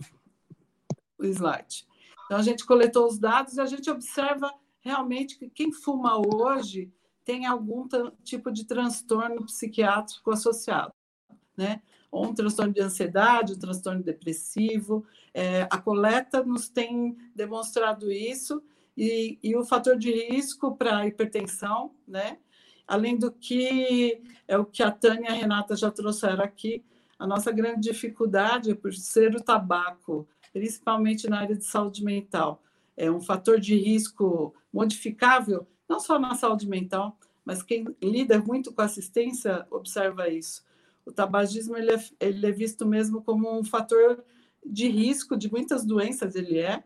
o 1.20 1.26
slide. 1.26 1.86
Então, 2.26 2.38
a 2.38 2.42
gente 2.42 2.66
coletou 2.66 3.06
os 3.06 3.20
dados 3.20 3.58
e 3.58 3.62
a 3.62 3.66
gente 3.68 3.92
observa 3.92 4.52
realmente 4.82 5.38
que 5.38 5.52
quem 5.52 5.72
fuma 5.72 6.18
hoje 6.18 6.92
tem 7.24 7.46
algum 7.46 7.88
tipo 8.24 8.52
de 8.52 8.66
transtorno 8.66 9.46
psiquiátrico 9.46 10.32
associado, 10.32 10.94
né? 11.56 11.84
Ou 12.12 12.26
um 12.26 12.34
transtorno 12.34 12.74
de 12.74 12.82
ansiedade, 12.82 13.54
um 13.54 13.60
transtorno 13.60 14.02
depressivo. 14.02 15.06
É, 15.32 15.68
a 15.70 15.78
coleta 15.78 16.44
nos 16.44 16.70
tem 16.70 17.16
demonstrado 17.36 18.12
isso 18.12 18.64
e, 19.00 19.40
e 19.42 19.56
o 19.56 19.64
fator 19.64 19.98
de 19.98 20.12
risco 20.12 20.76
para 20.76 21.08
hipertensão, 21.08 21.94
né? 22.06 22.38
Além 22.86 23.18
do 23.18 23.32
que 23.32 24.22
é 24.46 24.58
o 24.58 24.66
que 24.66 24.84
a 24.84 24.92
Tânia 24.92 25.30
e 25.30 25.32
a 25.32 25.36
Renata 25.36 25.74
já 25.74 25.90
trouxeram 25.90 26.44
aqui, 26.44 26.84
a 27.18 27.26
nossa 27.26 27.50
grande 27.50 27.90
dificuldade 27.90 28.72
é 28.72 28.76
por 28.76 28.94
ser 28.94 29.34
o 29.38 29.42
tabaco, 29.42 30.28
principalmente 30.52 31.30
na 31.30 31.40
área 31.40 31.56
de 31.56 31.64
saúde 31.64 32.04
mental, 32.04 32.62
é 32.98 33.10
um 33.10 33.22
fator 33.22 33.58
de 33.58 33.74
risco 33.74 34.54
modificável, 34.74 35.66
não 35.88 36.02
só 36.02 36.20
na 36.20 36.36
saúde 36.36 36.68
mental, 36.68 37.18
mas 37.46 37.64
quem 37.64 37.86
lida 38.04 38.38
muito 38.40 38.74
com 38.74 38.82
assistência 38.82 39.66
observa 39.72 40.28
isso. 40.28 40.66
O 41.06 41.12
tabagismo 41.12 41.78
ele 41.78 41.94
é, 41.94 42.04
ele 42.20 42.46
é 42.46 42.52
visto 42.52 42.86
mesmo 42.86 43.22
como 43.22 43.58
um 43.58 43.64
fator 43.64 44.22
de 44.66 44.90
risco 44.90 45.38
de 45.38 45.50
muitas 45.50 45.86
doenças, 45.86 46.36
ele 46.36 46.58
é, 46.58 46.84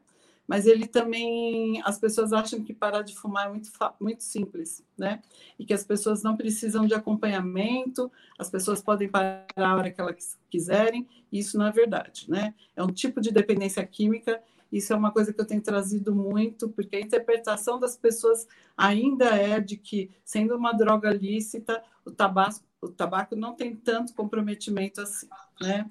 mas 0.53 0.67
ele 0.67 0.85
também 0.85 1.81
as 1.83 1.97
pessoas 1.97 2.31
acham 2.31 2.63
que 2.63 2.75
parar 2.75 3.01
de 3.01 3.15
fumar 3.15 3.47
é 3.47 3.49
muito 3.49 3.71
muito 3.99 4.23
simples, 4.23 4.85
né? 4.95 5.19
E 5.57 5.65
que 5.65 5.73
as 5.73 5.83
pessoas 5.83 6.21
não 6.21 6.37
precisam 6.37 6.85
de 6.85 6.93
acompanhamento, 6.93 8.11
as 8.37 8.51
pessoas 8.51 8.79
podem 8.79 9.09
parar 9.09 9.47
a 9.57 9.75
hora 9.75 9.89
que 9.89 9.99
elas 9.99 10.39
quiserem, 10.51 11.09
e 11.31 11.39
isso 11.39 11.57
não 11.57 11.65
é 11.65 11.71
verdade, 11.71 12.29
né? 12.29 12.53
É 12.75 12.83
um 12.83 12.91
tipo 12.91 13.19
de 13.19 13.31
dependência 13.31 13.83
química 13.83 14.39
isso 14.71 14.93
é 14.93 14.95
uma 14.95 15.11
coisa 15.11 15.33
que 15.33 15.41
eu 15.41 15.45
tenho 15.45 15.61
trazido 15.61 16.13
muito, 16.13 16.69
porque 16.69 16.97
a 16.97 17.01
interpretação 17.01 17.79
das 17.79 17.97
pessoas 17.97 18.47
ainda 18.77 19.25
é 19.25 19.59
de 19.59 19.75
que, 19.75 20.11
sendo 20.23 20.55
uma 20.55 20.71
droga 20.71 21.11
lícita, 21.11 21.83
o 22.05 22.11
tabaco, 22.11 22.59
o 22.79 22.89
tabaco 22.89 23.35
não 23.35 23.55
tem 23.55 23.75
tanto 23.75 24.13
comprometimento 24.13 25.01
assim, 25.01 25.27
né? 25.59 25.89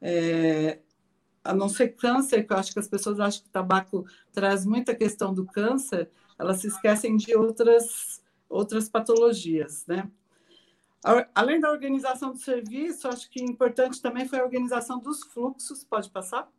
É, 0.00 0.80
a 1.50 1.54
não 1.54 1.68
ser 1.68 1.88
câncer, 1.96 2.46
que 2.46 2.52
eu 2.52 2.56
acho 2.56 2.72
que 2.72 2.78
as 2.78 2.88
pessoas 2.88 3.20
acham 3.20 3.42
que 3.42 3.48
o 3.48 3.52
tabaco 3.52 4.06
traz 4.32 4.64
muita 4.64 4.94
questão 4.94 5.32
do 5.32 5.46
câncer, 5.46 6.10
elas 6.38 6.60
se 6.60 6.68
esquecem 6.68 7.16
de 7.16 7.34
outras, 7.36 8.22
outras 8.48 8.88
patologias, 8.88 9.86
né? 9.86 10.10
Além 11.34 11.60
da 11.60 11.70
organização 11.70 12.32
do 12.32 12.38
serviço, 12.38 13.06
acho 13.06 13.30
que 13.30 13.42
importante 13.42 14.02
também 14.02 14.26
foi 14.26 14.40
a 14.40 14.44
organização 14.44 14.98
dos 14.98 15.22
fluxos. 15.22 15.84
Pode 15.84 16.10
passar? 16.10 16.50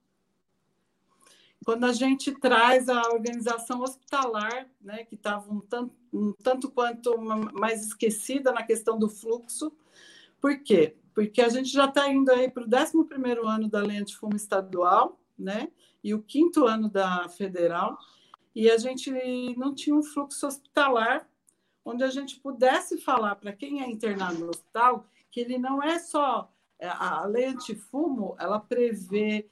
quando 1.67 1.83
a 1.83 1.91
gente 1.91 2.31
traz 2.31 2.87
a 2.87 3.01
organização 3.09 3.81
hospitalar, 3.81 4.69
né, 4.79 5.03
que 5.03 5.15
estava 5.15 5.51
um 5.51 5.59
tanto, 5.59 5.93
um 6.13 6.31
tanto 6.31 6.71
quanto 6.71 7.17
mais 7.19 7.85
esquecida 7.85 8.53
na 8.53 8.63
questão 8.63 8.97
do 8.97 9.09
fluxo. 9.09 9.73
Por 10.39 10.57
quê? 10.63 10.95
Porque 11.17 11.41
a 11.41 11.49
gente 11.49 11.69
já 11.69 11.85
está 11.85 12.07
indo 12.07 12.31
aí 12.31 12.47
para 12.47 12.61
o 12.61 12.67
11 12.67 12.93
ano 13.43 13.67
da 13.67 13.79
lei 13.79 13.97
antifumo 13.97 14.35
estadual, 14.35 15.19
né, 15.35 15.71
e 16.03 16.13
o 16.13 16.21
quinto 16.21 16.67
ano 16.67 16.87
da 16.87 17.27
federal, 17.27 17.97
e 18.53 18.69
a 18.69 18.77
gente 18.77 19.09
não 19.57 19.73
tinha 19.73 19.95
um 19.95 20.03
fluxo 20.03 20.45
hospitalar 20.45 21.27
onde 21.83 22.03
a 22.03 22.09
gente 22.11 22.39
pudesse 22.39 22.99
falar 22.99 23.33
para 23.35 23.51
quem 23.51 23.81
é 23.81 23.89
internado 23.89 24.37
no 24.37 24.49
hospital 24.49 25.07
que 25.31 25.39
ele 25.39 25.57
não 25.57 25.81
é 25.81 25.97
só 25.97 26.53
é, 26.77 26.87
a 26.87 27.25
lei 27.25 27.45
antifumo, 27.45 28.35
ela 28.37 28.59
prevê 28.59 29.49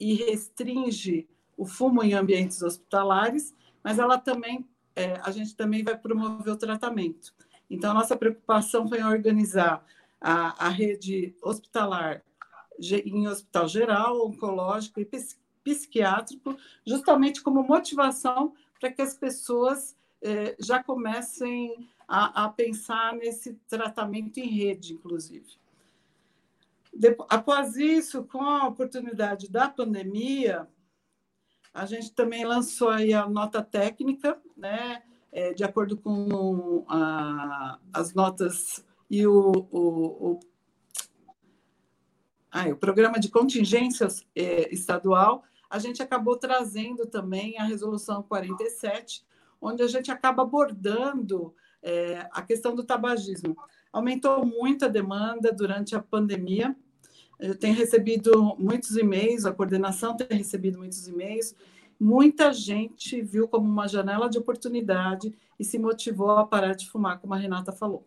e 0.00 0.14
restringe 0.14 1.28
o 1.54 1.66
fumo 1.66 2.02
em 2.02 2.14
ambientes 2.14 2.62
hospitalares, 2.62 3.54
mas 3.82 3.98
ela 3.98 4.16
também, 4.16 4.66
é, 4.96 5.20
a 5.22 5.30
gente 5.30 5.54
também 5.54 5.84
vai 5.84 5.98
promover 5.98 6.54
o 6.54 6.56
tratamento. 6.56 7.34
Então, 7.68 7.92
nossa 7.92 8.16
preocupação 8.16 8.88
foi 8.88 9.02
organizar 9.02 9.84
a, 10.24 10.68
a 10.68 10.68
rede 10.70 11.36
hospitalar 11.42 12.22
em 12.80 13.28
hospital 13.28 13.68
geral, 13.68 14.26
oncológico 14.26 14.98
e 14.98 15.08
psiquiátrico, 15.62 16.56
justamente 16.84 17.42
como 17.42 17.62
motivação 17.62 18.54
para 18.80 18.90
que 18.90 19.02
as 19.02 19.14
pessoas 19.14 19.94
é, 20.22 20.56
já 20.58 20.82
comecem 20.82 21.88
a, 22.08 22.44
a, 22.44 22.48
pensar 22.48 23.12
nesse 23.12 23.52
tratamento 23.68 24.38
em 24.38 24.48
rede, 24.48 24.94
inclusive. 24.94 25.58
após 27.28 27.76
isso, 27.76 28.24
com 28.24 28.42
a 28.42 28.66
oportunidade 28.66 29.50
da 29.50 29.68
pandemia, 29.68 30.66
a 31.72 31.84
gente 31.84 32.12
também 32.12 32.46
lançou 32.46 32.88
aí 32.88 33.12
a 33.12 33.28
nota 33.28 33.62
técnica, 33.62 34.40
né, 34.56 35.02
é, 35.30 35.52
de 35.52 35.64
acordo 35.64 35.98
com 35.98 36.84
a, 36.88 37.78
as 37.92 38.14
notas 38.14 38.84
e 39.14 39.24
o, 39.28 39.52
o, 39.70 40.30
o, 40.30 40.40
o 42.72 42.76
programa 42.76 43.20
de 43.20 43.28
contingências 43.28 44.26
é, 44.34 44.74
estadual, 44.74 45.44
a 45.70 45.78
gente 45.78 46.02
acabou 46.02 46.36
trazendo 46.36 47.06
também 47.06 47.56
a 47.56 47.64
resolução 47.64 48.24
47, 48.24 49.24
onde 49.60 49.84
a 49.84 49.86
gente 49.86 50.10
acaba 50.10 50.42
abordando 50.42 51.54
é, 51.80 52.28
a 52.32 52.42
questão 52.42 52.74
do 52.74 52.82
tabagismo. 52.82 53.56
Aumentou 53.92 54.44
muito 54.44 54.84
a 54.84 54.88
demanda 54.88 55.52
durante 55.52 55.94
a 55.94 56.02
pandemia, 56.02 56.74
eu 57.38 57.56
tenho 57.56 57.76
recebido 57.76 58.56
muitos 58.58 58.96
e-mails, 58.96 59.44
a 59.44 59.52
coordenação 59.52 60.16
tem 60.16 60.38
recebido 60.38 60.78
muitos 60.78 61.06
e-mails. 61.06 61.54
Muita 62.00 62.52
gente 62.52 63.22
viu 63.22 63.46
como 63.46 63.68
uma 63.68 63.86
janela 63.86 64.28
de 64.28 64.38
oportunidade 64.38 65.32
e 65.58 65.64
se 65.64 65.78
motivou 65.78 66.30
a 66.30 66.46
parar 66.46 66.74
de 66.74 66.88
fumar, 66.90 67.20
como 67.20 67.34
a 67.34 67.36
Renata 67.36 67.70
falou. 67.70 68.06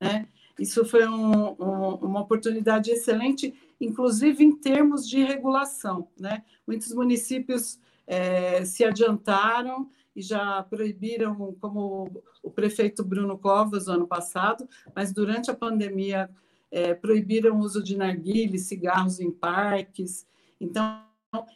Né? 0.00 0.26
Isso 0.58 0.84
foi 0.84 1.06
um, 1.06 1.50
um, 1.50 1.94
uma 1.96 2.20
oportunidade 2.20 2.90
excelente, 2.90 3.54
inclusive 3.80 4.42
em 4.42 4.56
termos 4.56 5.08
de 5.08 5.22
regulação. 5.22 6.08
Né? 6.18 6.42
Muitos 6.66 6.92
municípios 6.94 7.78
é, 8.06 8.64
se 8.64 8.84
adiantaram 8.84 9.88
e 10.14 10.22
já 10.22 10.62
proibiram, 10.62 11.54
como 11.60 12.22
o 12.42 12.50
prefeito 12.50 13.04
Bruno 13.04 13.36
Covas, 13.36 13.86
no 13.86 13.94
ano 13.94 14.06
passado, 14.06 14.66
mas 14.94 15.12
durante 15.12 15.50
a 15.50 15.54
pandemia 15.54 16.30
é, 16.70 16.94
proibiram 16.94 17.56
o 17.56 17.60
uso 17.60 17.82
de 17.82 17.96
narguilhos, 17.96 18.62
cigarros 18.62 19.20
em 19.20 19.30
parques. 19.30 20.26
Então, 20.58 21.02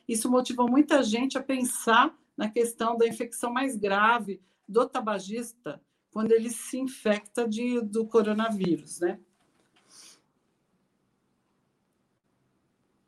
isso 0.06 0.30
motivou 0.30 0.68
muita 0.68 1.02
gente 1.02 1.38
a 1.38 1.42
pensar 1.42 2.14
na 2.36 2.50
questão 2.50 2.98
da 2.98 3.08
infecção 3.08 3.50
mais 3.50 3.76
grave 3.76 4.40
do 4.68 4.86
tabagista 4.86 5.80
quando 6.10 6.32
ele 6.32 6.50
se 6.50 6.78
infecta 6.78 7.48
de, 7.48 7.80
do 7.80 8.06
coronavírus, 8.06 9.00
né? 9.00 9.18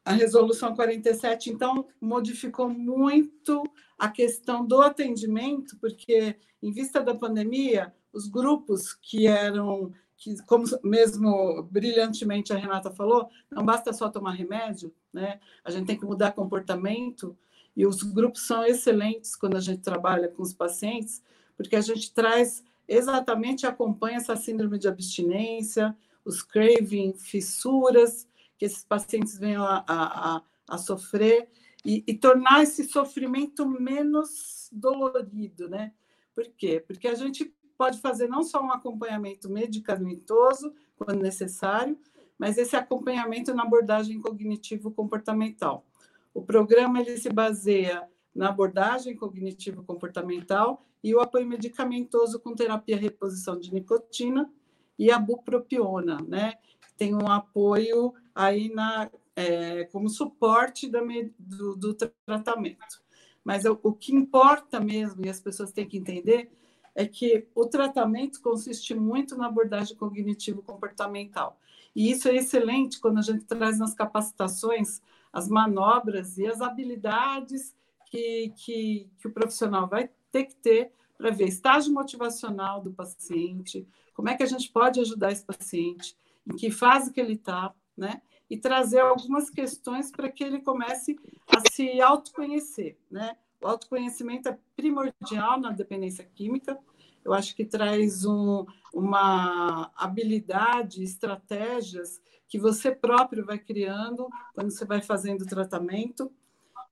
A 0.05 0.13
resolução 0.13 0.75
47, 0.75 1.51
então, 1.51 1.87
modificou 2.01 2.69
muito 2.69 3.63
a 3.97 4.09
questão 4.09 4.67
do 4.67 4.81
atendimento, 4.83 5.77
porque, 5.79 6.37
em 6.61 6.73
vista 6.73 7.01
da 7.01 7.15
pandemia, 7.15 7.95
os 8.13 8.27
grupos 8.27 8.93
que 8.93 9.27
eram 9.29 9.93
que, 10.23 10.41
como 10.45 10.65
mesmo 10.85 11.65
brilhantemente 11.65 12.53
a 12.53 12.57
Renata 12.57 12.93
falou, 12.93 13.29
não 13.51 13.65
basta 13.65 13.93
só 13.93 14.09
tomar 14.09 14.33
remédio, 14.33 14.95
né? 15.13 15.41
A 15.65 15.71
gente 15.71 15.87
tem 15.87 15.99
que 15.99 16.05
mudar 16.05 16.31
comportamento 16.31 17.37
e 17.77 17.85
os 17.85 18.05
grupos 18.05 18.47
são 18.47 18.65
excelentes 18.65 19.35
quando 19.35 19.57
a 19.57 19.61
gente 19.61 19.83
trabalha 19.83 20.29
com 20.29 20.43
os 20.43 20.55
pacientes, 20.55 21.21
porque 21.57 21.75
a 21.75 21.81
gente 21.81 22.13
traz 22.13 22.63
exatamente 22.87 23.67
acompanha 23.67 24.17
essa 24.17 24.37
síndrome 24.37 24.79
de 24.79 24.89
abstinência, 24.89 25.97
os 26.25 26.43
craving, 26.43 27.15
fissuras 27.15 28.29
que 28.59 28.65
esses 28.65 28.85
pacientes 28.85 29.41
a, 29.43 29.85
a, 29.87 30.37
a, 30.37 30.43
a 30.69 30.79
sofrer 30.79 31.49
e, 31.85 32.05
e 32.07 32.15
tornar 32.15 32.63
esse 32.63 32.85
sofrimento 32.85 33.67
menos 33.69 34.69
dolorido, 34.71 35.69
né? 35.69 35.93
Por 36.35 36.45
quê? 36.57 36.83
Porque 36.87 37.09
a 37.09 37.15
gente 37.15 37.55
pode 37.77 38.01
fazer 38.01 38.29
não 38.29 38.43
só 38.43 38.63
um 38.63 38.71
acompanhamento 38.71 39.51
medicamentoso, 39.51 40.73
quando 40.97 41.21
necessário, 41.21 41.99
mas 42.39 42.57
esse 42.57 42.77
acompanhamento 42.77 43.55
na 43.55 43.65
abordagem 43.65 44.21
cognitivo-comportamental. 44.21 45.85
O 46.33 46.43
programa 46.43 47.01
ele 47.01 47.17
se 47.19 47.31
baseia 47.31 48.09
na 48.35 48.49
abordagem 48.49 49.17
cognitivo-comportamental 49.17 50.87
e 51.03 51.15
o 51.15 51.21
apoio 51.21 51.47
medicamentoso 51.47 52.39
com 52.39 52.55
terapia 52.55 52.97
reposição 52.97 53.59
de 53.59 53.73
nicotina 53.73 54.51
e 54.99 55.11
a 55.11 55.19
bupropiona, 55.19 56.19
né? 56.29 56.55
Tem 56.97 57.15
um 57.15 57.29
apoio 57.29 58.15
aí 58.35 58.73
na, 58.73 59.11
é, 59.35 59.85
como 59.87 60.09
suporte 60.09 60.89
da, 60.89 61.01
do, 61.39 61.77
do, 61.77 61.95
tratamento. 61.95 63.03
Mas 63.43 63.65
o, 63.65 63.79
o 63.83 63.93
que 63.93 64.15
importa 64.15 64.79
mesmo, 64.79 65.25
e 65.25 65.29
as 65.29 65.41
pessoas 65.41 65.73
têm 65.73 65.89
que 65.89 65.99
entender, 65.99 66.53
é 66.95 67.07
que 67.07 67.49
o 67.55 67.67
tratamento 67.67 68.41
consiste 68.41 68.95
muito 68.95 69.37
na 69.37 69.47
abordagem 69.47 69.97
cognitivo-comportamental. 69.97 71.59
E 71.97 72.11
isso 72.11 72.29
é 72.29 72.37
excelente 72.37 73.01
quando 73.01 73.19
a 73.19 73.23
gente 73.23 73.45
traz 73.45 73.79
nas 73.79 73.95
capacitações 73.95 75.01
as 75.33 75.49
manobras 75.49 76.39
e 76.39 76.47
as 76.47 76.61
habilidades 76.61 77.75
que, 78.07 78.53
que, 78.57 79.11
que 79.19 79.29
o 79.29 79.33
profissional 79.33 79.89
vai 79.89 80.11
ter 80.33 80.45
que 80.45 80.57
ter 80.57 80.93
para 81.17 81.31
ver 81.31 81.47
estágio 81.47 81.93
motivacional 81.93 82.83
do 82.83 82.93
paciente, 82.93 83.87
como 84.15 84.29
é 84.29 84.37
que 84.37 84.43
a 84.43 84.47
gente 84.47 84.71
pode 84.71 84.99
ajudar 85.01 85.31
esse 85.31 85.45
paciente, 85.45 86.17
em 86.47 86.57
que 86.57 86.71
fase 86.71 87.13
que 87.13 87.21
ele 87.21 87.35
está, 87.35 87.73
né? 87.97 88.21
E 88.51 88.57
trazer 88.57 89.01
algumas 89.01 89.49
questões 89.49 90.11
para 90.11 90.31
que 90.31 90.43
ele 90.43 90.61
comece 90.61 91.17
a 91.47 91.63
se 91.71 92.01
autoconhecer, 92.01 92.99
né? 93.11 93.37
O 93.61 93.69
autoconhecimento 93.69 94.49
é 94.49 94.59
primordial 94.75 95.61
na 95.61 95.71
dependência 95.71 96.25
química. 96.25 96.77
Eu 97.25 97.33
acho 97.33 97.55
que 97.55 97.65
traz 97.65 98.25
um, 98.25 98.67
uma 98.93 99.93
habilidade, 99.95 101.05
estratégias 101.05 102.21
que 102.49 102.59
você 102.59 102.91
próprio 102.91 103.47
vai 103.47 103.59
criando 103.59 104.29
quando 104.55 104.71
você 104.71 104.85
vai 104.85 105.01
fazendo 105.01 105.43
o 105.43 105.47
tratamento 105.47 106.31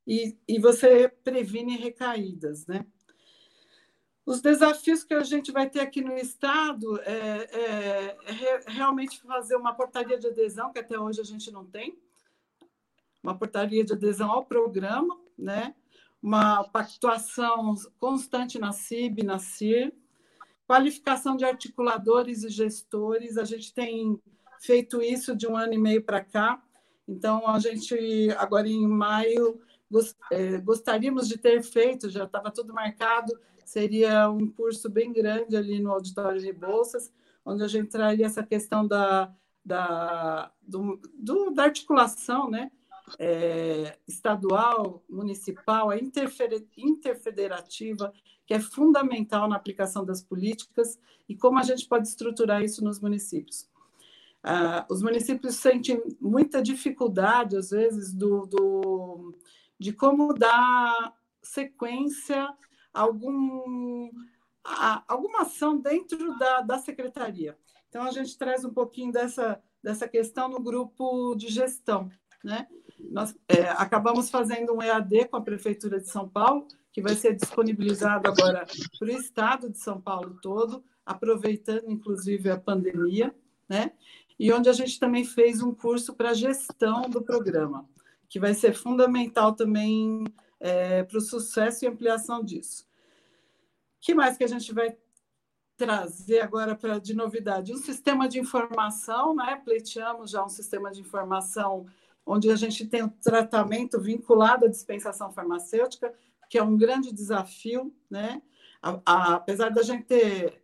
e, 0.06 0.38
e 0.48 0.58
você 0.58 1.08
previne 1.08 1.76
recaídas, 1.76 2.66
né? 2.66 2.86
Os 4.30 4.40
desafios 4.40 5.02
que 5.02 5.12
a 5.12 5.24
gente 5.24 5.50
vai 5.50 5.68
ter 5.68 5.80
aqui 5.80 6.00
no 6.00 6.16
Estado 6.16 7.00
é, 7.00 7.48
é, 7.50 8.16
é, 8.28 8.60
realmente 8.68 9.20
fazer 9.22 9.56
uma 9.56 9.74
portaria 9.74 10.16
de 10.16 10.28
adesão, 10.28 10.72
que 10.72 10.78
até 10.78 10.96
hoje 10.96 11.20
a 11.20 11.24
gente 11.24 11.50
não 11.50 11.66
tem, 11.66 11.98
uma 13.20 13.36
portaria 13.36 13.84
de 13.84 13.92
adesão 13.92 14.30
ao 14.30 14.44
programa, 14.44 15.18
né? 15.36 15.74
uma 16.22 16.62
pactuação 16.62 17.74
constante 17.98 18.56
na 18.56 18.70
CIB, 18.70 19.24
na 19.24 19.40
CIR, 19.40 19.92
qualificação 20.64 21.34
de 21.34 21.44
articuladores 21.44 22.44
e 22.44 22.50
gestores, 22.50 23.36
a 23.36 23.42
gente 23.44 23.74
tem 23.74 24.16
feito 24.60 25.02
isso 25.02 25.34
de 25.34 25.48
um 25.48 25.56
ano 25.56 25.74
e 25.74 25.78
meio 25.78 26.04
para 26.04 26.24
cá, 26.24 26.62
então 27.08 27.48
a 27.48 27.58
gente, 27.58 28.30
agora 28.38 28.68
em 28.68 28.86
maio, 28.86 29.60
é, 30.30 30.58
gostaríamos 30.58 31.26
de 31.26 31.36
ter 31.36 31.64
feito, 31.64 32.08
já 32.08 32.22
estava 32.26 32.48
tudo 32.52 32.72
marcado, 32.72 33.36
seria 33.70 34.28
um 34.28 34.50
curso 34.50 34.90
bem 34.90 35.12
grande 35.12 35.56
ali 35.56 35.78
no 35.78 35.92
Auditório 35.92 36.40
de 36.40 36.52
Bolsas, 36.52 37.12
onde 37.44 37.62
a 37.62 37.68
gente 37.68 37.88
traria 37.88 38.26
essa 38.26 38.42
questão 38.42 38.84
da, 38.84 39.32
da, 39.64 40.50
do, 40.60 41.00
do, 41.14 41.50
da 41.50 41.62
articulação 41.64 42.50
né? 42.50 42.72
É, 43.18 43.98
estadual, 44.08 45.04
municipal, 45.08 45.90
a 45.90 45.96
interfederativa, 45.96 48.12
que 48.44 48.54
é 48.54 48.60
fundamental 48.60 49.48
na 49.48 49.54
aplicação 49.54 50.04
das 50.04 50.20
políticas 50.20 50.98
e 51.28 51.36
como 51.36 51.56
a 51.58 51.62
gente 51.62 51.86
pode 51.86 52.08
estruturar 52.08 52.64
isso 52.64 52.82
nos 52.84 52.98
municípios. 53.00 53.68
Ah, 54.42 54.84
os 54.90 55.00
municípios 55.00 55.54
sentem 55.56 56.02
muita 56.20 56.60
dificuldade, 56.60 57.56
às 57.56 57.70
vezes, 57.70 58.12
do, 58.12 58.46
do 58.46 59.32
de 59.78 59.92
como 59.92 60.34
dar 60.34 61.14
sequência 61.42 62.52
algum, 62.92 64.10
a 64.64 65.02
alguma 65.08 65.42
ação 65.42 65.78
dentro 65.78 66.38
da, 66.38 66.60
da 66.60 66.78
secretaria. 66.78 67.56
Então, 67.88 68.02
a 68.04 68.10
gente 68.10 68.36
traz 68.38 68.64
um 68.64 68.72
pouquinho 68.72 69.12
dessa, 69.12 69.60
dessa 69.82 70.06
questão 70.06 70.48
no 70.48 70.60
grupo 70.60 71.34
de 71.34 71.48
gestão. 71.48 72.08
Né? 72.42 72.68
Nós 73.10 73.36
é, 73.48 73.68
acabamos 73.70 74.30
fazendo 74.30 74.72
um 74.74 74.82
EAD 74.82 75.28
com 75.28 75.36
a 75.36 75.42
Prefeitura 75.42 76.00
de 76.00 76.08
São 76.08 76.28
Paulo, 76.28 76.66
que 76.92 77.02
vai 77.02 77.14
ser 77.14 77.34
disponibilizado 77.34 78.28
agora 78.28 78.66
para 78.98 79.08
o 79.08 79.10
Estado 79.10 79.70
de 79.70 79.78
São 79.78 80.00
Paulo 80.00 80.38
todo, 80.40 80.84
aproveitando, 81.04 81.90
inclusive, 81.90 82.50
a 82.50 82.58
pandemia, 82.58 83.34
né? 83.68 83.92
e 84.38 84.52
onde 84.52 84.68
a 84.68 84.72
gente 84.72 84.98
também 84.98 85.24
fez 85.24 85.62
um 85.62 85.74
curso 85.74 86.14
para 86.14 86.32
gestão 86.32 87.02
do 87.02 87.22
programa 87.22 87.86
que 88.30 88.38
vai 88.38 88.54
ser 88.54 88.72
fundamental 88.72 89.52
também 89.52 90.24
é, 90.60 91.02
para 91.02 91.18
o 91.18 91.20
sucesso 91.20 91.84
e 91.84 91.88
ampliação 91.88 92.44
disso. 92.44 92.84
O 92.84 94.02
que 94.02 94.14
mais 94.14 94.36
que 94.36 94.44
a 94.44 94.48
gente 94.48 94.72
vai 94.72 94.96
trazer 95.76 96.40
agora 96.40 96.76
pra, 96.76 96.98
de 96.98 97.14
novidade? 97.14 97.72
Um 97.72 97.78
sistema 97.78 98.28
de 98.28 98.38
informação, 98.38 99.34
né? 99.34 99.60
Pleiteamos 99.64 100.30
já 100.30 100.44
um 100.44 100.48
sistema 100.48 100.90
de 100.90 101.00
informação 101.00 101.86
onde 102.24 102.50
a 102.50 102.56
gente 102.56 102.86
tem 102.86 103.02
um 103.02 103.08
tratamento 103.08 103.98
vinculado 103.98 104.66
à 104.66 104.68
dispensação 104.68 105.32
farmacêutica, 105.32 106.14
que 106.48 106.58
é 106.58 106.62
um 106.62 106.76
grande 106.76 107.12
desafio, 107.12 107.94
né? 108.10 108.42
A, 108.82 109.00
a, 109.04 109.34
apesar 109.34 109.70
da 109.70 109.82
gente 109.82 110.04
ter 110.04 110.62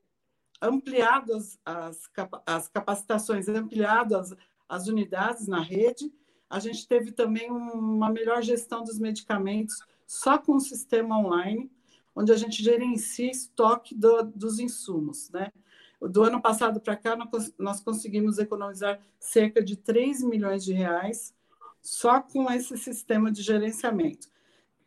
ampliado 0.61 1.35
as, 1.35 1.59
as, 1.65 2.11
as 2.47 2.69
capacitações, 2.69 3.49
ampliado 3.49 4.17
as, 4.17 4.35
as 4.69 4.87
unidades 4.87 5.47
na 5.47 5.61
rede, 5.61 6.13
a 6.57 6.59
gente 6.59 6.89
teve 6.89 7.13
também 7.13 7.51
uma 7.51 8.11
melhor 8.11 8.43
gestão 8.43 8.83
dos 8.83 8.99
medicamentos 8.99 9.77
só 10.07 10.39
com 10.39 10.57
o 10.57 10.61
sistema 10.61 11.19
online, 11.19 11.71
onde 12.15 12.33
a 12.33 12.37
gente 12.37 12.63
gerencia 12.63 13.31
estoque 13.31 13.95
do, 13.95 14.23
dos 14.23 14.59
insumos. 14.59 15.31
Né? 15.31 15.53
Do 16.01 16.23
ano 16.23 16.41
passado 16.41 16.81
para 16.81 16.97
cá, 16.97 17.17
nós 17.59 17.81
conseguimos 17.81 18.39
economizar 18.39 18.99
cerca 19.21 19.63
de 19.63 19.77
3 19.77 20.23
milhões 20.23 20.65
de 20.65 20.73
reais 20.73 21.35
só 21.83 22.21
com 22.21 22.51
esse 22.51 22.77
sistema 22.79 23.31
de 23.31 23.43
gerenciamento. 23.43 24.29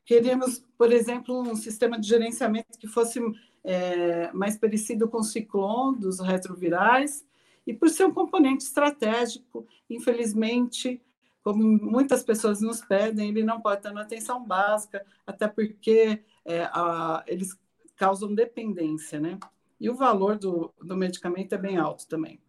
Queríamos, 0.03 0.65
por 0.75 0.91
exemplo, 0.91 1.39
um 1.39 1.55
sistema 1.55 1.99
de 1.99 2.07
gerenciamento 2.07 2.79
que 2.79 2.87
fosse 2.87 3.21
é, 3.63 4.31
mais 4.33 4.57
parecido 4.57 5.07
com 5.07 5.19
o 5.19 5.23
Ciclone 5.23 5.99
dos 5.99 6.19
retrovirais, 6.19 7.23
e 7.67 7.73
por 7.75 7.87
ser 7.89 8.05
um 8.05 8.11
componente 8.11 8.63
estratégico, 8.63 9.67
infelizmente, 9.87 10.99
como 11.43 11.63
muitas 11.63 12.23
pessoas 12.23 12.61
nos 12.61 12.81
pedem, 12.81 13.29
ele 13.29 13.43
não 13.43 13.61
pode 13.61 13.79
estar 13.79 13.93
na 13.93 14.01
atenção 14.01 14.43
básica, 14.43 15.05
até 15.25 15.47
porque 15.47 16.23
é, 16.45 16.63
a, 16.65 17.23
eles 17.27 17.57
causam 17.95 18.33
dependência, 18.33 19.19
né? 19.19 19.39
E 19.79 19.89
o 19.89 19.95
valor 19.95 20.37
do, 20.37 20.73
do 20.81 20.95
medicamento 20.95 21.53
é 21.53 21.57
bem 21.57 21.77
alto 21.77 22.07
também. 22.07 22.39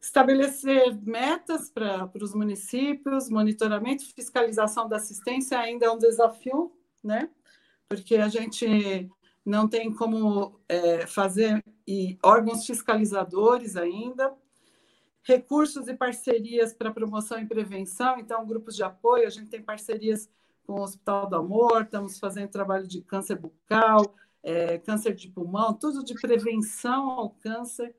Estabelecer 0.00 0.94
metas 1.02 1.70
para 1.70 2.10
os 2.20 2.34
municípios, 2.34 3.30
monitoramento 3.30 4.04
e 4.04 4.12
fiscalização 4.12 4.88
da 4.88 4.96
assistência 4.96 5.58
ainda 5.58 5.86
é 5.86 5.90
um 5.90 5.98
desafio, 5.98 6.72
né? 7.02 7.30
Porque 7.88 8.16
a 8.16 8.28
gente 8.28 9.10
não 9.44 9.68
tem 9.68 9.92
como 9.92 10.58
é, 10.68 11.06
fazer 11.06 11.62
e 11.86 12.18
órgãos 12.22 12.66
fiscalizadores 12.66 13.76
ainda, 13.76 14.34
recursos 15.24 15.88
e 15.88 15.94
parcerias 15.94 16.72
para 16.72 16.92
promoção 16.92 17.38
e 17.40 17.46
prevenção, 17.46 18.18
então, 18.18 18.46
grupos 18.46 18.76
de 18.76 18.82
apoio, 18.82 19.26
a 19.26 19.30
gente 19.30 19.48
tem 19.48 19.62
parcerias 19.62 20.30
com 20.66 20.74
o 20.74 20.82
Hospital 20.82 21.28
do 21.28 21.36
Amor, 21.36 21.82
estamos 21.82 22.18
fazendo 22.18 22.50
trabalho 22.50 22.86
de 22.86 23.00
câncer 23.00 23.36
bucal, 23.36 24.14
é, 24.42 24.78
câncer 24.78 25.14
de 25.14 25.28
pulmão, 25.28 25.72
tudo 25.74 26.04
de 26.04 26.14
prevenção 26.14 27.10
ao 27.10 27.30
câncer. 27.30 27.94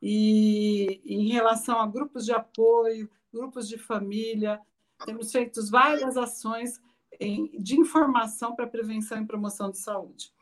E 0.00 1.00
em 1.04 1.28
relação 1.28 1.80
a 1.80 1.86
grupos 1.86 2.24
de 2.24 2.32
apoio, 2.32 3.10
grupos 3.32 3.68
de 3.68 3.76
família, 3.76 4.60
temos 5.04 5.32
feito 5.32 5.60
várias 5.68 6.16
ações 6.16 6.80
em, 7.18 7.50
de 7.60 7.78
informação 7.78 8.54
para 8.54 8.66
prevenção 8.66 9.20
e 9.20 9.26
promoção 9.26 9.70
de 9.70 9.78
saúde. 9.78 10.32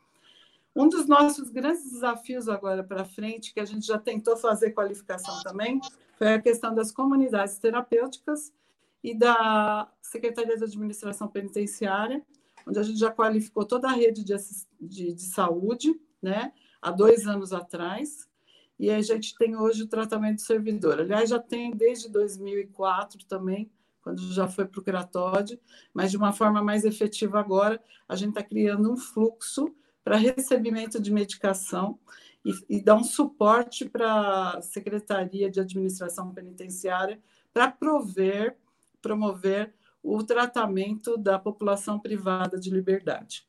Um 0.77 0.87
dos 0.87 1.07
nossos 1.07 1.49
grandes 1.49 1.91
desafios 1.91 2.47
agora 2.47 2.83
para 2.83 3.03
frente, 3.03 3.51
que 3.51 3.59
a 3.59 3.65
gente 3.65 3.87
já 3.87 3.97
tentou 3.97 4.37
fazer 4.37 4.73
qualificação 4.73 5.41
também, 5.41 5.81
foi 6.19 6.35
a 6.35 6.39
questão 6.39 6.75
das 6.75 6.91
comunidades 6.91 7.57
terapêuticas 7.57 8.53
e 9.03 9.17
da 9.17 9.91
Secretaria 10.03 10.55
de 10.55 10.63
Administração 10.63 11.27
Penitenciária, 11.27 12.23
onde 12.67 12.77
a 12.77 12.83
gente 12.83 12.99
já 12.99 13.09
qualificou 13.09 13.65
toda 13.65 13.87
a 13.87 13.91
rede 13.91 14.23
de, 14.23 14.35
de, 14.79 15.13
de 15.13 15.21
saúde, 15.23 15.99
né, 16.21 16.53
há 16.79 16.91
dois 16.91 17.25
anos 17.25 17.53
atrás, 17.53 18.29
e 18.77 18.91
a 18.91 19.01
gente 19.01 19.35
tem 19.35 19.55
hoje 19.55 19.81
o 19.81 19.87
tratamento 19.87 20.35
do 20.35 20.41
servidor. 20.41 20.99
Aliás, 20.99 21.31
já 21.31 21.39
tem 21.39 21.71
desde 21.71 22.07
2004 22.07 23.25
também, 23.25 23.71
quando 23.99 24.21
já 24.31 24.47
foi 24.47 24.65
para 24.65 24.79
o 24.79 24.83
Cratode, 24.83 25.59
mas 25.91 26.11
de 26.11 26.17
uma 26.17 26.31
forma 26.31 26.61
mais 26.63 26.85
efetiva 26.85 27.39
agora, 27.39 27.81
a 28.07 28.15
gente 28.15 28.29
está 28.29 28.43
criando 28.43 28.91
um 28.91 28.95
fluxo 28.95 29.75
para 30.07 30.15
recebimento 30.15 31.01
de 31.01 31.11
medicação 31.11 31.99
e, 32.45 32.53
e 32.69 32.81
dar 32.81 32.95
um 32.95 33.03
suporte 33.03 33.83
para 33.89 34.51
a 34.51 34.61
Secretaria 34.61 35.51
de 35.51 35.59
Administração 35.59 36.33
Penitenciária 36.33 37.19
para 37.53 37.69
prover, 37.69 38.55
promover 39.01 39.73
o 40.01 40.23
tratamento 40.23 41.17
da 41.17 41.37
população 41.37 41.99
privada 41.99 42.57
de 42.57 42.69
liberdade. 42.69 43.45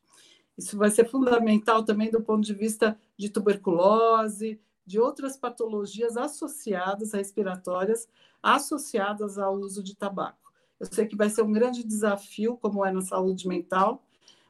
Isso 0.57 0.77
vai 0.77 0.91
ser 0.91 1.09
fundamental 1.09 1.85
também 1.85 2.11
do 2.11 2.21
ponto 2.21 2.45
de 2.45 2.53
vista 2.53 2.99
de 3.15 3.29
tuberculose, 3.29 4.59
de 4.85 4.99
outras 4.99 5.37
patologias 5.37 6.17
associadas, 6.17 7.13
respiratórias, 7.13 8.05
associadas 8.43 9.37
ao 9.37 9.55
uso 9.55 9.81
de 9.81 9.95
tabaco. 9.95 10.51
Eu 10.77 10.87
sei 10.87 11.07
que 11.07 11.15
vai 11.15 11.29
ser 11.29 11.41
um 11.41 11.53
grande 11.53 11.85
desafio, 11.85 12.57
como 12.57 12.85
é 12.85 12.91
na 12.91 12.99
saúde 12.99 13.47
mental, 13.47 14.03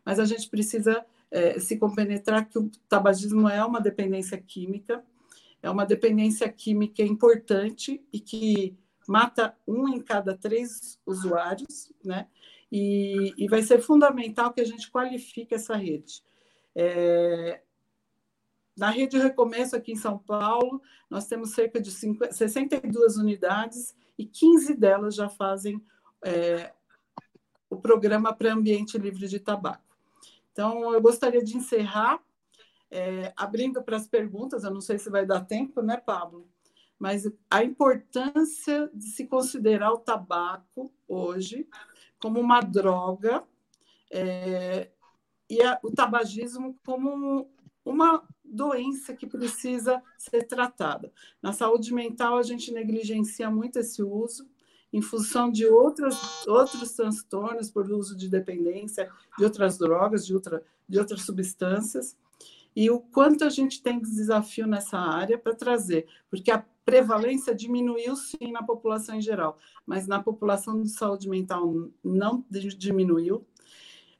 mas 0.03 0.19
a 0.19 0.25
gente 0.25 0.49
precisa 0.49 1.05
é, 1.31 1.59
se 1.59 1.77
compenetrar 1.77 2.47
que 2.47 2.57
o 2.57 2.69
tabagismo 2.87 3.47
é 3.47 3.63
uma 3.63 3.79
dependência 3.79 4.37
química, 4.37 5.03
é 5.61 5.69
uma 5.69 5.85
dependência 5.85 6.49
química 6.49 7.03
importante 7.03 8.03
e 8.11 8.19
que 8.19 8.77
mata 9.07 9.55
um 9.67 9.87
em 9.89 10.01
cada 10.01 10.37
três 10.37 10.99
usuários, 11.05 11.91
né? 12.03 12.27
E, 12.71 13.33
e 13.37 13.47
vai 13.47 13.63
ser 13.63 13.81
fundamental 13.81 14.53
que 14.53 14.61
a 14.61 14.65
gente 14.65 14.91
qualifique 14.91 15.55
essa 15.55 15.75
rede. 15.75 16.23
É, 16.75 17.61
na 18.77 18.91
rede 18.91 19.17
Recomeço, 19.17 19.75
aqui 19.75 19.91
em 19.91 19.97
São 19.97 20.17
Paulo, 20.17 20.81
nós 21.09 21.27
temos 21.27 21.51
cerca 21.51 21.81
de 21.81 21.91
50, 21.91 22.31
62 22.31 23.17
unidades 23.17 23.95
e 24.17 24.25
15 24.25 24.75
delas 24.75 25.15
já 25.15 25.27
fazem 25.27 25.83
é, 26.23 26.71
o 27.69 27.77
programa 27.77 28.33
para 28.33 28.53
ambiente 28.53 28.97
livre 28.97 29.27
de 29.27 29.39
tabaco. 29.39 29.88
Então, 30.59 30.93
eu 30.93 31.01
gostaria 31.01 31.41
de 31.41 31.55
encerrar 31.55 32.21
é, 32.91 33.31
abrindo 33.37 33.81
para 33.81 33.95
as 33.95 34.09
perguntas, 34.09 34.65
eu 34.65 34.71
não 34.71 34.81
sei 34.81 34.99
se 34.99 35.09
vai 35.09 35.25
dar 35.25 35.45
tempo, 35.45 35.81
né, 35.81 35.95
Pablo? 35.95 36.49
Mas 36.99 37.31
a 37.49 37.63
importância 37.63 38.91
de 38.93 39.05
se 39.05 39.25
considerar 39.25 39.93
o 39.93 39.99
tabaco 39.99 40.91
hoje 41.07 41.65
como 42.19 42.41
uma 42.41 42.59
droga 42.59 43.41
é, 44.11 44.89
e 45.49 45.61
a, 45.61 45.79
o 45.81 45.91
tabagismo 45.91 46.77
como 46.85 47.49
uma 47.85 48.21
doença 48.43 49.15
que 49.15 49.25
precisa 49.25 50.03
ser 50.17 50.43
tratada. 50.43 51.09
Na 51.41 51.53
saúde 51.53 51.93
mental, 51.93 52.37
a 52.37 52.43
gente 52.43 52.69
negligencia 52.73 53.49
muito 53.49 53.79
esse 53.79 54.03
uso, 54.03 54.45
em 54.91 55.01
função 55.01 55.51
de 55.51 55.65
outras, 55.65 56.45
outros 56.47 56.91
transtornos 56.93 57.69
por 57.69 57.89
uso 57.91 58.15
de 58.15 58.29
dependência, 58.29 59.09
de 59.37 59.43
outras 59.43 59.77
drogas, 59.77 60.25
de, 60.25 60.33
outra, 60.33 60.63
de 60.87 60.97
outras 60.99 61.23
substâncias, 61.23 62.17
e 62.75 62.89
o 62.89 62.99
quanto 62.99 63.43
a 63.43 63.49
gente 63.49 63.81
tem 63.81 63.99
de 63.99 64.09
desafio 64.09 64.67
nessa 64.67 64.97
área 64.97 65.37
para 65.37 65.55
trazer, 65.55 66.07
porque 66.29 66.51
a 66.51 66.63
prevalência 66.85 67.53
diminuiu 67.53 68.15
sim 68.15 68.51
na 68.51 68.63
população 68.63 69.15
em 69.15 69.21
geral, 69.21 69.57
mas 69.85 70.07
na 70.07 70.21
população 70.21 70.81
de 70.81 70.89
saúde 70.89 71.29
mental 71.29 71.89
não 72.03 72.43
diminuiu. 72.49 73.45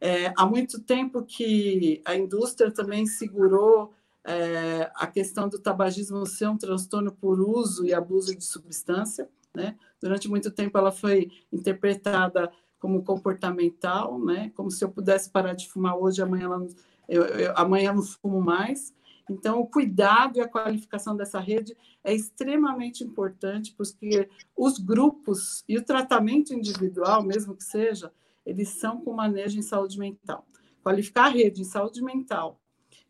É, 0.01 0.31
há 0.37 0.45
muito 0.45 0.79
tempo 0.79 1.23
que 1.23 2.01
a 2.05 2.15
indústria 2.15 2.71
também 2.71 3.05
segurou 3.05 3.93
é, 4.23 4.91
a 4.95 5.07
questão 5.07 5.49
do 5.49 5.57
tabagismo 5.57 6.25
ser 6.25 6.47
um 6.47 6.57
transtorno 6.57 7.11
por 7.11 7.41
uso 7.41 7.85
e 7.85 7.93
abuso 7.93 8.35
de 8.35 8.43
substância. 8.43 9.27
Né? 9.55 9.75
Durante 10.01 10.27
muito 10.27 10.51
tempo 10.51 10.77
ela 10.77 10.91
foi 10.91 11.31
interpretada 11.51 12.51
como 12.79 13.03
comportamental, 13.03 14.19
né? 14.19 14.51
como 14.55 14.71
se 14.71 14.83
eu 14.83 14.89
pudesse 14.89 15.29
parar 15.29 15.53
de 15.53 15.67
fumar 15.67 15.97
hoje, 15.97 16.21
amanhã, 16.21 16.45
ela, 16.45 16.67
eu, 17.07 17.23
eu, 17.25 17.53
amanhã 17.57 17.93
não 17.93 18.03
fumo 18.03 18.41
mais. 18.41 18.93
Então, 19.29 19.59
o 19.59 19.67
cuidado 19.67 20.37
e 20.37 20.41
a 20.41 20.47
qualificação 20.47 21.15
dessa 21.15 21.39
rede 21.39 21.77
é 22.03 22.13
extremamente 22.13 23.03
importante, 23.03 23.73
porque 23.77 24.27
os 24.57 24.79
grupos 24.79 25.63
e 25.67 25.77
o 25.77 25.83
tratamento 25.83 26.53
individual, 26.53 27.21
mesmo 27.21 27.55
que 27.55 27.63
seja, 27.63 28.11
eles 28.45 28.69
são 28.69 29.01
com 29.01 29.13
manejo 29.13 29.59
em 29.59 29.61
saúde 29.61 29.99
mental. 29.99 30.45
Qualificar 30.81 31.25
a 31.25 31.29
rede 31.29 31.61
em 31.61 31.65
saúde 31.65 32.01
mental 32.01 32.59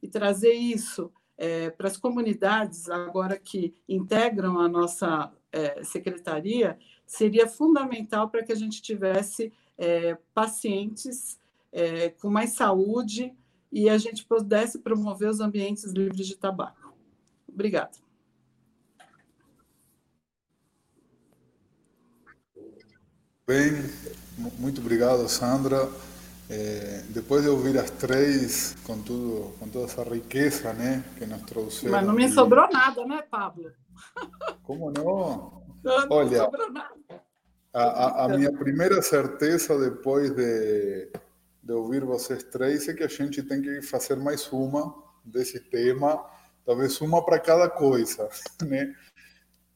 e 0.02 0.08
trazer 0.08 0.54
isso 0.54 1.12
é, 1.38 1.70
para 1.70 1.88
as 1.88 1.96
comunidades 1.96 2.90
agora 2.90 3.40
que 3.40 3.74
integram 3.88 4.60
a 4.60 4.68
nossa 4.68 5.32
é, 5.52 5.84
secretaria 5.84 6.78
seria 7.06 7.48
fundamental 7.48 8.30
para 8.30 8.44
que 8.44 8.52
a 8.52 8.56
gente 8.56 8.82
tivesse 8.82 9.52
é, 9.78 10.18
pacientes 10.34 11.40
é, 11.72 12.10
com 12.10 12.30
mais 12.30 12.52
saúde 12.52 13.34
e 13.72 13.90
a 13.90 13.98
gente 13.98 14.26
pudesse 14.26 14.80
promover 14.80 15.30
os 15.30 15.40
ambientes 15.40 15.86
livres 15.92 16.28
de 16.28 16.36
tabaco. 16.36 16.94
Obrigada. 17.48 17.98
Bem, 23.48 23.72
muito 24.60 24.80
obrigado, 24.80 25.28
Sandra. 25.28 25.90
É, 26.50 27.04
depois 27.10 27.44
de 27.44 27.50
ouvir 27.50 27.78
as 27.78 27.92
três, 27.92 28.76
com, 28.84 29.00
tudo, 29.04 29.54
com 29.60 29.70
toda 29.70 29.86
essa 29.86 30.04
riqueza 30.04 30.74
né, 30.74 31.04
que 31.16 31.26
nos 31.28 31.44
trouxeram. 31.44 31.92
Mas 31.92 32.08
não 32.08 32.14
me 32.14 32.28
sobrou 32.28 32.68
nada, 32.72 33.06
né, 33.06 33.22
Pablo? 33.30 33.72
Como 34.64 34.90
não? 34.90 35.62
Olha, 36.10 36.50
a, 37.72 37.84
a, 37.84 38.26
a, 38.26 38.30
minha 38.30 38.52
primeira 38.52 39.00
certeza 39.02 39.78
depois 39.78 40.32
de, 40.32 41.12
de 41.62 41.72
ouvir 41.72 42.04
vocês 42.04 42.44
três 42.44 42.90
é 42.90 42.96
que 42.96 43.04
a 43.04 43.08
gente 43.08 43.44
tem 43.44 43.62
que 43.62 43.84
fazer 43.84 44.16
mais 44.16 44.52
uma 44.52 44.96
desse 45.24 45.60
tema, 45.60 46.26
talvez 46.66 47.00
uma 47.00 47.24
para 47.24 47.38
cada 47.40 47.70
coisa, 47.70 48.28
né? 48.66 48.96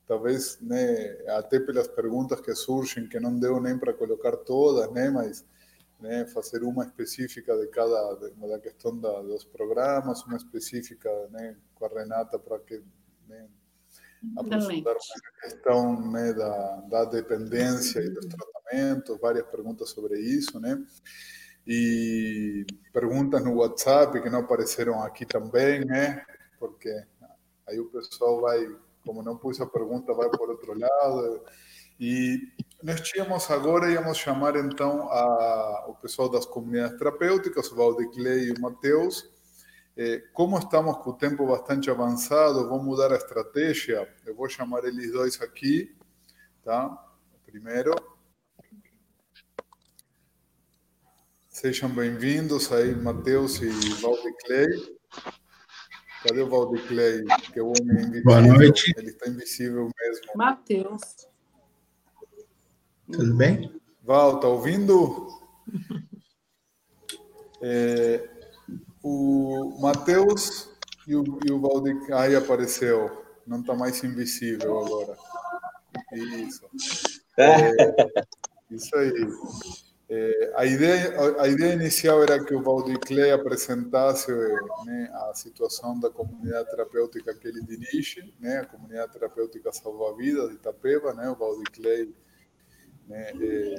Talvez, 0.08 0.58
né, 0.60 1.18
até 1.38 1.60
pelas 1.60 1.88
perguntas 1.88 2.42
que 2.42 2.54
surgem, 2.56 3.08
que 3.08 3.20
não 3.20 3.40
deu 3.40 3.62
nem 3.62 3.78
para 3.78 3.94
colocar 3.94 4.36
todas, 4.38 4.92
né? 4.92 5.12
Mas 5.12 5.46
né, 6.04 6.26
fazer 6.26 6.64
uma 6.64 6.84
específica 6.84 7.58
de 7.58 7.68
cada 7.68 8.16
da 8.16 8.60
questão 8.60 9.00
da, 9.00 9.22
dos 9.22 9.46
programas, 9.46 10.22
uma 10.26 10.36
específica 10.36 11.10
né, 11.32 11.56
com 11.74 11.86
a 11.86 11.88
Renata 11.88 12.38
para 12.38 12.60
que 12.60 12.84
né, 13.26 13.48
aprofundar 14.36 14.98
a 14.98 15.42
questão 15.42 16.12
né, 16.12 16.34
da, 16.34 16.76
da 16.90 17.06
dependência 17.06 18.02
e 18.02 18.10
dos 18.10 18.26
tratamentos, 18.26 19.18
várias 19.22 19.48
perguntas 19.48 19.92
sobre 19.92 20.20
isso, 20.20 20.60
né? 20.60 20.86
E 21.66 22.66
perguntas 22.92 23.42
no 23.42 23.56
WhatsApp 23.56 24.22
que 24.22 24.30
não 24.30 24.40
apareceram 24.40 25.02
aqui 25.02 25.26
também, 25.26 25.86
né? 25.86 26.26
Porque 26.60 26.94
aí 27.66 27.80
o 27.80 27.90
pessoal 27.90 28.42
vai, 28.42 28.60
como 29.06 29.24
não 29.24 29.38
pus 29.38 29.62
a 29.62 29.66
pergunta, 29.66 30.14
vai 30.14 30.30
por 30.30 30.50
outro 30.50 30.78
lado. 30.78 31.46
E 31.98 32.52
nós 32.84 33.00
tínhamos 33.00 33.50
agora, 33.50 33.90
íamos 33.90 34.18
chamar 34.18 34.58
então 34.58 35.10
a, 35.10 35.86
o 35.88 35.96
pessoal 35.96 36.28
das 36.28 36.46
comunidades 36.46 36.98
terapêuticas, 36.98 37.72
o 37.72 37.76
Valdeclei 37.76 38.50
e 38.50 38.52
o 38.52 38.60
Matheus. 38.60 39.32
Eh, 39.96 40.22
como 40.34 40.58
estamos 40.58 40.98
com 40.98 41.12
o 41.12 41.18
tempo 41.18 41.48
bastante 41.48 41.90
avançado, 41.90 42.68
vou 42.68 42.84
mudar 42.84 43.14
a 43.14 43.16
estratégia. 43.16 44.12
Eu 44.26 44.36
vou 44.36 44.50
chamar 44.50 44.84
eles 44.84 45.14
dois 45.14 45.42
aqui, 45.42 45.96
tá? 46.62 46.92
Primeiro. 47.46 47.96
Sejam 51.48 51.90
bem-vindos 51.90 52.70
aí, 52.74 52.94
Matheus 52.94 53.62
e 53.62 53.70
Valdeclei. 54.02 54.98
Cadê 56.24 56.42
o 56.42 56.50
Valdeclei? 56.50 57.24
Que 57.54 57.60
é 57.60 57.64
o 57.64 57.68
homem 57.68 58.08
invisível. 58.08 58.24
Boa 58.26 58.42
noite. 58.42 58.94
Ele 58.98 59.10
está 59.10 59.30
invisível 59.30 59.90
mesmo. 60.02 60.26
Matheus. 60.36 61.33
Tudo 63.14 63.36
bem? 63.36 63.72
Val, 64.02 64.40
tá 64.40 64.48
ouvindo? 64.48 65.28
É, 67.62 68.28
o 69.04 69.78
Matheus 69.80 70.70
e 71.08 71.16
o, 71.16 71.24
e 71.48 71.52
o 71.52 71.62
Valdir. 71.62 71.96
Aí 72.12 72.36
apareceu. 72.36 73.24
Não 73.46 73.62
está 73.62 73.76
mais 73.76 74.04
invisível 74.04 74.80
agora. 74.80 75.16
Isso. 76.12 76.66
É, 77.38 77.72
isso 78.72 78.96
aí. 78.96 79.12
É, 80.10 80.54
a, 80.56 80.66
ideia, 80.66 81.40
a 81.40 81.48
ideia 81.48 81.74
inicial 81.74 82.24
era 82.24 82.44
que 82.44 82.56
o 82.56 82.64
Valdir 82.64 83.00
Clay 83.00 83.32
apresentasse 83.32 84.32
né, 84.86 85.10
a 85.30 85.34
situação 85.36 86.00
da 86.00 86.10
comunidade 86.10 86.70
terapêutica 86.72 87.34
que 87.36 87.48
ele 87.48 87.62
dirige, 87.62 88.34
né, 88.40 88.60
a 88.60 88.66
comunidade 88.66 89.14
terapêutica 89.14 89.72
Salva 89.72 90.18
Vidas 90.18 90.50
de 90.50 90.56
Itapeva. 90.56 91.14
Né, 91.14 91.30
o 91.30 91.36
Valdir 91.36 91.72
Clay 91.72 92.14
né, 93.08 93.32
é 93.32 93.76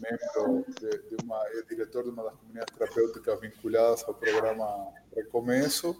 membro 0.00 0.64
de, 0.80 0.90
de, 1.08 1.24
uma, 1.24 1.42
é 1.48 1.62
diretor 1.68 2.04
de 2.04 2.10
uma 2.10 2.24
das 2.24 2.34
comunidades 2.34 2.76
terapêuticas 2.76 3.40
vinculadas 3.40 4.04
ao 4.04 4.14
programa 4.14 4.92
Recomeço, 5.14 5.96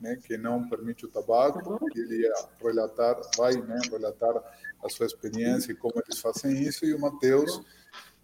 né, 0.00 0.16
que 0.16 0.36
não 0.36 0.68
permite 0.68 1.04
o 1.06 1.08
tabaco, 1.08 1.78
e 1.94 2.00
ele 2.00 2.22
ia 2.22 2.34
relatar, 2.60 3.16
vai 3.36 3.54
né, 3.54 3.78
relatar 3.90 4.36
a 4.82 4.88
sua 4.88 5.06
experiência 5.06 5.72
e 5.72 5.76
como 5.76 5.94
eles 6.04 6.20
fazem 6.20 6.52
isso, 6.62 6.84
e 6.84 6.94
o 6.94 7.00
Matheus, 7.00 7.60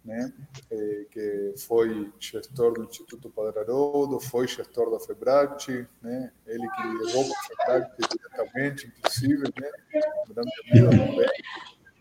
né, 0.03 0.33
é, 0.69 1.05
que 1.11 1.53
foi 1.57 2.11
gestor 2.19 2.73
do 2.73 2.83
Instituto 2.83 3.29
Padre 3.29 3.59
Haroldo, 3.59 4.19
foi 4.19 4.47
gestor 4.47 4.89
da 4.91 4.99
FEBRACT, 4.99 5.87
né, 6.01 6.31
ele 6.47 6.67
que 6.69 7.05
levou 7.05 7.25
para 7.29 7.77
a 7.77 7.79
FEBRACT 7.79 8.17
diretamente, 8.17 8.87
inclusive, 8.87 9.43
né, 9.43 9.71
grande 10.27 10.51
amigo 10.71 10.89
também, 10.89 11.29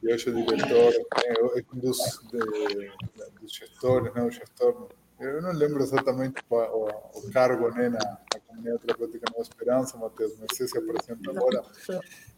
e 0.03 0.13
hoje 0.13 0.31
é 0.31 0.33
diretor, 0.33 0.93
é 1.25 1.65
um 1.75 1.79
dos, 1.79 1.99
de, 2.31 2.93
dos 3.41 3.53
gestores, 3.53 4.15
né, 4.15 4.23
o 4.23 4.31
gestor, 4.31 4.89
eu 5.21 5.43
não 5.43 5.53
lembro 5.53 5.83
exatamente 5.83 6.43
o, 6.49 6.57
o, 6.57 6.89
o 7.15 7.31
cargo 7.31 7.71
né, 7.71 7.91
na, 7.91 7.99
na 7.99 8.41
comunidade 8.47 8.79
terapêutica 8.79 9.31
Nova 9.31 9.43
Esperança, 9.43 9.99
Matheus, 9.99 10.39
não 10.39 10.47
sei 10.55 10.67
se 10.67 10.79
apresenta 10.79 11.31
agora. 11.31 11.63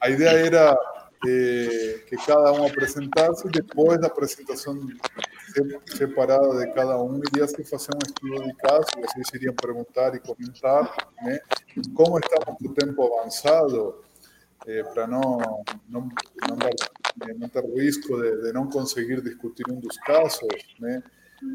A 0.01 0.10
era 0.10 0.76
que, 1.22 2.05
que 2.09 2.16
cada 2.16 2.52
um 2.52 2.66
apresentasse, 2.66 3.48
depois 3.48 4.01
da 4.01 4.09
apresentação 4.09 4.76
separada 5.86 6.59
de 6.59 6.72
cada 6.72 7.01
um, 7.01 7.20
iria 7.32 7.47
se 7.47 7.62
fazer 7.62 7.94
um 7.94 8.05
estudo 8.05 8.43
de 8.48 8.55
caso, 8.55 8.86
vocês 8.97 9.28
iriam 9.34 9.55
perguntar 9.55 10.14
e 10.16 10.18
comentar 10.18 11.12
né, 11.22 11.39
como 11.94 12.18
estamos 12.18 12.59
com 12.59 12.68
o 12.68 12.74
tempo 12.74 13.18
avançado, 13.20 14.02
eh, 14.66 14.82
para 14.82 15.06
não, 15.06 15.39
não, 15.89 16.09
dar, 16.56 16.70
não 17.39 17.48
ter 17.48 17.64
risco 17.64 18.16
de, 18.20 18.52
não 18.52 18.68
conseguir 18.68 19.20
discutir 19.20 19.64
um 19.70 19.78
dos 19.78 19.97
casos, 19.98 20.48
né? 20.80 21.02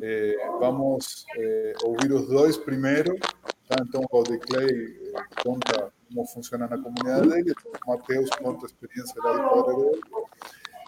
Eh, 0.01 0.35
vamos 0.59 1.25
ouvir 1.83 2.11
os 2.11 2.27
dois 2.27 2.57
primeiro, 2.57 3.17
tá? 3.69 3.77
então 3.79 4.01
o 4.03 4.23
Clay 4.39 5.13
conta 5.41 5.93
como 6.09 6.25
funciona 6.25 6.67
na 6.67 6.77
comunidade 6.77 7.29
dele, 7.29 7.53
o 7.85 7.91
Matheus 7.91 8.29
conta 8.31 8.65
a 8.65 8.67
experiência 8.67 9.15
lá 9.23 9.31
do 9.31 9.63
Padre 9.63 10.01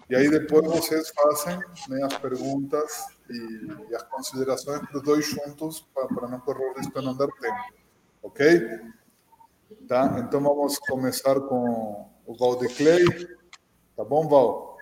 e 0.09 0.15
aí 0.15 0.27
depois 0.27 0.65
vocês 0.65 1.09
fazem 1.09 1.59
né, 1.87 2.03
as 2.03 2.17
perguntas 2.17 3.05
e, 3.29 3.91
e, 3.91 3.95
as 3.95 4.01
considerações 4.03 4.79
para 4.79 4.97
os 4.97 5.03
dois 5.03 5.23
juntos, 5.23 5.87
para 5.93 6.27
não 6.27 6.39
correr 6.39 6.65
o 6.65 6.73
risco 6.73 6.99
de 6.99 7.05
não 7.05 7.15
dar 7.15 7.27
tempo. 7.27 7.73
Ok? 8.23 8.79
Tá? 9.87 10.17
Então 10.19 10.41
vamos 10.41 10.79
começar 10.79 11.39
com 11.41 12.09
o 12.25 12.33
Val 12.33 12.55
de 12.57 12.69
Clay. 12.69 13.05
Tá 13.99 14.05
bom, 14.05 14.29
Val? 14.29 14.77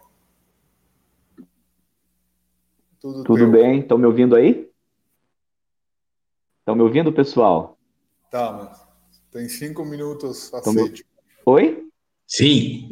Tudo, 3.01 3.23
Tudo 3.23 3.47
bem? 3.47 3.79
Estão 3.79 3.97
me 3.97 4.05
ouvindo 4.05 4.35
aí? 4.35 4.71
Estão 6.59 6.75
me 6.75 6.83
ouvindo, 6.83 7.11
pessoal? 7.11 7.79
Tá, 8.29 8.51
mas 8.53 8.87
tem 9.31 9.49
cinco 9.49 9.83
minutos. 9.83 10.51
Me... 10.67 11.03
Oi? 11.47 11.89
Sim. 12.27 12.91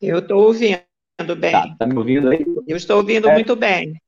Eu 0.00 0.20
estou 0.20 0.42
ouvindo 0.42 1.36
bem. 1.38 1.52
Tá, 1.52 1.76
tá, 1.80 1.86
me 1.86 1.98
ouvindo 1.98 2.30
aí? 2.30 2.46
Eu 2.66 2.78
estou 2.78 2.96
ouvindo 2.96 3.28
é. 3.28 3.34
muito 3.34 3.54
bem. 3.54 4.00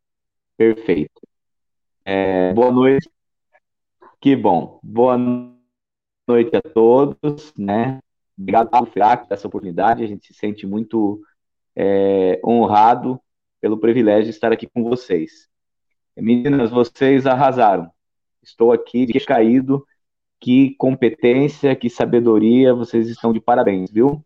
Perfeito. 0.57 1.21
É, 2.07 2.55
boa 2.55 2.73
noite. 2.73 3.11
Que 4.19 4.35
bom. 4.35 4.81
Boa 4.83 5.19
noite 6.27 6.57
a 6.57 6.63
todos, 6.63 7.53
né? 7.59 7.99
Obrigado 8.39 8.71
pelo 8.71 8.87
FIAC, 8.87 9.29
por 9.29 9.35
essa 9.35 9.47
oportunidade. 9.47 10.03
A 10.03 10.07
gente 10.07 10.27
se 10.27 10.33
sente 10.33 10.67
muito 10.67 11.23
é, 11.77 12.41
honrado 12.45 13.21
pelo 13.61 13.79
privilégio 13.79 14.25
de 14.25 14.31
estar 14.31 14.53
aqui 14.53 14.67
com 14.67 14.83
vocês. 14.83 15.49
Meninas, 16.17 16.71
vocês 16.71 17.27
arrasaram. 17.27 17.91
Estou 18.43 18.73
aqui 18.73 19.07
de 19.07 19.19
caído. 19.21 19.85
Que 20.41 20.75
competência, 20.77 21.75
que 21.75 21.89
sabedoria, 21.89 22.75
vocês 22.75 23.09
estão 23.09 23.33
de 23.33 23.41
parabéns, 23.41 23.91
viu? 23.91 24.23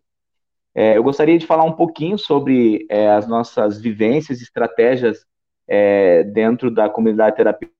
É, 0.75 0.97
eu 0.97 1.03
gostaria 1.03 1.37
de 1.37 1.47
falar 1.47 1.63
um 1.63 1.73
pouquinho 1.73 2.17
sobre 2.17 2.85
é, 2.89 3.09
as 3.09 3.27
nossas 3.27 3.79
vivências, 3.79 4.41
estratégias 4.41 5.25
é, 5.67 6.23
dentro 6.23 6.69
da 6.69 6.89
comunidade 6.89 7.37
terapêutica 7.37 7.73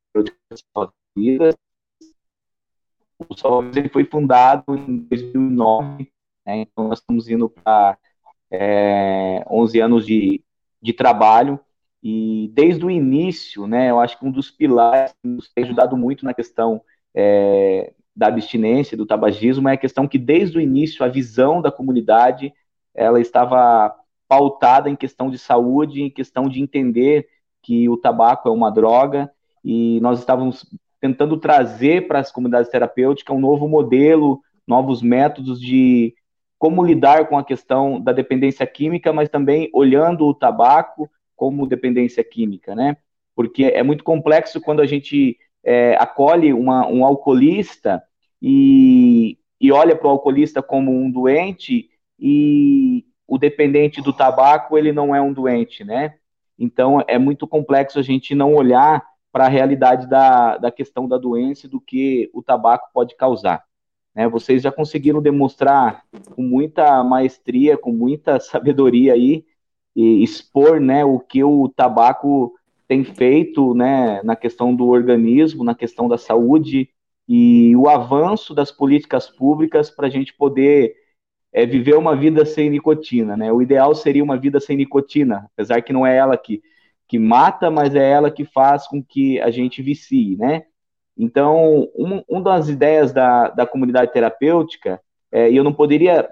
Vidas. 1.16 1.56
O 3.28 3.36
Salva 3.36 3.70
ele 3.76 3.90
foi 3.90 4.06
fundado 4.06 4.64
em 4.70 4.98
2009, 4.98 6.10
né, 6.46 6.58
então 6.58 6.88
nós 6.88 7.00
estamos 7.00 7.28
indo 7.28 7.50
para 7.50 7.98
é, 8.52 9.44
11 9.50 9.80
anos 9.80 10.06
de, 10.06 10.44
de 10.82 10.94
trabalho, 10.94 11.60
e 12.02 12.50
desde 12.54 12.86
o 12.86 12.90
início, 12.90 13.68
né, 13.68 13.90
eu 13.90 14.00
acho 14.00 14.18
que 14.18 14.26
um 14.26 14.32
dos 14.32 14.50
pilares 14.50 15.14
que 15.22 15.28
nos 15.28 15.50
tem 15.50 15.66
ajudado 15.66 15.98
muito 15.98 16.24
na 16.24 16.34
questão 16.34 16.82
é, 17.14 17.94
da 18.16 18.28
abstinência, 18.28 18.98
do 18.98 19.06
tabagismo, 19.06 19.68
é 19.68 19.74
a 19.74 19.78
questão 19.78 20.08
que 20.08 20.18
desde 20.18 20.58
o 20.58 20.62
início 20.62 21.04
a 21.04 21.10
visão 21.10 21.62
da 21.62 21.72
comunidade 21.72 22.54
ela 22.96 23.20
estava 23.20 23.94
pautada 24.28 24.90
em 24.90 24.96
questão 24.96 25.30
de 25.30 25.38
saúde, 25.38 26.02
em 26.02 26.10
questão 26.10 26.48
de 26.48 26.62
entender 26.62 27.28
que 27.62 27.90
o 27.90 27.98
tabaco 27.98 28.48
é 28.48 28.52
uma 28.52 28.72
droga, 28.72 29.32
e 29.64 30.00
nós 30.02 30.20
estávamos 30.20 30.66
tentando 31.02 31.38
trazer 31.38 32.08
para 32.08 32.20
as 32.20 32.32
comunidades 32.32 32.70
terapêuticas 32.70 33.36
um 33.36 33.40
novo 33.40 33.68
modelo, 33.68 34.42
novos 34.68 35.02
métodos 35.02 35.60
de 35.60 36.14
como 36.60 36.86
lidar 36.86 37.30
com 37.30 37.38
a 37.38 37.44
questão 37.44 38.02
da 38.02 38.12
dependência 38.12 38.68
química, 38.68 39.14
mas 39.14 39.30
também 39.30 39.70
olhando 39.74 40.28
o 40.28 40.34
tabaco 40.34 41.10
como 41.36 41.66
dependência 41.66 42.22
química, 42.22 42.76
né? 42.76 42.98
Porque 43.34 43.64
é 43.64 43.82
muito 43.82 44.04
complexo 44.04 44.60
quando 44.60 44.82
a 44.82 44.86
gente 44.86 45.38
é, 45.64 45.96
acolhe 45.96 46.52
uma, 46.52 46.86
um 46.86 47.06
alcoolista 47.06 48.04
e, 48.42 49.38
e 49.60 49.72
olha 49.72 49.96
para 49.96 50.08
o 50.08 50.12
alcoolista 50.12 50.62
como 50.62 50.92
um 50.92 51.10
doente 51.10 51.90
e 52.20 53.06
o 53.26 53.38
dependente 53.38 54.02
do 54.02 54.12
tabaco 54.12 54.78
ele 54.78 54.92
não 54.92 55.16
é 55.16 55.22
um 55.22 55.32
doente, 55.32 55.86
né? 55.86 56.16
Então 56.58 57.02
é 57.08 57.18
muito 57.18 57.48
complexo 57.48 57.98
a 57.98 58.02
gente 58.02 58.36
não 58.36 58.54
olhar 58.54 59.02
para 59.32 59.46
a 59.46 59.50
realidade 59.50 60.10
da, 60.10 60.58
da 60.58 60.72
questão 60.72 61.08
da 61.08 61.18
doença 61.18 61.68
e 61.68 61.70
do 61.70 61.80
que 61.80 62.30
o 62.34 62.44
tabaco 62.44 62.90
pode 62.94 63.16
causar. 63.16 63.64
Né? 64.16 64.28
Vocês 64.28 64.62
já 64.62 64.72
conseguiram 64.72 65.22
demonstrar 65.22 66.04
com 66.36 66.42
muita 66.42 67.04
maestria, 67.04 67.78
com 67.78 67.92
muita 67.92 68.40
sabedoria 68.42 69.14
aí, 69.14 69.46
e 69.96 70.24
expor 70.24 70.80
né, 70.80 71.04
o 71.04 71.20
que 71.20 71.44
o 71.44 71.68
tabaco 71.70 72.54
tem 72.88 73.04
feito 73.04 73.74
né, 73.74 74.22
na 74.24 74.36
questão 74.36 74.76
do 74.76 74.88
organismo, 74.88 75.64
na 75.64 75.76
questão 75.76 76.08
da 76.08 76.18
saúde 76.18 76.90
e 77.28 77.76
o 77.76 77.88
avanço 77.88 78.56
das 78.56 78.72
políticas 78.72 79.30
públicas 79.30 79.92
para 79.92 80.08
a 80.08 80.10
gente 80.10 80.34
poder 80.34 80.96
é, 81.54 81.66
viver 81.66 81.96
uma 81.96 82.16
vida 82.16 82.46
sem 82.46 82.70
nicotina. 82.70 83.38
Né? 83.38 83.52
O 83.52 83.62
ideal 83.62 83.94
seria 83.94 84.24
uma 84.24 84.38
vida 84.38 84.60
sem 84.60 84.76
nicotina, 84.76 85.48
apesar 85.54 85.82
que 85.82 85.94
não 85.94 86.06
é 86.06 86.18
ela 86.18 86.36
que, 86.36 86.64
que 87.08 87.20
mata, 87.20 87.70
mas 87.70 87.94
é 87.94 88.10
ela 88.10 88.32
que 88.32 88.46
faz 88.46 88.88
com 88.88 89.04
que 89.04 89.40
a 89.40 89.52
gente 89.52 89.82
vicie. 89.84 90.36
Né? 90.38 90.64
Então, 91.20 91.90
um, 91.98 92.24
uma 92.30 92.42
das 92.42 92.70
ideias 92.70 93.12
da, 93.12 93.50
da 93.50 93.68
comunidade 93.68 94.14
terapêutica, 94.14 95.02
é, 95.30 95.52
e 95.52 95.58
eu 95.58 95.66
não 95.66 95.74
poderia 95.74 96.30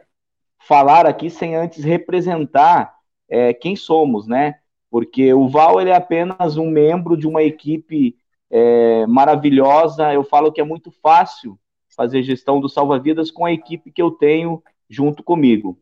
falar 0.60 1.06
aqui 1.06 1.30
sem 1.30 1.58
antes 1.58 1.84
representar 1.84 2.96
é, 3.30 3.54
quem 3.54 3.76
somos, 3.76 4.26
né? 4.26 4.56
Porque 4.90 5.34
o 5.34 5.50
Val 5.50 5.82
ele 5.82 5.90
é 5.90 5.96
apenas 5.96 6.56
um 6.56 6.70
membro 6.70 7.18
de 7.18 7.28
uma 7.28 7.44
equipe 7.44 8.16
é, 8.50 9.06
maravilhosa. 9.08 10.14
Eu 10.14 10.24
falo 10.24 10.54
que 10.54 10.62
é 10.62 10.64
muito 10.64 10.90
fácil 10.90 11.60
fazer 11.94 12.24
gestão 12.24 12.62
do 12.62 12.70
salva-vidas 12.70 13.30
com 13.30 13.44
a 13.44 13.52
equipe 13.52 13.92
que 13.92 14.02
eu 14.02 14.12
tenho 14.12 14.64
junto 14.90 15.22
comigo. 15.22 15.78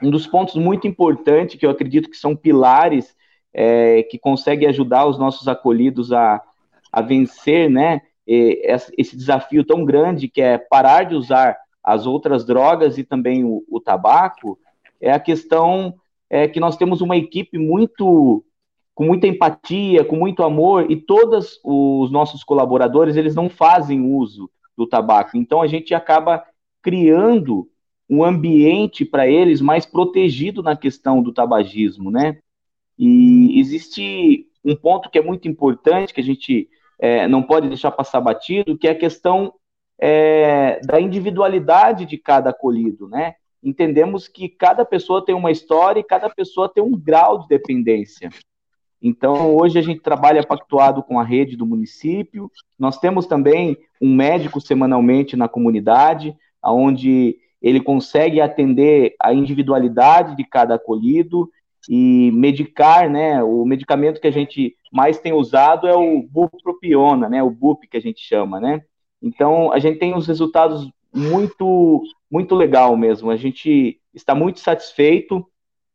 Um 0.00 0.08
dos 0.08 0.28
pontos 0.28 0.54
muito 0.54 0.86
importantes 0.86 1.58
que 1.58 1.66
eu 1.66 1.70
acredito 1.70 2.08
que 2.08 2.16
são 2.16 2.36
pilares 2.36 3.12
é, 3.52 4.04
que 4.04 4.20
conseguem 4.20 4.68
ajudar 4.68 5.06
os 5.06 5.18
nossos 5.18 5.48
acolhidos 5.48 6.12
a, 6.12 6.40
a 6.92 7.02
vencer, 7.02 7.68
né? 7.68 8.02
Esse 8.32 9.16
desafio 9.16 9.64
tão 9.64 9.84
grande 9.84 10.28
que 10.28 10.40
é 10.40 10.56
parar 10.56 11.04
de 11.04 11.16
usar 11.16 11.58
as 11.82 12.06
outras 12.06 12.44
drogas 12.44 12.96
e 12.96 13.02
também 13.02 13.44
o, 13.44 13.64
o 13.68 13.80
tabaco, 13.80 14.58
é 15.00 15.10
a 15.10 15.18
questão 15.18 15.94
é, 16.28 16.46
que 16.46 16.60
nós 16.60 16.76
temos 16.76 17.00
uma 17.00 17.16
equipe 17.16 17.58
muito 17.58 18.44
com 18.94 19.04
muita 19.04 19.26
empatia, 19.26 20.04
com 20.04 20.14
muito 20.14 20.42
amor, 20.42 20.90
e 20.90 20.96
todos 20.96 21.58
os 21.64 22.10
nossos 22.10 22.44
colaboradores, 22.44 23.16
eles 23.16 23.34
não 23.34 23.48
fazem 23.48 24.02
uso 24.02 24.50
do 24.76 24.86
tabaco. 24.86 25.38
Então, 25.38 25.62
a 25.62 25.66
gente 25.66 25.94
acaba 25.94 26.44
criando 26.82 27.66
um 28.08 28.22
ambiente 28.22 29.04
para 29.04 29.26
eles 29.26 29.60
mais 29.60 29.86
protegido 29.86 30.62
na 30.62 30.76
questão 30.76 31.22
do 31.22 31.32
tabagismo, 31.32 32.10
né? 32.10 32.38
E 32.98 33.58
existe 33.58 34.46
um 34.62 34.76
ponto 34.76 35.08
que 35.08 35.18
é 35.18 35.22
muito 35.22 35.48
importante, 35.48 36.12
que 36.12 36.20
a 36.20 36.24
gente 36.24 36.68
é, 37.00 37.26
não 37.26 37.42
pode 37.42 37.68
deixar 37.68 37.90
passar 37.90 38.20
batido, 38.20 38.76
que 38.76 38.86
é 38.86 38.90
a 38.90 38.98
questão 38.98 39.54
é, 39.98 40.80
da 40.84 41.00
individualidade 41.00 42.04
de 42.04 42.18
cada 42.18 42.50
acolhido, 42.50 43.08
né? 43.08 43.34
Entendemos 43.62 44.28
que 44.28 44.48
cada 44.48 44.84
pessoa 44.84 45.24
tem 45.24 45.34
uma 45.34 45.50
história 45.50 46.00
e 46.00 46.04
cada 46.04 46.28
pessoa 46.30 46.68
tem 46.68 46.82
um 46.82 46.92
grau 46.92 47.40
de 47.40 47.48
dependência. 47.48 48.30
Então, 49.02 49.56
hoje 49.56 49.78
a 49.78 49.82
gente 49.82 50.00
trabalha 50.00 50.46
pactuado 50.46 51.02
com 51.02 51.18
a 51.18 51.24
rede 51.24 51.56
do 51.56 51.66
município. 51.66 52.50
Nós 52.78 52.98
temos 52.98 53.26
também 53.26 53.78
um 54.00 54.14
médico 54.14 54.60
semanalmente 54.60 55.36
na 55.36 55.48
comunidade, 55.48 56.36
onde 56.62 57.38
ele 57.62 57.80
consegue 57.80 58.40
atender 58.40 59.14
a 59.20 59.32
individualidade 59.32 60.36
de 60.36 60.44
cada 60.44 60.74
acolhido 60.74 61.50
e 61.88 62.30
medicar, 62.32 63.08
né? 63.10 63.42
O 63.42 63.64
medicamento 63.64 64.20
que 64.20 64.26
a 64.26 64.32
gente 64.32 64.76
mais 64.92 65.18
tem 65.18 65.32
usado 65.32 65.86
é 65.86 65.94
o 65.94 66.22
bupropiona, 66.22 67.28
né? 67.28 67.42
O 67.42 67.50
BUP 67.50 67.86
que 67.86 67.96
a 67.96 68.00
gente 68.00 68.20
chama, 68.20 68.60
né? 68.60 68.82
Então 69.22 69.72
a 69.72 69.78
gente 69.78 69.98
tem 69.98 70.14
os 70.14 70.26
resultados 70.26 70.90
muito 71.14 72.02
muito 72.30 72.54
legal 72.54 72.96
mesmo. 72.96 73.30
A 73.30 73.36
gente 73.36 74.00
está 74.14 74.34
muito 74.34 74.60
satisfeito 74.60 75.46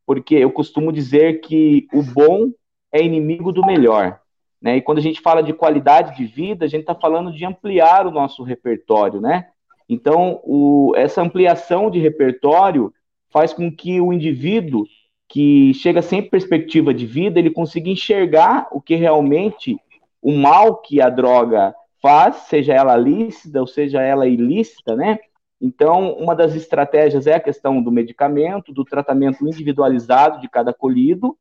porque 0.06 0.34
eu 0.34 0.50
costumo 0.52 0.92
dizer 0.92 1.40
que 1.40 1.88
o 1.92 2.02
bom 2.02 2.50
é 2.92 3.02
inimigo 3.02 3.52
do 3.52 3.64
melhor. 3.66 4.20
Né? 4.60 4.76
E 4.76 4.82
quando 4.82 4.98
a 4.98 5.02
gente 5.02 5.20
fala 5.20 5.42
de 5.42 5.52
qualidade 5.52 6.16
de 6.16 6.24
vida, 6.24 6.64
a 6.64 6.68
gente 6.68 6.80
está 6.80 6.94
falando 6.94 7.32
de 7.32 7.44
ampliar 7.44 8.06
o 8.06 8.10
nosso 8.10 8.42
repertório, 8.42 9.20
né? 9.20 9.48
Então, 9.88 10.40
o, 10.42 10.92
essa 10.96 11.22
ampliação 11.22 11.90
de 11.90 12.00
repertório 12.00 12.92
faz 13.30 13.52
com 13.52 13.70
que 13.70 14.00
o 14.00 14.12
indivíduo 14.12 14.84
que 15.28 15.74
chega 15.74 16.02
sem 16.02 16.22
perspectiva 16.22 16.94
de 16.94 17.06
vida, 17.06 17.38
ele 17.38 17.50
consiga 17.50 17.90
enxergar 17.90 18.68
o 18.70 18.80
que 18.80 18.94
realmente 18.94 19.76
o 20.22 20.32
mal 20.32 20.80
que 20.80 21.00
a 21.00 21.08
droga 21.08 21.74
faz, 22.00 22.36
seja 22.48 22.72
ela 22.72 22.96
lícita 22.96 23.60
ou 23.60 23.66
seja 23.66 24.02
ela 24.02 24.26
ilícita, 24.26 24.94
né? 24.94 25.18
Então, 25.60 26.12
uma 26.14 26.34
das 26.34 26.54
estratégias 26.54 27.26
é 27.26 27.34
a 27.34 27.40
questão 27.40 27.82
do 27.82 27.90
medicamento, 27.90 28.72
do 28.72 28.84
tratamento 28.84 29.46
individualizado 29.46 30.40
de 30.40 30.48
cada 30.48 30.72
colhido, 30.72 31.36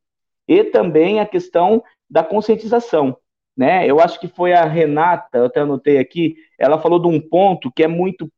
e 0.47 0.63
também 0.63 1.19
a 1.19 1.25
questão 1.25 1.83
da 2.09 2.23
conscientização. 2.23 3.17
Né? 3.57 3.89
Eu 3.89 3.99
acho 3.99 4.19
que 4.19 4.27
foi 4.27 4.53
a 4.53 4.65
Renata, 4.65 5.37
eu 5.37 5.45
até 5.45 5.61
anotei 5.61 5.97
aqui, 5.97 6.35
ela 6.57 6.79
falou 6.79 6.99
de 6.99 7.07
um 7.07 7.19
ponto 7.19 7.71
que 7.71 7.83
é 7.83 7.87
muito 7.87 8.29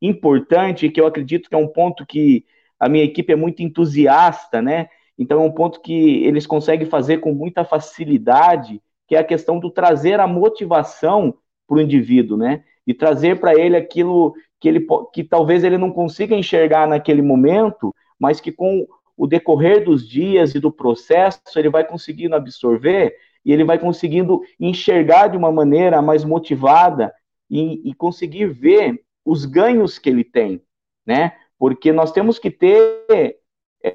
importante, 0.00 0.88
que 0.88 1.00
eu 1.00 1.06
acredito 1.06 1.48
que 1.48 1.54
é 1.54 1.58
um 1.58 1.68
ponto 1.68 2.06
que 2.06 2.44
a 2.78 2.88
minha 2.88 3.04
equipe 3.04 3.32
é 3.32 3.36
muito 3.36 3.62
entusiasta, 3.62 4.62
né? 4.62 4.88
Então 5.18 5.42
é 5.42 5.44
um 5.44 5.50
ponto 5.50 5.80
que 5.80 6.24
eles 6.24 6.46
conseguem 6.46 6.86
fazer 6.86 7.18
com 7.18 7.32
muita 7.32 7.64
facilidade, 7.64 8.80
que 9.06 9.16
é 9.16 9.18
a 9.18 9.24
questão 9.24 9.58
do 9.58 9.70
trazer 9.70 10.20
a 10.20 10.26
motivação 10.26 11.34
para 11.66 11.78
o 11.78 11.80
indivíduo, 11.80 12.36
né? 12.36 12.62
E 12.86 12.94
trazer 12.94 13.40
para 13.40 13.58
ele 13.58 13.76
aquilo 13.76 14.34
que 14.60 14.68
ele 14.68 14.86
que 15.12 15.24
talvez 15.24 15.64
ele 15.64 15.78
não 15.78 15.90
consiga 15.90 16.34
enxergar 16.34 16.86
naquele 16.86 17.22
momento, 17.22 17.94
mas 18.18 18.40
que 18.40 18.52
com 18.52 18.86
o 19.16 19.26
decorrer 19.26 19.84
dos 19.84 20.08
dias 20.08 20.54
e 20.54 20.60
do 20.60 20.70
processo 20.70 21.40
ele 21.56 21.68
vai 21.68 21.84
conseguindo 21.84 22.36
absorver 22.36 23.14
e 23.44 23.52
ele 23.52 23.64
vai 23.64 23.78
conseguindo 23.78 24.40
enxergar 24.58 25.28
de 25.28 25.36
uma 25.36 25.50
maneira 25.50 26.00
mais 26.00 26.24
motivada 26.24 27.12
e, 27.50 27.88
e 27.88 27.94
conseguir 27.94 28.46
ver 28.46 29.02
os 29.24 29.44
ganhos 29.44 29.98
que 29.98 30.08
ele 30.08 30.24
tem, 30.24 30.62
né? 31.04 31.32
Porque 31.58 31.92
nós 31.92 32.12
temos 32.12 32.38
que 32.38 32.50
ter 32.50 33.04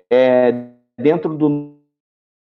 é, 0.09 0.73
dentro 0.97 1.35
do 1.35 1.79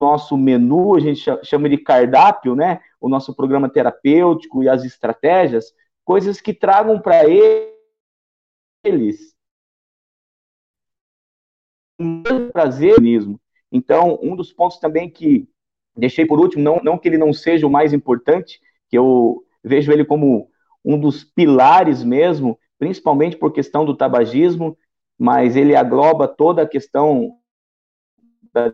nosso 0.00 0.36
menu, 0.36 0.96
a 0.96 1.00
gente 1.00 1.22
chama 1.44 1.68
de 1.68 1.76
cardápio, 1.76 2.54
né? 2.54 2.80
O 3.00 3.08
nosso 3.08 3.34
programa 3.34 3.68
terapêutico 3.68 4.62
e 4.62 4.68
as 4.68 4.84
estratégias, 4.84 5.74
coisas 6.04 6.40
que 6.40 6.54
tragam 6.54 7.00
para 7.00 7.24
eles 8.84 9.34
prazer 12.52 13.00
mesmo. 13.00 13.40
Então, 13.70 14.18
um 14.22 14.34
dos 14.34 14.52
pontos 14.52 14.78
também 14.78 15.08
que 15.08 15.48
deixei 15.96 16.24
por 16.24 16.40
último, 16.40 16.62
não, 16.62 16.80
não 16.82 16.98
que 16.98 17.08
ele 17.08 17.18
não 17.18 17.32
seja 17.32 17.66
o 17.66 17.70
mais 17.70 17.92
importante, 17.92 18.60
que 18.88 18.96
eu 18.96 19.44
vejo 19.62 19.92
ele 19.92 20.04
como 20.04 20.50
um 20.84 20.98
dos 20.98 21.22
pilares 21.22 22.02
mesmo, 22.02 22.58
principalmente 22.78 23.36
por 23.36 23.52
questão 23.52 23.84
do 23.84 23.94
tabagismo, 23.94 24.76
mas 25.20 25.54
ele 25.54 25.76
agloba 25.76 26.26
toda 26.26 26.62
a 26.62 26.66
questão 26.66 27.36
da 28.54 28.72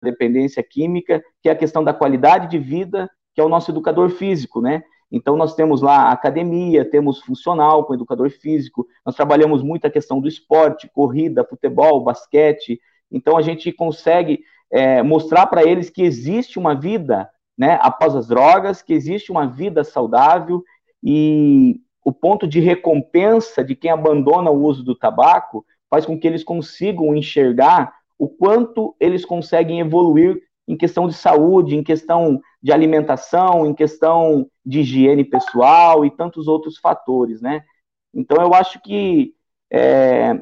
dependência 0.00 0.62
química, 0.62 1.20
que 1.42 1.48
é 1.48 1.52
a 1.52 1.56
questão 1.56 1.82
da 1.82 1.92
qualidade 1.92 2.48
de 2.48 2.60
vida, 2.60 3.10
que 3.34 3.40
é 3.40 3.44
o 3.44 3.48
nosso 3.48 3.72
educador 3.72 4.10
físico, 4.10 4.60
né? 4.60 4.84
Então, 5.10 5.36
nós 5.36 5.56
temos 5.56 5.82
lá 5.82 6.12
academia, 6.12 6.88
temos 6.88 7.20
funcional 7.20 7.84
com 7.84 7.92
educador 7.92 8.30
físico, 8.30 8.86
nós 9.04 9.16
trabalhamos 9.16 9.64
muito 9.64 9.84
a 9.84 9.90
questão 9.90 10.20
do 10.20 10.28
esporte, 10.28 10.88
corrida, 10.94 11.44
futebol, 11.44 12.04
basquete. 12.04 12.80
Então, 13.10 13.36
a 13.36 13.42
gente 13.42 13.72
consegue 13.72 14.44
é, 14.70 15.02
mostrar 15.02 15.48
para 15.48 15.64
eles 15.64 15.90
que 15.90 16.02
existe 16.02 16.56
uma 16.56 16.76
vida 16.76 17.28
né, 17.58 17.80
após 17.82 18.14
as 18.14 18.28
drogas, 18.28 18.80
que 18.80 18.92
existe 18.92 19.32
uma 19.32 19.48
vida 19.48 19.82
saudável 19.82 20.62
e 21.02 21.80
o 22.04 22.12
ponto 22.12 22.46
de 22.46 22.60
recompensa 22.60 23.64
de 23.64 23.74
quem 23.74 23.90
abandona 23.90 24.50
o 24.50 24.62
uso 24.62 24.84
do 24.84 24.94
tabaco 24.94 25.64
faz 25.88 26.04
com 26.04 26.18
que 26.18 26.26
eles 26.26 26.44
consigam 26.44 27.16
enxergar 27.16 27.94
o 28.18 28.28
quanto 28.28 28.94
eles 29.00 29.24
conseguem 29.24 29.80
evoluir 29.80 30.42
em 30.68 30.76
questão 30.76 31.08
de 31.08 31.14
saúde, 31.14 31.76
em 31.76 31.82
questão 31.82 32.40
de 32.62 32.72
alimentação, 32.72 33.66
em 33.66 33.74
questão 33.74 34.48
de 34.64 34.80
higiene 34.80 35.24
pessoal 35.24 36.04
e 36.04 36.10
tantos 36.10 36.46
outros 36.48 36.78
fatores, 36.78 37.40
né? 37.40 37.64
Então 38.12 38.42
eu 38.42 38.54
acho 38.54 38.80
que 38.80 39.34
é, 39.70 40.40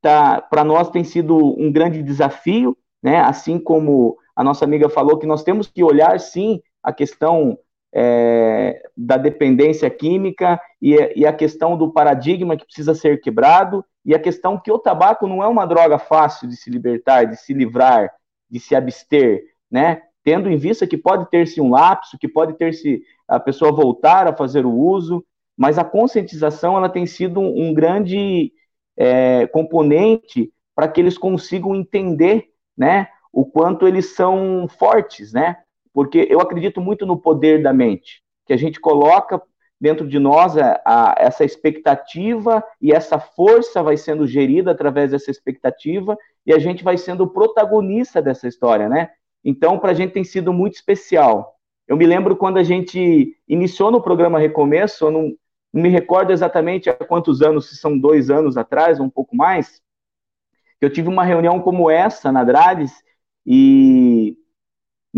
tá, 0.00 0.40
para 0.40 0.64
nós 0.64 0.90
tem 0.90 1.04
sido 1.04 1.36
um 1.36 1.70
grande 1.70 2.02
desafio, 2.02 2.76
né? 3.02 3.20
Assim 3.20 3.58
como 3.58 4.16
a 4.34 4.44
nossa 4.44 4.64
amiga 4.64 4.88
falou 4.88 5.18
que 5.18 5.26
nós 5.26 5.42
temos 5.42 5.66
que 5.66 5.82
olhar 5.82 6.18
sim 6.20 6.62
a 6.82 6.92
questão 6.92 7.58
é, 7.92 8.82
da 8.96 9.16
dependência 9.16 9.88
química 9.88 10.60
e, 10.80 10.94
e, 11.16 11.26
a 11.26 11.32
questão 11.32 11.76
do 11.76 11.90
paradigma 11.90 12.56
que 12.56 12.64
precisa 12.64 12.94
ser 12.94 13.20
quebrado 13.20 13.84
e 14.04 14.14
a 14.14 14.18
questão 14.18 14.58
que 14.58 14.70
o 14.70 14.78
tabaco 14.78 15.26
não 15.26 15.42
é 15.42 15.46
uma 15.46 15.66
droga 15.66 15.98
fácil 15.98 16.48
de 16.48 16.56
se 16.56 16.70
libertar, 16.70 17.24
de 17.24 17.36
se 17.36 17.54
livrar, 17.54 18.10
de 18.50 18.60
se 18.60 18.74
abster, 18.74 19.42
né? 19.70 20.02
Tendo 20.22 20.50
em 20.50 20.56
vista 20.56 20.86
que 20.86 20.96
pode 20.96 21.28
ter-se 21.30 21.60
um 21.60 21.70
lapso, 21.70 22.18
que 22.18 22.28
pode 22.28 22.54
ter-se 22.54 23.02
a 23.26 23.40
pessoa 23.40 23.72
voltar 23.72 24.26
a 24.26 24.36
fazer 24.36 24.66
o 24.66 24.74
uso, 24.74 25.24
mas 25.56 25.78
a 25.78 25.84
conscientização 25.84 26.76
ela 26.76 26.88
tem 26.88 27.06
sido 27.06 27.40
um, 27.40 27.68
um 27.68 27.74
grande 27.74 28.52
é, 28.96 29.46
componente 29.46 30.52
para 30.74 30.88
que 30.88 31.00
eles 31.00 31.16
consigam 31.16 31.74
entender, 31.74 32.50
né, 32.76 33.08
o 33.32 33.44
quanto 33.44 33.86
eles 33.86 34.14
são 34.14 34.68
fortes, 34.68 35.32
né? 35.32 35.56
Porque 35.98 36.28
eu 36.30 36.40
acredito 36.40 36.80
muito 36.80 37.04
no 37.04 37.18
poder 37.18 37.60
da 37.60 37.72
mente, 37.72 38.22
que 38.46 38.52
a 38.52 38.56
gente 38.56 38.78
coloca 38.78 39.42
dentro 39.80 40.06
de 40.06 40.16
nós 40.20 40.56
a, 40.56 40.80
a, 40.84 41.14
essa 41.18 41.44
expectativa 41.44 42.62
e 42.80 42.92
essa 42.92 43.18
força 43.18 43.82
vai 43.82 43.96
sendo 43.96 44.24
gerida 44.24 44.70
através 44.70 45.10
dessa 45.10 45.28
expectativa 45.28 46.16
e 46.46 46.52
a 46.52 46.58
gente 46.60 46.84
vai 46.84 46.96
sendo 46.96 47.24
o 47.24 47.28
protagonista 47.28 48.22
dessa 48.22 48.46
história, 48.46 48.88
né? 48.88 49.10
Então, 49.44 49.76
para 49.76 49.90
a 49.90 49.94
gente 49.94 50.12
tem 50.12 50.22
sido 50.22 50.52
muito 50.52 50.74
especial. 50.74 51.56
Eu 51.88 51.96
me 51.96 52.06
lembro 52.06 52.36
quando 52.36 52.58
a 52.58 52.62
gente 52.62 53.36
iniciou 53.48 53.90
no 53.90 54.00
programa 54.00 54.38
Recomeço, 54.38 55.06
eu 55.06 55.10
não, 55.10 55.32
não 55.72 55.82
me 55.82 55.88
recordo 55.88 56.30
exatamente 56.30 56.88
há 56.88 56.94
quantos 56.94 57.42
anos, 57.42 57.70
se 57.70 57.76
são 57.76 57.98
dois 57.98 58.30
anos 58.30 58.56
atrás, 58.56 59.00
ou 59.00 59.06
um 59.06 59.10
pouco 59.10 59.34
mais, 59.34 59.82
que 60.78 60.86
eu 60.86 60.92
tive 60.92 61.08
uma 61.08 61.24
reunião 61.24 61.60
como 61.60 61.90
essa 61.90 62.30
na 62.30 62.44
Drades 62.44 62.92
e 63.44 64.36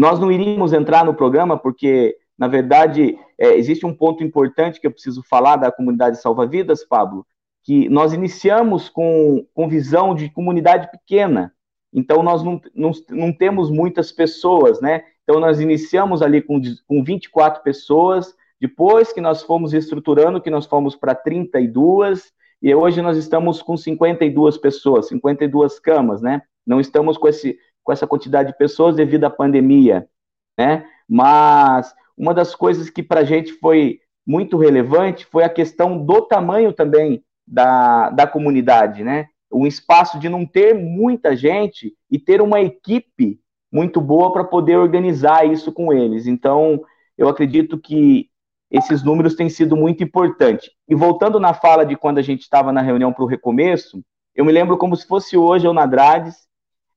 nós 0.01 0.19
não 0.19 0.33
iríamos 0.33 0.73
entrar 0.73 1.05
no 1.05 1.13
programa 1.13 1.59
porque, 1.59 2.17
na 2.39 2.49
verdade, 2.49 3.19
é, 3.39 3.55
existe 3.55 3.85
um 3.85 3.95
ponto 3.95 4.25
importante 4.25 4.81
que 4.81 4.87
eu 4.87 4.91
preciso 4.91 5.23
falar 5.29 5.57
da 5.57 5.71
comunidade 5.71 6.23
Salva-Vidas, 6.23 6.83
Pablo, 6.83 7.27
que 7.63 7.87
nós 7.91 8.15
iniciamos 8.15 8.89
com, 8.89 9.47
com 9.53 9.69
visão 9.69 10.15
de 10.15 10.31
comunidade 10.31 10.91
pequena, 10.91 11.53
então 11.93 12.23
nós 12.23 12.43
não, 12.43 12.59
não, 12.75 12.93
não 13.11 13.31
temos 13.31 13.71
muitas 13.71 14.11
pessoas, 14.11 14.81
né? 14.81 15.03
Então 15.23 15.39
nós 15.39 15.61
iniciamos 15.61 16.23
ali 16.23 16.41
com, 16.41 16.59
com 16.87 17.05
24 17.05 17.63
pessoas, 17.63 18.35
depois 18.59 19.13
que 19.13 19.21
nós 19.21 19.43
fomos 19.43 19.75
estruturando, 19.75 20.41
que 20.41 20.49
nós 20.49 20.65
fomos 20.65 20.97
para 20.97 21.15
32, 21.15 22.33
e 22.63 22.75
hoje 22.75 23.03
nós 23.03 23.19
estamos 23.19 23.61
com 23.61 23.77
52 23.77 24.57
pessoas, 24.57 25.09
52 25.09 25.79
camas, 25.79 26.23
né? 26.23 26.41
Não 26.67 26.81
estamos 26.81 27.19
com, 27.19 27.29
esse, 27.29 27.59
com 27.91 27.93
essa 27.93 28.07
quantidade 28.07 28.53
de 28.53 28.57
pessoas 28.57 28.95
devido 28.95 29.25
à 29.25 29.31
pandemia, 29.31 30.09
né? 30.57 30.87
Mas 31.09 31.93
uma 32.17 32.33
das 32.33 32.55
coisas 32.55 32.89
que 32.89 33.03
para 33.03 33.23
a 33.23 33.25
gente 33.25 33.53
foi 33.55 33.99
muito 34.25 34.57
relevante 34.57 35.27
foi 35.27 35.43
a 35.43 35.49
questão 35.49 35.99
do 35.99 36.23
tamanho 36.23 36.73
também 36.73 37.25
da, 37.45 38.11
da 38.11 38.29
comunidade, 38.29 39.03
né? 39.03 39.27
Um 39.53 39.67
espaço 39.67 40.21
de 40.21 40.29
não 40.29 40.47
ter 40.47 40.73
muita 40.73 41.35
gente 41.35 41.93
e 42.09 42.17
ter 42.17 42.41
uma 42.41 42.61
equipe 42.61 43.41
muito 43.73 44.01
boa 44.01 44.33
para 44.33 44.45
poder 44.45 44.77
organizar 44.77 45.45
isso 45.45 45.73
com 45.73 45.93
eles. 45.93 46.29
Então, 46.29 46.81
eu 47.19 47.29
acredito 47.29 47.77
que 47.77 48.29
esses 48.71 49.03
números 49.03 49.35
têm 49.35 49.49
sido 49.49 49.77
muito 49.77 50.05
importantes. 50.05 50.71
E 50.89 50.95
voltando 50.95 51.41
na 51.41 51.55
fala 51.55 51.85
de 51.85 51.97
quando 51.97 52.19
a 52.19 52.23
gente 52.23 52.43
estava 52.43 52.73
na 52.73 52.83
reunião 52.83 53.13
para 53.13 53.25
o 53.25 53.27
recomeço, 53.27 54.01
eu 54.33 54.45
me 54.45 54.53
lembro 54.53 54.79
como 54.79 54.95
se 54.95 55.09
fosse 55.09 55.37
hoje 55.37 55.67
eu 55.67 55.73
na 55.73 55.87
Drades, 55.87 56.49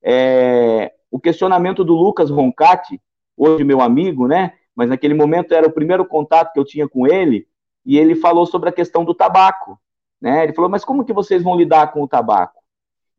é, 0.04 0.92
o 1.10 1.20
questionamento 1.20 1.84
do 1.84 1.94
Lucas 1.94 2.30
Roncati, 2.30 3.02
hoje 3.38 3.64
meu 3.64 3.82
amigo, 3.82 4.28
né? 4.28 4.54
Mas 4.76 4.90
naquele 4.90 5.14
momento 5.14 5.54
era 5.54 5.68
o 5.68 5.72
primeiro 5.72 6.06
contato 6.06 6.52
que 6.52 6.60
eu 6.60 6.66
tinha 6.66 6.88
com 6.88 7.08
ele, 7.08 7.48
e 7.86 7.98
ele 7.98 8.16
falou 8.16 8.46
sobre 8.46 8.70
a 8.70 8.74
questão 8.74 9.04
do 9.06 9.14
tabaco. 9.14 9.80
Né? 10.22 10.44
Ele 10.44 10.54
falou, 10.54 10.70
mas 10.70 10.86
como 10.86 11.04
que 11.04 11.14
vocês 11.14 11.44
vão 11.44 11.56
lidar 11.56 11.92
com 11.92 12.02
o 12.02 12.08
tabaco? 12.08 12.62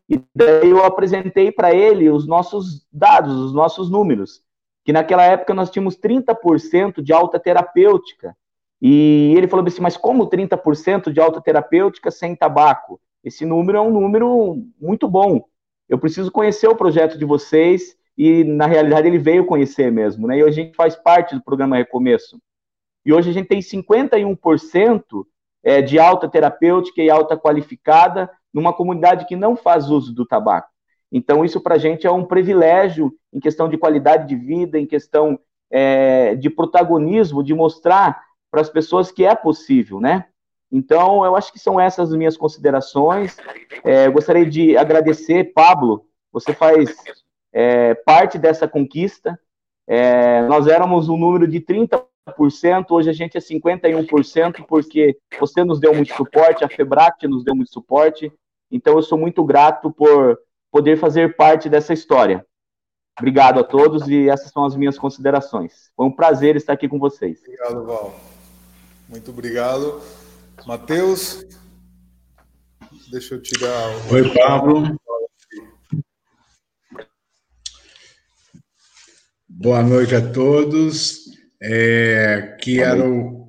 E 0.08 0.20
daí 0.34 0.70
eu 0.70 0.84
apresentei 0.84 1.52
para 1.52 1.74
ele 1.74 2.10
os 2.10 2.26
nossos 2.26 2.86
dados, 2.92 3.34
os 3.36 3.52
nossos 3.54 3.90
números, 3.90 4.42
que 4.84 4.92
naquela 4.92 5.22
época 5.22 5.54
nós 5.54 5.70
tínhamos 5.70 5.96
30% 5.96 7.02
de 7.02 7.12
alta 7.12 7.38
terapêutica. 7.38 8.36
E 8.80 9.32
ele 9.36 9.48
falou 9.48 9.66
assim, 9.66 9.80
mas 9.80 9.96
como 9.96 10.28
30% 10.28 11.10
de 11.10 11.20
alta 11.20 11.40
terapêutica 11.40 12.10
sem 12.10 12.36
tabaco? 12.36 13.00
Esse 13.22 13.46
número 13.46 13.78
é 13.78 13.80
um 13.80 13.90
número 13.90 14.62
muito 14.78 15.08
bom. 15.08 15.44
Eu 15.88 15.98
preciso 15.98 16.30
conhecer 16.30 16.68
o 16.68 16.76
projeto 16.76 17.18
de 17.18 17.24
vocês 17.24 17.96
e, 18.16 18.44
na 18.44 18.66
realidade, 18.66 19.06
ele 19.06 19.18
veio 19.18 19.46
conhecer 19.46 19.90
mesmo, 19.90 20.26
né? 20.26 20.38
E 20.38 20.42
a 20.42 20.50
gente 20.50 20.74
faz 20.74 20.96
parte 20.96 21.34
do 21.34 21.42
programa 21.42 21.76
Recomeço. 21.76 22.40
E 23.04 23.12
hoje 23.12 23.30
a 23.30 23.32
gente 23.32 23.48
tem 23.48 23.60
51% 23.60 25.26
é, 25.62 25.82
de 25.82 25.98
alta 25.98 26.28
terapêutica 26.28 27.02
e 27.02 27.10
alta 27.10 27.36
qualificada 27.36 28.30
numa 28.52 28.72
comunidade 28.72 29.26
que 29.26 29.36
não 29.36 29.56
faz 29.56 29.90
uso 29.90 30.14
do 30.14 30.24
tabaco. 30.24 30.68
Então, 31.10 31.44
isso 31.44 31.60
para 31.60 31.74
a 31.74 31.78
gente 31.78 32.06
é 32.06 32.10
um 32.10 32.24
privilégio 32.24 33.12
em 33.32 33.40
questão 33.40 33.68
de 33.68 33.78
qualidade 33.78 34.26
de 34.26 34.36
vida, 34.36 34.78
em 34.78 34.86
questão 34.86 35.38
é, 35.70 36.34
de 36.34 36.48
protagonismo, 36.48 37.42
de 37.42 37.54
mostrar 37.54 38.20
para 38.50 38.60
as 38.60 38.70
pessoas 38.70 39.10
que 39.10 39.24
é 39.24 39.34
possível, 39.34 40.00
né? 40.00 40.26
Então, 40.74 41.24
eu 41.24 41.36
acho 41.36 41.52
que 41.52 41.58
são 41.58 41.78
essas 41.78 42.10
as 42.10 42.16
minhas 42.16 42.36
considerações. 42.36 43.36
É, 43.84 44.08
gostaria 44.08 44.44
de 44.44 44.76
agradecer, 44.76 45.52
Pablo, 45.54 46.06
você 46.32 46.52
faz 46.52 46.94
é, 47.52 47.94
parte 47.94 48.38
dessa 48.38 48.66
conquista. 48.66 49.38
É, 49.86 50.42
nós 50.42 50.66
éramos 50.66 51.08
um 51.08 51.16
número 51.16 51.46
de 51.46 51.60
30%, 51.60 52.04
hoje 52.90 53.08
a 53.08 53.12
gente 53.12 53.36
é 53.36 53.40
51%, 53.40 54.64
porque 54.66 55.16
você 55.38 55.62
nos 55.62 55.78
deu 55.78 55.94
muito 55.94 56.14
suporte, 56.14 56.64
a 56.64 56.68
Febract 56.68 57.28
nos 57.28 57.44
deu 57.44 57.54
muito 57.54 57.72
suporte, 57.72 58.32
então, 58.74 58.96
eu 58.96 59.02
sou 59.02 59.16
muito 59.16 59.44
grato 59.44 59.92
por 59.92 60.36
poder 60.72 60.98
fazer 60.98 61.36
parte 61.36 61.68
dessa 61.68 61.92
história. 61.92 62.44
Obrigado 63.16 63.60
a 63.60 63.64
todos 63.64 64.08
e 64.08 64.28
essas 64.28 64.50
são 64.50 64.64
as 64.64 64.74
minhas 64.74 64.98
considerações. 64.98 65.92
Foi 65.96 66.06
um 66.06 66.10
prazer 66.10 66.56
estar 66.56 66.72
aqui 66.72 66.88
com 66.88 66.98
vocês. 66.98 67.40
Obrigado, 67.42 67.84
Val. 67.84 68.14
Muito 69.08 69.30
obrigado. 69.30 70.23
Matheus, 70.66 71.44
deixa 73.10 73.34
eu 73.34 73.42
tirar. 73.42 73.88
O... 74.10 74.14
Oi, 74.14 74.34
Pablo. 74.34 75.00
Boa 79.48 79.82
noite 79.82 80.14
a 80.14 80.32
todos. 80.32 81.24
É, 81.60 82.56
quero 82.60 83.44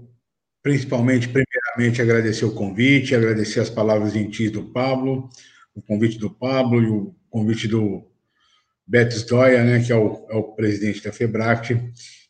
principalmente 0.62 1.30
primeiramente 1.30 2.02
agradecer 2.02 2.44
o 2.44 2.56
convite, 2.56 3.14
agradecer 3.14 3.60
as 3.60 3.70
palavras 3.70 4.14
gentis 4.14 4.50
do 4.50 4.64
Pablo, 4.64 5.30
o 5.76 5.82
convite 5.82 6.18
do 6.18 6.30
Pablo 6.30 6.82
e 6.82 6.88
o 6.88 7.16
convite 7.30 7.68
do 7.68 8.04
Beto 8.88 9.16
Stoia, 9.16 9.64
né, 9.64 9.84
que 9.84 9.92
é 9.92 9.96
o, 9.96 10.26
é 10.30 10.36
o 10.36 10.56
presidente 10.56 11.04
da 11.04 11.12
FEBRACT, 11.12 11.80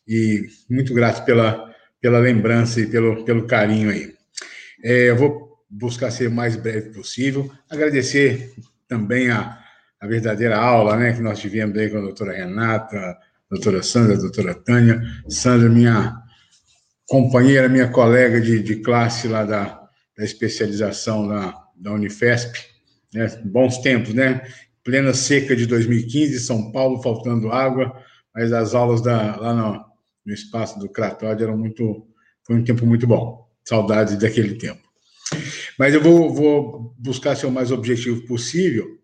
e 0.06 0.46
muito 0.68 0.92
grato 0.92 1.24
pela, 1.24 1.74
pela 2.00 2.18
lembrança 2.18 2.80
e 2.80 2.86
pelo, 2.86 3.24
pelo 3.24 3.46
carinho 3.46 3.90
aí. 3.90 4.15
É, 4.88 5.10
eu 5.10 5.16
vou 5.16 5.58
buscar 5.68 6.12
ser 6.12 6.28
o 6.28 6.32
mais 6.32 6.54
breve 6.54 6.90
possível, 6.90 7.50
agradecer 7.68 8.54
também 8.86 9.28
a, 9.28 9.58
a 10.00 10.06
verdadeira 10.06 10.56
aula 10.56 10.96
né, 10.96 11.12
que 11.12 11.20
nós 11.20 11.40
tivemos 11.40 11.76
aí 11.76 11.90
com 11.90 11.98
a 11.98 12.02
doutora 12.02 12.32
Renata, 12.32 12.96
a 12.96 13.18
doutora 13.50 13.82
Sandra, 13.82 14.14
a 14.14 14.20
doutora 14.20 14.54
Tânia. 14.54 15.02
Sandra, 15.28 15.68
minha 15.68 16.16
companheira, 17.04 17.68
minha 17.68 17.88
colega 17.88 18.40
de, 18.40 18.62
de 18.62 18.76
classe 18.76 19.26
lá 19.26 19.44
da, 19.44 19.88
da 20.16 20.24
especialização 20.24 21.26
da, 21.26 21.52
da 21.74 21.90
Unifesp, 21.90 22.56
né? 23.12 23.26
bons 23.44 23.78
tempos, 23.78 24.14
né? 24.14 24.46
Plena 24.84 25.12
seca 25.12 25.56
de 25.56 25.66
2015, 25.66 26.38
São 26.38 26.70
Paulo 26.70 27.02
faltando 27.02 27.50
água, 27.50 27.92
mas 28.32 28.52
as 28.52 28.72
aulas 28.72 29.02
da, 29.02 29.34
lá 29.34 29.52
no, 29.52 29.84
no 30.24 30.32
espaço 30.32 30.78
do 30.78 30.88
Cratóide 30.88 31.42
eram 31.42 31.58
muito, 31.58 32.06
foi 32.46 32.54
um 32.54 32.62
tempo 32.62 32.86
muito 32.86 33.04
bom. 33.04 33.45
Saudades 33.68 34.16
daquele 34.16 34.54
tempo. 34.54 34.82
Mas 35.78 35.92
eu 35.92 36.00
vou, 36.00 36.32
vou 36.32 36.94
buscar 36.98 37.36
ser 37.36 37.46
o 37.46 37.50
mais 37.50 37.70
objetivo 37.70 38.26
possível. 38.26 38.98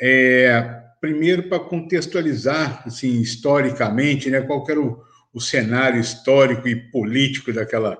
É, 0.00 0.80
primeiro, 1.00 1.48
para 1.48 1.60
contextualizar, 1.60 2.82
assim, 2.86 3.20
historicamente, 3.20 4.30
né, 4.30 4.40
qual 4.40 4.64
era 4.68 4.80
o, 4.80 5.02
o 5.32 5.40
cenário 5.40 6.00
histórico 6.00 6.66
e 6.68 6.90
político 6.90 7.52
daquela, 7.52 7.98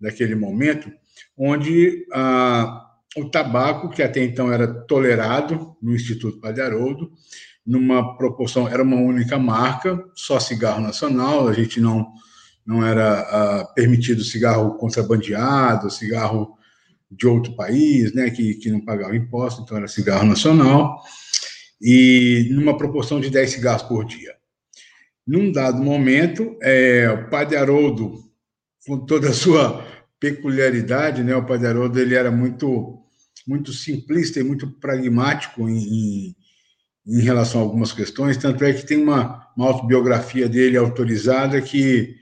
daquele 0.00 0.34
momento, 0.34 0.90
onde 1.36 2.06
ah, 2.12 2.86
o 3.16 3.28
tabaco, 3.28 3.90
que 3.90 4.02
até 4.02 4.22
então 4.22 4.52
era 4.52 4.66
tolerado 4.84 5.76
no 5.82 5.94
Instituto 5.94 6.40
Padre 6.40 6.62
Haroldo, 6.62 7.12
numa 7.64 8.16
proporção, 8.16 8.66
era 8.66 8.82
uma 8.82 8.96
única 8.96 9.38
marca, 9.38 10.02
só 10.14 10.40
cigarro 10.40 10.80
nacional, 10.80 11.46
a 11.46 11.52
gente 11.52 11.80
não, 11.80 12.12
não 12.66 12.86
era 12.86 13.20
ah, 13.20 13.64
permitido 13.74 14.22
cigarro 14.22 14.74
contrabandeado, 14.74 15.90
cigarro 15.90 16.56
de 17.10 17.26
outro 17.26 17.54
país, 17.54 18.14
né, 18.14 18.30
que, 18.30 18.54
que 18.54 18.70
não 18.70 18.80
pagava 18.80 19.14
imposto, 19.14 19.62
então 19.62 19.76
era 19.76 19.86
cigarro 19.86 20.26
nacional, 20.26 21.02
e 21.80 22.48
numa 22.52 22.76
proporção 22.76 23.20
de 23.20 23.28
10 23.28 23.50
cigarros 23.50 23.82
por 23.82 24.04
dia. 24.04 24.34
Num 25.26 25.52
dado 25.52 25.82
momento, 25.82 26.56
é, 26.62 27.08
o 27.10 27.28
Padre 27.28 27.56
Haroldo, 27.56 28.14
com 28.86 28.98
toda 29.04 29.28
a 29.28 29.34
sua 29.34 29.86
peculiaridade, 30.18 31.22
né, 31.22 31.34
o 31.36 31.44
Padre 31.44 31.66
Haroldo 31.66 32.00
ele 32.00 32.14
era 32.14 32.30
muito, 32.30 33.02
muito 33.46 33.72
simplista 33.72 34.40
e 34.40 34.44
muito 34.44 34.70
pragmático 34.78 35.68
em, 35.68 36.34
em, 37.06 37.20
relação 37.20 37.60
a 37.60 37.64
algumas 37.64 37.92
questões, 37.92 38.36
tanto 38.36 38.64
é 38.64 38.72
que 38.72 38.86
tem 38.86 39.02
uma, 39.02 39.48
uma 39.56 39.66
autobiografia 39.66 40.48
dele 40.48 40.76
autorizada 40.76 41.60
que 41.60 42.21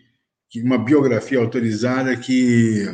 uma 0.56 0.78
biografia 0.78 1.38
autorizada 1.38 2.16
que, 2.16 2.84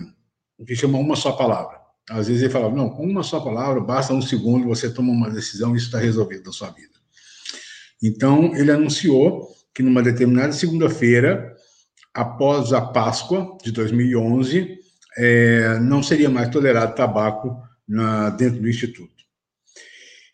que 0.67 0.77
chama 0.77 0.99
uma 0.99 1.17
só 1.17 1.33
palavra. 1.33 1.79
Às 2.11 2.29
vezes 2.29 2.43
ele 2.43 2.53
falava, 2.53 2.77
não, 2.77 2.91
com 2.91 3.05
uma 3.05 3.23
só 3.23 3.41
palavra, 3.41 3.81
basta 3.81 4.13
um 4.13 4.23
segundo, 4.23 4.69
você 4.69 4.91
toma 4.91 5.11
uma 5.11 5.31
decisão 5.31 5.75
e 5.75 5.79
isso 5.79 5.87
está 5.87 5.99
resolvido 5.99 6.45
na 6.47 6.53
sua 6.53 6.71
vida. 6.71 6.95
Então, 8.03 8.55
ele 8.55 8.71
anunciou 8.71 9.49
que 9.75 9.83
numa 9.83 10.03
determinada 10.03 10.53
segunda-feira, 10.53 11.55
após 12.15 12.73
a 12.73 12.81
Páscoa 12.81 13.57
de 13.63 13.73
2011, 13.73 14.79
é, 15.17 15.79
não 15.81 16.03
seria 16.03 16.31
mais 16.31 16.49
tolerado 16.51 16.95
tabaco 16.95 17.57
na, 17.89 18.31
dentro 18.31 18.61
do 18.61 18.69
Instituto. 18.69 19.17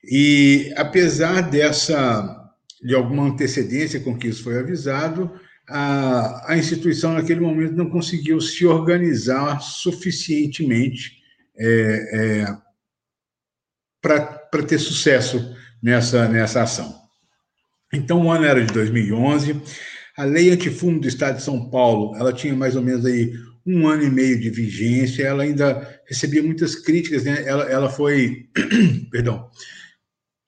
E, 0.05 0.73
apesar 0.77 1.43
dessa, 1.43 2.51
de 2.83 2.95
alguma 2.95 3.25
antecedência 3.25 4.01
com 4.01 4.19
que 4.19 4.29
isso 4.29 4.43
foi 4.43 4.59
avisado, 4.59 5.33
a, 5.73 6.53
a 6.53 6.59
instituição, 6.59 7.15
naquele 7.15 7.41
momento, 7.41 7.75
não 7.75 7.89
conseguiu 7.89 8.41
se 8.41 8.67
organizar 8.67 9.61
suficientemente 9.61 11.19
é, 11.59 12.45
é, 12.45 12.57
para 14.01 14.63
ter 14.67 14.79
sucesso 14.79 15.57
nessa, 15.83 16.29
nessa 16.29 16.63
ação. 16.63 16.95
Então, 17.93 18.27
o 18.27 18.31
ano 18.31 18.45
era 18.45 18.65
de 18.65 18.73
2011. 18.73 19.61
A 20.17 20.25
lei 20.25 20.51
antifumo 20.51 21.01
do 21.01 21.09
Estado 21.09 21.37
de 21.37 21.43
São 21.43 21.71
Paulo, 21.71 22.15
ela 22.17 22.33
tinha 22.33 22.55
mais 22.55 22.77
ou 22.77 22.83
menos 22.83 23.07
aí 23.07 23.33
um 23.67 23.89
ano 23.89 24.03
e 24.03 24.11
meio 24.11 24.39
de 24.39 24.51
vigência. 24.51 25.25
Ela 25.25 25.45
ainda 25.45 26.01
recebia 26.07 26.43
muitas 26.43 26.75
críticas, 26.75 27.25
né? 27.25 27.43
Ela, 27.47 27.65
ela 27.65 27.89
foi, 27.89 28.47
perdão, 29.11 29.49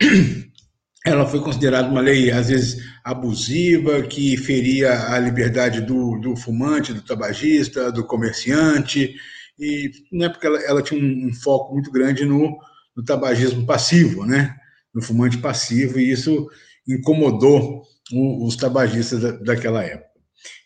ela 1.05 1.27
foi 1.27 1.41
considerada 1.41 1.89
uma 1.89 2.01
lei 2.01 2.31
às 2.31 2.49
vezes 2.49 2.94
abusiva, 3.05 4.03
que 4.03 4.35
feria 4.39 5.13
a 5.13 5.19
liberdade 5.19 5.83
do, 5.83 6.19
do 6.19 6.35
fumante, 6.35 6.95
do 6.95 7.03
tabagista, 7.03 7.93
do 7.93 8.07
comerciante. 8.07 9.15
E 9.59 9.91
na 10.11 10.27
época 10.27 10.47
ela, 10.47 10.59
ela 10.63 10.83
tinha 10.83 10.99
um, 10.99 11.29
um, 11.29 11.35
foco 11.35 11.75
muito 11.75 11.93
grande 11.93 12.25
no, 12.25 12.59
no 12.97 13.05
tabagismo 13.05 13.67
passivo, 13.67 14.25
né? 14.25 14.57
No 14.95 15.03
fumante 15.03 15.37
passivo, 15.37 15.99
e 16.01 16.11
isso 16.11 16.49
incomodou 16.89 17.83
os 18.13 18.57
tabagistas 18.57 19.21
daquela 19.43 19.83
época. 19.83 20.11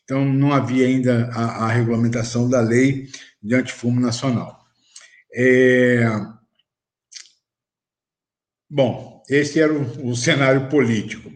Então, 0.04 0.24
não 0.24 0.52
havia 0.52 0.86
ainda 0.86 1.28
a, 1.32 1.66
a 1.66 1.68
regulamentação 1.68 2.48
da 2.48 2.60
lei 2.60 3.08
de 3.42 3.54
antifumo 3.54 4.00
nacional. 4.00 4.58
É... 5.34 6.04
Bom, 8.70 9.22
esse 9.28 9.60
era 9.60 9.72
o, 9.72 10.10
o 10.10 10.16
cenário 10.16 10.68
político. 10.68 11.30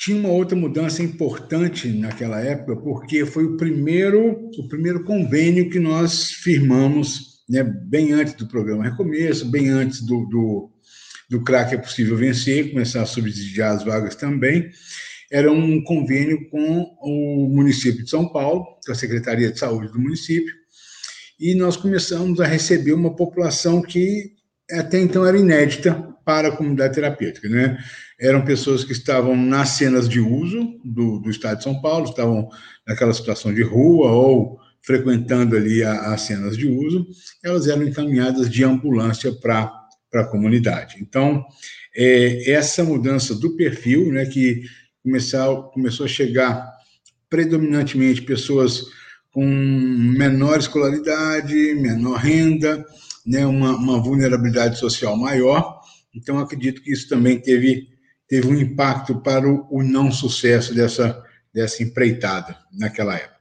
Tinha 0.00 0.16
uma 0.16 0.30
outra 0.30 0.56
mudança 0.56 1.02
importante 1.02 1.86
naquela 1.88 2.40
época, 2.40 2.74
porque 2.76 3.26
foi 3.26 3.44
o 3.44 3.56
primeiro, 3.56 4.48
o 4.58 4.68
primeiro 4.68 5.04
convênio 5.04 5.68
que 5.68 5.78
nós 5.78 6.32
firmamos, 6.32 7.42
né, 7.48 7.62
bem 7.62 8.12
antes 8.12 8.34
do 8.34 8.48
programa 8.48 8.84
Recomeço, 8.84 9.50
bem 9.50 9.68
antes 9.68 10.00
do, 10.00 10.24
do 10.26 10.70
do 11.30 11.44
crack 11.44 11.72
é 11.72 11.78
possível 11.78 12.16
vencer, 12.16 12.72
começar 12.72 13.02
a 13.02 13.06
subsidiar 13.06 13.76
as 13.76 13.84
vagas 13.84 14.16
também, 14.16 14.68
era 15.30 15.50
um 15.50 15.82
convênio 15.84 16.50
com 16.50 16.82
o 17.00 17.48
município 17.48 18.02
de 18.02 18.10
São 18.10 18.28
Paulo, 18.28 18.66
com 18.84 18.90
a 18.90 18.96
Secretaria 18.96 19.52
de 19.52 19.58
Saúde 19.58 19.92
do 19.92 20.00
município, 20.00 20.52
e 21.38 21.54
nós 21.54 21.76
começamos 21.76 22.40
a 22.40 22.46
receber 22.46 22.92
uma 22.92 23.14
população 23.14 23.80
que 23.80 24.32
até 24.72 24.98
então 24.98 25.24
era 25.24 25.38
inédita 25.38 25.94
para 26.24 26.48
a 26.48 26.56
comunidade 26.56 26.94
terapêutica, 26.94 27.48
né? 27.48 27.78
Eram 28.20 28.44
pessoas 28.44 28.84
que 28.84 28.92
estavam 28.92 29.34
nas 29.34 29.70
cenas 29.70 30.08
de 30.08 30.20
uso 30.20 30.78
do, 30.84 31.18
do 31.20 31.30
Estado 31.30 31.58
de 31.58 31.64
São 31.64 31.80
Paulo, 31.80 32.06
estavam 32.06 32.48
naquela 32.86 33.14
situação 33.14 33.54
de 33.54 33.62
rua 33.62 34.10
ou 34.10 34.60
frequentando 34.82 35.56
ali 35.56 35.82
as 35.82 36.22
cenas 36.22 36.56
de 36.56 36.66
uso, 36.66 37.06
elas 37.44 37.68
eram 37.68 37.82
encaminhadas 37.82 38.50
de 38.50 38.64
ambulância 38.64 39.32
para 39.32 39.70
a 40.14 40.24
comunidade. 40.24 40.96
Então, 41.00 41.44
é, 41.94 42.50
essa 42.50 42.82
mudança 42.82 43.34
do 43.34 43.56
perfil, 43.56 44.10
né, 44.12 44.26
que 44.26 44.62
começou, 45.02 45.64
começou 45.64 46.06
a 46.06 46.08
chegar 46.08 46.70
predominantemente 47.28 48.22
pessoas 48.22 48.82
com 49.32 49.46
menor 49.46 50.58
escolaridade, 50.58 51.54
menor 51.74 52.16
renda, 52.16 52.84
né, 53.24 53.46
uma, 53.46 53.76
uma 53.76 54.02
vulnerabilidade 54.02 54.78
social 54.78 55.16
maior. 55.16 55.80
Então, 56.14 56.38
acredito 56.38 56.82
que 56.82 56.92
isso 56.92 57.08
também 57.08 57.38
teve, 57.38 57.88
teve 58.30 58.46
um 58.46 58.54
impacto 58.54 59.16
para 59.16 59.46
o, 59.46 59.66
o 59.68 59.82
não 59.82 60.12
sucesso 60.12 60.72
dessa, 60.72 61.20
dessa 61.52 61.82
empreitada 61.82 62.56
naquela 62.72 63.16
época. 63.16 63.40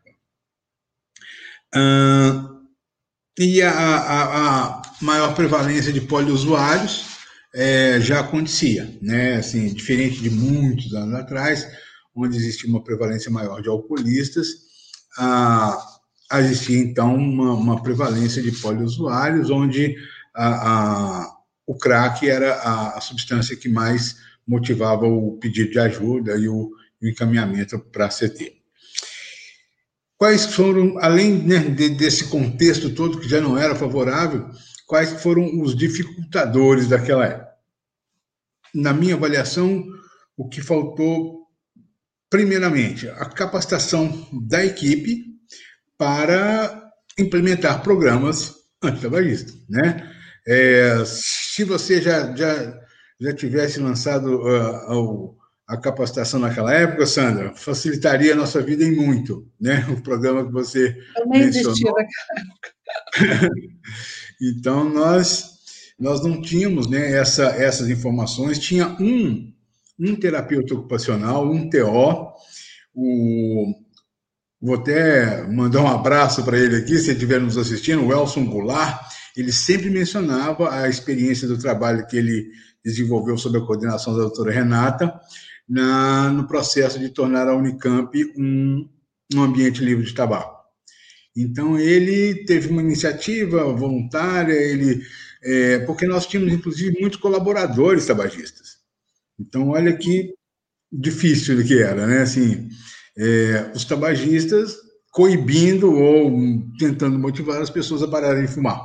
E 3.38 3.62
a, 3.62 3.72
a, 3.72 4.78
a, 4.78 4.82
maior 5.00 5.34
prevalência 5.36 5.94
de 5.94 6.02
poliusuários 6.02 7.06
é, 7.54 8.02
já 8.02 8.20
acontecia, 8.20 8.98
né? 9.02 9.36
Assim, 9.36 9.72
diferente 9.74 10.22
de 10.22 10.30
muitos 10.30 10.94
anos 10.94 11.14
atrás, 11.16 11.66
onde 12.14 12.36
existia 12.36 12.70
uma 12.70 12.84
prevalência 12.84 13.32
maior 13.32 13.62
de 13.62 13.70
alcoolistas, 13.70 14.48
existia 16.34 16.80
então 16.80 17.16
uma, 17.16 17.54
uma, 17.54 17.84
prevalência 17.84 18.42
de 18.42 18.52
poliusuários, 18.52 19.50
onde 19.50 19.96
a, 20.36 21.32
o 21.66 21.78
crack 21.78 22.28
era 22.28 22.56
a, 22.56 23.00
substância 23.00 23.56
que 23.56 23.70
mais 23.70 24.18
motivava 24.50 25.06
o 25.06 25.38
pedido 25.38 25.70
de 25.70 25.80
ajuda 25.80 26.36
e 26.36 26.50
o, 26.50 26.72
encaminhamento 27.02 27.80
para 27.80 28.08
a 28.08 28.10
CT. 28.10 28.58
Quais 30.18 30.48
foram, 30.54 30.98
além 31.00 31.42
né, 31.44 31.60
de, 31.60 31.88
desse 31.90 32.26
contexto 32.26 32.94
todo 32.94 33.22
que 33.22 33.30
já 33.30 33.40
não 33.40 33.58
era 33.58 33.74
favorável, 33.74 34.50
quais 34.86 35.22
foram 35.22 35.62
os 35.62 35.74
dificultadores 35.78 36.90
daquela 36.90 37.26
época? 37.26 37.54
Na 38.76 38.92
minha 38.92 39.16
avaliação, 39.16 39.86
o 40.36 40.50
que 40.50 40.62
faltou, 40.62 41.48
primeiramente, 42.30 43.08
a 43.08 43.26
capacitação 43.30 44.28
da 44.34 44.66
equipe 44.66 45.24
para 45.98 46.92
implementar 47.18 47.82
programas 47.82 48.56
antitabagistas, 48.84 49.56
né? 49.70 50.14
É, 50.46 51.04
se 51.06 51.64
você 51.64 52.02
já, 52.02 52.36
já, 52.36 52.80
já 53.20 53.34
tivesse 53.34 53.80
lançado 53.80 54.42
uh, 54.42 55.36
a 55.68 55.78
capacitação 55.78 56.40
naquela 56.40 56.74
época, 56.74 57.06
Sandra, 57.06 57.54
facilitaria 57.56 58.34
a 58.34 58.36
nossa 58.36 58.62
vida 58.62 58.84
em 58.84 58.96
muito, 58.96 59.48
né? 59.60 59.86
O 59.92 60.02
programa 60.02 60.46
que 60.46 60.52
você 60.52 60.96
Eu 61.18 61.28
nem 61.28 61.46
mencionou. 61.46 61.74
naquela 61.74 62.02
época. 63.44 63.52
então, 64.42 64.90
nós, 64.90 65.46
nós 66.00 66.24
não 66.24 66.42
tínhamos 66.42 66.90
né, 66.90 67.12
essa, 67.12 67.46
essas 67.48 67.90
informações. 67.90 68.58
Tinha 68.58 68.88
um, 69.00 69.54
um 70.00 70.16
terapeuta 70.16 70.74
ocupacional, 70.74 71.50
um 71.50 71.70
TO, 71.70 72.34
o 72.96 73.74
Vou 74.62 74.76
até 74.76 75.48
mandar 75.48 75.82
um 75.82 75.88
abraço 75.88 76.44
para 76.44 76.60
ele 76.60 76.76
aqui, 76.76 76.98
se 76.98 77.06
ele 77.06 77.14
estiver 77.14 77.40
nos 77.40 77.58
assistindo, 77.58 78.06
o 78.06 78.12
Elson 78.12 78.46
Goulart. 78.46 79.00
Ele 79.38 79.54
sempre 79.54 79.90
mencionava 79.90 80.74
a 80.74 80.90
experiência 80.90 81.48
do 81.48 81.58
trabalho 81.58 82.06
que 82.06 82.18
ele 82.18 82.52
desenvolveu 82.84 83.38
sob 83.38 83.58
a 83.58 83.62
coordenação 83.62 84.14
da 84.14 84.24
doutora 84.24 84.52
Renata, 84.52 85.20
na, 85.68 86.30
no 86.30 86.48
processo 86.48 87.00
de 87.00 87.10
tornar 87.10 87.48
a 87.48 87.56
Unicamp 87.56 88.12
um, 88.38 88.90
um 89.34 89.44
ambiente 89.44 89.84
livre 89.84 90.06
de 90.06 90.14
tabaco. 90.14 90.58
Então, 91.36 91.78
ele 91.80 92.44
teve 92.46 92.70
uma 92.70 92.82
iniciativa 92.82 93.64
voluntária, 93.74 94.54
ele, 94.54 95.02
é, 95.44 95.80
porque 95.80 96.08
nós 96.08 96.26
tínhamos, 96.26 96.54
inclusive, 96.54 97.00
muitos 97.00 97.20
colaboradores 97.20 98.06
tabagistas. 98.06 98.80
Então, 99.40 99.70
olha 99.70 99.96
que 99.96 100.34
difícil 100.92 101.64
que 101.64 101.82
era, 101.82 102.08
né? 102.08 102.22
Assim, 102.22 102.70
é, 103.18 103.72
os 103.76 103.86
tabagistas 103.86 104.76
coibindo 105.12 105.94
ou 105.94 106.32
tentando 106.78 107.20
motivar 107.20 107.62
as 107.62 107.70
pessoas 107.70 108.02
a 108.02 108.08
pararem 108.08 108.46
de 108.46 108.52
fumar. 108.52 108.80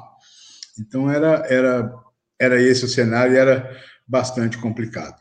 Então 0.79 1.11
era 1.11 1.47
era 1.49 1.95
era 2.41 2.61
esse 2.61 2.85
o 2.85 2.89
cenário, 2.89 3.35
e 3.35 3.39
era 3.39 3.71
bastante 4.07 4.59
complicado. 4.59 5.17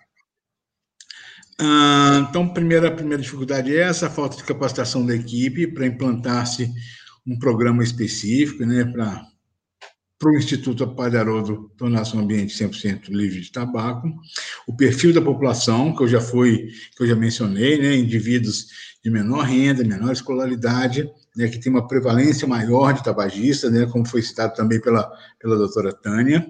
Ah, 1.60 2.26
então, 2.30 2.52
primeira 2.52 2.92
primeira 2.92 3.22
dificuldade 3.22 3.76
é 3.76 3.82
essa 3.82 4.08
a 4.08 4.10
falta 4.10 4.36
de 4.36 4.44
capacitação 4.44 5.06
da 5.06 5.16
equipe 5.16 5.68
para 5.68 5.86
implantar-se 5.86 6.72
um 7.26 7.38
programa 7.38 7.84
específico, 7.84 8.66
né, 8.66 8.84
para 8.86 9.26
para 10.24 10.32
o 10.32 10.38
Instituto 10.38 10.86
Apalharodo 10.86 11.70
tornar-se 11.78 12.16
um 12.16 12.22
ambiente 12.22 12.56
100% 12.58 13.10
livre 13.10 13.42
de 13.42 13.52
tabaco. 13.52 14.08
O 14.66 14.74
perfil 14.74 15.14
da 15.14 15.22
população, 15.22 15.94
que 15.94 16.02
eu 16.02 16.08
já 16.08 16.22
fui, 16.22 16.70
que 16.96 17.04
eu 17.04 17.08
já 17.08 17.16
mencionei, 17.16 17.78
né, 17.78 17.94
indivíduos 17.98 18.68
de 19.04 19.12
menor 19.12 19.42
renda, 19.42 19.84
menor 19.84 20.14
escolaridade, 20.14 21.10
né, 21.36 21.50
que 21.50 21.60
tem 21.60 21.70
uma 21.70 21.88
prevalência 21.90 22.48
maior 22.48 22.94
de 22.94 23.04
tabagistas, 23.04 23.70
né, 23.70 23.86
como 23.86 24.08
foi 24.08 24.22
citado 24.22 24.54
também 24.56 24.80
pela, 24.80 25.12
pela 25.42 25.58
doutora 25.58 25.92
Tânia. 25.92 26.48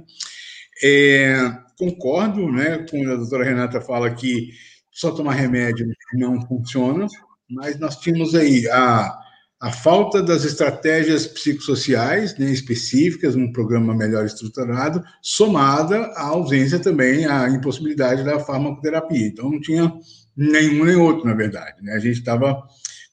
É, 0.83 1.35
concordo 1.77 2.51
né, 2.51 2.85
quando 2.89 3.11
a 3.11 3.15
doutora 3.15 3.45
Renata 3.45 3.79
fala 3.79 4.13
que 4.13 4.49
só 4.91 5.11
tomar 5.11 5.33
remédio 5.33 5.87
não 6.13 6.45
funciona, 6.45 7.07
mas 7.49 7.79
nós 7.79 7.97
tínhamos 7.97 8.35
aí 8.35 8.67
a, 8.69 9.17
a 9.61 9.71
falta 9.71 10.21
das 10.21 10.43
estratégias 10.43 11.25
psicossociais 11.25 12.37
né, 12.37 12.51
específicas, 12.51 13.35
um 13.35 13.51
programa 13.51 13.95
melhor 13.95 14.25
estruturado, 14.25 15.01
somada 15.21 15.97
à 16.15 16.27
ausência 16.27 16.79
também, 16.79 17.25
à 17.25 17.49
impossibilidade 17.49 18.23
da 18.23 18.39
farmacoterapia. 18.39 19.27
Então, 19.27 19.49
não 19.49 19.61
tinha 19.61 19.91
nenhum 20.35 20.83
nem 20.83 20.97
outro, 20.97 21.25
na 21.25 21.33
verdade. 21.33 21.81
Né? 21.81 21.93
A 21.93 21.99
gente 21.99 22.19
estava 22.19 22.61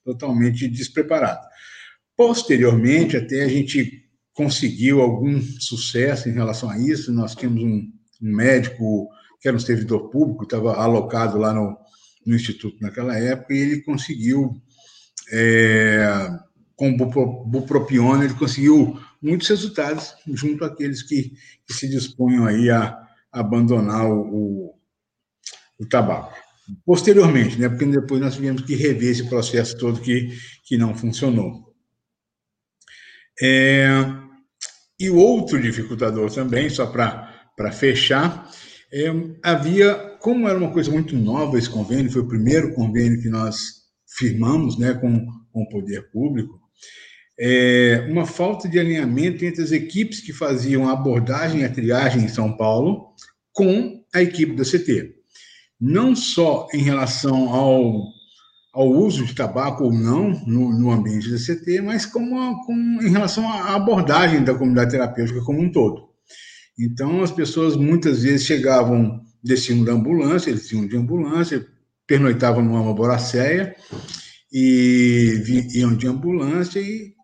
totalmente 0.05 0.67
despreparado. 0.67 1.47
Posteriormente, 2.17 3.17
até 3.17 3.45
a 3.45 3.49
gente 3.49 4.10
conseguiu 4.35 5.01
algum 5.01 5.41
sucesso 5.41 6.29
em 6.29 6.33
relação 6.33 6.71
a 6.71 6.79
isso. 6.79 7.13
Nós 7.13 7.35
tínhamos 7.35 7.63
um, 7.63 7.91
um 8.23 8.37
médico 8.37 9.09
que 9.41 9.49
era 9.49 9.57
um 9.57 9.61
servidor 9.61 10.11
público, 10.11 10.45
estava 10.45 10.75
alocado 10.75 11.39
lá 11.39 11.53
no, 11.53 11.77
no 12.27 12.35
Instituto 12.35 12.77
naquela 12.81 13.17
época, 13.19 13.55
e 13.55 13.59
ele 13.59 13.83
conseguiu, 13.83 14.61
é, 15.33 16.29
com 16.77 16.97
bupropiona, 16.97 18.25
ele 18.25 18.35
conseguiu 18.35 18.99
muitos 19.23 19.49
resultados 19.49 20.15
junto 20.27 20.65
àqueles 20.65 21.03
que, 21.03 21.33
que 21.67 21.73
se 21.73 21.89
dispunham 21.89 22.47
aí 22.47 22.71
a, 22.71 22.99
a 23.33 23.41
abandonar 23.41 24.11
o, 24.11 24.21
o, 24.21 24.75
o 25.79 25.87
tabaco 25.87 26.35
posteriormente, 26.85 27.59
né? 27.59 27.69
Porque 27.69 27.87
depois 27.87 28.21
nós 28.21 28.35
tivemos 28.35 28.63
que 28.63 28.75
rever 28.75 29.11
esse 29.11 29.29
processo 29.29 29.77
todo 29.79 30.01
que, 30.01 30.29
que 30.65 30.77
não 30.77 30.95
funcionou. 30.95 31.70
É, 33.43 33.89
e 34.99 35.09
o 35.09 35.17
outro 35.17 35.61
dificultador 35.61 36.31
também, 36.31 36.69
só 36.69 36.87
para 36.87 37.73
fechar, 37.73 38.51
é, 38.93 39.07
havia, 39.43 39.95
como 40.21 40.49
era 40.49 40.59
uma 40.59 40.73
coisa 40.73 40.91
muito 40.91 41.17
nova 41.17 41.59
esse 41.59 41.71
convênio, 41.71 42.11
foi 42.11 42.23
o 42.23 42.29
primeiro 42.29 42.75
convênio 42.75 43.21
que 43.21 43.29
nós 43.29 43.57
firmamos 44.19 44.79
né, 44.79 44.95
com, 44.95 45.27
com 45.53 45.63
o 45.63 45.69
poder 45.69 46.11
público, 46.11 46.61
é, 47.39 48.07
uma 48.11 48.27
falta 48.27 48.69
de 48.69 48.79
alinhamento 48.79 49.45
entre 49.45 49.63
as 49.63 49.73
equipes 49.73 50.21
que 50.21 50.33
faziam 50.33 50.89
a 50.89 50.93
abordagem 50.93 51.61
e 51.61 51.65
a 51.65 51.73
triagem 51.73 52.25
em 52.25 52.29
São 52.29 52.55
Paulo 52.55 53.15
com 53.53 54.05
a 54.13 54.21
equipe 54.21 54.55
da 54.55 54.65
CT 54.65 55.21
não 55.81 56.15
só 56.15 56.69
em 56.75 56.83
relação 56.83 57.49
ao, 57.49 58.05
ao 58.73 58.89
uso 58.89 59.25
de 59.25 59.35
tabaco 59.35 59.85
ou 59.85 59.93
não 59.93 60.31
no, 60.47 60.71
no 60.79 60.91
ambiente 60.91 61.31
da 61.31 61.37
CT, 61.37 61.81
mas 61.81 62.07
como, 62.07 62.39
a, 62.39 62.55
em 63.05 63.11
relação 63.11 63.49
à 63.49 63.75
abordagem 63.75 64.45
da 64.45 64.55
comunidade 64.55 64.93
terapêutica 64.93 65.43
como 65.43 65.61
um 65.61 65.73
todo. 65.73 66.09
Então, 66.79 67.23
as 67.23 67.31
pessoas 67.31 67.77
muitas 67.77 68.23
vezes 68.23 68.47
chegavam, 68.47 69.21
desciam 69.43 69.85
da 69.85 69.93
ambulância, 69.93 70.51
eles 70.51 70.69
tinham 70.69 70.87
de 70.87 70.97
ambulância, 70.97 71.67
pernoitavam 72.07 72.63
numa 72.63 72.95
boracéia 72.95 73.75
e 74.53 75.69
iam 75.75 75.95
de 75.95 76.07
ambulância 76.07 76.81
e 76.81 77.15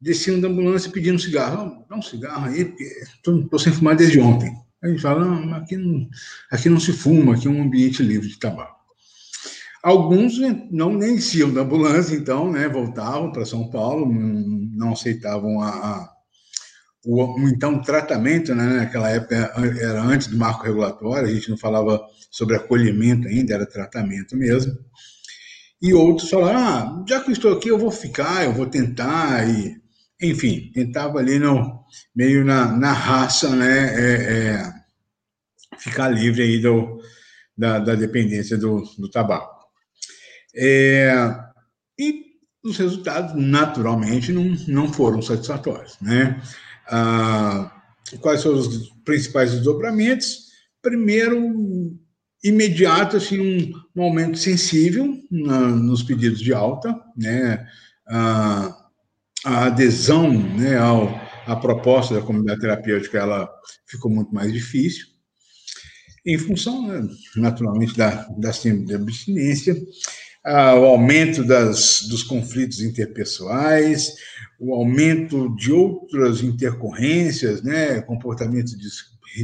desciam 0.00 0.40
da 0.40 0.48
ambulância 0.48 0.90
pedindo 0.90 1.18
cigarro. 1.18 1.84
Dá 1.88 1.96
um 1.96 2.02
cigarro 2.02 2.46
aí, 2.46 2.64
porque 2.64 2.84
estou 2.84 3.58
sem 3.58 3.72
fumar 3.72 3.96
desde 3.96 4.20
ontem. 4.20 4.54
A 4.82 4.88
gente 4.88 5.02
fala, 5.02 5.24
não, 5.24 5.54
aqui 5.54 5.76
não, 5.76 6.08
aqui 6.52 6.68
não 6.68 6.78
se 6.78 6.92
fuma, 6.92 7.34
aqui 7.34 7.48
é 7.48 7.50
um 7.50 7.62
ambiente 7.62 8.02
livre 8.02 8.28
de 8.28 8.38
tabaco. 8.38 8.77
Alguns 9.82 10.38
não 10.70 10.92
nem 10.92 11.14
desciam 11.14 11.52
da 11.52 11.60
ambulância, 11.60 12.14
então, 12.14 12.50
né, 12.50 12.68
voltavam 12.68 13.30
para 13.30 13.46
São 13.46 13.70
Paulo, 13.70 14.12
não 14.12 14.92
aceitavam 14.92 15.60
a, 15.60 15.68
a, 15.68 16.10
o, 17.04 17.48
então 17.48 17.80
tratamento, 17.80 18.54
né, 18.54 18.64
naquela 18.64 19.08
época 19.10 19.36
era 19.80 20.02
antes 20.02 20.26
do 20.26 20.36
marco 20.36 20.64
regulatório, 20.64 21.28
a 21.28 21.32
gente 21.32 21.48
não 21.48 21.56
falava 21.56 22.00
sobre 22.30 22.56
acolhimento 22.56 23.28
ainda, 23.28 23.54
era 23.54 23.66
tratamento 23.66 24.36
mesmo. 24.36 24.76
E 25.80 25.94
outros 25.94 26.28
falaram, 26.28 26.58
ah, 26.58 27.04
já 27.08 27.20
que 27.20 27.30
estou 27.30 27.52
aqui, 27.52 27.68
eu 27.68 27.78
vou 27.78 27.92
ficar, 27.92 28.44
eu 28.44 28.52
vou 28.52 28.66
tentar, 28.66 29.48
e, 29.48 29.76
enfim, 30.20 30.72
tentava 30.74 31.18
ali 31.18 31.38
no, 31.38 31.84
meio 32.14 32.44
na, 32.44 32.66
na 32.76 32.92
raça, 32.92 33.54
né, 33.54 33.94
é, 33.94 34.54
é, 34.56 34.72
ficar 35.78 36.08
livre 36.08 36.42
aí 36.42 36.60
do, 36.60 37.00
da, 37.56 37.78
da 37.78 37.94
dependência 37.94 38.58
do, 38.58 38.82
do 38.98 39.08
tabaco. 39.08 39.57
É, 40.58 41.14
e 41.98 42.24
os 42.64 42.76
resultados, 42.76 43.34
naturalmente, 43.34 44.32
não, 44.32 44.56
não 44.66 44.92
foram 44.92 45.22
satisfatórios. 45.22 45.96
Né? 46.00 46.42
Ah, 46.88 47.72
quais 48.20 48.42
foram 48.42 48.58
os 48.58 48.90
principais 49.04 49.52
desdobramentos? 49.52 50.48
Primeiro, 50.82 51.96
imediato, 52.42 53.16
assim, 53.16 53.38
um, 53.40 53.72
um 53.96 54.02
aumento 54.02 54.38
sensível 54.38 55.16
na, 55.30 55.68
nos 55.68 56.02
pedidos 56.02 56.40
de 56.40 56.52
alta, 56.52 56.94
né? 57.16 57.66
Ah, 58.08 58.84
a 59.44 59.66
adesão 59.66 60.32
né, 60.32 60.76
ao, 60.76 61.08
à 61.46 61.54
proposta 61.54 62.14
da 62.14 62.22
comunidade 62.22 62.60
terapêutica 62.60 63.18
ela 63.18 63.48
ficou 63.86 64.10
muito 64.10 64.34
mais 64.34 64.52
difícil, 64.52 65.06
em 66.26 66.36
função, 66.36 66.86
né, 66.86 67.08
naturalmente, 67.36 67.96
da, 67.96 68.26
da 68.36 68.52
síndrome 68.52 68.86
de 68.86 68.94
abstinência, 68.94 69.76
o 70.46 70.84
aumento 70.84 71.44
das, 71.44 72.02
dos 72.08 72.22
conflitos 72.22 72.80
interpessoais, 72.80 74.14
o 74.58 74.74
aumento 74.74 75.54
de 75.54 75.72
outras 75.72 76.42
intercorrências, 76.42 77.62
né, 77.62 78.00
comportamentos 78.00 78.74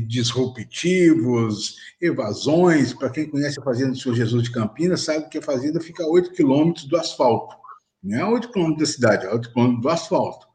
disruptivos, 0.08 1.76
evasões. 2.00 2.92
Para 2.92 3.10
quem 3.10 3.28
conhece 3.28 3.60
a 3.60 3.62
Fazenda 3.62 3.92
do 3.92 3.98
Senhor 3.98 4.14
Jesus 4.14 4.44
de 4.44 4.52
Campinas, 4.52 5.02
sabe 5.02 5.28
que 5.28 5.38
a 5.38 5.42
fazenda 5.42 5.80
fica 5.80 6.02
a 6.02 6.08
8 6.08 6.32
quilômetros 6.32 6.86
do 6.86 6.96
asfalto. 6.96 7.54
Não 8.02 8.18
é 8.18 8.22
a 8.22 8.28
8 8.28 8.50
quilômetros 8.50 8.88
da 8.88 8.94
cidade, 8.94 9.26
é 9.26 9.28
a 9.28 9.34
8 9.34 9.52
quilômetros 9.52 9.82
do 9.82 9.88
asfalto. 9.88 10.46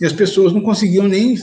E 0.00 0.06
as 0.06 0.12
pessoas 0.12 0.52
não 0.52 0.62
conseguiam 0.62 1.06
nem, 1.06 1.36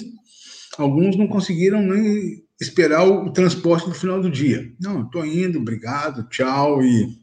alguns 0.77 1.15
não 1.15 1.27
conseguiram 1.27 1.81
nem 1.81 2.43
esperar 2.59 3.07
o 3.07 3.31
transporte 3.31 3.87
no 3.87 3.95
final 3.95 4.21
do 4.21 4.29
dia. 4.29 4.73
Não, 4.81 5.03
estou 5.03 5.25
indo, 5.25 5.59
obrigado, 5.59 6.27
tchau, 6.29 6.83
e 6.83 7.17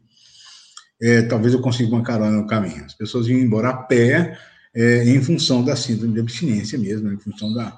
é, 1.01 1.23
talvez 1.23 1.53
eu 1.53 1.61
consiga 1.61 1.95
uma 1.95 2.03
carona 2.03 2.37
no 2.37 2.47
caminho. 2.47 2.85
As 2.85 2.95
pessoas 2.95 3.29
iam 3.29 3.39
embora 3.39 3.71
a 3.71 3.77
pé 3.77 4.39
é, 4.75 5.05
em 5.05 5.23
função 5.23 5.65
da 5.65 5.77
síndrome 5.77 6.15
de 6.15 6.21
abstinência 6.21 6.79
mesmo, 6.79 7.13
em 7.13 7.19
função 7.19 7.53
da, 7.53 7.77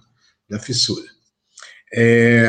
da 0.48 0.58
fissura. 0.58 1.06
É, 1.94 2.48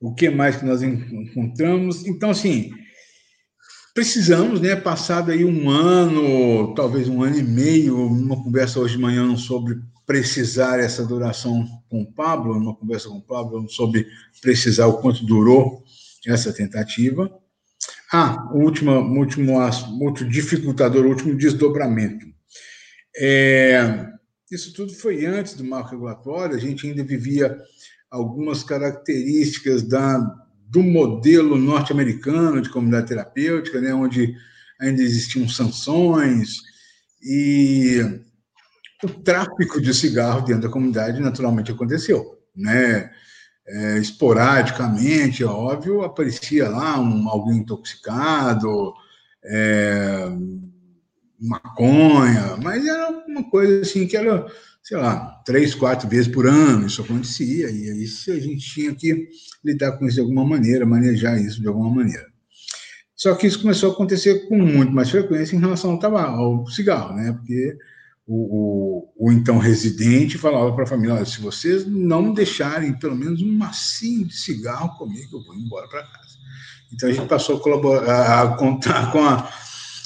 o 0.00 0.14
que 0.14 0.30
mais 0.30 0.56
que 0.56 0.64
nós 0.64 0.82
encontramos? 0.82 2.06
Então, 2.06 2.30
assim, 2.30 2.72
precisamos, 3.94 4.60
né, 4.60 4.76
passado 4.76 5.30
aí 5.30 5.44
um 5.44 5.70
ano, 5.70 6.74
talvez 6.74 7.08
um 7.08 7.22
ano 7.22 7.38
e 7.38 7.42
meio, 7.42 7.98
uma 8.06 8.42
conversa 8.42 8.78
hoje 8.78 8.96
de 8.96 9.02
manhã 9.02 9.36
sobre 9.36 9.80
precisar 10.06 10.78
essa 10.78 11.04
duração 11.04 11.66
com 11.88 12.02
o 12.02 12.12
Pablo, 12.12 12.56
uma 12.56 12.76
conversa 12.76 13.08
com 13.08 13.16
o 13.16 13.22
Pablo 13.22 13.68
sobre 13.68 14.06
precisar 14.40 14.86
o 14.86 14.98
quanto 14.98 15.26
durou 15.26 15.82
essa 16.26 16.52
tentativa. 16.52 17.30
Ah, 18.12 18.48
o 18.52 18.58
último, 18.58 18.92
último, 18.92 19.58
dificultador, 20.28 21.04
o 21.04 21.08
último 21.08 21.34
desdobramento. 21.34 22.26
É, 23.16 24.06
isso 24.50 24.72
tudo 24.72 24.94
foi 24.94 25.24
antes 25.26 25.54
do 25.54 25.64
marco 25.64 25.90
regulatório, 25.90 26.54
a 26.54 26.60
gente 26.60 26.86
ainda 26.86 27.02
vivia 27.02 27.58
algumas 28.10 28.62
características 28.62 29.82
da, 29.82 30.18
do 30.68 30.82
modelo 30.82 31.56
norte-americano 31.56 32.60
de 32.60 32.70
comunidade 32.70 33.08
terapêutica, 33.08 33.80
né, 33.80 33.92
onde 33.92 34.34
ainda 34.80 35.02
existiam 35.02 35.48
sanções, 35.48 36.62
e 37.22 38.00
o 39.02 39.08
tráfico 39.08 39.80
de 39.80 39.92
cigarro 39.92 40.42
dentro 40.42 40.62
da 40.62 40.68
comunidade 40.68 41.20
naturalmente 41.20 41.72
aconteceu. 41.72 42.38
Né? 42.54 43.10
É, 43.68 43.98
esporadicamente, 43.98 45.42
é 45.42 45.46
óbvio, 45.46 46.02
aparecia 46.02 46.68
lá 46.68 47.00
um, 47.00 47.28
alguém 47.28 47.58
intoxicado, 47.58 48.94
é, 49.44 50.28
maconha, 51.40 52.56
mas 52.62 52.86
era 52.86 53.10
uma 53.26 53.48
coisa 53.50 53.80
assim 53.80 54.06
que 54.06 54.16
era, 54.16 54.46
sei 54.82 54.96
lá, 54.96 55.42
três, 55.44 55.74
quatro 55.74 56.08
vezes 56.08 56.28
por 56.28 56.46
ano, 56.46 56.86
isso 56.86 57.02
acontecia, 57.02 57.70
e 57.70 57.90
aí 57.90 58.04
a 58.28 58.40
gente 58.40 58.72
tinha 58.72 58.94
que 58.94 59.28
lidar 59.64 59.92
com 59.92 60.06
isso 60.06 60.14
de 60.14 60.20
alguma 60.20 60.44
maneira, 60.44 60.86
manejar 60.86 61.40
isso 61.40 61.60
de 61.60 61.68
alguma 61.68 61.90
maneira. 61.90 62.26
Só 63.16 63.34
que 63.34 63.46
isso 63.46 63.62
começou 63.62 63.90
a 63.90 63.92
acontecer 63.94 64.46
com 64.46 64.58
muito 64.58 64.92
mais 64.92 65.10
frequência 65.10 65.56
em 65.56 65.60
relação 65.60 65.92
ao 65.92 65.98
tabaco, 65.98 66.38
ao 66.38 66.66
cigarro, 66.68 67.14
né? 67.14 67.32
Porque 67.32 67.76
o, 68.26 69.12
o, 69.16 69.28
o, 69.28 69.32
então 69.32 69.58
residente 69.58 70.36
falava 70.36 70.74
para 70.74 70.84
a 70.84 70.88
família: 70.88 71.24
se 71.24 71.40
vocês 71.40 71.86
não 71.86 72.34
deixarem 72.34 72.98
pelo 72.98 73.14
menos 73.14 73.40
um 73.40 73.52
massinho 73.52 74.26
de 74.26 74.36
cigarro 74.36 74.96
comigo, 74.98 75.36
eu 75.36 75.44
vou 75.44 75.54
embora 75.54 75.88
para 75.88 76.02
casa. 76.02 76.36
Então 76.92 77.08
a 77.08 77.12
gente 77.12 77.28
passou 77.28 77.56
a, 77.56 77.60
colaborar, 77.60 78.42
a 78.42 78.56
contar 78.56 79.12
com 79.12 79.24
a, 79.24 79.48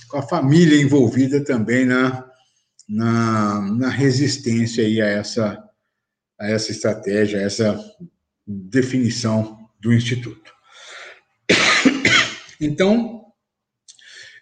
com 0.09 0.19
a 0.19 0.23
família 0.23 0.81
envolvida 0.81 1.43
também 1.43 1.87
na, 1.87 2.29
na, 2.89 3.61
na 3.73 3.89
resistência 3.89 4.85
aí 4.85 5.01
a 5.01 5.07
essa, 5.07 5.63
a 6.39 6.49
essa 6.49 6.71
estratégia, 6.71 7.39
a 7.39 7.43
essa 7.43 7.81
definição 8.47 9.59
do 9.81 9.93
Instituto. 9.93 10.53
Então, 12.61 13.25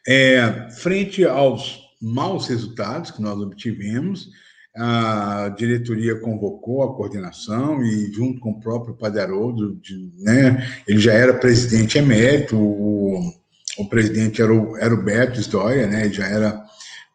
é, 0.05 0.71
frente 0.73 1.25
aos 1.25 1.88
maus 2.01 2.47
resultados 2.49 3.11
que 3.11 3.23
nós 3.23 3.39
obtivemos. 3.39 4.31
A 4.77 5.49
diretoria 5.57 6.21
convocou 6.21 6.83
a 6.83 6.95
coordenação 6.95 7.83
e, 7.83 8.13
junto 8.13 8.39
com 8.39 8.51
o 8.51 8.61
próprio 8.61 8.95
Padre 8.95 9.21
Haroldo, 9.21 9.81
né, 10.19 10.69
ele 10.87 11.01
já 11.01 11.13
era 11.13 11.35
presidente 11.35 11.99
emérito, 11.99 12.57
o, 12.57 13.33
o 13.79 13.89
presidente 13.89 14.41
era 14.41 14.55
o, 14.55 14.77
era 14.77 14.95
o 14.95 15.03
Beto 15.03 15.41
Stoia, 15.41 15.87
né, 15.87 16.05
ele 16.05 16.15
já 16.15 16.27
era 16.27 16.65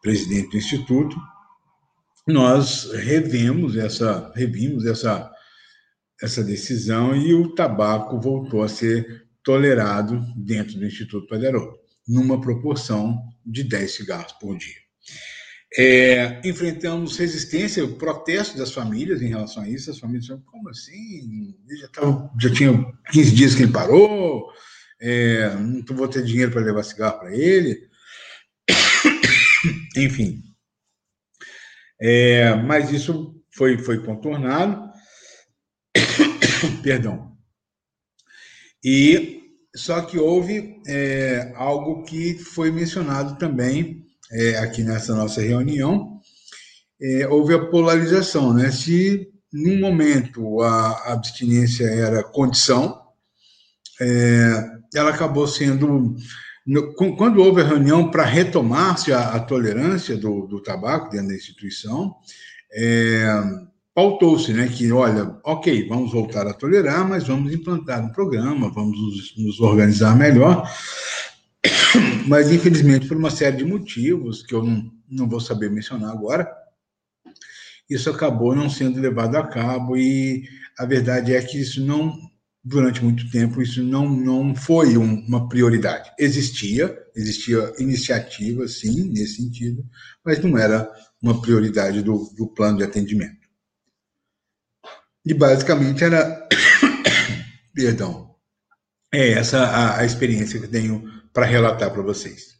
presidente 0.02 0.50
do 0.50 0.58
Instituto. 0.58 1.16
Nós 2.26 2.90
revemos 2.92 3.76
essa, 3.76 4.30
revimos 4.34 4.84
essa, 4.84 5.30
essa 6.20 6.42
decisão 6.42 7.16
e 7.16 7.32
o 7.32 7.54
tabaco 7.54 8.20
voltou 8.20 8.62
a 8.62 8.68
ser 8.68 9.24
tolerado 9.42 10.22
dentro 10.36 10.78
do 10.78 10.84
Instituto 10.84 11.28
Padre 11.28 11.48
Haroldo 11.48 11.83
numa 12.06 12.40
proporção 12.40 13.22
de 13.44 13.62
10 13.64 13.94
cigarros 13.94 14.32
por 14.32 14.56
dia. 14.56 14.84
É, 15.76 16.40
enfrentamos 16.44 17.16
resistência, 17.16 17.86
protesto 17.88 18.56
das 18.56 18.72
famílias 18.72 19.20
em 19.20 19.28
relação 19.28 19.62
a 19.62 19.68
isso. 19.68 19.90
As 19.90 19.98
famílias 19.98 20.26
falaram, 20.26 20.46
como 20.46 20.68
assim? 20.68 21.56
já, 21.80 21.88
tava, 21.88 22.30
já 22.40 22.52
tinha 22.52 22.92
15 23.10 23.34
dias 23.34 23.54
que 23.54 23.64
ele 23.64 23.72
parou, 23.72 24.52
é, 25.00 25.52
não 25.56 25.96
vou 25.96 26.06
ter 26.06 26.22
dinheiro 26.22 26.52
para 26.52 26.60
levar 26.60 26.84
cigarro 26.84 27.18
para 27.18 27.34
ele. 27.34 27.88
Enfim. 29.96 30.44
É, 32.00 32.54
mas 32.54 32.92
isso 32.92 33.42
foi, 33.50 33.76
foi 33.78 34.04
contornado. 34.04 34.92
Perdão. 36.82 37.36
E 38.84 39.43
só 39.74 40.00
que 40.02 40.18
houve 40.18 40.80
é, 40.86 41.52
algo 41.56 42.04
que 42.04 42.38
foi 42.38 42.70
mencionado 42.70 43.36
também 43.36 44.04
é, 44.30 44.58
aqui 44.58 44.82
nessa 44.82 45.14
nossa 45.14 45.40
reunião. 45.40 46.20
É, 47.00 47.26
houve 47.26 47.54
a 47.54 47.66
polarização, 47.66 48.54
né? 48.54 48.70
Se 48.70 49.28
num 49.52 49.78
momento 49.80 50.60
a 50.62 51.12
abstinência 51.12 51.84
era 51.84 52.22
condição, 52.22 53.00
é, 54.00 54.64
ela 54.94 55.10
acabou 55.10 55.46
sendo 55.46 56.14
quando 56.96 57.42
houve 57.42 57.60
a 57.60 57.66
reunião 57.66 58.10
para 58.10 58.24
retomar-se 58.24 59.12
a, 59.12 59.34
a, 59.34 59.40
tolerância 59.40 60.16
do, 60.16 60.46
do, 60.46 60.62
tabaco 60.62 61.10
dentro 61.10 61.28
da 61.28 61.34
instituição, 61.34 62.14
é, 62.72 63.26
pautou-se, 63.94 64.52
né, 64.52 64.68
que, 64.68 64.90
olha, 64.90 65.38
ok, 65.44 65.86
vamos 65.86 66.12
voltar 66.12 66.46
a 66.46 66.52
tolerar, 66.52 67.08
mas 67.08 67.28
vamos 67.28 67.52
implantar 67.52 68.04
um 68.04 68.10
programa, 68.10 68.68
vamos 68.70 68.98
nos, 68.98 69.36
nos 69.36 69.60
organizar 69.60 70.16
melhor. 70.16 70.68
Mas, 72.26 72.50
infelizmente, 72.50 73.06
por 73.06 73.16
uma 73.16 73.30
série 73.30 73.58
de 73.58 73.64
motivos 73.64 74.42
que 74.42 74.54
eu 74.54 74.64
não, 74.64 74.90
não 75.08 75.28
vou 75.28 75.40
saber 75.40 75.70
mencionar 75.70 76.10
agora, 76.10 76.50
isso 77.88 78.10
acabou 78.10 78.54
não 78.54 78.68
sendo 78.68 79.00
levado 79.00 79.36
a 79.36 79.46
cabo 79.46 79.96
e 79.96 80.42
a 80.78 80.84
verdade 80.84 81.34
é 81.34 81.40
que 81.40 81.60
isso 81.60 81.84
não, 81.84 82.18
durante 82.64 83.04
muito 83.04 83.30
tempo, 83.30 83.62
isso 83.62 83.82
não, 83.82 84.08
não 84.08 84.54
foi 84.54 84.96
um, 84.96 85.24
uma 85.26 85.48
prioridade. 85.48 86.10
Existia, 86.18 86.96
existia 87.14 87.72
iniciativa, 87.78 88.66
sim, 88.66 89.10
nesse 89.12 89.36
sentido, 89.36 89.84
mas 90.24 90.40
não 90.40 90.58
era 90.58 90.90
uma 91.22 91.40
prioridade 91.40 92.02
do, 92.02 92.30
do 92.36 92.48
plano 92.48 92.78
de 92.78 92.84
atendimento. 92.84 93.43
E 95.24 95.32
basicamente 95.32 96.04
era. 96.04 96.48
Perdão. 97.74 98.34
É 99.12 99.32
essa 99.32 99.60
a, 99.60 100.00
a 100.00 100.04
experiência 100.04 100.60
que 100.60 100.68
tenho 100.68 101.04
para 101.32 101.46
relatar 101.46 101.90
para 101.90 102.02
vocês. 102.02 102.54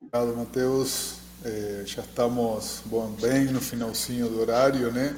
Obrigado, 0.00 0.36
Matheus. 0.36 1.16
É, 1.44 1.82
já 1.84 2.02
estamos 2.02 2.82
bom, 2.86 3.10
bem 3.20 3.46
no 3.46 3.60
finalzinho 3.60 4.28
do 4.28 4.40
horário, 4.40 4.92
né? 4.92 5.16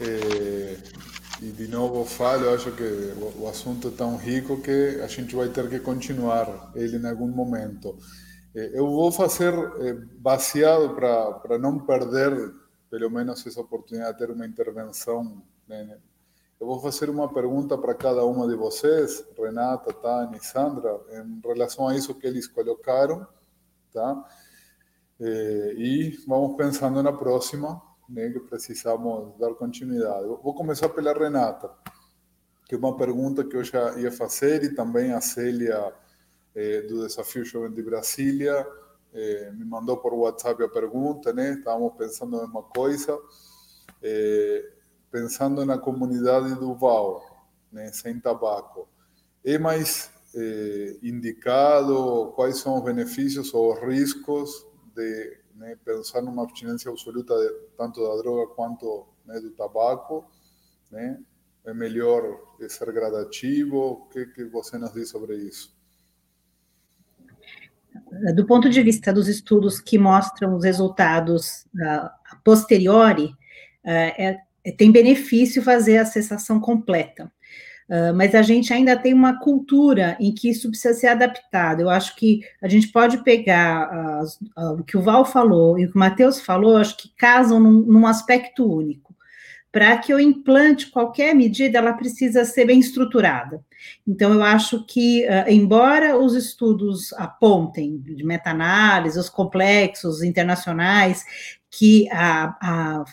É, 0.00 0.76
e 1.42 1.46
de 1.46 1.66
novo 1.68 2.04
falo, 2.04 2.50
acho 2.50 2.70
que 2.72 2.82
o, 2.82 3.42
o, 3.42 3.48
assunto 3.48 3.88
é 3.88 3.90
tão 3.90 4.16
rico 4.16 4.60
que 4.60 5.00
a 5.02 5.06
gente 5.06 5.34
vai 5.34 5.48
ter 5.48 5.68
que 5.68 5.80
continuar 5.80 6.72
ele 6.74 6.96
em 6.96 7.06
algum 7.06 7.28
momento. 7.28 7.96
É, 8.54 8.78
eu 8.78 8.86
vou 8.86 9.10
fazer 9.10 9.52
é, 9.52 9.94
baseado 10.18 10.94
para 10.94 11.58
não 11.58 11.78
perder, 11.78 12.52
pelo 12.90 13.10
menos, 13.10 13.46
essa 13.46 13.60
oportunidade 13.60 14.18
de 14.18 14.26
ter 14.26 14.32
uma 14.32 14.46
intervenção. 14.46 15.42
Né? 15.66 15.98
Eu 16.60 16.66
vou 16.66 16.80
fazer 16.80 17.08
uma 17.10 17.32
pergunta 17.32 17.76
para 17.78 17.94
cada 17.94 18.24
uma 18.24 18.46
de 18.48 18.56
vocês, 18.56 19.24
Renata, 19.36 19.92
Tânia 19.92 20.36
e 20.36 20.44
Sandra, 20.44 21.00
em 21.12 21.40
relação 21.46 21.86
a 21.86 21.94
isso 21.94 22.14
que 22.14 22.26
eles 22.26 22.48
colocaram, 22.48 23.26
tá? 23.92 24.24
É, 25.20 25.74
e 25.76 26.10
vamos 26.26 26.56
pensando 26.56 27.02
na 27.02 27.12
próxima 27.12 27.80
né, 28.08 28.30
que 28.30 28.40
precisamos 28.40 29.38
dar 29.38 29.54
continuidade. 29.54 30.26
vou 30.26 30.54
começar 30.54 30.88
pela 30.88 31.12
Renata, 31.12 31.70
que 32.66 32.74
é 32.74 32.78
uma 32.78 32.96
pergunta 32.96 33.44
que 33.44 33.56
eu 33.56 33.64
já 33.64 33.98
ia 33.98 34.10
fazer 34.10 34.64
e 34.64 34.74
também 34.74 35.12
a 35.12 35.20
Célia 35.20 35.92
eh, 36.54 36.82
do 36.82 37.06
Desafio 37.06 37.44
Jovem 37.44 37.72
de 37.72 37.82
Brasília 37.82 38.66
eh, 39.12 39.50
me 39.52 39.64
mandou 39.64 39.96
por 39.96 40.12
WhatsApp 40.14 40.62
a 40.62 40.68
pergunta, 40.68 41.32
né? 41.32 41.54
Estávamos 41.54 41.94
pensando 41.96 42.36
a 42.36 42.42
mesma 42.42 42.62
coisa, 42.62 43.18
eh, 44.02 44.72
pensando 45.10 45.64
na 45.64 45.78
comunidade 45.78 46.54
do 46.56 46.74
Val, 46.74 47.22
né, 47.72 47.90
sem 47.92 48.18
tabaco. 48.20 48.88
É 49.44 49.58
mais 49.58 50.10
indicado 51.02 52.32
quais 52.36 52.58
são 52.58 52.76
os 52.76 52.84
benefícios 52.84 53.52
ou 53.54 53.72
os 53.72 53.80
riscos 53.80 54.66
de 54.94 55.38
né, 55.54 55.76
pensar 55.84 56.22
numa 56.22 56.44
abstinência 56.44 56.90
absoluta 56.90 57.34
de, 57.34 57.54
tanto 57.76 58.02
da 58.02 58.16
droga 58.22 58.54
quanto 58.54 59.06
né, 59.24 59.40
do 59.40 59.50
tabaco, 59.50 60.24
né? 60.90 61.20
É 61.64 61.74
melhor 61.74 62.40
ser 62.68 62.90
gradativo? 62.92 63.78
O 63.78 64.08
que, 64.08 64.26
que 64.26 64.44
você 64.44 64.78
nos 64.78 64.92
diz 64.92 65.10
sobre 65.10 65.36
isso? 65.36 65.77
Do 68.34 68.46
ponto 68.46 68.68
de 68.68 68.82
vista 68.82 69.12
dos 69.12 69.28
estudos 69.28 69.80
que 69.80 69.98
mostram 69.98 70.54
os 70.56 70.64
resultados 70.64 71.66
uh, 71.74 72.10
a 72.30 72.36
posteriori, 72.44 73.26
uh, 73.26 73.34
é, 73.84 74.40
tem 74.76 74.92
benefício 74.92 75.62
fazer 75.62 75.98
a 75.98 76.04
cessação 76.04 76.60
completa. 76.60 77.30
Uh, 77.88 78.12
mas 78.14 78.34
a 78.34 78.42
gente 78.42 78.70
ainda 78.70 78.94
tem 78.94 79.14
uma 79.14 79.40
cultura 79.40 80.14
em 80.20 80.30
que 80.30 80.50
isso 80.50 80.68
precisa 80.68 80.92
ser 80.92 81.06
adaptado. 81.06 81.80
Eu 81.80 81.88
acho 81.88 82.14
que 82.16 82.42
a 82.60 82.68
gente 82.68 82.88
pode 82.88 83.24
pegar 83.24 84.22
uh, 84.58 84.74
o 84.74 84.84
que 84.84 84.96
o 84.96 85.00
Val 85.00 85.24
falou 85.24 85.78
e 85.78 85.86
o 85.86 85.90
que 85.90 85.96
o 85.96 85.98
Matheus 85.98 86.38
falou, 86.38 86.76
acho 86.76 86.98
que 86.98 87.08
casam 87.16 87.58
num, 87.58 87.80
num 87.80 88.06
aspecto 88.06 88.70
único. 88.70 89.07
Para 89.78 89.96
que 89.96 90.12
eu 90.12 90.18
implante 90.18 90.90
qualquer 90.90 91.32
medida, 91.36 91.78
ela 91.78 91.92
precisa 91.92 92.44
ser 92.44 92.64
bem 92.64 92.80
estruturada. 92.80 93.64
Então, 94.04 94.34
eu 94.34 94.42
acho 94.42 94.84
que, 94.84 95.24
embora 95.46 96.18
os 96.18 96.34
estudos 96.34 97.12
apontem 97.12 97.96
de 97.96 98.24
meta-análise, 98.24 99.16
os 99.16 99.28
complexos 99.28 100.20
internacionais, 100.20 101.24
que 101.70 102.08
a, 102.10 102.56
a 102.60 103.04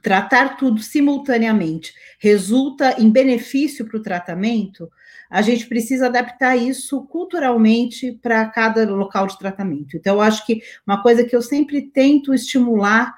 tratar 0.00 0.56
tudo 0.56 0.80
simultaneamente 0.80 1.92
resulta 2.20 2.94
em 3.02 3.10
benefício 3.10 3.84
para 3.84 3.98
o 3.98 4.02
tratamento, 4.02 4.88
a 5.28 5.42
gente 5.42 5.66
precisa 5.66 6.06
adaptar 6.06 6.54
isso 6.54 7.02
culturalmente 7.06 8.12
para 8.22 8.46
cada 8.50 8.88
local 8.88 9.26
de 9.26 9.36
tratamento. 9.36 9.96
Então, 9.96 10.14
eu 10.14 10.20
acho 10.20 10.46
que 10.46 10.62
uma 10.86 11.02
coisa 11.02 11.24
que 11.24 11.34
eu 11.34 11.42
sempre 11.42 11.82
tento 11.82 12.32
estimular 12.32 13.12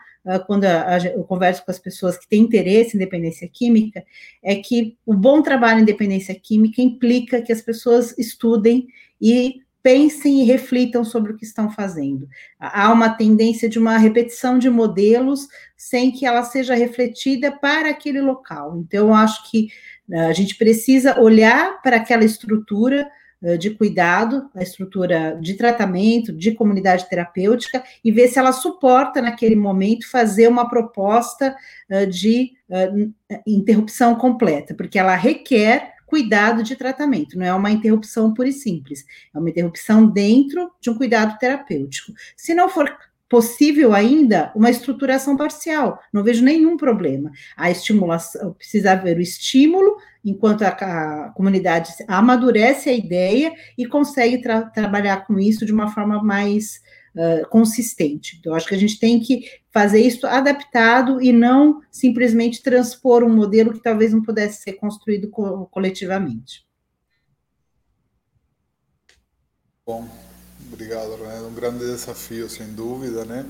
quando 0.47 0.65
a, 0.65 0.97
a, 0.97 0.99
eu 0.99 1.23
converso 1.25 1.65
com 1.65 1.71
as 1.71 1.79
pessoas 1.79 2.17
que 2.17 2.29
têm 2.29 2.43
interesse 2.43 2.97
em 2.97 2.99
dependência 3.01 3.49
química, 3.49 4.05
é 4.43 4.57
que 4.57 4.97
o 5.07 5.15
bom 5.15 5.43
trabalho 5.43 5.81
em 5.81 5.85
dependência 5.85 6.35
química 6.35 6.83
implica 6.83 7.41
que 7.41 7.53
as 7.53 7.63
pessoas 7.63 8.17
estudem 8.19 8.89
e 9.21 9.61
pensem 9.87 10.43
e 10.43 10.45
reflitam 10.45 11.05
sobre 11.05 11.31
o 11.31 11.37
que 11.37 11.45
estão 11.45 11.71
fazendo. 11.71 12.29
Há 12.59 12.93
uma 12.93 13.11
tendência 13.11 13.69
de 13.69 13.79
uma 13.79 13.97
repetição 13.97 14.59
de 14.59 14.69
modelos 14.69 15.47
sem 15.77 16.11
que 16.11 16.27
ela 16.27 16.43
seja 16.43 16.75
refletida 16.75 17.53
para 17.53 17.91
aquele 17.91 18.21
local. 18.21 18.77
Então, 18.79 19.07
eu 19.07 19.15
acho 19.15 19.49
que 19.49 19.69
eh, 20.11 20.27
a 20.27 20.33
gente 20.33 20.57
precisa 20.57 21.21
olhar 21.21 21.81
para 21.83 21.99
aquela 21.99 22.25
estrutura 22.25 23.09
de 23.59 23.71
cuidado, 23.71 24.49
a 24.55 24.63
estrutura 24.63 25.39
de 25.41 25.55
tratamento, 25.55 26.33
de 26.33 26.53
comunidade 26.53 27.09
terapêutica, 27.09 27.83
e 28.05 28.11
ver 28.11 28.29
se 28.29 28.39
ela 28.39 28.53
suporta, 28.53 29.21
naquele 29.21 29.57
momento, 29.57 30.11
fazer 30.11 30.49
uma 30.49 30.69
proposta 30.69 31.55
eh, 31.89 32.07
de 32.07 32.53
interrupção 33.47 34.15
completa, 34.15 34.75
porque 34.75 34.99
ela 34.99 35.15
requer 35.15 35.95
cuidado 36.07 36.63
de 36.63 36.77
tratamento, 36.77 37.37
não 37.37 37.45
é 37.45 37.53
uma 37.53 37.71
interrupção 37.71 38.33
pura 38.33 38.49
e 38.49 38.53
simples, 38.53 39.05
é 39.35 39.39
uma 39.39 39.51
interrupção 39.51 40.07
dentro 40.07 40.71
de 40.81 40.89
um 40.89 40.95
cuidado 40.95 41.37
terapêutico. 41.39 42.13
Se 42.37 42.55
não 42.55 42.69
for 42.69 42.97
possível 43.29 43.93
ainda 43.93 44.53
uma 44.55 44.71
estruturação 44.71 45.37
parcial, 45.37 45.99
não 46.13 46.23
vejo 46.23 46.45
nenhum 46.45 46.77
problema. 46.77 47.31
A 47.57 47.71
estimulação, 47.71 48.53
precisa 48.53 48.93
haver 48.93 49.17
o 49.17 49.21
estímulo, 49.21 49.97
enquanto 50.25 50.63
a, 50.63 50.69
a 50.69 51.31
comunidade 51.31 51.93
amadurece 52.07 52.89
a 52.89 52.93
ideia 52.93 53.53
e 53.77 53.87
consegue 53.87 54.39
tra 54.39 54.63
trabalhar 54.63 55.27
com 55.27 55.39
isso 55.39 55.65
de 55.65 55.73
uma 55.73 55.89
forma 55.89 56.23
mais 56.23 56.81
uh, 57.15 57.49
consistente. 57.49 58.37
Então, 58.39 58.55
acho 58.55 58.69
que 58.69 58.75
a 58.75 58.79
gente 58.79 58.99
tem 58.99 59.19
que 59.21 59.45
fazer 59.73 60.01
isso 60.01 60.27
adaptado 60.27 61.21
e 61.23 61.33
não 61.33 61.81
simplesmente 61.91 62.63
transpor 62.63 63.23
um 63.23 63.35
modelo 63.35 63.73
que 63.73 63.83
talvez 63.83 64.13
não 64.13 64.23
pudesse 64.23 64.63
ser 64.63 64.75
construído 64.75 65.29
co 65.31 65.67
coletivamente. 65.67 66.67
Bom, 69.85 70.09
obrigado, 70.73 71.17
René. 71.17 71.41
Um 71.41 71.55
grande 71.55 71.79
desafio, 71.81 72.49
sem 72.49 72.73
dúvida, 72.75 73.25
né? 73.25 73.45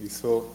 Isso. 0.00 0.50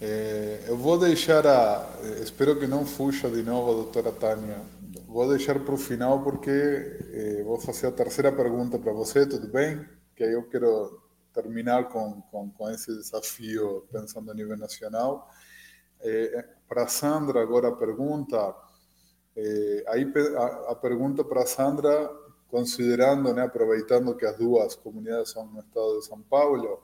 É, 0.00 0.64
eu 0.66 0.76
vou 0.76 0.98
deixar 0.98 1.46
a. 1.46 1.88
Espero 2.20 2.58
que 2.58 2.66
não 2.66 2.84
fuja 2.84 3.30
de 3.30 3.42
novo 3.42 3.74
doutora 3.74 4.12
Tânia. 4.12 4.58
Vou 5.06 5.28
deixar 5.28 5.58
para 5.60 5.74
o 5.74 5.78
final 5.78 6.22
porque 6.22 6.50
é, 6.50 7.42
vou 7.44 7.60
fazer 7.60 7.86
a 7.88 7.92
terceira 7.92 8.32
pergunta 8.32 8.78
para 8.78 8.92
você, 8.92 9.26
tudo 9.26 9.46
bem? 9.48 9.86
Que 10.16 10.24
aí 10.24 10.32
eu 10.32 10.42
quero 10.48 11.02
terminar 11.32 11.88
com, 11.88 12.20
com, 12.30 12.50
com 12.50 12.70
esse 12.70 12.92
desafio 12.94 13.86
pensando 13.92 14.30
a 14.30 14.34
nível 14.34 14.56
nacional. 14.56 15.30
É, 16.00 16.44
para 16.68 16.88
Sandra, 16.88 17.42
agora 17.42 17.68
a 17.68 17.76
pergunta, 17.76 18.54
é, 19.36 19.84
aí 19.88 20.10
a, 20.36 20.72
a 20.72 20.74
pergunta 20.74 21.22
para 21.22 21.46
Sandra, 21.46 22.10
considerando, 22.52 23.32
né, 23.32 23.44
aproveitando 23.44 24.14
que 24.14 24.26
as 24.26 24.36
duas 24.36 24.74
comunidades 24.74 25.30
são 25.30 25.46
no 25.46 25.60
estado 25.60 25.98
de 25.98 26.04
São 26.04 26.20
Paulo, 26.20 26.82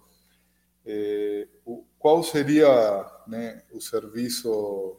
o, 1.67 1.85
qual 1.99 2.23
seria 2.23 2.67
né, 3.27 3.63
o 3.71 3.79
serviço 3.79 4.99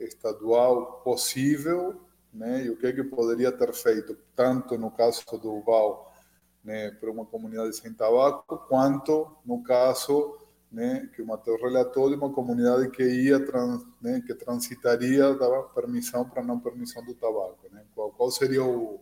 estadual 0.00 1.00
possível 1.02 2.00
né, 2.32 2.64
e 2.64 2.70
o 2.70 2.76
que, 2.76 2.86
é 2.86 2.92
que 2.92 3.02
poderia 3.02 3.50
ter 3.50 3.72
feito, 3.72 4.16
tanto 4.36 4.78
no 4.78 4.88
caso 4.92 5.24
do 5.42 5.60
VAL 5.62 6.14
né, 6.62 6.92
para 6.92 7.10
uma 7.10 7.26
comunidade 7.26 7.74
sem 7.74 7.92
tabaco, 7.92 8.56
quanto 8.68 9.36
no 9.44 9.64
caso 9.64 10.38
né, 10.70 11.10
que 11.16 11.22
o 11.22 11.26
Matheus 11.26 11.60
relatou 11.60 12.08
de 12.08 12.14
uma 12.14 12.30
comunidade 12.30 12.88
que 12.90 13.02
ia 13.02 13.44
trans, 13.44 13.84
né, 14.00 14.22
que 14.24 14.32
transitaria 14.32 15.34
da 15.34 15.62
permissão 15.62 16.24
para 16.24 16.44
não 16.44 16.60
permissão 16.60 17.04
do 17.04 17.14
tabaco. 17.14 17.66
Né? 17.72 17.84
Qual, 17.96 18.12
qual 18.12 18.30
seria 18.30 18.62
o, 18.62 19.00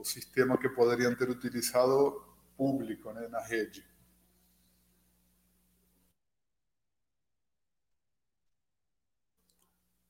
o 0.00 0.04
sistema 0.04 0.56
que 0.56 0.68
poderiam 0.68 1.14
ter 1.14 1.28
utilizado 1.28 2.24
público 2.56 3.12
né, 3.12 3.28
na 3.28 3.40
rede? 3.40 3.84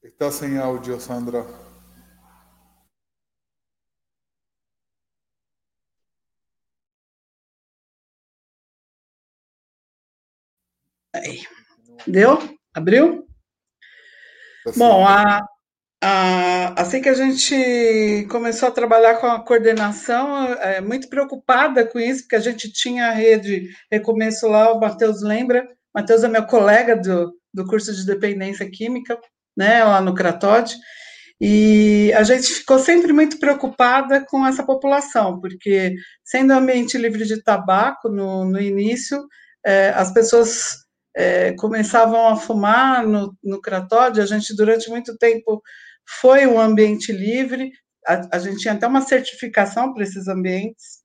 Está 0.03 0.31
sem 0.31 0.59
áudio, 0.59 0.99
Sandra. 1.01 1.45
Aí. 11.13 11.43
Deu? 12.07 12.39
Abriu? 12.73 13.27
Bom, 14.77 15.07
a, 15.07 15.45
a, 16.03 16.81
assim 16.81 17.03
que 17.03 17.09
a 17.09 17.15
gente 17.15 18.27
começou 18.31 18.69
a 18.69 18.73
trabalhar 18.73 19.17
com 19.17 19.27
a 19.27 19.45
coordenação, 19.45 20.55
é, 20.55 20.81
muito 20.81 21.09
preocupada 21.09 21.87
com 21.87 21.99
isso, 21.99 22.23
porque 22.23 22.37
a 22.37 22.41
gente 22.41 22.73
tinha 22.73 23.09
a 23.09 23.13
rede 23.13 23.69
Recomeço 23.93 24.49
lá, 24.49 24.73
o 24.73 24.81
Matheus 24.81 25.23
lembra, 25.23 25.69
Matheus 25.95 26.25
é 26.25 26.29
meu 26.29 26.47
colega 26.47 26.97
do, 26.97 27.33
do 27.53 27.67
curso 27.67 27.95
de 27.95 28.07
dependência 28.07 28.69
química, 28.71 29.19
né, 29.57 29.85
lá 29.85 30.01
no 30.01 30.15
Cratode, 30.15 30.75
e 31.39 32.13
a 32.15 32.23
gente 32.23 32.47
ficou 32.47 32.79
sempre 32.79 33.13
muito 33.13 33.39
preocupada 33.39 34.25
com 34.27 34.47
essa 34.47 34.65
população, 34.65 35.39
porque 35.41 35.95
sendo 36.25 36.53
ambiente 36.53 36.97
livre 36.97 37.27
de 37.27 37.43
tabaco 37.43 38.09
no, 38.09 38.45
no 38.45 38.61
início, 38.61 39.27
é, 39.65 39.91
as 39.91 40.13
pessoas 40.13 40.77
é, 41.15 41.53
começavam 41.53 42.29
a 42.29 42.37
fumar 42.37 43.07
no, 43.07 43.37
no 43.43 43.61
Cratode, 43.61 44.21
a 44.21 44.27
gente 44.27 44.55
durante 44.55 44.89
muito 44.89 45.17
tempo 45.19 45.63
foi 46.07 46.47
um 46.47 46.61
ambiente 46.61 47.13
livre, 47.13 47.71
a, 48.07 48.37
a 48.37 48.39
gente 48.39 48.59
tinha 48.59 48.75
até 48.75 48.87
uma 48.87 49.03
certificação 49.03 49.93
para 49.93 50.03
esses 50.03 50.29
ambientes. 50.29 51.01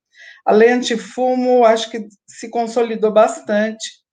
A 0.45 0.51
lei 0.51 0.69
antifumo, 0.69 1.65
acho 1.65 1.89
que 1.89 2.07
se 2.27 2.49
consolidou 2.49 3.11
bastante, 3.11 4.05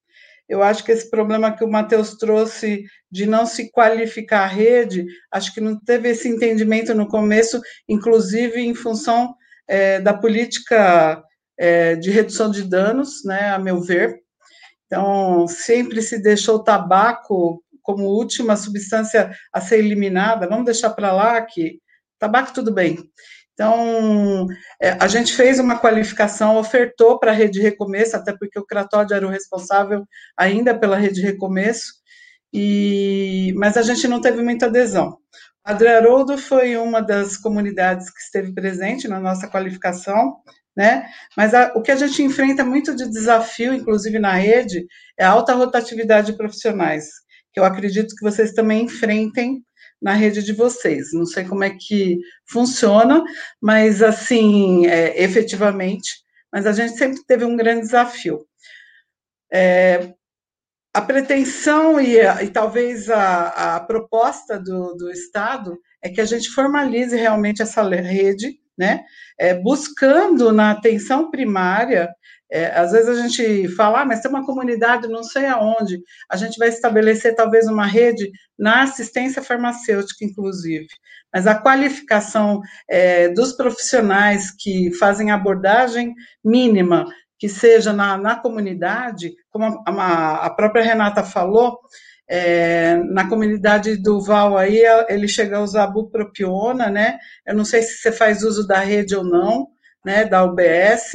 eu 0.48 0.62
acho 0.62 0.84
que 0.84 0.92
esse 0.92 1.08
problema 1.08 1.56
que 1.56 1.64
o 1.64 1.70
Matheus 1.70 2.16
trouxe 2.16 2.84
de 3.10 3.24
não 3.24 3.46
se 3.46 3.70
qualificar 3.70 4.42
a 4.42 4.46
rede, 4.46 5.06
acho 5.30 5.54
que 5.54 5.62
não 5.62 5.78
teve 5.78 6.10
esse 6.10 6.28
entendimento 6.28 6.94
no 6.94 7.08
começo, 7.08 7.60
inclusive 7.88 8.60
em 8.60 8.74
função 8.74 9.34
é, 9.66 9.98
da 10.00 10.12
política 10.12 11.22
é, 11.58 11.96
de 11.96 12.10
redução 12.10 12.50
de 12.50 12.64
danos, 12.64 13.24
né, 13.24 13.50
a 13.50 13.58
meu 13.58 13.80
ver. 13.80 14.14
Então, 14.86 15.46
sempre 15.46 16.02
se 16.02 16.20
deixou 16.20 16.56
o 16.56 16.62
tabaco 16.62 17.62
como 17.82 18.04
última 18.04 18.56
substância 18.56 19.30
a 19.52 19.60
ser 19.60 19.78
eliminada, 19.78 20.48
vamos 20.48 20.64
deixar 20.64 20.90
para 20.90 21.12
lá 21.12 21.40
que 21.42 21.80
tabaco 22.18 22.52
tudo 22.52 22.72
bem. 22.72 22.98
Então, 23.54 24.46
é, 24.80 24.90
a 24.98 25.06
gente 25.06 25.34
fez 25.34 25.58
uma 25.58 25.78
qualificação, 25.78 26.56
ofertou 26.56 27.18
para 27.18 27.32
a 27.32 27.34
Rede 27.34 27.60
Recomeço, 27.60 28.16
até 28.16 28.34
porque 28.36 28.58
o 28.58 28.64
Cratódio 28.64 29.14
era 29.14 29.26
o 29.26 29.30
responsável 29.30 30.04
ainda 30.36 30.76
pela 30.76 30.96
Rede 30.96 31.20
Recomeço, 31.20 31.92
e, 32.52 33.54
mas 33.56 33.76
a 33.76 33.82
gente 33.82 34.08
não 34.08 34.20
teve 34.20 34.42
muita 34.42 34.66
adesão. 34.66 35.18
Padre 35.62 35.88
Haroldo 35.88 36.36
foi 36.38 36.76
uma 36.76 37.00
das 37.00 37.36
comunidades 37.36 38.10
que 38.10 38.20
esteve 38.20 38.52
presente 38.52 39.06
na 39.06 39.20
nossa 39.20 39.46
qualificação, 39.46 40.36
né? 40.76 41.06
Mas 41.36 41.54
a, 41.54 41.72
o 41.76 41.82
que 41.82 41.92
a 41.92 41.96
gente 41.96 42.22
enfrenta 42.22 42.64
muito 42.64 42.96
de 42.96 43.08
desafio, 43.08 43.72
inclusive 43.74 44.18
na 44.18 44.32
rede, 44.32 44.86
é 45.18 45.24
a 45.24 45.30
alta 45.30 45.54
rotatividade 45.54 46.32
de 46.32 46.36
profissionais, 46.36 47.04
que 47.52 47.60
eu 47.60 47.64
acredito 47.64 48.14
que 48.16 48.24
vocês 48.24 48.52
também 48.52 48.84
enfrentem 48.84 49.62
na 50.00 50.14
rede 50.14 50.42
de 50.42 50.52
vocês. 50.52 51.12
Não 51.12 51.24
sei 51.24 51.44
como 51.44 51.62
é 51.62 51.70
que 51.70 52.18
funciona, 52.46 53.22
mas 53.60 54.02
assim, 54.02 54.86
é, 54.86 55.22
efetivamente, 55.22 56.10
mas 56.52 56.66
a 56.66 56.72
gente 56.72 56.96
sempre 56.98 57.22
teve 57.24 57.44
um 57.44 57.56
grande 57.56 57.82
desafio. 57.82 58.44
É, 59.52 60.12
a 60.94 61.00
pretensão 61.00 62.00
e, 62.00 62.18
e 62.18 62.50
talvez 62.50 63.08
a, 63.08 63.76
a 63.76 63.80
proposta 63.80 64.58
do, 64.58 64.94
do, 64.94 65.10
Estado 65.10 65.78
é 66.02 66.10
que 66.10 66.20
a 66.20 66.24
gente 66.24 66.50
formalize 66.50 67.16
realmente 67.16 67.62
essa 67.62 67.82
rede, 67.82 68.58
né, 68.76 69.04
é, 69.38 69.54
buscando 69.54 70.52
na 70.52 70.70
atenção 70.72 71.30
primária 71.30 72.10
é, 72.52 72.66
às 72.78 72.92
vezes 72.92 73.08
a 73.08 73.26
gente 73.26 73.66
fala, 73.74 74.02
ah, 74.02 74.04
mas 74.04 74.20
tem 74.20 74.30
uma 74.30 74.44
comunidade 74.44 75.08
não 75.08 75.24
sei 75.24 75.46
aonde, 75.46 76.02
a 76.30 76.36
gente 76.36 76.58
vai 76.58 76.68
estabelecer 76.68 77.34
talvez 77.34 77.66
uma 77.66 77.86
rede 77.86 78.30
na 78.58 78.82
assistência 78.82 79.42
farmacêutica, 79.42 80.22
inclusive. 80.22 80.86
Mas 81.32 81.46
a 81.46 81.54
qualificação 81.54 82.60
é, 82.86 83.30
dos 83.30 83.54
profissionais 83.54 84.50
que 84.50 84.92
fazem 84.98 85.30
abordagem 85.30 86.14
mínima, 86.44 87.06
que 87.38 87.48
seja 87.48 87.90
na, 87.90 88.18
na 88.18 88.36
comunidade, 88.36 89.32
como 89.50 89.82
a, 89.86 90.46
a 90.46 90.50
própria 90.50 90.84
Renata 90.84 91.24
falou, 91.24 91.78
é, 92.28 92.96
na 92.96 93.26
comunidade 93.30 93.96
do 93.96 94.20
Val 94.20 94.58
aí, 94.58 94.82
ele 95.08 95.26
chega 95.26 95.56
a 95.56 95.62
usar 95.62 95.86
bupropiona, 95.86 96.90
né? 96.90 97.18
Eu 97.46 97.54
não 97.54 97.64
sei 97.64 97.82
se 97.82 97.96
você 97.96 98.12
faz 98.12 98.42
uso 98.42 98.66
da 98.66 98.80
rede 98.80 99.16
ou 99.16 99.24
não, 99.24 99.68
né, 100.04 100.24
da 100.24 100.44
UBS, 100.44 101.12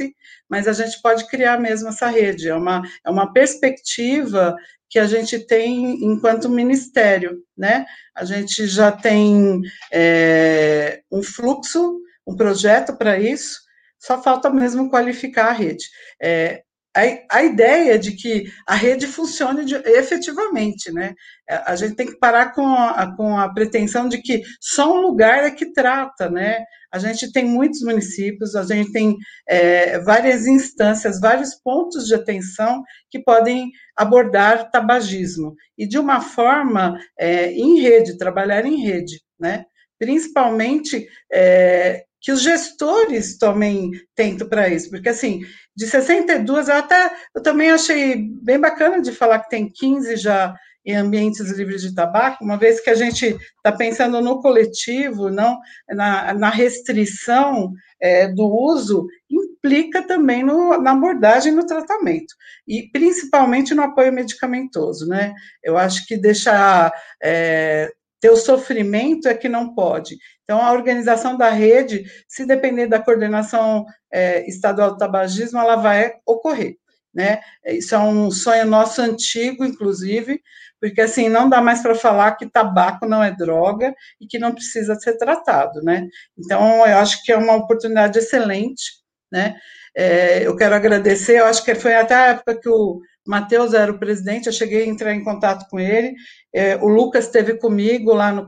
mas 0.48 0.66
a 0.66 0.72
gente 0.72 1.00
pode 1.02 1.26
criar 1.28 1.58
mesmo 1.58 1.88
essa 1.88 2.08
rede. 2.08 2.48
É 2.48 2.54
uma, 2.54 2.82
é 3.04 3.10
uma 3.10 3.32
perspectiva 3.32 4.56
que 4.88 4.98
a 4.98 5.06
gente 5.06 5.38
tem 5.38 6.04
enquanto 6.04 6.48
ministério, 6.48 7.42
né? 7.56 7.84
A 8.16 8.24
gente 8.24 8.66
já 8.66 8.90
tem 8.90 9.60
é, 9.92 11.00
um 11.12 11.22
fluxo, 11.22 12.00
um 12.26 12.34
projeto 12.34 12.96
para 12.96 13.18
isso, 13.18 13.60
só 13.98 14.22
falta 14.22 14.48
mesmo 14.48 14.88
qualificar 14.88 15.48
a 15.48 15.52
rede. 15.52 15.84
É, 16.22 16.62
a, 16.96 17.38
a 17.38 17.42
ideia 17.44 17.98
de 17.98 18.12
que 18.12 18.50
a 18.66 18.74
rede 18.74 19.06
funcione 19.06 19.64
de, 19.64 19.74
efetivamente, 19.74 20.90
né? 20.90 21.14
É, 21.48 21.56
a 21.66 21.76
gente 21.76 21.94
tem 21.94 22.06
que 22.06 22.18
parar 22.18 22.52
com 22.52 22.66
a, 22.66 23.14
com 23.14 23.38
a 23.38 23.52
pretensão 23.52 24.08
de 24.08 24.18
que 24.18 24.42
só 24.60 24.92
um 24.92 25.00
lugar 25.00 25.44
é 25.44 25.50
que 25.50 25.72
trata, 25.72 26.30
né? 26.30 26.64
A 26.90 26.98
gente 26.98 27.30
tem 27.32 27.44
muitos 27.44 27.80
municípios, 27.82 28.54
a 28.54 28.62
gente 28.62 28.92
tem 28.92 29.16
é, 29.46 29.98
várias 30.00 30.46
instâncias, 30.46 31.20
vários 31.20 31.54
pontos 31.54 32.06
de 32.06 32.14
atenção 32.14 32.82
que 33.10 33.18
podem 33.18 33.70
abordar 33.96 34.70
tabagismo 34.70 35.54
e 35.76 35.86
de 35.86 35.98
uma 35.98 36.20
forma 36.20 36.98
é, 37.18 37.52
em 37.52 37.80
rede, 37.80 38.18
trabalhar 38.18 38.64
em 38.64 38.82
rede, 38.82 39.20
né? 39.38 39.64
Principalmente 39.98 41.06
é, 41.32 42.04
que 42.20 42.32
os 42.32 42.42
gestores 42.42 43.38
tomem 43.38 43.90
tento 44.14 44.48
para 44.48 44.68
isso, 44.68 44.90
porque 44.90 45.08
assim, 45.08 45.40
de 45.76 45.86
62, 45.86 46.68
eu 46.68 46.74
até 46.74 47.10
eu 47.34 47.42
também 47.42 47.70
achei 47.70 48.16
bem 48.42 48.58
bacana 48.58 49.00
de 49.00 49.12
falar 49.12 49.40
que 49.40 49.50
tem 49.50 49.70
15 49.70 50.16
já 50.16 50.54
em 50.88 50.96
ambientes 50.96 51.50
livres 51.50 51.82
de 51.82 51.94
tabaco, 51.94 52.42
uma 52.42 52.56
vez 52.56 52.80
que 52.80 52.88
a 52.88 52.94
gente 52.94 53.26
está 53.56 53.70
pensando 53.70 54.22
no 54.22 54.40
coletivo, 54.40 55.28
não 55.28 55.58
na, 55.86 56.32
na 56.32 56.48
restrição 56.48 57.70
é, 58.00 58.26
do 58.28 58.46
uso, 58.46 59.06
implica 59.30 60.00
também 60.02 60.42
no, 60.42 60.80
na 60.80 60.92
abordagem 60.92 61.52
no 61.52 61.66
tratamento, 61.66 62.34
e 62.66 62.88
principalmente 62.90 63.74
no 63.74 63.82
apoio 63.82 64.10
medicamentoso, 64.14 65.06
né? 65.06 65.34
Eu 65.62 65.76
acho 65.76 66.06
que 66.06 66.16
deixar 66.16 66.90
é, 67.22 67.92
ter 68.18 68.30
o 68.30 68.36
sofrimento 68.36 69.28
é 69.28 69.34
que 69.34 69.48
não 69.48 69.74
pode. 69.74 70.16
Então, 70.42 70.58
a 70.58 70.72
organização 70.72 71.36
da 71.36 71.50
rede, 71.50 72.06
se 72.26 72.46
depender 72.46 72.86
da 72.86 72.98
coordenação 72.98 73.84
é, 74.10 74.48
estadual 74.48 74.92
do 74.92 74.96
tabagismo, 74.96 75.58
ela 75.58 75.76
vai 75.76 76.14
ocorrer. 76.24 76.76
Né? 77.14 77.40
Isso 77.66 77.94
é 77.94 77.98
um 77.98 78.30
sonho 78.30 78.66
nosso 78.66 79.00
antigo, 79.00 79.64
inclusive, 79.64 80.40
porque 80.80 81.00
assim 81.00 81.28
não 81.28 81.48
dá 81.48 81.60
mais 81.60 81.82
para 81.82 81.94
falar 81.94 82.36
que 82.36 82.50
tabaco 82.50 83.06
não 83.06 83.22
é 83.22 83.34
droga 83.34 83.94
e 84.20 84.26
que 84.26 84.38
não 84.38 84.54
precisa 84.54 84.94
ser 84.94 85.16
tratado, 85.16 85.80
né? 85.82 86.06
Então 86.38 86.86
eu 86.86 86.98
acho 86.98 87.22
que 87.24 87.32
é 87.32 87.36
uma 87.36 87.56
oportunidade 87.56 88.18
excelente, 88.18 88.84
né? 89.30 89.56
É, 89.96 90.46
eu 90.46 90.56
quero 90.56 90.74
agradecer, 90.74 91.40
eu 91.40 91.46
acho 91.46 91.64
que 91.64 91.74
foi 91.74 91.94
até 91.94 92.14
a 92.14 92.26
época 92.28 92.60
que 92.60 92.68
o 92.68 93.00
Matheus 93.26 93.74
era 93.74 93.90
o 93.90 93.98
presidente, 93.98 94.46
eu 94.46 94.52
cheguei 94.52 94.84
a 94.84 94.86
entrar 94.86 95.12
em 95.12 95.24
contato 95.24 95.68
com 95.68 95.78
ele, 95.78 96.14
é, 96.54 96.76
o 96.76 96.86
Lucas 96.88 97.26
esteve 97.26 97.58
comigo 97.58 98.14
lá 98.14 98.32
no, 98.32 98.46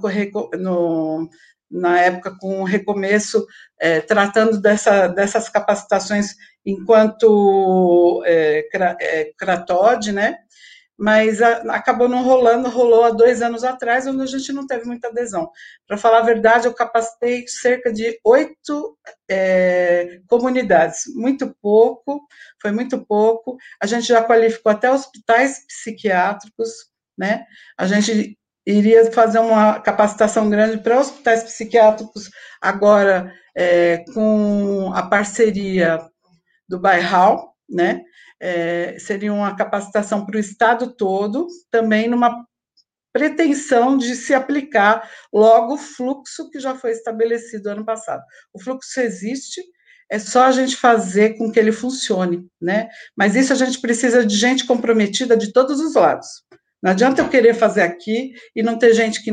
no 0.59 1.29
na 1.71 2.01
época 2.01 2.37
com 2.39 2.61
o 2.61 2.65
recomeço, 2.65 3.47
é, 3.81 4.01
tratando 4.01 4.61
dessa, 4.61 5.07
dessas 5.07 5.49
capacitações 5.49 6.35
enquanto 6.67 8.23
é, 8.27 8.67
é, 9.01 9.33
Cratode, 9.39 10.13
né? 10.13 10.39
Mas 11.01 11.41
a, 11.41 11.63
acabou 11.75 12.11
não 12.11 12.23
rolando, 12.23 12.69
rolou 12.69 13.05
há 13.05 13.11
dois 13.11 13.41
anos 13.41 13.65
atrás, 13.65 14.07
onde 14.07 14.23
a 14.23 14.27
gente 14.27 14.53
não 14.53 14.67
teve 14.67 14.85
muita 14.85 15.09
adesão. 15.09 15.51
Para 15.87 15.97
falar 15.97 16.19
a 16.19 16.25
verdade, 16.27 16.69
eu 16.69 16.75
capacitei 16.75 17.49
cerca 17.49 17.91
de 17.91 18.21
oito 18.23 18.99
é, 19.27 20.21
comunidades, 20.29 21.05
muito 21.15 21.57
pouco, 21.63 22.21
foi 22.61 22.71
muito 22.71 23.03
pouco. 23.07 23.57
A 23.83 23.87
gente 23.87 24.07
já 24.07 24.23
qualificou 24.23 24.71
até 24.71 24.91
hospitais 24.91 25.65
psiquiátricos, 25.67 26.69
né? 27.17 27.47
A 27.79 27.87
gente 27.87 28.39
iria 28.67 29.11
fazer 29.11 29.39
uma 29.39 29.81
capacitação 29.81 30.51
grande 30.51 30.83
para 30.83 31.01
hospitais 31.01 31.43
psiquiátricos 31.45 32.29
agora 32.61 33.33
é, 33.57 34.05
com 34.13 34.93
a 34.95 35.03
parceria 35.03 35.99
do 36.69 36.79
Bairral, 36.79 37.55
né? 37.67 38.03
É, 38.41 38.97
seria 38.99 39.33
uma 39.33 39.55
capacitação 39.55 40.25
para 40.25 40.37
o 40.37 40.41
Estado 40.41 40.95
todo, 40.97 41.47
também 41.71 42.09
numa 42.09 42.45
pretensão 43.13 43.99
de 43.99 44.15
se 44.15 44.33
aplicar 44.33 45.09
logo 45.33 45.75
o 45.75 45.79
fluxo 45.79 46.49
que 46.51 46.61
já 46.61 46.75
foi 46.75 46.93
estabelecido 46.93 47.69
ano 47.69 47.85
passado. 47.85 48.23
O 48.53 48.61
fluxo 48.61 49.01
existe, 49.01 49.61
é 50.11 50.19
só 50.19 50.45
a 50.45 50.53
gente 50.53 50.77
fazer 50.77 51.37
com 51.37 51.51
que 51.51 51.59
ele 51.59 51.73
funcione, 51.73 52.47
né? 52.61 52.89
Mas 53.17 53.37
isso 53.37 53.53
a 53.53 53.57
gente 53.57 53.81
precisa 53.81 54.25
de 54.25 54.37
gente 54.37 54.67
comprometida 54.67 55.37
de 55.37 55.53
todos 55.53 55.81
os 55.81 55.95
lados. 55.95 56.27
Não 56.83 56.93
adianta 56.93 57.21
eu 57.21 57.29
querer 57.29 57.55
fazer 57.55 57.83
aqui 57.83 58.33
e 58.57 58.63
não 58.63 58.79
ter 58.79 58.95
gente 58.95 59.23
que 59.23 59.33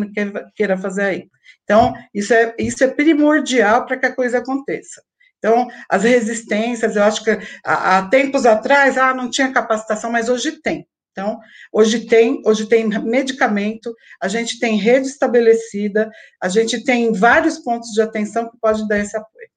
queira 0.55 0.77
fazer 0.77 1.03
aí. 1.03 1.29
Então, 1.63 1.93
isso 2.13 2.33
é, 2.33 2.53
isso 2.59 2.83
é 2.83 2.87
primordial 2.87 3.85
para 3.85 3.97
que 3.97 4.05
a 4.05 4.15
coisa 4.15 4.39
aconteça. 4.39 5.01
Então, 5.47 5.65
as 5.89 6.03
resistências, 6.03 6.97
eu 6.97 7.03
acho 7.03 7.23
que 7.23 7.39
há, 7.63 8.05
tempos 8.09 8.45
atrás, 8.45 8.97
ah, 8.97 9.13
não 9.13 9.29
tinha 9.29 9.53
capacitação, 9.53 10.11
mas 10.11 10.27
hoje 10.27 10.61
tem. 10.61 10.85
Então, 11.11 11.39
hoje 11.71 12.05
tem, 12.05 12.41
hoje 12.45 12.67
tem 12.67 12.85
medicamento, 12.85 13.95
a 14.21 14.27
gente 14.27 14.59
tem 14.59 14.77
rede 14.77 15.07
estabelecida, 15.07 16.11
a 16.43 16.49
gente 16.49 16.83
tem 16.83 17.13
vários 17.13 17.59
pontos 17.59 17.91
de 17.91 18.01
atenção 18.01 18.51
que 18.51 18.57
podem 18.59 18.85
dar 18.89 18.99
esse 18.99 19.15
apoio. 19.15 19.47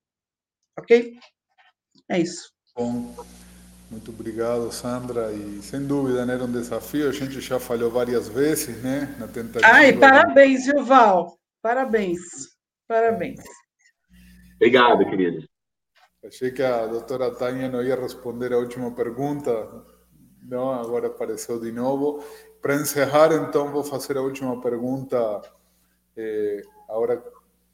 Ok? 0.79 1.13
É 2.09 2.21
isso. 2.21 2.53
Bom, 2.77 3.15
muito 3.91 4.13
obrigado, 4.13 4.71
Sandra. 4.71 5.33
E 5.33 5.61
sem 5.61 5.85
dúvida, 5.85 6.25
né, 6.25 6.35
era 6.35 6.45
um 6.45 6.53
desafio. 6.53 7.09
A 7.09 7.13
gente 7.13 7.41
já 7.41 7.59
falhou 7.59 7.91
várias 7.91 8.29
vezes, 8.29 8.81
né, 8.81 9.13
na 9.19 9.27
tentativa. 9.27 9.67
Ai, 9.67 9.93
parabéns, 9.93 10.65
Gilval. 10.65 11.37
Parabéns. 11.61 12.21
Parabéns. 12.87 13.41
Obrigado, 14.55 15.05
querido. 15.11 15.50
Achei 16.25 16.51
que 16.51 16.63
a 16.63 16.87
doutora 16.87 17.35
Tânia 17.35 17.69
não 17.69 17.83
ia 17.83 17.97
responder 17.97 18.53
a 18.53 18.59
última 18.59 18.91
pergunta, 18.95 19.53
não, 20.43 20.71
agora 20.71 21.07
apareceu 21.07 21.59
de 21.59 21.73
novo. 21.73 22.23
Para 22.61 22.75
encerrar, 22.75 23.33
então, 23.33 23.73
vou 23.73 23.83
fazer 23.83 24.19
a 24.19 24.23
última 24.23 24.61
pergunta, 24.61 25.41
eh, 26.17 26.63
agora 26.89 27.23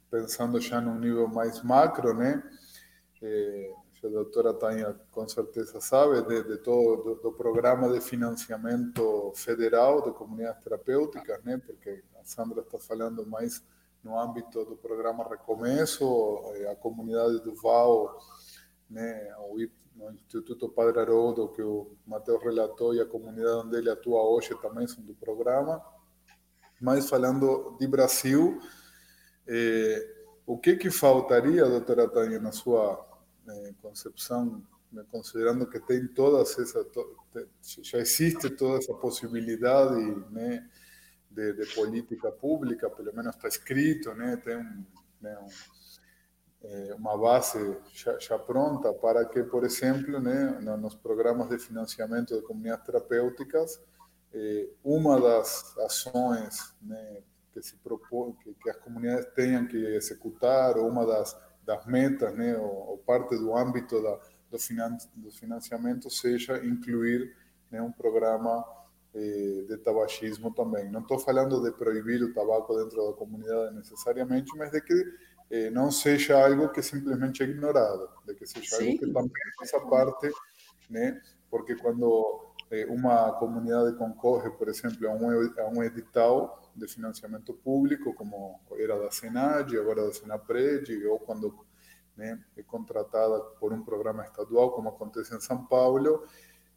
pensando 0.09 0.59
já 0.61 0.79
num 0.79 0.97
nível 0.97 1.27
mais 1.27 1.61
macro, 1.61 2.13
né? 2.13 2.41
Eh, 3.21 3.73
a 4.03 4.07
doutora 4.07 4.53
Tânia 4.53 4.95
com 5.11 5.27
certeza 5.27 5.81
sabe, 5.81 6.21
de, 6.21 6.43
de 6.43 6.57
todo 6.59 7.03
do, 7.03 7.15
do, 7.15 7.31
programa 7.33 7.89
de 7.91 7.99
financiamento 7.99 9.33
federal 9.35 10.01
de 10.01 10.11
comunidades 10.11 10.63
terapêuticas, 10.63 11.43
né? 11.43 11.57
Porque 11.57 12.03
a 12.17 12.23
Sandra 12.23 12.61
está 12.61 12.79
falando 12.79 13.25
mais 13.25 13.61
no 14.03 14.17
âmbito 14.17 14.63
do 14.63 14.77
programa 14.77 15.27
Recomeço, 15.27 16.41
eh, 16.55 16.71
a 16.71 16.75
comunidade 16.75 17.41
do 17.41 17.53
VAL, 17.55 18.17
né? 18.89 19.33
O 19.39 19.57
no 19.97 20.11
Instituto 20.11 20.69
Padre 20.69 20.99
Haroldo, 20.99 21.49
que 21.49 21.61
o 21.61 21.97
Matheus 22.05 22.41
relatou, 22.43 22.93
e 22.93 23.01
a 23.01 23.05
comunidade 23.05 23.65
onde 23.67 23.77
ele 23.77 23.89
atua 23.89 24.21
hoje 24.21 24.55
também 24.61 24.87
são 24.87 25.03
do 25.03 25.15
programa. 25.15 25.83
Mas 26.79 27.09
falando 27.09 27.75
de 27.79 27.87
Brasil, 27.87 28.61
eh, 29.47 30.15
o 30.45 30.57
que, 30.57 30.75
que 30.75 30.91
faltaria, 30.91 31.65
doutora 31.65 32.07
Tânia, 32.07 32.39
na 32.39 32.51
sua 32.51 33.03
eh, 33.49 33.73
concepção, 33.81 34.63
né, 34.91 35.03
considerando 35.11 35.67
que 35.67 35.79
tem 35.79 36.07
toda 36.07 36.41
essa, 36.43 36.63
já 37.81 37.97
existe 37.97 38.49
toda 38.51 38.77
essa 38.77 38.93
possibilidade 38.93 39.99
né, 40.31 40.69
de, 41.31 41.53
de 41.53 41.73
política 41.73 42.31
pública, 42.31 42.89
pelo 42.89 43.13
menos 43.15 43.35
está 43.35 43.47
escrito, 43.47 44.13
né, 44.13 44.37
tem 44.37 44.57
um, 44.57 44.85
né, 45.19 45.37
um 45.39 45.76
uma 46.97 47.17
base 47.17 47.77
já, 47.93 48.17
já, 48.19 48.37
pronta 48.37 48.91
para 48.91 49.23
que, 49.25 49.43
por 49.43 49.63
exemplo, 49.63 50.19
né, 50.19 50.59
nos 50.79 50.95
programas 50.95 51.49
de 51.49 51.59
financiamento 51.59 52.35
de 52.35 52.41
comunidades 52.41 52.85
terapêuticas, 52.85 53.79
eh, 54.33 54.69
uma 54.83 55.19
das 55.19 55.77
ações 55.79 56.75
né, 56.81 57.21
que 57.53 57.61
se 57.61 57.75
propõe 57.77 58.33
que, 58.33 58.53
que, 58.55 58.69
as 58.69 58.77
comunidades 58.77 59.27
tenham 59.33 59.65
que 59.67 59.77
executar, 59.77 60.77
ou 60.77 60.87
uma 60.87 61.05
das, 61.05 61.39
das 61.63 61.85
metas, 61.85 62.35
né, 62.35 62.57
ou, 62.57 62.89
ou 62.89 62.97
parte 62.99 63.37
do 63.37 63.55
âmbito 63.55 64.01
da, 64.01 64.19
do, 64.51 64.59
finan, 64.59 64.97
do 65.15 65.31
financiamento, 65.31 66.09
seja 66.09 66.63
incluir 66.65 67.35
né, 67.71 67.81
um 67.81 67.91
programa 67.91 68.63
eh, 69.15 69.65
de 69.67 69.77
tabagismo 69.77 70.53
também. 70.53 70.91
Não 70.91 71.01
estou 71.01 71.17
falando 71.17 71.61
de 71.61 71.71
proibir 71.71 72.21
o 72.21 72.33
tabaco 72.33 72.75
dentro 72.75 73.07
da 73.07 73.13
comunidade 73.13 73.75
necessariamente, 73.75 74.55
mas 74.57 74.71
de 74.71 74.81
que 74.81 74.93
eh, 75.49 75.69
não 75.69 75.91
seja 75.91 76.43
algo 76.43 76.69
que 76.69 76.81
simplesmente 76.81 77.43
é 77.43 77.45
ignorado, 77.45 78.09
de 78.25 78.35
que 78.35 78.45
seja 78.45 78.77
Sim. 78.77 78.85
algo 78.87 78.99
que 78.99 79.13
também 79.13 79.31
faça 79.59 79.79
parte, 79.81 80.31
né? 80.89 81.21
Porque 81.49 81.75
quando 81.75 82.53
eh, 82.69 82.85
uma 82.87 83.31
comunidade 83.33 83.95
concorre, 83.97 84.49
por 84.51 84.67
exemplo, 84.67 85.07
a 85.07 85.11
um, 85.11 85.29
a 85.29 85.67
um 85.69 85.83
edital 85.83 86.71
de 86.75 86.87
financiamento 86.87 87.53
público, 87.53 88.13
como 88.13 88.59
era 88.77 88.99
da 88.99 89.09
Senad, 89.09 89.73
agora 89.77 90.05
da 90.05 90.13
Senapred, 90.13 91.05
ou 91.07 91.19
quando 91.19 91.65
né, 92.15 92.39
é 92.57 92.63
contratada 92.63 93.39
por 93.59 93.71
um 93.71 93.83
programa 93.83 94.23
estadual, 94.23 94.71
como 94.71 94.89
acontece 94.89 95.35
em 95.35 95.39
São 95.39 95.65
Paulo, 95.65 96.27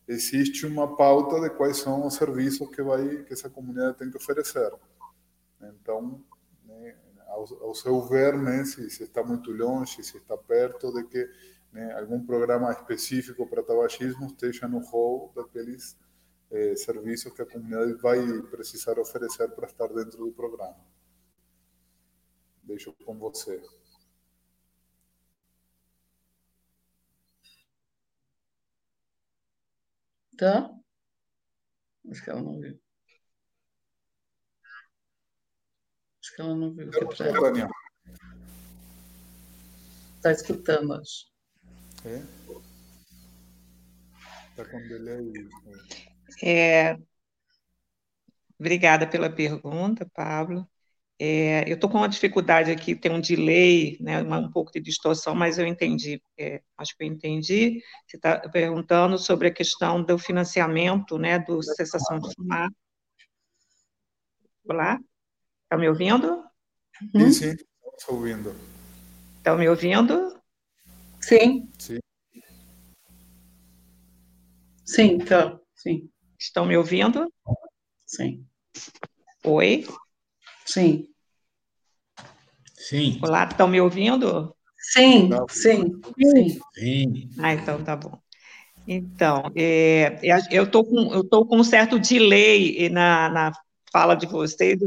existe 0.06 0.66
uma 0.66 0.96
pauta 0.96 1.40
de 1.40 1.50
quais 1.50 1.78
são 1.78 2.06
os 2.06 2.14
serviços 2.14 2.68
que 2.68 2.82
vai 2.82 3.24
que 3.24 3.32
essa 3.32 3.48
comunidade 3.48 3.96
tem 3.96 4.10
que 4.10 4.16
oferecer. 4.16 4.70
Então, 5.62 6.22
ao, 7.40 7.74
seu 7.74 8.00
ver, 8.02 8.36
né, 8.36 8.64
se, 8.64 8.88
se, 8.90 9.04
está 9.04 9.22
muito 9.22 9.50
longe, 9.50 10.02
se 10.02 10.16
está 10.16 10.36
perto 10.36 10.92
de 10.92 11.04
que 11.04 11.30
né, 11.72 11.92
algum 11.98 12.24
programa 12.24 12.70
específico 12.72 13.46
para 13.48 13.62
tabagismo 13.62 14.26
esteja 14.26 14.68
no 14.68 14.78
rol 14.80 15.32
daqueles 15.34 15.96
eh, 16.50 16.74
serviços 16.76 17.32
que 17.32 17.42
a 17.42 17.46
comunidade 17.46 17.94
vai 17.94 18.20
precisar 18.50 18.98
oferecer 18.98 19.48
para 19.54 19.66
estar 19.66 19.88
dentro 19.88 20.18
do 20.24 20.32
programa. 20.32 20.84
Deixo 22.62 22.92
com 23.04 23.18
você. 23.18 23.62
Tá? 30.36 30.70
Acho 32.10 32.24
que 32.24 32.30
ela 32.30 32.42
não 32.42 32.58
viu. 32.58 32.89
Que 36.40 36.46
ela 36.46 36.54
não 36.54 36.72
viu. 36.72 36.90
Está 40.16 40.32
escutando, 40.32 40.94
acho. 40.94 41.26
É? 42.04 42.22
Está 44.50 44.64
com 44.70 44.78
delay. 44.88 45.32
É, 46.42 46.98
obrigada 48.58 49.06
pela 49.06 49.30
pergunta, 49.30 50.08
Pablo. 50.14 50.66
É, 51.18 51.70
eu 51.70 51.74
estou 51.74 51.90
com 51.90 51.98
uma 51.98 52.08
dificuldade 52.08 52.70
aqui, 52.70 52.96
tem 52.96 53.12
um 53.12 53.20
delay, 53.20 53.98
né, 54.00 54.22
um 54.22 54.50
pouco 54.50 54.72
de 54.72 54.80
distorção, 54.80 55.34
mas 55.34 55.58
eu 55.58 55.66
entendi, 55.66 56.22
é, 56.38 56.62
acho 56.78 56.96
que 56.96 57.04
eu 57.04 57.08
entendi. 57.08 57.82
Você 58.06 58.16
está 58.16 58.38
perguntando 58.48 59.18
sobre 59.18 59.48
a 59.48 59.52
questão 59.52 60.02
do 60.02 60.18
financiamento, 60.18 61.18
né, 61.18 61.38
do 61.38 61.62
cessação 61.62 62.18
de 62.18 62.34
fumar. 62.34 62.70
Olá? 64.64 64.98
Estão 65.70 65.78
me 65.78 65.88
ouvindo? 65.88 66.44
Sim, 67.14 67.32
sim, 67.32 67.50
estamos 67.52 68.08
ouvindo. 68.08 68.56
Estão 69.36 69.56
me 69.56 69.68
ouvindo? 69.68 70.42
Sim. 71.20 71.70
Sim. 71.78 71.98
Sim, 74.84 75.18
tá. 75.18 75.56
Sim. 75.76 76.10
Estão 76.36 76.66
me 76.66 76.76
ouvindo? 76.76 77.32
Sim. 78.04 78.44
Oi? 79.44 79.86
Sim. 80.66 81.06
Sim. 82.74 83.20
Olá, 83.22 83.44
estão 83.44 83.68
me 83.68 83.80
ouvindo? 83.80 84.52
Sim, 84.76 85.30
sim, 85.50 86.00
sim. 86.20 86.60
Sim. 86.74 87.30
Ah, 87.38 87.54
então 87.54 87.84
tá 87.84 87.94
bom. 87.94 88.20
Então, 88.88 89.52
é, 89.54 90.18
eu 90.50 90.64
estou 90.64 90.84
com, 90.84 91.14
eu 91.14 91.22
tô 91.22 91.46
com 91.46 91.58
um 91.58 91.64
certo 91.64 91.96
delay 91.96 92.88
na, 92.88 93.28
na 93.28 93.52
fala 93.92 94.16
de 94.16 94.26
vocês, 94.26 94.80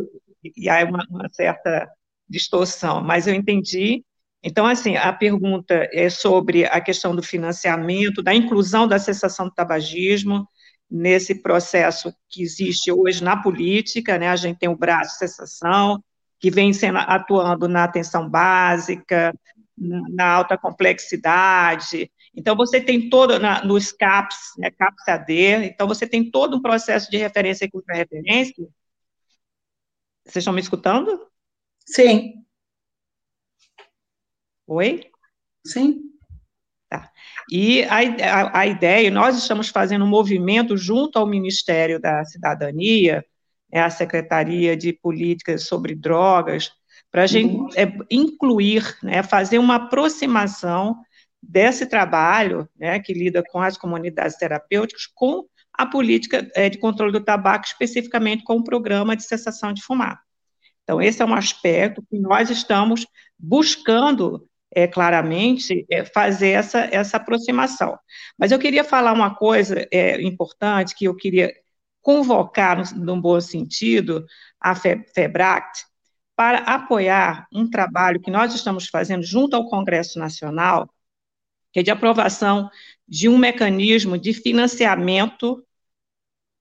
e 0.55 0.69
há 0.69 0.83
uma, 0.85 1.05
uma 1.09 1.29
certa 1.31 1.89
distorção, 2.27 3.01
mas 3.01 3.27
eu 3.27 3.33
entendi. 3.33 4.03
Então, 4.43 4.65
assim, 4.65 4.97
a 4.97 5.13
pergunta 5.13 5.87
é 5.93 6.09
sobre 6.09 6.65
a 6.65 6.81
questão 6.81 7.15
do 7.15 7.23
financiamento, 7.23 8.21
da 8.21 8.33
inclusão 8.33 8.87
da 8.87 8.99
cessação 8.99 9.47
do 9.47 9.53
tabagismo 9.53 10.47
nesse 10.89 11.41
processo 11.41 12.13
que 12.29 12.43
existe 12.43 12.91
hoje 12.91 13.23
na 13.23 13.41
política, 13.41 14.17
né? 14.17 14.27
A 14.27 14.35
gente 14.35 14.59
tem 14.59 14.69
o 14.69 14.77
braço 14.77 15.17
cessação, 15.17 16.03
que 16.39 16.51
vem 16.51 16.73
sendo 16.73 16.97
atuando 16.97 17.69
na 17.69 17.85
atenção 17.85 18.29
básica, 18.29 19.33
na, 19.77 20.25
alta 20.25 20.57
complexidade. 20.57 22.11
Então, 22.35 22.55
você 22.55 22.81
tem 22.81 23.09
todo, 23.09 23.39
na, 23.39 23.63
nos 23.63 23.91
CAPS, 23.91 24.37
né, 24.57 24.69
CAPS 24.71 25.07
AD, 25.07 25.33
então 25.65 25.87
você 25.87 26.05
tem 26.05 26.29
todo 26.29 26.57
um 26.57 26.61
processo 26.61 27.09
de 27.09 27.17
referência 27.17 27.65
e 27.65 27.71
contra-referência, 27.71 28.53
vocês 30.25 30.41
estão 30.43 30.53
me 30.53 30.61
escutando? 30.61 31.27
Sim. 31.85 32.45
Oi? 34.67 35.09
Sim. 35.65 36.01
Tá. 36.89 37.11
E 37.51 37.83
a, 37.83 37.97
a, 37.97 38.59
a, 38.59 38.67
ideia, 38.67 39.11
nós 39.11 39.37
estamos 39.37 39.69
fazendo 39.69 40.05
um 40.05 40.09
movimento 40.09 40.77
junto 40.77 41.17
ao 41.17 41.27
Ministério 41.27 41.99
da 41.99 42.23
Cidadania, 42.23 43.25
é 43.71 43.81
a 43.81 43.89
Secretaria 43.89 44.77
de 44.77 44.93
Políticas 44.93 45.63
sobre 45.63 45.95
Drogas, 45.95 46.71
para 47.11 47.23
a 47.23 47.27
gente 47.27 47.55
uhum. 47.55 47.69
é, 47.75 47.91
incluir, 48.09 48.97
né, 49.03 49.21
fazer 49.23 49.57
uma 49.57 49.75
aproximação 49.75 50.95
desse 51.41 51.85
trabalho, 51.85 52.69
né, 52.77 52.99
que 52.99 53.13
lida 53.13 53.43
com 53.43 53.59
as 53.59 53.77
comunidades 53.77 54.37
terapêuticas, 54.37 55.05
com 55.13 55.45
a 55.73 55.85
política 55.85 56.49
é, 56.55 56.69
de 56.69 56.77
controle 56.77 57.11
do 57.11 57.23
tabaco, 57.23 57.65
especificamente 57.65 58.43
com 58.43 58.57
o 58.57 58.63
programa 58.63 59.15
de 59.15 59.23
cessação 59.23 59.73
de 59.73 59.81
fumar. 59.81 60.21
Então, 60.83 61.01
esse 61.01 61.21
é 61.21 61.25
um 61.25 61.33
aspecto 61.33 62.03
que 62.09 62.19
nós 62.19 62.49
estamos 62.49 63.07
buscando 63.39 64.47
é, 64.75 64.87
claramente 64.87 65.85
é, 65.89 66.03
fazer 66.03 66.49
essa, 66.49 66.79
essa 66.91 67.17
aproximação. 67.17 67.97
Mas 68.37 68.51
eu 68.51 68.59
queria 68.59 68.83
falar 68.83 69.13
uma 69.13 69.33
coisa 69.33 69.87
é, 69.91 70.21
importante 70.21 70.95
que 70.95 71.05
eu 71.05 71.15
queria 71.15 71.53
convocar, 72.01 72.93
num 72.95 73.19
bom 73.19 73.39
sentido, 73.39 74.25
a 74.59 74.75
FEBRACT 74.75 75.85
para 76.35 76.59
apoiar 76.59 77.47
um 77.53 77.69
trabalho 77.69 78.19
que 78.19 78.31
nós 78.31 78.53
estamos 78.53 78.87
fazendo 78.87 79.23
junto 79.23 79.55
ao 79.55 79.69
Congresso 79.69 80.19
Nacional, 80.19 80.89
que 81.71 81.79
é 81.79 81.83
de 81.83 81.91
aprovação 81.91 82.69
de 83.07 83.27
um 83.29 83.37
mecanismo 83.37 84.17
de 84.17 84.33
financiamento 84.33 85.63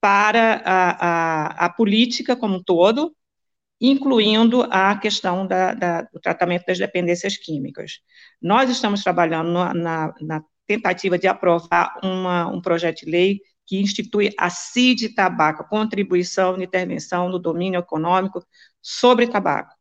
para 0.01 0.61
a, 0.65 1.07
a, 1.07 1.65
a 1.65 1.69
política 1.69 2.35
como 2.35 2.57
um 2.57 2.63
todo, 2.63 3.15
incluindo 3.79 4.63
a 4.69 4.97
questão 4.97 5.47
da, 5.47 5.73
da, 5.73 6.01
do 6.03 6.19
tratamento 6.19 6.65
das 6.65 6.77
dependências 6.77 7.37
químicas. 7.37 7.99
Nós 8.41 8.69
estamos 8.69 9.03
trabalhando 9.03 9.51
na, 9.51 10.13
na 10.21 10.43
tentativa 10.67 11.17
de 11.17 11.27
aprovar 11.27 11.99
uma, 12.03 12.47
um 12.47 12.61
projeto 12.61 13.05
de 13.05 13.11
lei 13.11 13.41
que 13.65 13.79
institui 13.79 14.33
a 14.37 14.49
CID 14.49 15.15
Tabaco, 15.15 15.67
Contribuição 15.69 16.57
de 16.57 16.63
Intervenção 16.63 17.29
no 17.29 17.39
Domínio 17.39 17.79
Econômico 17.79 18.45
sobre 18.81 19.27
Tabaco. 19.27 19.73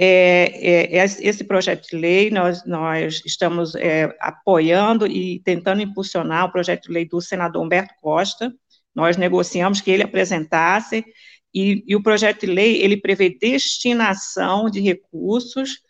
É, 0.00 0.96
é, 0.96 1.04
esse 1.04 1.42
projeto 1.42 1.88
de 1.88 1.96
lei, 1.96 2.30
nós, 2.30 2.64
nós 2.64 3.20
estamos 3.26 3.74
é, 3.74 4.14
apoiando 4.20 5.06
e 5.08 5.40
tentando 5.40 5.82
impulsionar 5.82 6.44
o 6.44 6.52
projeto 6.52 6.84
de 6.84 6.92
lei 6.92 7.04
do 7.04 7.20
senador 7.20 7.64
Humberto 7.64 7.94
Costa, 8.00 8.54
nós 8.94 9.16
negociamos 9.16 9.80
que 9.80 9.90
ele 9.90 10.04
apresentasse, 10.04 11.04
e, 11.52 11.82
e 11.86 11.96
o 11.96 12.02
projeto 12.02 12.40
de 12.40 12.46
lei, 12.46 12.80
ele 12.80 12.96
prevê 12.96 13.30
destinação 13.30 14.70
de 14.70 14.80
recursos 14.80 15.80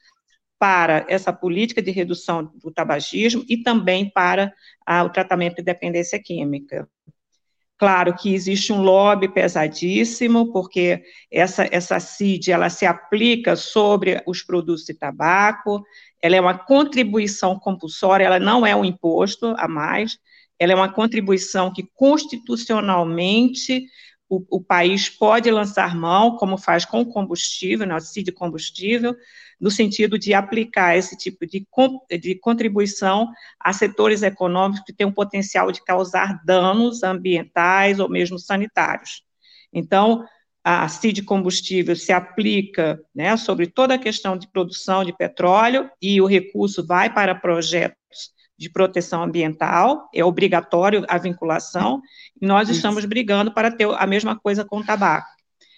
para 0.59 1.05
essa 1.09 1.32
política 1.32 1.82
de 1.82 1.90
redução 1.90 2.51
do 2.56 2.72
tabagismo 2.72 3.44
e 3.48 3.62
também 3.62 4.10
para 4.10 4.52
o 5.05 5.10
tratamento 5.10 5.56
de 5.56 5.62
dependência 5.62 6.20
química. 6.20 6.89
Claro 7.78 8.12
que 8.16 8.34
existe 8.34 8.72
um 8.72 8.82
lobby 8.82 9.28
pesadíssimo, 9.28 10.52
porque 10.52 11.05
essa, 11.30 11.68
essa 11.70 12.00
CID, 12.00 12.50
ela 12.50 12.68
se 12.68 12.84
aplica 12.84 13.55
sobre 13.55 14.20
os 14.26 14.42
produtos 14.42 14.84
de 14.84 14.94
tabaco, 14.94 15.84
ela 16.20 16.34
é 16.34 16.40
uma 16.40 16.59
contribuição 16.59 17.56
compulsória, 17.56 18.24
ela 18.24 18.40
não 18.40 18.66
é 18.66 18.74
um 18.74 18.84
imposto 18.84 19.55
a 19.56 19.68
mais, 19.68 20.18
ela 20.59 20.72
é 20.72 20.74
uma 20.74 20.92
contribuição 20.92 21.72
que 21.72 21.84
constitucionalmente 21.94 23.86
o, 24.28 24.44
o 24.50 24.60
país 24.60 25.09
pode 25.09 25.48
lançar 25.48 25.94
mão, 25.94 26.36
como 26.36 26.59
faz 26.59 26.84
com 26.84 27.00
o 27.02 27.06
combustível, 27.06 27.86
né, 27.86 28.00
CID 28.00 28.32
combustível, 28.32 29.14
no 29.60 29.70
sentido 29.70 30.18
de 30.18 30.35
aplicar 30.35 30.97
esse 30.97 31.16
tipo 31.16 31.47
de, 31.47 31.66
de 32.20 32.35
contribuição 32.36 33.28
a 33.59 33.72
setores 33.72 34.22
econômicos 34.22 34.85
que 34.85 34.93
têm 34.93 35.06
um 35.06 35.12
potencial 35.12 35.72
de 35.72 35.85
causar 35.85 36.40
danos 36.44 37.02
ambientais 37.02 37.98
ou 37.98 38.09
mesmo 38.09 38.39
sanitários. 38.39 39.22
Então, 39.72 40.24
a 40.62 40.86
CID 40.89 41.22
combustível 41.22 41.97
se 41.97 42.12
aplica 42.12 43.01
né, 43.14 43.36
sobre 43.36 43.66
toda 43.66 43.94
a 43.94 43.98
questão 43.98 44.36
de 44.36 44.47
produção 44.48 45.05
de 45.05 45.16
petróleo 45.16 45.90
e 46.01 46.20
o 46.20 46.26
recurso 46.26 46.86
vai 46.86 47.12
para 47.12 47.35
projetos 47.35 47.97
de 48.59 48.68
proteção 48.68 49.22
ambiental, 49.22 50.10
é 50.12 50.24
obrigatório 50.24 51.05
a 51.09 51.16
vinculação, 51.16 52.02
e 52.43 52.44
nós 52.44 52.68
estamos 52.68 53.05
brigando 53.05 53.52
para 53.55 53.70
ter 53.70 53.89
a 53.89 54.06
mesma 54.06 54.36
coisa 54.36 54.64
com 54.64 54.78
o 54.78 54.85
tabaco. 54.85 55.28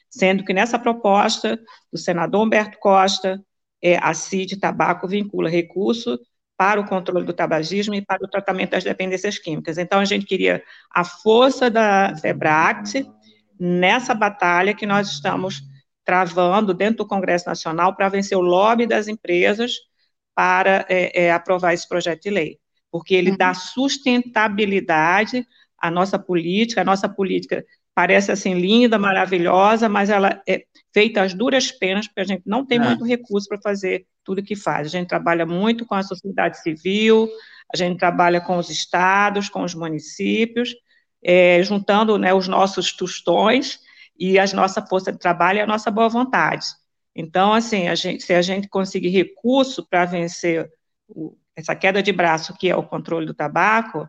Sendo 0.09 0.45
que 0.45 0.55
nessa 0.55 0.79
proposta 0.79 1.61
do 1.93 1.99
senador 1.99 2.43
Humberto 2.43 2.79
Costa, 2.81 3.41
é, 3.83 3.97
a 3.97 4.13
CID 4.15 4.59
Tabaco 4.59 5.09
vincula 5.09 5.49
recurso 5.49 6.19
para 6.57 6.81
o 6.81 6.87
controle 6.87 7.25
do 7.25 7.33
tabagismo 7.33 7.95
e 7.95 8.05
para 8.05 8.23
o 8.23 8.29
tratamento 8.29 8.73
das 8.73 8.85
dependências 8.85 9.39
químicas. 9.39 9.79
Então, 9.79 9.99
a 9.99 10.05
gente 10.05 10.27
queria 10.27 10.63
a 10.91 11.03
força 11.03 11.71
da 11.71 12.15
FEBRACT 12.17 13.11
nessa 13.59 14.15
batalha 14.15 14.75
que 14.75 14.85
nós 14.85 15.09
estamos 15.09 15.63
travando 16.05 16.75
dentro 16.75 16.99
do 16.99 17.07
Congresso 17.07 17.49
Nacional 17.49 17.95
para 17.95 18.09
vencer 18.09 18.37
o 18.37 18.43
lobby 18.43 18.87
das 18.87 19.09
empresas 19.09 19.75
para 20.35 20.85
é, 20.89 21.25
é, 21.25 21.33
aprovar 21.33 21.73
esse 21.73 21.89
projeto 21.89 22.23
de 22.23 22.31
lei, 22.31 22.59
porque 22.91 23.15
ele 23.15 23.31
uhum. 23.31 23.37
dá 23.37 23.55
sustentabilidade 23.55 25.47
à 25.79 25.91
nossa 25.91 26.19
política, 26.19 26.81
a 26.81 26.85
nossa 26.85 27.09
política 27.09 27.65
parece 27.95 28.33
assim 28.33 28.55
linda, 28.55 28.99
maravilhosa, 28.99 29.89
mas 29.89 30.11
ela 30.11 30.43
é 30.49 30.65
feita 30.93 31.23
às 31.23 31.35
duras 31.35 31.71
penas, 31.71 32.07
porque 32.07 32.21
a 32.21 32.25
gente 32.25 32.43
não 32.47 32.65
tem 32.65 32.79
é. 32.79 32.83
muito 32.83 33.05
recurso 33.05 33.49
para 33.49 33.61
fazer 33.61 34.07
tudo 34.25 34.43
que 34.43 34.57
faz. 34.57 34.87
A 34.87 34.91
gente 34.91 35.09
trabalha 35.09 35.45
muito 35.45 35.85
com 35.85 35.95
a 35.95 36.03
sociedade 36.03 36.61
civil, 36.61 37.29
a 37.73 37.77
gente 37.77 37.99
trabalha 37.99 38.41
com 38.41 38.57
os 38.59 38.71
estados, 38.71 39.49
com 39.49 39.63
os 39.63 39.75
municípios, 39.75 40.75
é, 41.23 41.63
juntando 41.63 42.19
né, 42.19 42.33
os 42.33 42.49
nossos 42.49 42.93
tostões 42.93 43.79
e 44.19 44.39
a 44.39 44.47
nossa 44.55 44.85
força 44.85 45.13
de 45.13 45.19
trabalho 45.19 45.59
e 45.59 45.63
a 45.63 45.67
nossa 45.67 45.91
boa 45.91 46.09
vontade. 46.09 46.67
Então, 47.15 47.53
assim, 47.53 47.89
a 47.89 47.95
gente, 47.95 48.23
se 48.23 48.33
a 48.33 48.43
gente 48.43 48.69
conseguir 48.69 49.09
recurso 49.09 49.87
para 49.89 50.05
vencer 50.05 50.71
o, 51.09 51.37
essa 51.57 51.75
queda 51.75 52.03
de 52.03 52.13
braço 52.13 52.57
que 52.57 52.69
é 52.69 52.77
o 52.77 52.83
controle 52.83 53.27
do 53.27 53.35
tabaco, 53.35 54.09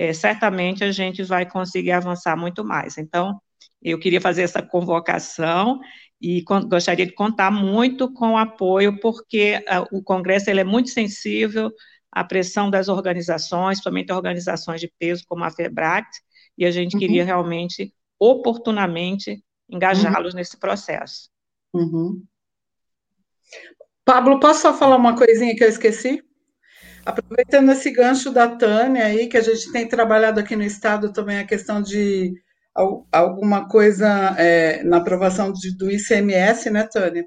é, 0.00 0.14
certamente 0.14 0.82
a 0.82 0.90
gente 0.90 1.22
vai 1.22 1.44
conseguir 1.44 1.90
avançar 1.90 2.34
muito 2.34 2.64
mais. 2.64 2.96
Então, 2.96 3.38
eu 3.82 4.00
queria 4.00 4.18
fazer 4.18 4.40
essa 4.40 4.62
convocação 4.62 5.78
e 6.18 6.42
gostaria 6.70 7.04
de 7.04 7.12
contar 7.12 7.50
muito 7.50 8.10
com 8.10 8.30
o 8.30 8.36
apoio, 8.38 8.98
porque 8.98 9.62
uh, 9.68 9.98
o 9.98 10.02
Congresso 10.02 10.48
ele 10.48 10.60
é 10.60 10.64
muito 10.64 10.88
sensível 10.88 11.70
à 12.10 12.24
pressão 12.24 12.70
das 12.70 12.88
organizações, 12.88 13.76
principalmente 13.76 14.10
organizações 14.10 14.80
de 14.80 14.90
peso 14.98 15.22
como 15.28 15.44
a 15.44 15.50
FEBRACT, 15.50 16.18
e 16.56 16.64
a 16.64 16.70
gente 16.70 16.94
uhum. 16.94 17.00
queria 17.00 17.22
realmente, 17.22 17.92
oportunamente, 18.18 19.44
engajá-los 19.68 20.32
uhum. 20.32 20.38
nesse 20.38 20.58
processo. 20.58 21.28
Uhum. 21.74 22.24
Pablo, 24.02 24.40
posso 24.40 24.62
só 24.62 24.72
falar 24.72 24.96
uma 24.96 25.14
coisinha 25.14 25.54
que 25.54 25.62
eu 25.62 25.68
esqueci? 25.68 26.22
Aproveitando 27.04 27.72
esse 27.72 27.90
gancho 27.90 28.30
da 28.30 28.48
Tânia 28.48 29.06
aí, 29.06 29.28
que 29.28 29.36
a 29.36 29.40
gente 29.40 29.72
tem 29.72 29.88
trabalhado 29.88 30.40
aqui 30.40 30.54
no 30.54 30.62
Estado 30.62 31.12
também 31.12 31.38
a 31.38 31.46
questão 31.46 31.80
de 31.80 32.32
alguma 33.10 33.68
coisa 33.68 34.34
é, 34.38 34.82
na 34.84 34.98
aprovação 34.98 35.52
de, 35.52 35.76
do 35.76 35.90
ICMS, 35.90 36.70
né, 36.70 36.86
Tânia? 36.90 37.24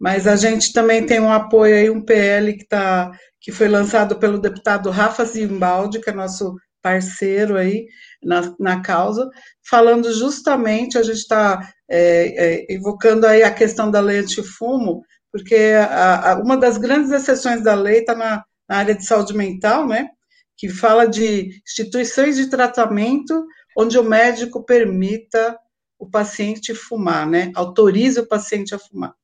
Mas 0.00 0.26
a 0.26 0.36
gente 0.36 0.72
também 0.72 1.04
tem 1.04 1.20
um 1.20 1.32
apoio 1.32 1.74
aí, 1.74 1.90
um 1.90 2.00
PL 2.00 2.56
que, 2.56 2.66
tá, 2.66 3.10
que 3.40 3.50
foi 3.50 3.68
lançado 3.68 4.16
pelo 4.16 4.40
deputado 4.40 4.90
Rafa 4.90 5.24
Zimbaldi, 5.24 6.00
que 6.00 6.10
é 6.10 6.12
nosso 6.12 6.54
parceiro 6.80 7.56
aí 7.56 7.86
na, 8.22 8.54
na 8.58 8.80
causa, 8.80 9.28
falando 9.68 10.12
justamente, 10.12 10.96
a 10.96 11.02
gente 11.02 11.18
está 11.18 11.68
é, 11.90 12.62
é, 12.62 12.66
evocando 12.72 13.26
aí 13.26 13.42
a 13.42 13.52
questão 13.52 13.90
da 13.90 14.00
lei 14.00 14.18
antifumo, 14.18 15.02
porque 15.32 15.56
a, 15.56 16.32
a, 16.32 16.34
uma 16.40 16.56
das 16.56 16.78
grandes 16.78 17.10
exceções 17.10 17.62
da 17.62 17.74
lei 17.74 17.98
está 17.98 18.14
na, 18.14 18.44
na 18.68 18.76
área 18.76 18.94
de 18.94 19.04
saúde 19.04 19.34
mental, 19.34 19.86
né? 19.86 20.08
Que 20.56 20.68
fala 20.68 21.06
de 21.06 21.60
instituições 21.66 22.36
de 22.36 22.46
tratamento 22.46 23.46
onde 23.76 23.98
o 23.98 24.02
médico 24.02 24.64
permita 24.64 25.56
o 25.98 26.08
paciente 26.08 26.74
fumar, 26.74 27.28
né? 27.28 27.50
Autorize 27.54 28.20
o 28.20 28.26
paciente 28.26 28.74
a 28.74 28.78
fumar. 28.78 29.14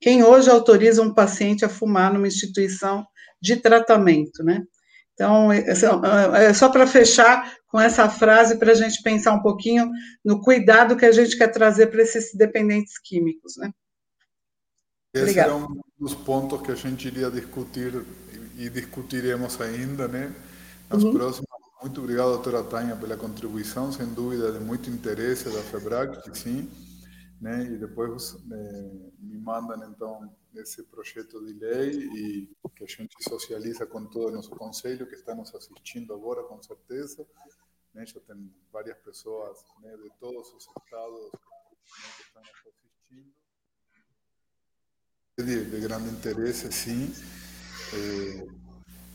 Quem 0.00 0.22
hoje 0.22 0.50
autoriza 0.50 1.02
um 1.02 1.12
paciente 1.14 1.64
a 1.64 1.68
fumar 1.68 2.12
numa 2.12 2.26
instituição 2.26 3.06
de 3.40 3.56
tratamento, 3.56 4.42
né? 4.42 4.62
Então, 5.14 5.52
é, 5.52 5.64
é, 5.68 6.54
só 6.54 6.70
para 6.70 6.86
fechar 6.86 7.54
com 7.66 7.78
essa 7.78 8.08
frase 8.08 8.56
para 8.56 8.72
a 8.72 8.74
gente 8.74 9.02
pensar 9.02 9.32
um 9.32 9.42
pouquinho 9.42 9.90
no 10.24 10.40
cuidado 10.40 10.96
que 10.96 11.04
a 11.04 11.12
gente 11.12 11.36
quer 11.36 11.48
trazer 11.48 11.88
para 11.88 12.00
esses 12.00 12.34
dependentes 12.34 12.98
químicos, 12.98 13.56
né? 13.58 13.70
Esse 15.12 15.24
Obrigada. 15.24 15.50
é 15.50 15.54
um 15.54 15.80
dos 15.98 16.14
pontos 16.14 16.62
que 16.62 16.72
a 16.72 16.74
gente 16.74 17.06
iria 17.06 17.30
discutir 17.30 17.92
e 18.56 18.68
discutiremos 18.68 19.60
ainda, 19.60 20.08
né? 20.08 20.34
Nas 20.88 21.02
uhum. 21.02 21.12
próximas 21.12 21.60
muito 21.82 21.98
obrigado, 22.02 22.28
doutora 22.34 22.62
Tânia, 22.62 22.94
pela 22.94 23.16
contribuição, 23.16 23.90
sem 23.90 24.06
dúvida, 24.12 24.52
de 24.52 24.60
muito 24.60 24.90
interesse 24.90 25.44
da 25.44 25.62
FEBRAC, 25.62 26.36
sim. 26.36 26.70
Né? 27.40 27.64
E 27.64 27.78
depois 27.78 28.36
é, 28.52 28.90
me 29.18 29.38
mandam, 29.38 29.90
então, 29.90 30.36
esse 30.54 30.82
projeto 30.82 31.42
de 31.42 31.54
lei 31.54 31.90
e 31.90 32.56
que 32.76 32.84
a 32.84 32.86
gente 32.86 33.16
socializa 33.26 33.86
com 33.86 34.04
todo 34.04 34.28
o 34.28 34.36
nosso 34.36 34.50
conselho, 34.50 35.06
que 35.06 35.14
está 35.14 35.34
nos 35.34 35.54
assistindo 35.54 36.12
agora, 36.12 36.42
com 36.42 36.60
certeza. 36.62 37.26
Né? 37.94 38.04
Já 38.04 38.20
tem 38.20 38.52
várias 38.70 38.98
pessoas 38.98 39.64
né, 39.82 39.96
de 39.96 40.10
todos 40.20 40.52
os 40.52 40.66
estados 40.66 41.30
que 42.16 42.22
estão 42.22 42.42
nos 42.42 42.74
assistindo. 42.74 43.32
De, 45.38 45.64
de 45.64 45.80
grande 45.80 46.10
interesse, 46.10 46.70
sim. 46.70 47.10
É, 47.92 48.46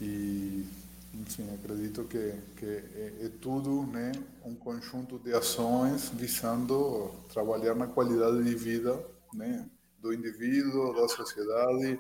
e 0.02 0.66
enfim, 1.14 1.54
acredito 1.54 2.04
que, 2.06 2.34
que 2.58 2.66
é, 2.66 3.14
é, 3.22 3.30
tudo 3.42 3.84
né, 3.88 4.12
um 4.44 4.54
conjunto 4.54 5.18
de 5.20 5.34
ações 5.34 6.10
visando 6.10 7.12
trabalhar 7.32 7.74
na 7.74 7.88
qualidade 7.88 8.44
de 8.44 8.56
vida 8.56 9.02
né, 9.34 9.70
do 10.00 10.14
indivíduo, 10.14 10.94
da 10.94 11.08
sociedade 11.08 12.00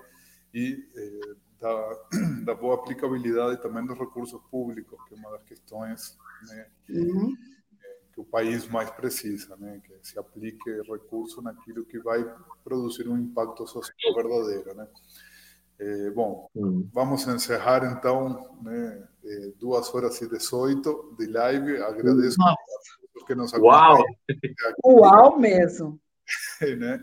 e 0.53 0.87
eh, 0.95 1.35
da, 1.59 1.99
da, 2.45 2.53
boa 2.53 2.75
aplicabilidade 2.75 3.61
também 3.61 3.85
dos 3.85 3.97
recursos 3.97 4.41
públicos, 4.51 4.97
que 5.07 5.15
é 5.15 5.17
uma 5.17 5.31
das 5.31 5.43
questões 5.43 6.17
né, 6.47 6.67
uhum. 6.89 7.35
que 8.13 8.21
o 8.21 8.25
país 8.25 8.67
mais 8.67 8.89
precisa, 8.91 9.55
né? 9.57 9.81
Que 9.83 9.93
se 10.01 10.17
aplique 10.19 10.81
recurso 10.83 11.41
naquilo 11.41 11.85
que 11.85 11.99
vai 11.99 12.23
produzir 12.63 13.07
um 13.07 13.17
impacto 13.17 13.65
social 13.67 14.13
verdadeiro, 14.13 14.73
né? 14.75 14.87
É, 15.79 16.09
bom, 16.11 16.49
hum. 16.55 16.87
vamos 16.93 17.27
encerrar 17.27 17.83
então, 17.85 18.57
né? 18.61 19.03
É, 19.25 19.51
duas 19.59 19.93
horas 19.93 20.21
e 20.21 20.29
18 20.29 21.15
de 21.17 21.27
live. 21.27 21.81
Agradeço 21.81 22.37
Nossa. 22.39 22.53
a 22.53 23.25
que 23.25 23.35
nos 23.35 23.53
acompanham. 23.53 24.03
Uau! 24.83 25.31
Uau 25.31 25.39
mesmo! 25.39 25.99
né? 26.77 26.99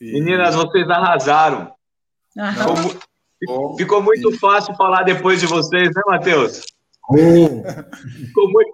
E... 0.00 0.12
Meninas, 0.12 0.54
vocês 0.54 0.88
arrasaram. 0.88 1.74
Ficou, 3.38 3.76
ficou, 3.76 4.02
muito 4.02 4.38
fácil 4.38 4.74
falar 4.76 5.02
depois 5.02 5.40
de 5.40 5.46
vocês, 5.46 5.88
né, 5.94 6.02
Matheus? 6.06 6.62
Ficou 8.26 8.50
muito 8.50 8.70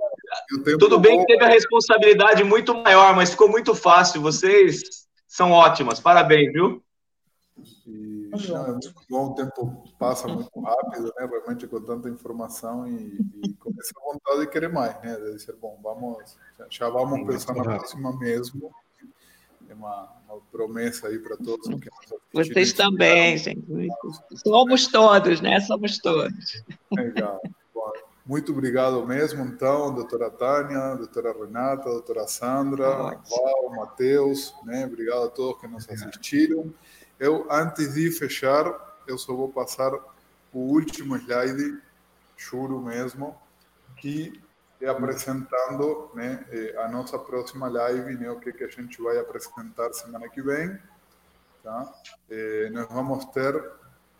tudo 0.78 0.98
bem 0.98 1.20
que 1.20 1.26
teve 1.26 1.44
a 1.44 1.48
responsabilidade 1.48 2.44
muito 2.44 2.74
maior, 2.74 3.14
mas 3.14 3.30
ficou 3.30 3.48
muito 3.48 3.74
fácil. 3.74 4.20
Vocês 4.20 4.82
são 5.26 5.52
ótimas. 5.52 6.00
Parabéns, 6.00 6.52
viu? 6.52 6.82
E, 8.34 8.50
não, 8.50 8.80
bom, 9.08 9.26
o 9.30 9.34
tempo 9.34 9.84
passa 9.98 10.26
muito 10.28 10.60
rápido, 10.60 11.12
né? 11.16 11.26
Realmente 11.26 11.66
com 11.66 11.80
tanta 11.80 12.08
informação 12.08 12.86
e, 12.86 13.18
e 13.44 13.54
com 13.54 13.70
essa 13.78 13.94
vontade 14.04 14.40
de 14.40 14.46
querer 14.48 14.68
mais, 14.68 15.00
né? 15.02 15.16
De 15.16 15.34
dizer, 15.34 15.54
bom, 15.60 15.78
vamos, 15.82 16.36
já 16.70 16.88
vamos 16.88 17.20
Sim, 17.20 17.26
pensar 17.26 17.54
na 17.54 17.62
próxima 17.62 18.18
mesmo. 18.18 18.72
É 19.68 19.74
uma, 19.74 20.08
uma 20.28 20.40
promessa 20.52 21.08
aí 21.08 21.18
para 21.18 21.36
todos. 21.36 21.68
Que 21.80 21.90
Vocês 22.32 22.72
também, 22.72 23.36
gente. 23.36 23.64
Somos 24.36 24.86
todos, 24.86 25.40
né? 25.40 25.60
Somos 25.60 25.98
todos. 25.98 26.62
Legal. 26.92 27.40
Muito 28.26 28.50
obrigado 28.50 29.06
mesmo, 29.06 29.44
então, 29.44 29.94
doutora 29.94 30.28
Tânia, 30.28 30.96
doutora 30.96 31.32
Renata, 31.32 31.84
doutora 31.84 32.26
Sandra, 32.26 32.90
Val, 32.90 33.70
Matheus, 33.76 34.52
né? 34.64 34.84
Obrigado 34.84 35.26
a 35.26 35.28
todos 35.28 35.60
que 35.60 35.68
nos 35.68 35.88
assistiram. 35.88 36.74
Eu, 37.18 37.46
antes 37.50 37.94
de 37.94 38.10
fechar, 38.10 38.96
eu 39.06 39.16
só 39.16 39.34
vou 39.34 39.48
passar 39.48 39.92
o 40.52 40.58
último 40.58 41.16
slide, 41.16 41.80
juro 42.36 42.80
mesmo, 42.80 43.36
que 43.96 44.40
é 44.80 44.88
apresentando 44.88 46.10
né, 46.14 46.44
eh, 46.50 46.74
a 46.78 46.88
nossa 46.88 47.18
próxima 47.18 47.68
live, 47.68 48.16
né, 48.16 48.30
o 48.30 48.38
que, 48.38 48.52
que 48.52 48.64
a 48.64 48.68
gente 48.68 49.00
vai 49.00 49.18
apresentar 49.18 49.92
semana 49.94 50.28
que 50.28 50.42
vem. 50.42 50.78
Tá? 51.62 51.94
Eh, 52.30 52.68
nós 52.70 52.86
vamos 52.88 53.24
ter 53.26 53.54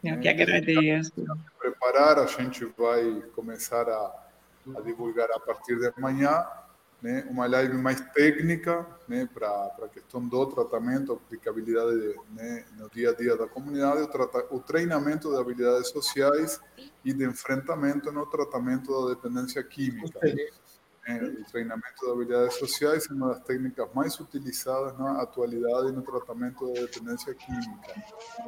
eu 0.07 0.21
que 0.21 0.29
agradeço. 0.29 1.13
Preparar, 1.59 2.19
a 2.19 2.27
gente 2.27 2.65
vai 2.79 3.23
começar 3.35 3.89
a, 3.89 4.29
a 4.77 4.81
divulgar 4.81 5.29
a 5.33 5.41
partir 5.41 5.79
de 5.79 5.93
amanhã 5.97 6.47
né, 7.03 7.27
uma 7.29 7.47
live 7.47 7.77
mais 7.77 8.01
técnica 8.13 8.87
né, 9.07 9.29
para 9.33 9.49
a 9.83 9.89
questão 9.89 10.27
do 10.27 10.47
tratamento, 10.47 11.13
aplicabilidade 11.13 12.15
né, 12.33 12.65
no 12.79 12.89
dia 12.91 13.11
a 13.11 13.15
dia 13.15 13.37
da 13.37 13.47
comunidade, 13.47 14.03
o, 14.03 14.09
trata, 14.09 14.47
o 14.51 14.61
treinamento 14.61 15.31
de 15.31 15.37
habilidades 15.39 15.89
sociais 15.89 16.61
e 17.05 17.13
de 17.13 17.25
enfrentamento 17.25 18.11
no 18.11 18.27
tratamento 18.27 18.93
da 18.93 19.15
dependência 19.15 19.63
química. 19.63 20.19
É, 21.09 21.23
o 21.23 21.45
treinamento 21.45 22.05
de 22.05 22.11
habilidades 22.11 22.57
sociais 22.57 23.09
é 23.09 23.15
uma 23.15 23.29
das 23.29 23.45
técnicas 23.45 23.89
mais 23.95 24.19
utilizadas 24.19 24.99
na 24.99 25.23
atualidade 25.23 25.93
no 25.93 26.03
tratamento 26.03 26.67
da 26.73 26.81
dependência 26.81 27.33
química. 27.33 27.93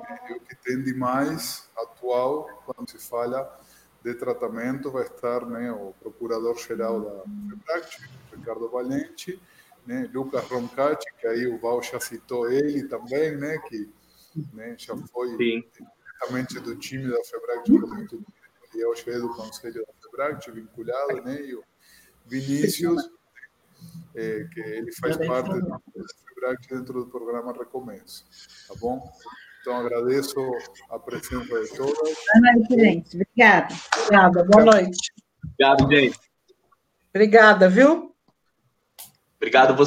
É, 0.09 0.33
o 0.33 0.41
que 0.41 0.57
tem 0.57 0.83
de 0.83 0.93
mais 0.93 1.71
atual 1.77 2.49
quando 2.67 2.91
se 2.91 2.99
fala 2.99 3.61
de 4.03 4.15
tratamento 4.15 4.91
vai 4.91 5.05
estar 5.05 5.45
né, 5.47 5.73
o 5.73 5.93
procurador-geral 6.01 7.01
da 7.01 7.23
FEBRAC, 7.51 7.99
Ricardo 8.33 8.69
Valente, 8.69 9.41
né, 9.87 10.09
Lucas 10.13 10.45
Roncati, 10.45 11.07
que 11.19 11.27
aí 11.27 11.47
o 11.47 11.59
Val 11.59 11.83
já 11.83 11.99
citou 11.99 12.51
ele 12.51 12.87
também, 12.89 13.37
né, 13.37 13.59
que 13.69 13.91
né, 14.53 14.77
já 14.79 14.97
foi 14.97 15.37
diretamente 15.37 16.61
do 16.61 16.77
time 16.77 17.11
da 17.11 17.23
FEBRAC, 17.25 17.71
e 18.75 18.85
hoje 18.85 19.11
é 19.11 19.19
do 19.19 19.35
conselho 19.35 19.85
da 19.85 19.93
FEBRAC, 20.03 20.51
vinculado, 20.51 21.23
né, 21.23 21.41
e 21.43 21.55
o 21.55 21.65
Vinícius, 22.27 23.11
é, 24.15 24.45
que 24.53 24.61
ele 24.61 24.93
faz 24.93 25.17
parte 25.17 25.61
da 25.61 25.81
FEBRAC 25.81 26.69
dentro 26.69 27.05
do 27.05 27.11
programa 27.11 27.53
Recomeço, 27.53 28.25
tá 28.69 28.75
bom? 28.79 29.11
Então, 29.61 29.77
agradeço 29.77 30.41
a 30.91 30.99
presença 30.99 31.63
de 31.63 31.77
todas. 31.77 31.97
Boa 31.97 32.53
noite, 32.55 32.75
gente. 32.75 33.17
Obrigada. 33.17 33.75
Obrigada. 33.97 34.45
Boa 34.45 34.65
noite. 34.65 35.13
Obrigado, 35.45 35.91
gente. 35.95 36.19
Obrigada, 37.11 37.69
viu? 37.69 38.15
Obrigado 39.37 39.77
você. 39.77 39.87